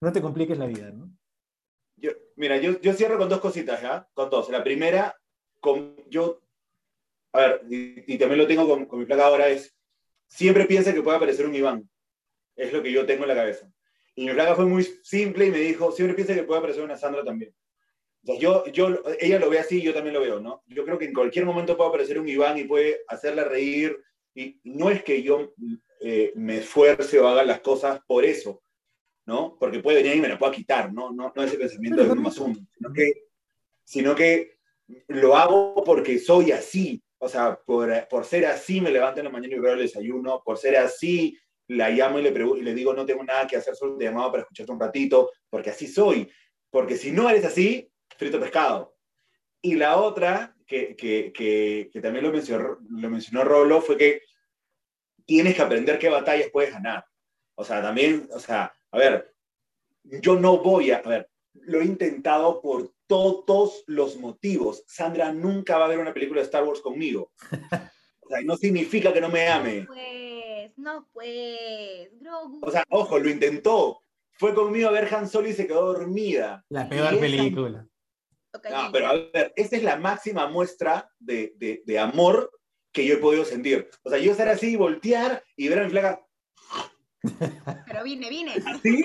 No 0.00 0.12
te 0.12 0.20
compliques 0.20 0.58
la 0.58 0.66
vida, 0.66 0.90
¿no? 0.90 1.10
Yo, 1.96 2.10
mira, 2.36 2.56
yo, 2.56 2.80
yo 2.80 2.92
cierro 2.92 3.18
con 3.18 3.28
dos 3.28 3.40
cositas, 3.40 3.80
¿ya? 3.80 4.08
Con 4.14 4.30
dos. 4.30 4.50
La 4.50 4.64
primera, 4.64 5.16
con, 5.60 5.96
yo, 6.10 6.40
a 7.32 7.40
ver, 7.40 7.62
y, 7.70 8.18
también 8.18 8.38
lo 8.38 8.46
tengo 8.46 8.68
con, 8.68 8.86
con, 8.86 8.98
mi 8.98 9.06
placa 9.06 9.26
ahora, 9.26 9.48
es, 9.48 9.76
siempre 10.26 10.66
piensa 10.66 10.92
que 10.92 11.02
puede 11.02 11.16
aparecer 11.16 11.46
un 11.46 11.54
Iván. 11.54 11.88
Es 12.56 12.72
lo 12.72 12.82
que 12.82 12.92
yo 12.92 13.06
tengo 13.06 13.22
en 13.22 13.28
la 13.28 13.34
cabeza. 13.34 13.70
Y 14.16 14.26
mi 14.26 14.32
placa 14.32 14.54
fue 14.54 14.66
muy 14.66 14.84
simple 15.02 15.46
y 15.46 15.50
me 15.50 15.58
dijo, 15.58 15.92
siempre 15.92 16.14
piensa 16.14 16.34
que 16.34 16.42
puede 16.42 16.58
aparecer 16.58 16.82
una 16.82 16.96
Sandra 16.96 17.24
también 17.24 17.54
yo, 18.24 18.66
yo, 18.66 19.02
ella 19.20 19.38
lo 19.38 19.50
ve 19.50 19.58
así, 19.58 19.82
yo 19.82 19.92
también 19.92 20.14
lo 20.14 20.20
veo, 20.20 20.40
¿no? 20.40 20.62
Yo 20.66 20.84
creo 20.84 20.98
que 20.98 21.04
en 21.04 21.14
cualquier 21.14 21.44
momento 21.44 21.76
puede 21.76 21.88
aparecer 21.88 22.18
un 22.18 22.28
Iván 22.28 22.58
y 22.58 22.64
puede 22.64 23.00
hacerla 23.08 23.44
reír. 23.44 23.98
Y 24.34 24.60
no 24.64 24.90
es 24.90 25.04
que 25.04 25.22
yo 25.22 25.52
eh, 26.00 26.32
me 26.34 26.58
esfuerce 26.58 27.20
o 27.20 27.28
haga 27.28 27.44
las 27.44 27.60
cosas 27.60 28.00
por 28.06 28.24
eso, 28.24 28.62
¿no? 29.26 29.56
Porque 29.58 29.80
puede 29.80 30.02
venir 30.02 30.16
y 30.16 30.20
me 30.20 30.28
la 30.28 30.38
pueda 30.38 30.52
quitar, 30.52 30.92
¿no? 30.92 31.12
No, 31.12 31.32
no 31.34 31.42
ese 31.42 31.58
pensamiento 31.58 32.02
de 32.02 32.14
más 32.14 32.38
uno, 32.38 32.54
sino 32.76 32.92
que, 32.92 33.12
sino 33.84 34.14
que 34.14 34.58
lo 35.08 35.36
hago 35.36 35.84
porque 35.84 36.18
soy 36.18 36.52
así. 36.52 37.02
O 37.18 37.28
sea, 37.28 37.58
por, 37.64 38.08
por 38.08 38.24
ser 38.24 38.46
así 38.46 38.80
me 38.80 38.90
levanto 38.90 39.20
en 39.20 39.26
la 39.26 39.32
mañana 39.32 39.54
y 39.54 39.58
veo 39.58 39.74
el 39.74 39.80
desayuno, 39.80 40.42
por 40.44 40.58
ser 40.58 40.76
así 40.76 41.38
la 41.68 41.88
llamo 41.90 42.18
y 42.18 42.22
le, 42.22 42.30
y 42.30 42.62
le 42.62 42.74
digo 42.74 42.92
no 42.92 43.06
tengo 43.06 43.24
nada 43.24 43.46
que 43.46 43.56
hacer, 43.56 43.74
solo 43.74 43.96
te 43.96 44.04
llamado 44.04 44.30
para 44.30 44.42
escucharte 44.42 44.72
un 44.72 44.80
ratito, 44.80 45.30
porque 45.48 45.70
así 45.70 45.86
soy. 45.86 46.30
Porque 46.70 46.96
si 46.96 47.12
no 47.12 47.30
eres 47.30 47.44
así, 47.44 47.90
frito 48.16 48.40
pescado. 48.40 48.96
Y 49.62 49.74
la 49.74 49.96
otra, 49.96 50.54
que, 50.66 50.94
que, 50.96 51.32
que, 51.32 52.00
también 52.00 52.24
lo 52.24 52.32
mencionó, 52.32 52.78
lo 52.88 53.10
mencionó 53.10 53.44
Rolo, 53.44 53.80
fue 53.80 53.96
que 53.96 54.22
tienes 55.24 55.54
que 55.54 55.62
aprender 55.62 55.98
qué 55.98 56.08
batallas 56.08 56.50
puedes 56.52 56.72
ganar. 56.72 57.04
O 57.54 57.64
sea, 57.64 57.80
también, 57.80 58.28
o 58.32 58.38
sea, 58.38 58.74
a 58.90 58.98
ver, 58.98 59.34
yo 60.02 60.36
no 60.36 60.58
voy 60.58 60.90
a, 60.90 60.98
a 60.98 61.08
ver, 61.08 61.30
lo 61.52 61.80
he 61.80 61.84
intentado 61.84 62.60
por 62.60 62.92
todos 63.06 63.84
los 63.86 64.16
motivos. 64.16 64.84
Sandra 64.86 65.32
nunca 65.32 65.78
va 65.78 65.86
a 65.86 65.88
ver 65.88 65.98
una 65.98 66.14
película 66.14 66.40
de 66.40 66.46
Star 66.46 66.64
Wars 66.64 66.80
conmigo. 66.80 67.32
O 68.20 68.28
sea, 68.28 68.40
no 68.42 68.56
significa 68.56 69.12
que 69.12 69.20
no 69.20 69.28
me 69.28 69.48
ame. 69.48 69.80
No 70.76 71.06
pues, 71.12 72.10
no 72.20 72.50
pues, 72.50 72.62
O 72.62 72.70
sea, 72.70 72.84
ojo, 72.88 73.18
lo 73.18 73.28
intentó. 73.28 74.00
Fue 74.32 74.54
conmigo 74.54 74.88
a 74.88 74.92
ver 74.92 75.14
Han 75.14 75.28
Solo 75.28 75.48
y 75.48 75.52
se 75.52 75.66
quedó 75.66 75.92
dormida. 75.92 76.64
La 76.70 76.88
peor 76.88 77.20
película. 77.20 77.86
No, 78.70 78.90
pero 78.92 79.06
a 79.08 79.14
ver, 79.14 79.52
esta 79.56 79.76
es 79.76 79.82
la 79.82 79.96
máxima 79.96 80.46
muestra 80.48 81.10
de, 81.18 81.54
de, 81.56 81.82
de, 81.84 81.98
amor 81.98 82.50
que 82.92 83.04
yo 83.04 83.14
he 83.14 83.18
podido 83.18 83.44
sentir. 83.44 83.90
O 84.02 84.10
sea, 84.10 84.18
yo 84.18 84.30
estar 84.30 84.48
así, 84.48 84.76
voltear 84.76 85.42
y 85.56 85.68
ver 85.68 85.80
a 85.80 85.84
mi 85.84 85.90
flaca. 85.90 86.24
Pero 87.86 88.04
vine, 88.04 88.28
vine. 88.28 88.54
Así 88.64 89.04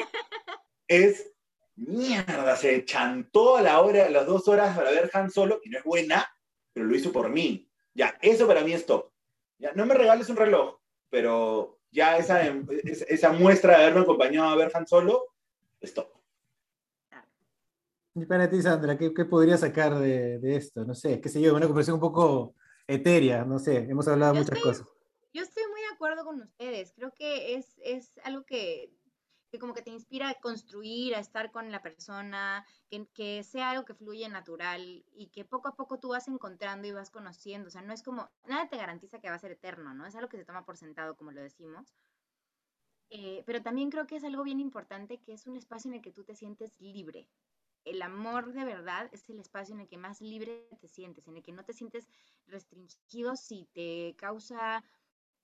es 0.89 1.32
mierda, 1.76 2.58
se 2.58 2.84
chantó 2.84 3.56
a 3.56 3.62
la 3.62 3.80
hora, 3.80 4.10
las 4.10 4.26
dos 4.26 4.47
horas 4.50 4.76
para 4.76 4.91
ver 4.91 5.10
Han 5.14 5.32
Solo, 5.32 5.62
y 5.64 5.70
no 5.70 5.78
es 5.78 5.84
buena, 5.86 6.30
pero 6.74 6.86
lo 6.86 6.95
hizo 6.95 7.14
por 7.14 7.30
mí. 7.30 7.70
Ya, 7.93 8.18
eso 8.22 8.47
para 8.47 8.62
mí 8.62 8.74
es 8.74 8.86
top. 8.86 9.12
Ya, 9.60 9.72
no 9.74 9.86
me 9.86 9.93
regales 9.93 10.30
un 10.30 10.36
reloj, 10.36 10.78
pero 11.10 11.80
ya 11.91 12.18
esa, 12.18 12.41
esa 13.08 13.32
muestra 13.32 13.78
de 13.78 13.84
haberme 13.84 14.02
acompañado 14.02 14.50
a 14.50 14.56
ver 14.56 14.72
Han 14.74 14.88
Solo 14.88 15.36
es 15.80 15.93
top. 15.93 16.10
Y 18.22 18.26
para 18.26 18.50
ti, 18.50 18.62
Sandra, 18.62 18.98
¿qué, 18.98 19.14
qué 19.14 19.24
podría 19.24 19.58
sacar 19.58 19.98
de, 19.98 20.40
de, 20.40 20.56
esto? 20.58 20.84
No 20.84 20.94
sé, 20.94 21.22
qué 21.22 21.30
sé 21.30 21.40
yo, 21.40 21.56
una 21.56 21.68
conversación 21.68 21.96
un 21.96 22.02
poco 22.02 22.54
etérea, 22.86 23.46
no 23.46 23.60
sé, 23.60 23.78
hemos 23.78 24.08
hablado 24.10 24.34
de 24.34 24.40
muchas 24.40 24.60
cosas. 24.60 24.88
Yo 25.32 25.42
estoy 25.42 25.64
muy 25.72 25.80
de 25.80 25.88
acuerdo 25.94 26.26
con 26.26 26.42
ustedes, 26.42 26.92
creo 26.94 27.14
que 27.14 27.56
es, 27.56 27.80
es 27.82 28.20
algo 28.26 28.44
que, 28.44 28.92
que, 29.52 29.60
como 29.60 29.74
que 29.74 29.84
te 29.84 29.92
inspira 29.92 30.30
a 30.30 30.34
construir, 30.34 31.16
a 31.16 31.20
estar 31.20 31.52
con 31.52 31.72
la 31.72 31.82
persona, 31.82 32.66
que, 32.90 33.08
que, 33.14 33.44
sea 33.44 33.72
algo 33.72 33.86
que 33.86 33.94
fluye 33.94 34.28
natural 34.28 35.06
y 35.14 35.28
que 35.28 35.46
poco 35.46 35.70
a 35.70 35.76
poco 35.76 36.00
tú 36.00 36.10
vas 36.10 36.28
encontrando 36.28 36.88
y 36.88 36.92
vas 36.92 37.12
conociendo, 37.12 37.70
o 37.70 37.72
sea, 37.72 37.84
no 37.84 37.94
es 37.94 38.04
como, 38.04 38.30
nada 38.48 38.68
te 38.68 38.76
garantiza 38.76 39.22
que 39.22 39.30
va 39.30 39.36
a 39.36 39.40
ser 39.40 39.52
eterno, 39.52 39.94
¿no? 39.94 40.06
Es 40.06 40.16
algo 40.16 40.28
que 40.28 40.38
se 40.38 40.46
toma 40.46 40.66
por 40.66 40.76
sentado, 40.76 41.16
como 41.16 41.32
lo 41.32 41.42
decimos. 41.42 41.96
Eh, 43.12 43.44
pero 43.46 43.62
también 43.62 43.90
creo 43.90 44.06
que 44.06 44.18
es 44.18 44.24
algo 44.24 44.44
bien 44.44 44.60
importante, 44.60 45.20
que 45.20 45.34
es 45.34 45.48
un 45.48 45.58
espacio 45.58 45.90
en 45.90 45.96
el 45.96 46.02
que 46.02 46.12
tú 46.12 46.24
te 46.24 46.36
sientes 46.36 46.80
libre, 46.80 47.28
el 47.90 48.02
amor 48.02 48.54
de 48.54 48.66
verdad 48.66 49.10
es 49.12 49.30
el 49.30 49.40
espacio 49.40 49.74
en 49.74 49.82
el 49.82 49.88
que 49.88 49.98
más 49.98 50.22
libre 50.22 50.68
te 50.80 50.88
sientes, 50.88 51.28
en 51.28 51.38
el 51.38 51.44
que 51.44 51.52
no 51.52 51.66
te 51.66 51.74
sientes 51.74 52.08
restringido 52.48 53.36
si 53.36 53.66
te 53.74 54.16
causa 54.18 54.84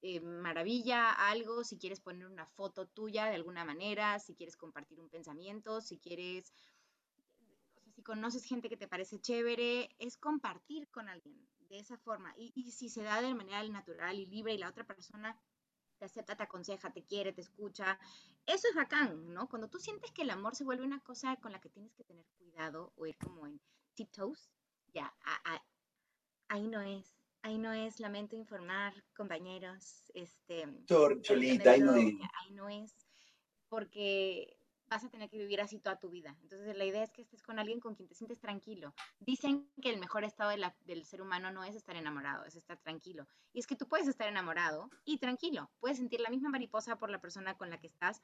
eh, 0.01 0.19
maravilla 0.21 1.11
algo, 1.11 1.63
si 1.63 1.77
quieres 1.77 1.99
poner 1.99 2.27
una 2.27 2.45
foto 2.45 2.85
tuya 2.85 3.25
de 3.25 3.35
alguna 3.35 3.65
manera, 3.65 4.19
si 4.19 4.35
quieres 4.35 4.55
compartir 4.55 4.99
un 4.99 5.09
pensamiento, 5.09 5.81
si 5.81 5.97
quieres, 5.97 6.53
conoces 8.03 8.43
gente 8.43 8.69
que 8.69 8.77
te 8.77 8.87
parece 8.87 9.19
chévere, 9.19 9.89
es 9.97 10.17
compartir 10.17 10.87
con 10.89 11.09
alguien 11.09 11.35
de 11.69 11.79
esa 11.79 11.97
forma. 11.97 12.35
Y 12.37 12.71
si 12.71 12.89
se 12.89 13.01
da 13.01 13.21
de 13.21 13.33
manera 13.33 13.63
natural 13.67 14.19
y 14.19 14.27
libre 14.27 14.53
y 14.53 14.59
la 14.59 14.69
otra 14.69 14.83
persona 14.83 15.35
te 15.97 16.05
acepta, 16.05 16.35
te 16.35 16.43
aconseja, 16.43 16.91
te 16.91 17.03
quiere, 17.03 17.33
te 17.33 17.41
escucha. 17.41 17.97
Eso 18.45 18.67
es 18.67 18.75
bacán, 18.75 19.33
¿no? 19.33 19.47
Cuando 19.49 19.69
tú 19.69 19.79
sientes 19.79 20.11
que 20.11 20.23
el 20.23 20.29
amor 20.29 20.55
se 20.55 20.63
vuelve 20.63 20.83
una 20.83 20.99
cosa 20.99 21.35
con 21.37 21.51
la 21.51 21.59
que 21.59 21.69
tienes 21.69 21.93
que 21.93 22.03
tener 22.03 22.25
cuidado 22.37 22.93
o 22.95 23.05
ir 23.05 23.17
como 23.17 23.47
en 23.47 23.59
tiptoes, 23.95 24.49
ya, 24.93 25.13
ahí 26.47 26.67
no 26.67 26.81
es. 26.81 27.15
Ahí 27.41 27.59
no 27.59 27.71
es, 27.73 27.99
lamento 27.99 28.35
informar, 28.35 28.93
compañeros. 29.15 30.11
Este, 30.15 30.67
Cholita, 31.21 31.71
ahí 31.71 31.81
no 31.81 31.95
es. 31.95 32.13
Ahí 32.39 32.51
no 32.53 32.69
es, 32.69 33.07
porque 33.69 34.57
vas 34.95 35.03
a 35.03 35.09
tener 35.09 35.29
que 35.29 35.37
vivir 35.37 35.59
así 35.59 35.77
toda 35.77 35.99
tu 35.99 36.09
vida. 36.09 36.37
Entonces, 36.41 36.77
la 36.77 36.85
idea 36.85 37.03
es 37.03 37.11
que 37.11 37.21
estés 37.21 37.43
con 37.43 37.59
alguien 37.59 37.81
con 37.81 37.95
quien 37.95 38.07
te 38.07 38.15
sientes 38.15 38.39
tranquilo. 38.39 38.93
Dicen 39.19 39.69
que 39.81 39.89
el 39.89 39.99
mejor 39.99 40.23
estado 40.23 40.51
del 40.85 41.05
ser 41.05 41.21
humano 41.21 41.51
no 41.51 41.65
es 41.65 41.75
estar 41.75 41.97
enamorado, 41.97 42.45
es 42.45 42.55
estar 42.55 42.77
tranquilo. 42.77 43.27
Y 43.51 43.59
es 43.59 43.67
que 43.67 43.75
tú 43.75 43.89
puedes 43.89 44.07
estar 44.07 44.29
enamorado 44.29 44.89
y 45.03 45.17
tranquilo. 45.17 45.69
Puedes 45.81 45.97
sentir 45.97 46.21
la 46.21 46.29
misma 46.29 46.49
mariposa 46.49 46.95
por 46.95 47.09
la 47.09 47.19
persona 47.19 47.57
con 47.57 47.69
la 47.69 47.77
que 47.77 47.87
estás. 47.87 48.23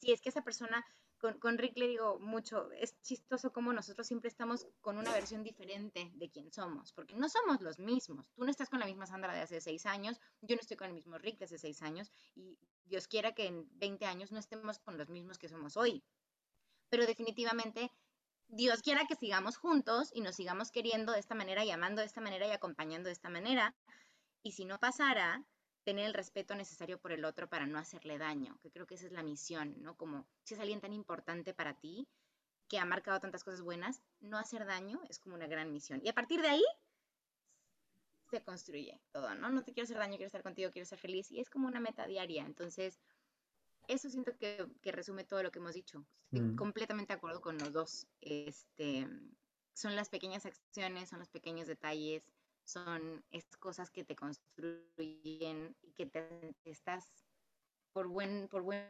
Si 0.00 0.10
es 0.10 0.20
que 0.20 0.30
esa 0.30 0.42
persona, 0.42 0.84
con, 1.18 1.58
Rick 1.58 1.76
le 1.76 1.88
digo 1.88 2.18
mucho, 2.20 2.70
es 2.72 3.00
chistoso 3.02 3.52
como 3.52 3.72
nosotros 3.72 4.06
siempre 4.06 4.28
estamos 4.28 4.66
con 4.80 4.98
una 4.98 5.12
versión 5.12 5.42
diferente 5.42 6.10
de 6.14 6.30
quién 6.30 6.52
somos, 6.52 6.92
porque 6.92 7.14
no 7.14 7.28
somos 7.28 7.60
los 7.60 7.78
mismos. 7.78 8.30
Tú 8.34 8.44
no 8.44 8.50
estás 8.50 8.70
con 8.70 8.80
la 8.80 8.86
misma 8.86 9.06
Sandra 9.06 9.34
de 9.34 9.40
hace 9.40 9.60
seis 9.60 9.86
años, 9.86 10.20
yo 10.40 10.54
no 10.54 10.60
estoy 10.60 10.76
con 10.76 10.88
el 10.88 10.94
mismo 10.94 11.18
Rick 11.18 11.38
de 11.38 11.46
hace 11.46 11.58
seis 11.58 11.82
años, 11.82 12.10
y 12.34 12.58
Dios 12.84 13.08
quiera 13.08 13.32
que 13.32 13.46
en 13.46 13.68
20 13.78 14.06
años 14.06 14.32
no 14.32 14.38
estemos 14.38 14.78
con 14.78 14.96
los 14.96 15.08
mismos 15.08 15.38
que 15.38 15.48
somos 15.48 15.76
hoy. 15.76 16.02
Pero 16.88 17.06
definitivamente, 17.06 17.92
Dios 18.48 18.80
quiera 18.80 19.04
que 19.06 19.14
sigamos 19.14 19.56
juntos 19.56 20.10
y 20.14 20.22
nos 20.22 20.36
sigamos 20.36 20.70
queriendo 20.70 21.12
de 21.12 21.20
esta 21.20 21.34
manera 21.34 21.64
y 21.64 21.70
amando 21.70 22.00
de 22.00 22.06
esta 22.06 22.20
manera 22.20 22.46
y 22.46 22.52
acompañando 22.52 23.08
de 23.08 23.12
esta 23.12 23.28
manera. 23.28 23.76
Y 24.42 24.52
si 24.52 24.64
no 24.64 24.78
pasara, 24.78 25.44
tener 25.88 26.04
el 26.04 26.12
respeto 26.12 26.54
necesario 26.54 27.00
por 27.00 27.12
el 27.12 27.24
otro 27.24 27.48
para 27.48 27.64
no 27.64 27.78
hacerle 27.78 28.18
daño, 28.18 28.58
que 28.60 28.70
creo 28.70 28.86
que 28.86 28.96
esa 28.96 29.06
es 29.06 29.12
la 29.12 29.22
misión, 29.22 29.74
¿no? 29.80 29.96
Como 29.96 30.26
si 30.44 30.52
es 30.52 30.60
alguien 30.60 30.82
tan 30.82 30.92
importante 30.92 31.54
para 31.54 31.80
ti, 31.80 32.06
que 32.68 32.78
ha 32.78 32.84
marcado 32.84 33.20
tantas 33.20 33.42
cosas 33.42 33.62
buenas, 33.62 34.02
no 34.20 34.36
hacer 34.36 34.66
daño 34.66 35.00
es 35.08 35.18
como 35.18 35.34
una 35.34 35.46
gran 35.46 35.72
misión. 35.72 36.02
Y 36.04 36.10
a 36.10 36.12
partir 36.12 36.42
de 36.42 36.48
ahí 36.48 36.64
se 38.30 38.42
construye 38.42 39.00
todo, 39.12 39.34
¿no? 39.34 39.48
No 39.48 39.64
te 39.64 39.72
quiero 39.72 39.84
hacer 39.84 39.96
daño, 39.96 40.18
quiero 40.18 40.26
estar 40.26 40.42
contigo, 40.42 40.70
quiero 40.70 40.84
ser 40.84 40.98
feliz. 40.98 41.30
Y 41.30 41.40
es 41.40 41.48
como 41.48 41.66
una 41.66 41.80
meta 41.80 42.06
diaria. 42.06 42.44
Entonces, 42.44 43.00
eso 43.86 44.10
siento 44.10 44.36
que, 44.36 44.68
que 44.82 44.92
resume 44.92 45.24
todo 45.24 45.42
lo 45.42 45.50
que 45.50 45.58
hemos 45.58 45.72
dicho. 45.72 46.04
Estoy 46.24 46.42
mm. 46.42 46.56
completamente 46.56 47.14
de 47.14 47.16
acuerdo 47.16 47.40
con 47.40 47.56
los 47.56 47.72
dos. 47.72 48.06
Este, 48.20 49.08
son 49.72 49.96
las 49.96 50.10
pequeñas 50.10 50.44
acciones, 50.44 51.08
son 51.08 51.20
los 51.20 51.30
pequeños 51.30 51.66
detalles, 51.66 52.30
son 52.68 53.24
estas 53.30 53.56
cosas 53.56 53.90
que 53.90 54.04
te 54.04 54.14
construyen 54.14 55.74
y 55.82 55.92
que 55.92 56.06
te 56.06 56.54
estás 56.64 57.08
por 57.92 58.08
buen, 58.08 58.46
por 58.48 58.62
buen 58.62 58.84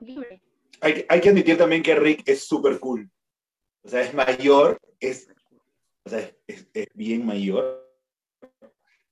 libre. 0.00 0.42
Hay, 0.80 1.06
hay, 1.08 1.20
que 1.20 1.28
admitir 1.28 1.56
también 1.56 1.82
que 1.82 1.94
Rick 1.94 2.22
es 2.26 2.44
súper 2.44 2.80
cool. 2.80 3.08
O 3.82 3.88
sea, 3.88 4.02
es 4.02 4.12
mayor, 4.12 4.80
es, 4.98 5.28
o 6.04 6.10
sea, 6.10 6.18
es, 6.46 6.68
es 6.74 6.88
bien 6.94 7.24
mayor, 7.24 7.88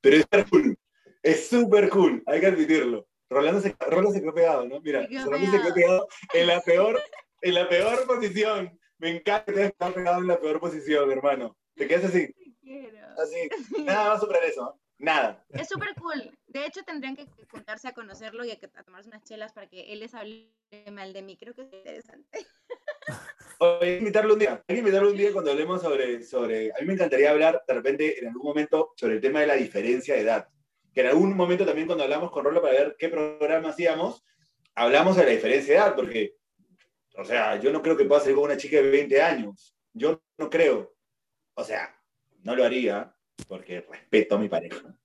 pero 0.00 0.16
es 0.16 0.22
súper 0.22 0.48
cool. 0.48 0.78
Es 1.22 1.48
súper 1.48 1.88
cool, 1.88 2.22
hay 2.26 2.40
que 2.40 2.46
admitirlo. 2.46 3.06
Rolando 3.30 3.60
se, 3.60 3.76
Rolando 3.78 4.10
se 4.12 4.20
quedó 4.20 4.34
pegado, 4.34 4.66
¿no? 4.66 4.80
Mira, 4.80 5.06
Rolando 5.24 5.50
se 5.50 5.62
quedó 5.62 5.74
pegado 5.74 6.08
en 6.34 6.46
la 6.46 6.60
peor, 6.62 7.00
en 7.42 7.54
la 7.54 7.68
peor 7.68 8.06
posición. 8.06 8.78
Me 8.98 9.10
encanta 9.10 9.52
que 9.52 9.64
estés 9.64 9.92
pegado 9.92 10.20
en 10.20 10.26
la 10.26 10.40
peor 10.40 10.58
posición, 10.58 11.10
hermano. 11.12 11.56
Te 11.74 11.86
quedas 11.86 12.06
así. 12.06 12.34
Así. 13.18 13.48
Nada 13.84 14.10
más 14.10 14.20
superar 14.20 14.44
eso. 14.44 14.78
Nada. 14.98 15.44
Es 15.50 15.68
súper 15.68 15.94
cool. 15.94 16.36
De 16.48 16.66
hecho, 16.66 16.82
tendrían 16.82 17.14
que 17.14 17.26
juntarse 17.50 17.86
a 17.86 17.92
conocerlo 17.92 18.44
y 18.44 18.50
a, 18.50 18.58
tomarse 18.84 19.08
unas 19.08 19.22
chelas 19.22 19.52
para 19.52 19.68
que 19.68 19.92
él 19.92 20.00
les 20.00 20.12
hable 20.14 20.50
mal 20.90 21.12
de 21.12 21.22
mí. 21.22 21.36
Creo 21.36 21.54
que 21.54 21.62
es 21.62 21.72
interesante. 21.72 22.28
hay 23.60 23.78
que 23.80 23.98
invitarlo 23.98 24.32
un 24.34 24.40
día. 24.40 24.64
Hay 24.66 24.74
que 24.74 24.80
invitarlo 24.80 25.10
un 25.10 25.16
día 25.16 25.32
cuando 25.32 25.52
hablemos 25.52 25.82
sobre, 25.82 26.24
sobre. 26.24 26.72
A 26.72 26.80
mí 26.80 26.86
me 26.86 26.94
encantaría 26.94 27.30
hablar 27.30 27.62
de 27.66 27.74
repente 27.74 28.18
en 28.18 28.28
algún 28.28 28.42
momento 28.42 28.92
sobre 28.96 29.14
el 29.14 29.20
tema 29.20 29.40
de 29.40 29.46
la 29.46 29.54
diferencia 29.54 30.14
de 30.14 30.22
edad. 30.22 30.48
Que 30.92 31.02
en 31.02 31.08
algún 31.08 31.36
momento 31.36 31.64
también 31.64 31.86
cuando 31.86 32.02
hablamos 32.02 32.32
con 32.32 32.44
Rolo 32.44 32.60
para 32.60 32.74
ver 32.74 32.96
qué 32.98 33.08
programa 33.08 33.68
hacíamos, 33.68 34.24
hablamos 34.74 35.16
de 35.16 35.24
la 35.24 35.30
diferencia 35.30 35.74
de 35.74 35.80
edad, 35.80 35.94
porque, 35.94 36.34
o 37.16 37.24
sea, 37.24 37.60
yo 37.60 37.70
no 37.70 37.82
creo 37.82 37.96
que 37.96 38.04
pueda 38.04 38.20
ser 38.20 38.34
con 38.34 38.44
una 38.44 38.56
chica 38.56 38.78
de 38.78 38.90
20 38.90 39.22
años. 39.22 39.76
Yo 39.92 40.20
no 40.38 40.50
creo. 40.50 40.92
O 41.54 41.62
sea, 41.62 41.97
no 42.48 42.56
lo 42.56 42.64
haría 42.64 43.14
porque 43.46 43.82
respeto 43.82 44.36
a 44.36 44.38
mi 44.38 44.48
pareja. 44.48 44.96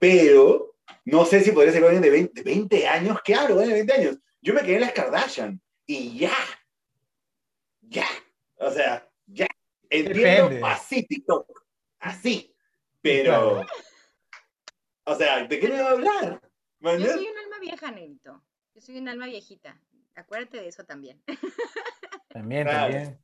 Pero 0.00 0.74
no 1.04 1.24
sé 1.24 1.40
si 1.40 1.52
podría 1.52 1.72
ser 1.72 1.84
alguien 1.84 2.02
de 2.02 2.10
20, 2.10 2.42
20 2.42 2.88
años. 2.88 3.18
¿Qué 3.24 3.36
hablo 3.36 3.56
de 3.56 3.68
20 3.68 3.92
años? 3.92 4.18
Yo 4.40 4.52
me 4.52 4.62
quedé 4.62 4.74
en 4.74 4.80
las 4.80 4.92
Kardashian 4.92 5.62
y 5.86 6.18
ya. 6.18 6.34
Ya. 7.82 8.06
O 8.56 8.68
sea, 8.68 9.08
ya. 9.26 9.46
Entiendo 9.88 10.66
así 10.66 11.06
TikTok. 11.06 11.46
Así. 12.00 12.52
Pero. 13.00 13.64
O 15.04 15.14
sea, 15.14 15.46
¿de 15.46 15.60
qué 15.60 15.68
me 15.68 15.80
va 15.80 15.88
a 15.88 15.92
hablar? 15.92 16.40
Yo 16.80 16.98
soy 16.98 17.28
un 17.28 17.38
alma 17.38 17.60
vieja, 17.60 17.90
Nelito. 17.92 18.42
Yo 18.74 18.80
soy 18.80 18.98
un 18.98 19.08
alma 19.08 19.26
viejita. 19.26 19.80
Acuérdate 20.16 20.56
de 20.56 20.66
eso 20.66 20.84
también. 20.84 21.22
También, 22.28 22.66
también. 22.66 23.21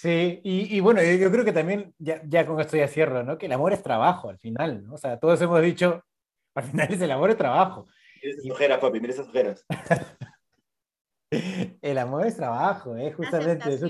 Sí, 0.00 0.40
y, 0.42 0.80
bueno, 0.80 1.02
yo, 1.02 1.30
creo 1.30 1.44
que 1.44 1.52
también, 1.52 1.94
ya, 1.98 2.22
ya, 2.24 2.46
con 2.46 2.58
esto 2.58 2.74
ya 2.74 2.88
cierro, 2.88 3.22
¿no? 3.22 3.36
Que 3.36 3.44
el 3.44 3.52
amor 3.52 3.74
es 3.74 3.82
trabajo 3.82 4.30
al 4.30 4.38
final, 4.38 4.82
¿no? 4.82 4.94
O 4.94 4.96
sea, 4.96 5.20
todos 5.20 5.38
hemos 5.42 5.60
dicho, 5.60 6.02
al 6.54 6.64
final 6.64 6.88
es 6.90 7.02
el 7.02 7.10
amor 7.10 7.28
es 7.28 7.36
trabajo. 7.36 7.86
Mira 8.22 8.34
esas 8.34 8.50
ojeras, 8.50 8.78
papi, 8.78 8.98
mira 8.98 9.12
esas 9.12 9.28
ojeras. 9.28 9.66
el 11.82 11.98
amor 11.98 12.26
es 12.26 12.34
trabajo, 12.34 12.96
¿eh? 12.96 13.12
Justamente 13.12 13.74
eso, 13.74 13.88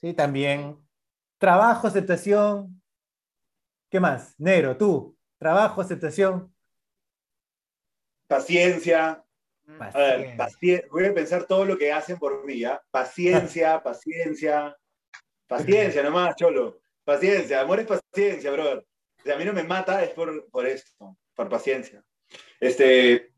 Sí, 0.00 0.14
también. 0.14 0.78
Trabajo, 1.36 1.86
aceptación. 1.86 2.80
¿Qué 3.90 4.00
más? 4.00 4.40
Negro, 4.40 4.78
tú. 4.78 5.18
Trabajo, 5.36 5.82
aceptación. 5.82 6.50
Paciencia. 8.26 9.22
A 9.80 9.98
ver, 9.98 10.38
voy 10.90 11.04
a 11.04 11.12
pensar 11.12 11.44
todo 11.44 11.66
lo 11.66 11.76
que 11.76 11.92
hacen 11.92 12.18
por 12.18 12.42
mí, 12.46 12.60
¿ya? 12.60 12.82
Paciencia, 12.90 13.82
paciencia. 13.82 14.74
Paciencia 15.46 16.02
nomás, 16.02 16.36
cholo. 16.36 16.80
Paciencia, 17.04 17.60
amor 17.60 17.80
es 17.80 17.86
paciencia, 17.86 18.50
brother. 18.50 18.84
A 19.32 19.36
mí 19.36 19.44
no 19.44 19.52
me 19.52 19.62
mata 19.62 20.02
es 20.02 20.10
por, 20.10 20.48
por 20.50 20.66
esto, 20.66 21.16
por 21.34 21.48
paciencia. 21.48 22.04
Este, 22.60 23.30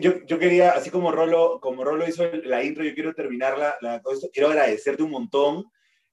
yo, 0.00 0.24
yo, 0.26 0.38
quería, 0.38 0.72
así 0.72 0.90
como 0.90 1.10
Rolo, 1.10 1.58
como 1.60 1.84
Rolo 1.84 2.06
hizo 2.06 2.24
la 2.44 2.62
intro, 2.62 2.84
yo 2.84 2.94
quiero 2.94 3.14
terminar 3.14 3.58
la, 3.58 4.02
quiero 4.32 4.48
agradecerte 4.48 5.02
un 5.02 5.10
montón, 5.10 5.64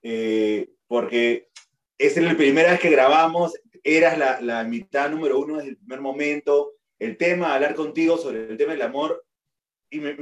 eh, 0.01 0.69
porque 0.87 1.49
es 1.97 2.17
la 2.17 2.35
primera 2.35 2.71
vez 2.71 2.79
que 2.79 2.89
grabamos, 2.89 3.53
eras 3.83 4.17
la, 4.17 4.41
la, 4.41 4.63
mitad 4.63 5.09
número 5.09 5.39
uno 5.39 5.57
desde 5.57 5.71
el 5.71 5.77
primer 5.77 6.01
momento, 6.01 6.73
el 6.97 7.17
tema, 7.17 7.53
hablar 7.53 7.75
contigo 7.75 8.17
sobre 8.17 8.47
el 8.49 8.57
tema 8.57 8.71
del 8.71 8.83
amor, 8.83 9.23
y 9.89 9.99
me, 9.99 10.15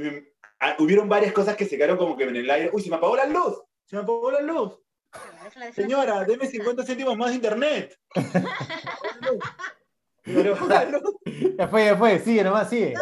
hubieron 0.78 1.08
varias 1.08 1.32
cosas 1.32 1.56
que 1.56 1.64
se 1.64 1.76
quedaron 1.76 1.96
como 1.96 2.16
que 2.16 2.24
en 2.24 2.36
el 2.36 2.50
aire, 2.50 2.70
uy, 2.72 2.82
se 2.82 2.90
me 2.90 2.96
apagó 2.96 3.16
la 3.16 3.26
luz, 3.26 3.62
se 3.84 3.96
me 3.96 4.02
apagó 4.02 4.30
la 4.30 4.40
luz. 4.40 4.78
Señora, 5.74 6.24
deme 6.24 6.46
50 6.46 6.84
céntimos 6.84 7.16
más 7.16 7.30
de 7.30 7.34
internet. 7.36 7.98
ya 11.58 11.68
fue, 11.68 11.84
ya 11.84 11.96
fue, 11.96 12.18
sigue 12.20 12.44
nomás, 12.44 12.68
sigue. 12.70 12.94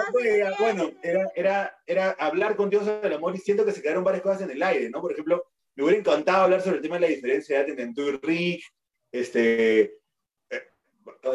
bueno, 0.59 0.91
era, 1.03 1.31
era, 1.35 1.79
era 1.87 2.11
hablar 2.13 2.57
contigo 2.57 2.85
sobre 2.85 3.09
el 3.09 3.15
amor 3.15 3.35
y 3.35 3.39
siento 3.39 3.65
que 3.65 3.73
se 3.73 3.83
quedaron 3.83 4.05
varias 4.05 4.23
cosas 4.23 4.43
en 4.43 4.53
el 4.53 4.63
aire, 4.63 4.89
¿no? 4.91 5.01
Por 5.01 5.13
ejemplo, 5.13 5.45
me 5.75 5.85
hubiera 5.85 6.01
encantado 6.01 6.45
hablar 6.45 6.61
sobre 6.63 6.77
el 6.77 6.83
tema 6.83 6.97
de 6.97 7.03
la 7.03 7.09
diferencia 7.09 7.59
de 7.59 7.73
edad 7.73 7.81
entre 7.81 7.95
tú 7.95 8.09
y 8.09 8.19
Rick, 8.23 8.65
este, 9.13 9.81
eh, 10.51 10.63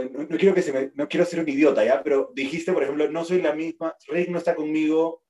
no, 0.10 0.38
quiero 0.38 0.56
que 0.56 0.62
se 0.62 0.74
me, 0.74 0.92
no 0.96 1.08
quiero 1.08 1.26
ser 1.26 1.40
un 1.42 1.50
idiota, 1.50 1.86
¿ya? 1.86 2.02
Pero 2.02 2.32
dijiste, 2.34 2.74
por 2.74 2.84
ejemplo, 2.84 3.10
no 3.10 3.24
soy 3.24 3.42
la 3.42 3.54
misma, 3.54 3.96
Rick 4.08 4.30
no 4.30 4.40
está 4.40 4.56
conmigo, 4.56 5.24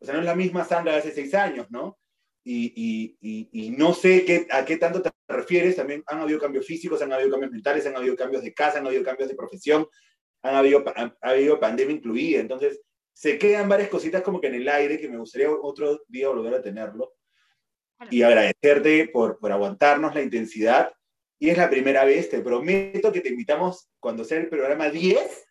o 0.00 0.04
sea, 0.04 0.14
no 0.14 0.20
es 0.20 0.26
la 0.26 0.34
misma 0.34 0.64
Sandra 0.64 0.94
de 0.94 0.98
hace 0.98 1.12
seis 1.12 1.34
años, 1.34 1.70
¿no? 1.70 1.99
Y, 2.42 3.16
y, 3.20 3.48
y, 3.52 3.70
no 3.70 3.92
sé 3.92 4.24
qué, 4.24 4.46
a 4.50 4.64
qué 4.64 4.76
tanto 4.76 5.02
te 5.02 5.10
refieres, 5.28 5.76
también 5.76 6.02
han 6.06 6.20
habido 6.20 6.38
cambios 6.38 6.66
físicos, 6.66 7.02
han 7.02 7.12
habido 7.12 7.30
cambios 7.30 7.52
mentales, 7.52 7.86
han 7.86 7.96
habido 7.96 8.16
cambios 8.16 8.42
de 8.42 8.54
casa, 8.54 8.78
han 8.78 8.86
habido 8.86 9.04
cambios 9.04 9.28
de 9.28 9.34
profesión, 9.34 9.86
han 10.42 10.54
habido, 10.54 10.82
ha, 10.96 11.14
habido 11.20 11.60
pandemia 11.60 11.94
incluida, 11.94 12.40
entonces 12.40 12.80
se 13.12 13.38
quedan 13.38 13.68
varias 13.68 13.90
cositas 13.90 14.22
como 14.22 14.40
que 14.40 14.46
en 14.46 14.54
el 14.54 14.68
aire 14.68 14.98
que 14.98 15.08
me 15.08 15.18
gustaría 15.18 15.50
otro 15.50 16.00
día 16.08 16.28
volver 16.28 16.54
a 16.54 16.62
tenerlo. 16.62 17.14
Y 18.08 18.22
agradecerte 18.22 19.10
por, 19.12 19.38
por 19.38 19.52
aguantarnos 19.52 20.14
la 20.14 20.22
intensidad. 20.22 20.90
Y 21.38 21.50
es 21.50 21.58
la 21.58 21.68
primera 21.68 22.02
vez, 22.06 22.30
te 22.30 22.40
prometo 22.40 23.12
que 23.12 23.20
te 23.20 23.28
invitamos 23.28 23.90
cuando 24.00 24.24
sea 24.24 24.38
el 24.38 24.48
programa 24.48 24.88
10, 24.88 25.46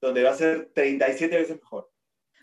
donde 0.00 0.22
va 0.22 0.30
a 0.30 0.36
ser 0.36 0.70
37 0.72 1.36
veces 1.36 1.56
mejor. 1.56 1.89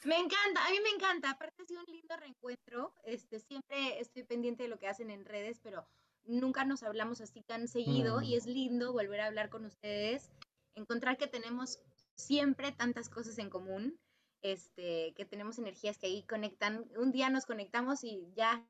Me 0.03 0.15
encanta, 0.18 0.65
a 0.65 0.69
mí 0.69 0.78
me 0.82 0.90
encanta. 0.90 1.32
Aparte 1.32 1.64
ha 1.64 1.65
sido 1.65 1.82
un 1.82 1.91
lindo 1.91 2.15
reencuentro. 2.18 2.94
Este, 3.03 3.40
siempre 3.40 3.99
estoy 3.99 4.24
pendiente 4.24 4.64
de 4.64 4.69
lo 4.69 4.78
que 4.78 4.88
hacen 4.88 5.10
en 5.10 5.26
redes, 5.26 5.60
pero 5.61 5.88
nunca 6.24 6.65
nos 6.65 6.84
hablamos 6.84 7.22
así 7.22 7.41
tan 7.41 7.68
seguido 7.68 8.22
y 8.22 8.34
Mm. 8.36 8.38
es 8.38 8.45
lindo 8.45 8.94
volver 8.94 9.22
a 9.22 9.28
hablar 9.28 9.49
con 9.49 9.65
ustedes, 9.65 10.30
encontrar 10.76 11.18
que 11.18 11.28
tenemos 11.28 11.80
siempre 12.15 12.72
tantas 12.72 13.10
cosas 13.10 13.38
en 13.40 13.49
común, 13.49 13.99
este, 14.41 15.14
que 15.15 15.26
tenemos 15.26 15.57
energías 15.57 15.98
que 15.98 16.07
ahí 16.07 16.24
conectan. 16.24 16.86
Un 16.98 17.11
día 17.11 17.30
nos 17.30 17.45
conectamos 17.45 18.03
y 18.03 18.32
ya 18.36 18.68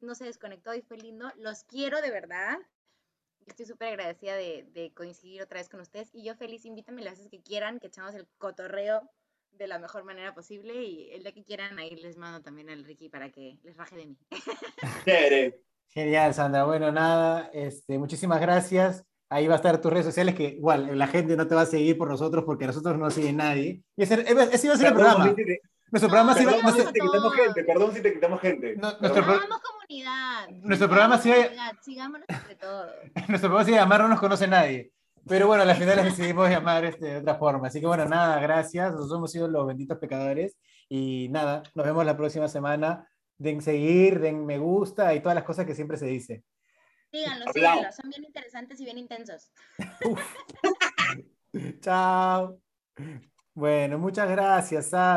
no 0.00 0.14
se 0.14 0.24
desconectó 0.24 0.74
y 0.74 0.82
fue 0.82 0.98
lindo. 0.98 1.32
Los 1.36 1.64
quiero 1.64 2.00
de 2.02 2.10
verdad. 2.10 2.58
Estoy 3.46 3.66
súper 3.66 3.88
agradecida 3.88 4.34
de, 4.34 4.64
de 4.72 4.92
coincidir 4.92 5.40
otra 5.42 5.60
vez 5.60 5.68
con 5.68 5.80
ustedes 5.80 6.10
y 6.12 6.24
yo 6.24 6.34
feliz, 6.34 6.64
invítame 6.64 7.02
las 7.02 7.14
veces 7.14 7.30
que 7.30 7.42
quieran, 7.42 7.78
que 7.78 7.86
echamos 7.86 8.14
el 8.14 8.26
cotorreo 8.38 9.08
de 9.58 9.66
la 9.66 9.78
mejor 9.78 10.04
manera 10.04 10.34
posible 10.34 10.82
y 10.84 11.10
el 11.12 11.22
día 11.22 11.32
que 11.32 11.44
quieran 11.44 11.78
ahí 11.78 11.94
les 11.96 12.16
mando 12.16 12.42
también 12.42 12.68
al 12.70 12.84
Ricky 12.84 13.08
para 13.08 13.30
que 13.30 13.58
les 13.62 13.76
raje 13.76 13.96
de 13.96 14.06
mí. 14.06 14.18
Genial, 15.88 16.34
Sandra. 16.34 16.64
Bueno, 16.64 16.92
nada, 16.92 17.50
este, 17.52 17.98
muchísimas 17.98 18.40
gracias. 18.40 19.04
Ahí 19.28 19.46
va 19.48 19.54
a 19.54 19.56
estar 19.56 19.80
tus 19.80 19.90
redes 19.92 20.06
sociales, 20.06 20.34
que 20.34 20.44
igual 20.50 20.96
la 20.96 21.06
gente 21.08 21.36
no 21.36 21.46
te 21.48 21.54
va 21.54 21.62
a 21.62 21.66
seguir 21.66 21.98
por 21.98 22.08
nosotros 22.08 22.44
porque 22.44 22.64
a 22.64 22.68
nosotros 22.68 22.96
no 22.98 23.10
sigue 23.10 23.32
nadie. 23.32 23.82
Y 23.96 24.02
ese, 24.02 24.20
ese 24.52 24.66
iba 24.66 24.74
a 24.74 24.78
ser 24.78 24.86
el 24.88 24.94
programa. 24.94 25.24
Perdón, 25.24 25.36
si 25.36 25.44
te- 25.44 25.60
Nuestro 25.90 26.08
programa 26.10 26.34
se 26.34 26.42
iba, 26.42 26.50
Perdón, 26.52 26.62
nuestro, 26.64 26.86
si 26.86 26.92
te 26.92 27.00
quitamos 27.00 27.32
gente, 27.34 27.64
perdón 27.64 27.94
si 27.94 28.02
te 28.02 28.12
quitamos 28.14 28.40
gente. 28.40 28.76
No, 28.76 28.92
nuestro 29.00 29.24
pro- 29.24 29.40
comunidad. 29.62 30.48
Nuestro 30.50 30.88
programa 30.88 31.18
Sigámonos 31.18 32.26
entre 32.28 32.54
todos. 32.56 32.90
nuestro 33.28 33.48
programa 33.48 33.64
se 33.64 33.70
iba 33.70 33.80
a 33.80 33.82
llamar 33.84 34.00
No 34.02 34.08
nos 34.08 34.20
conoce 34.20 34.46
nadie. 34.46 34.92
Pero 35.28 35.48
bueno, 35.48 35.64
al 35.64 35.74
final 35.74 36.04
decidimos 36.04 36.48
llamar 36.48 36.84
este, 36.84 37.06
de 37.06 37.16
otra 37.18 37.36
forma. 37.36 37.68
Así 37.68 37.80
que 37.80 37.86
bueno, 37.86 38.06
nada, 38.06 38.40
gracias. 38.40 38.92
Nosotros 38.92 39.18
hemos 39.18 39.32
sido 39.32 39.48
los 39.48 39.66
benditos 39.66 39.98
pecadores. 39.98 40.56
Y 40.88 41.28
nada, 41.30 41.62
nos 41.74 41.84
vemos 41.84 42.06
la 42.06 42.16
próxima 42.16 42.48
semana. 42.48 43.08
Den 43.38 43.60
seguir, 43.60 44.20
den 44.20 44.46
me 44.46 44.58
gusta 44.58 45.14
y 45.14 45.20
todas 45.20 45.34
las 45.34 45.44
cosas 45.44 45.66
que 45.66 45.74
siempre 45.74 45.96
se 45.96 46.06
dice. 46.06 46.44
Síganlos, 47.10 47.48
síganlos. 47.52 47.96
Son 47.96 48.08
bien 48.08 48.24
interesantes 48.24 48.80
y 48.80 48.84
bien 48.84 48.98
intensos. 48.98 49.50
Chao. 51.80 52.60
Bueno, 53.54 53.98
muchas 53.98 54.30
gracias. 54.30 54.90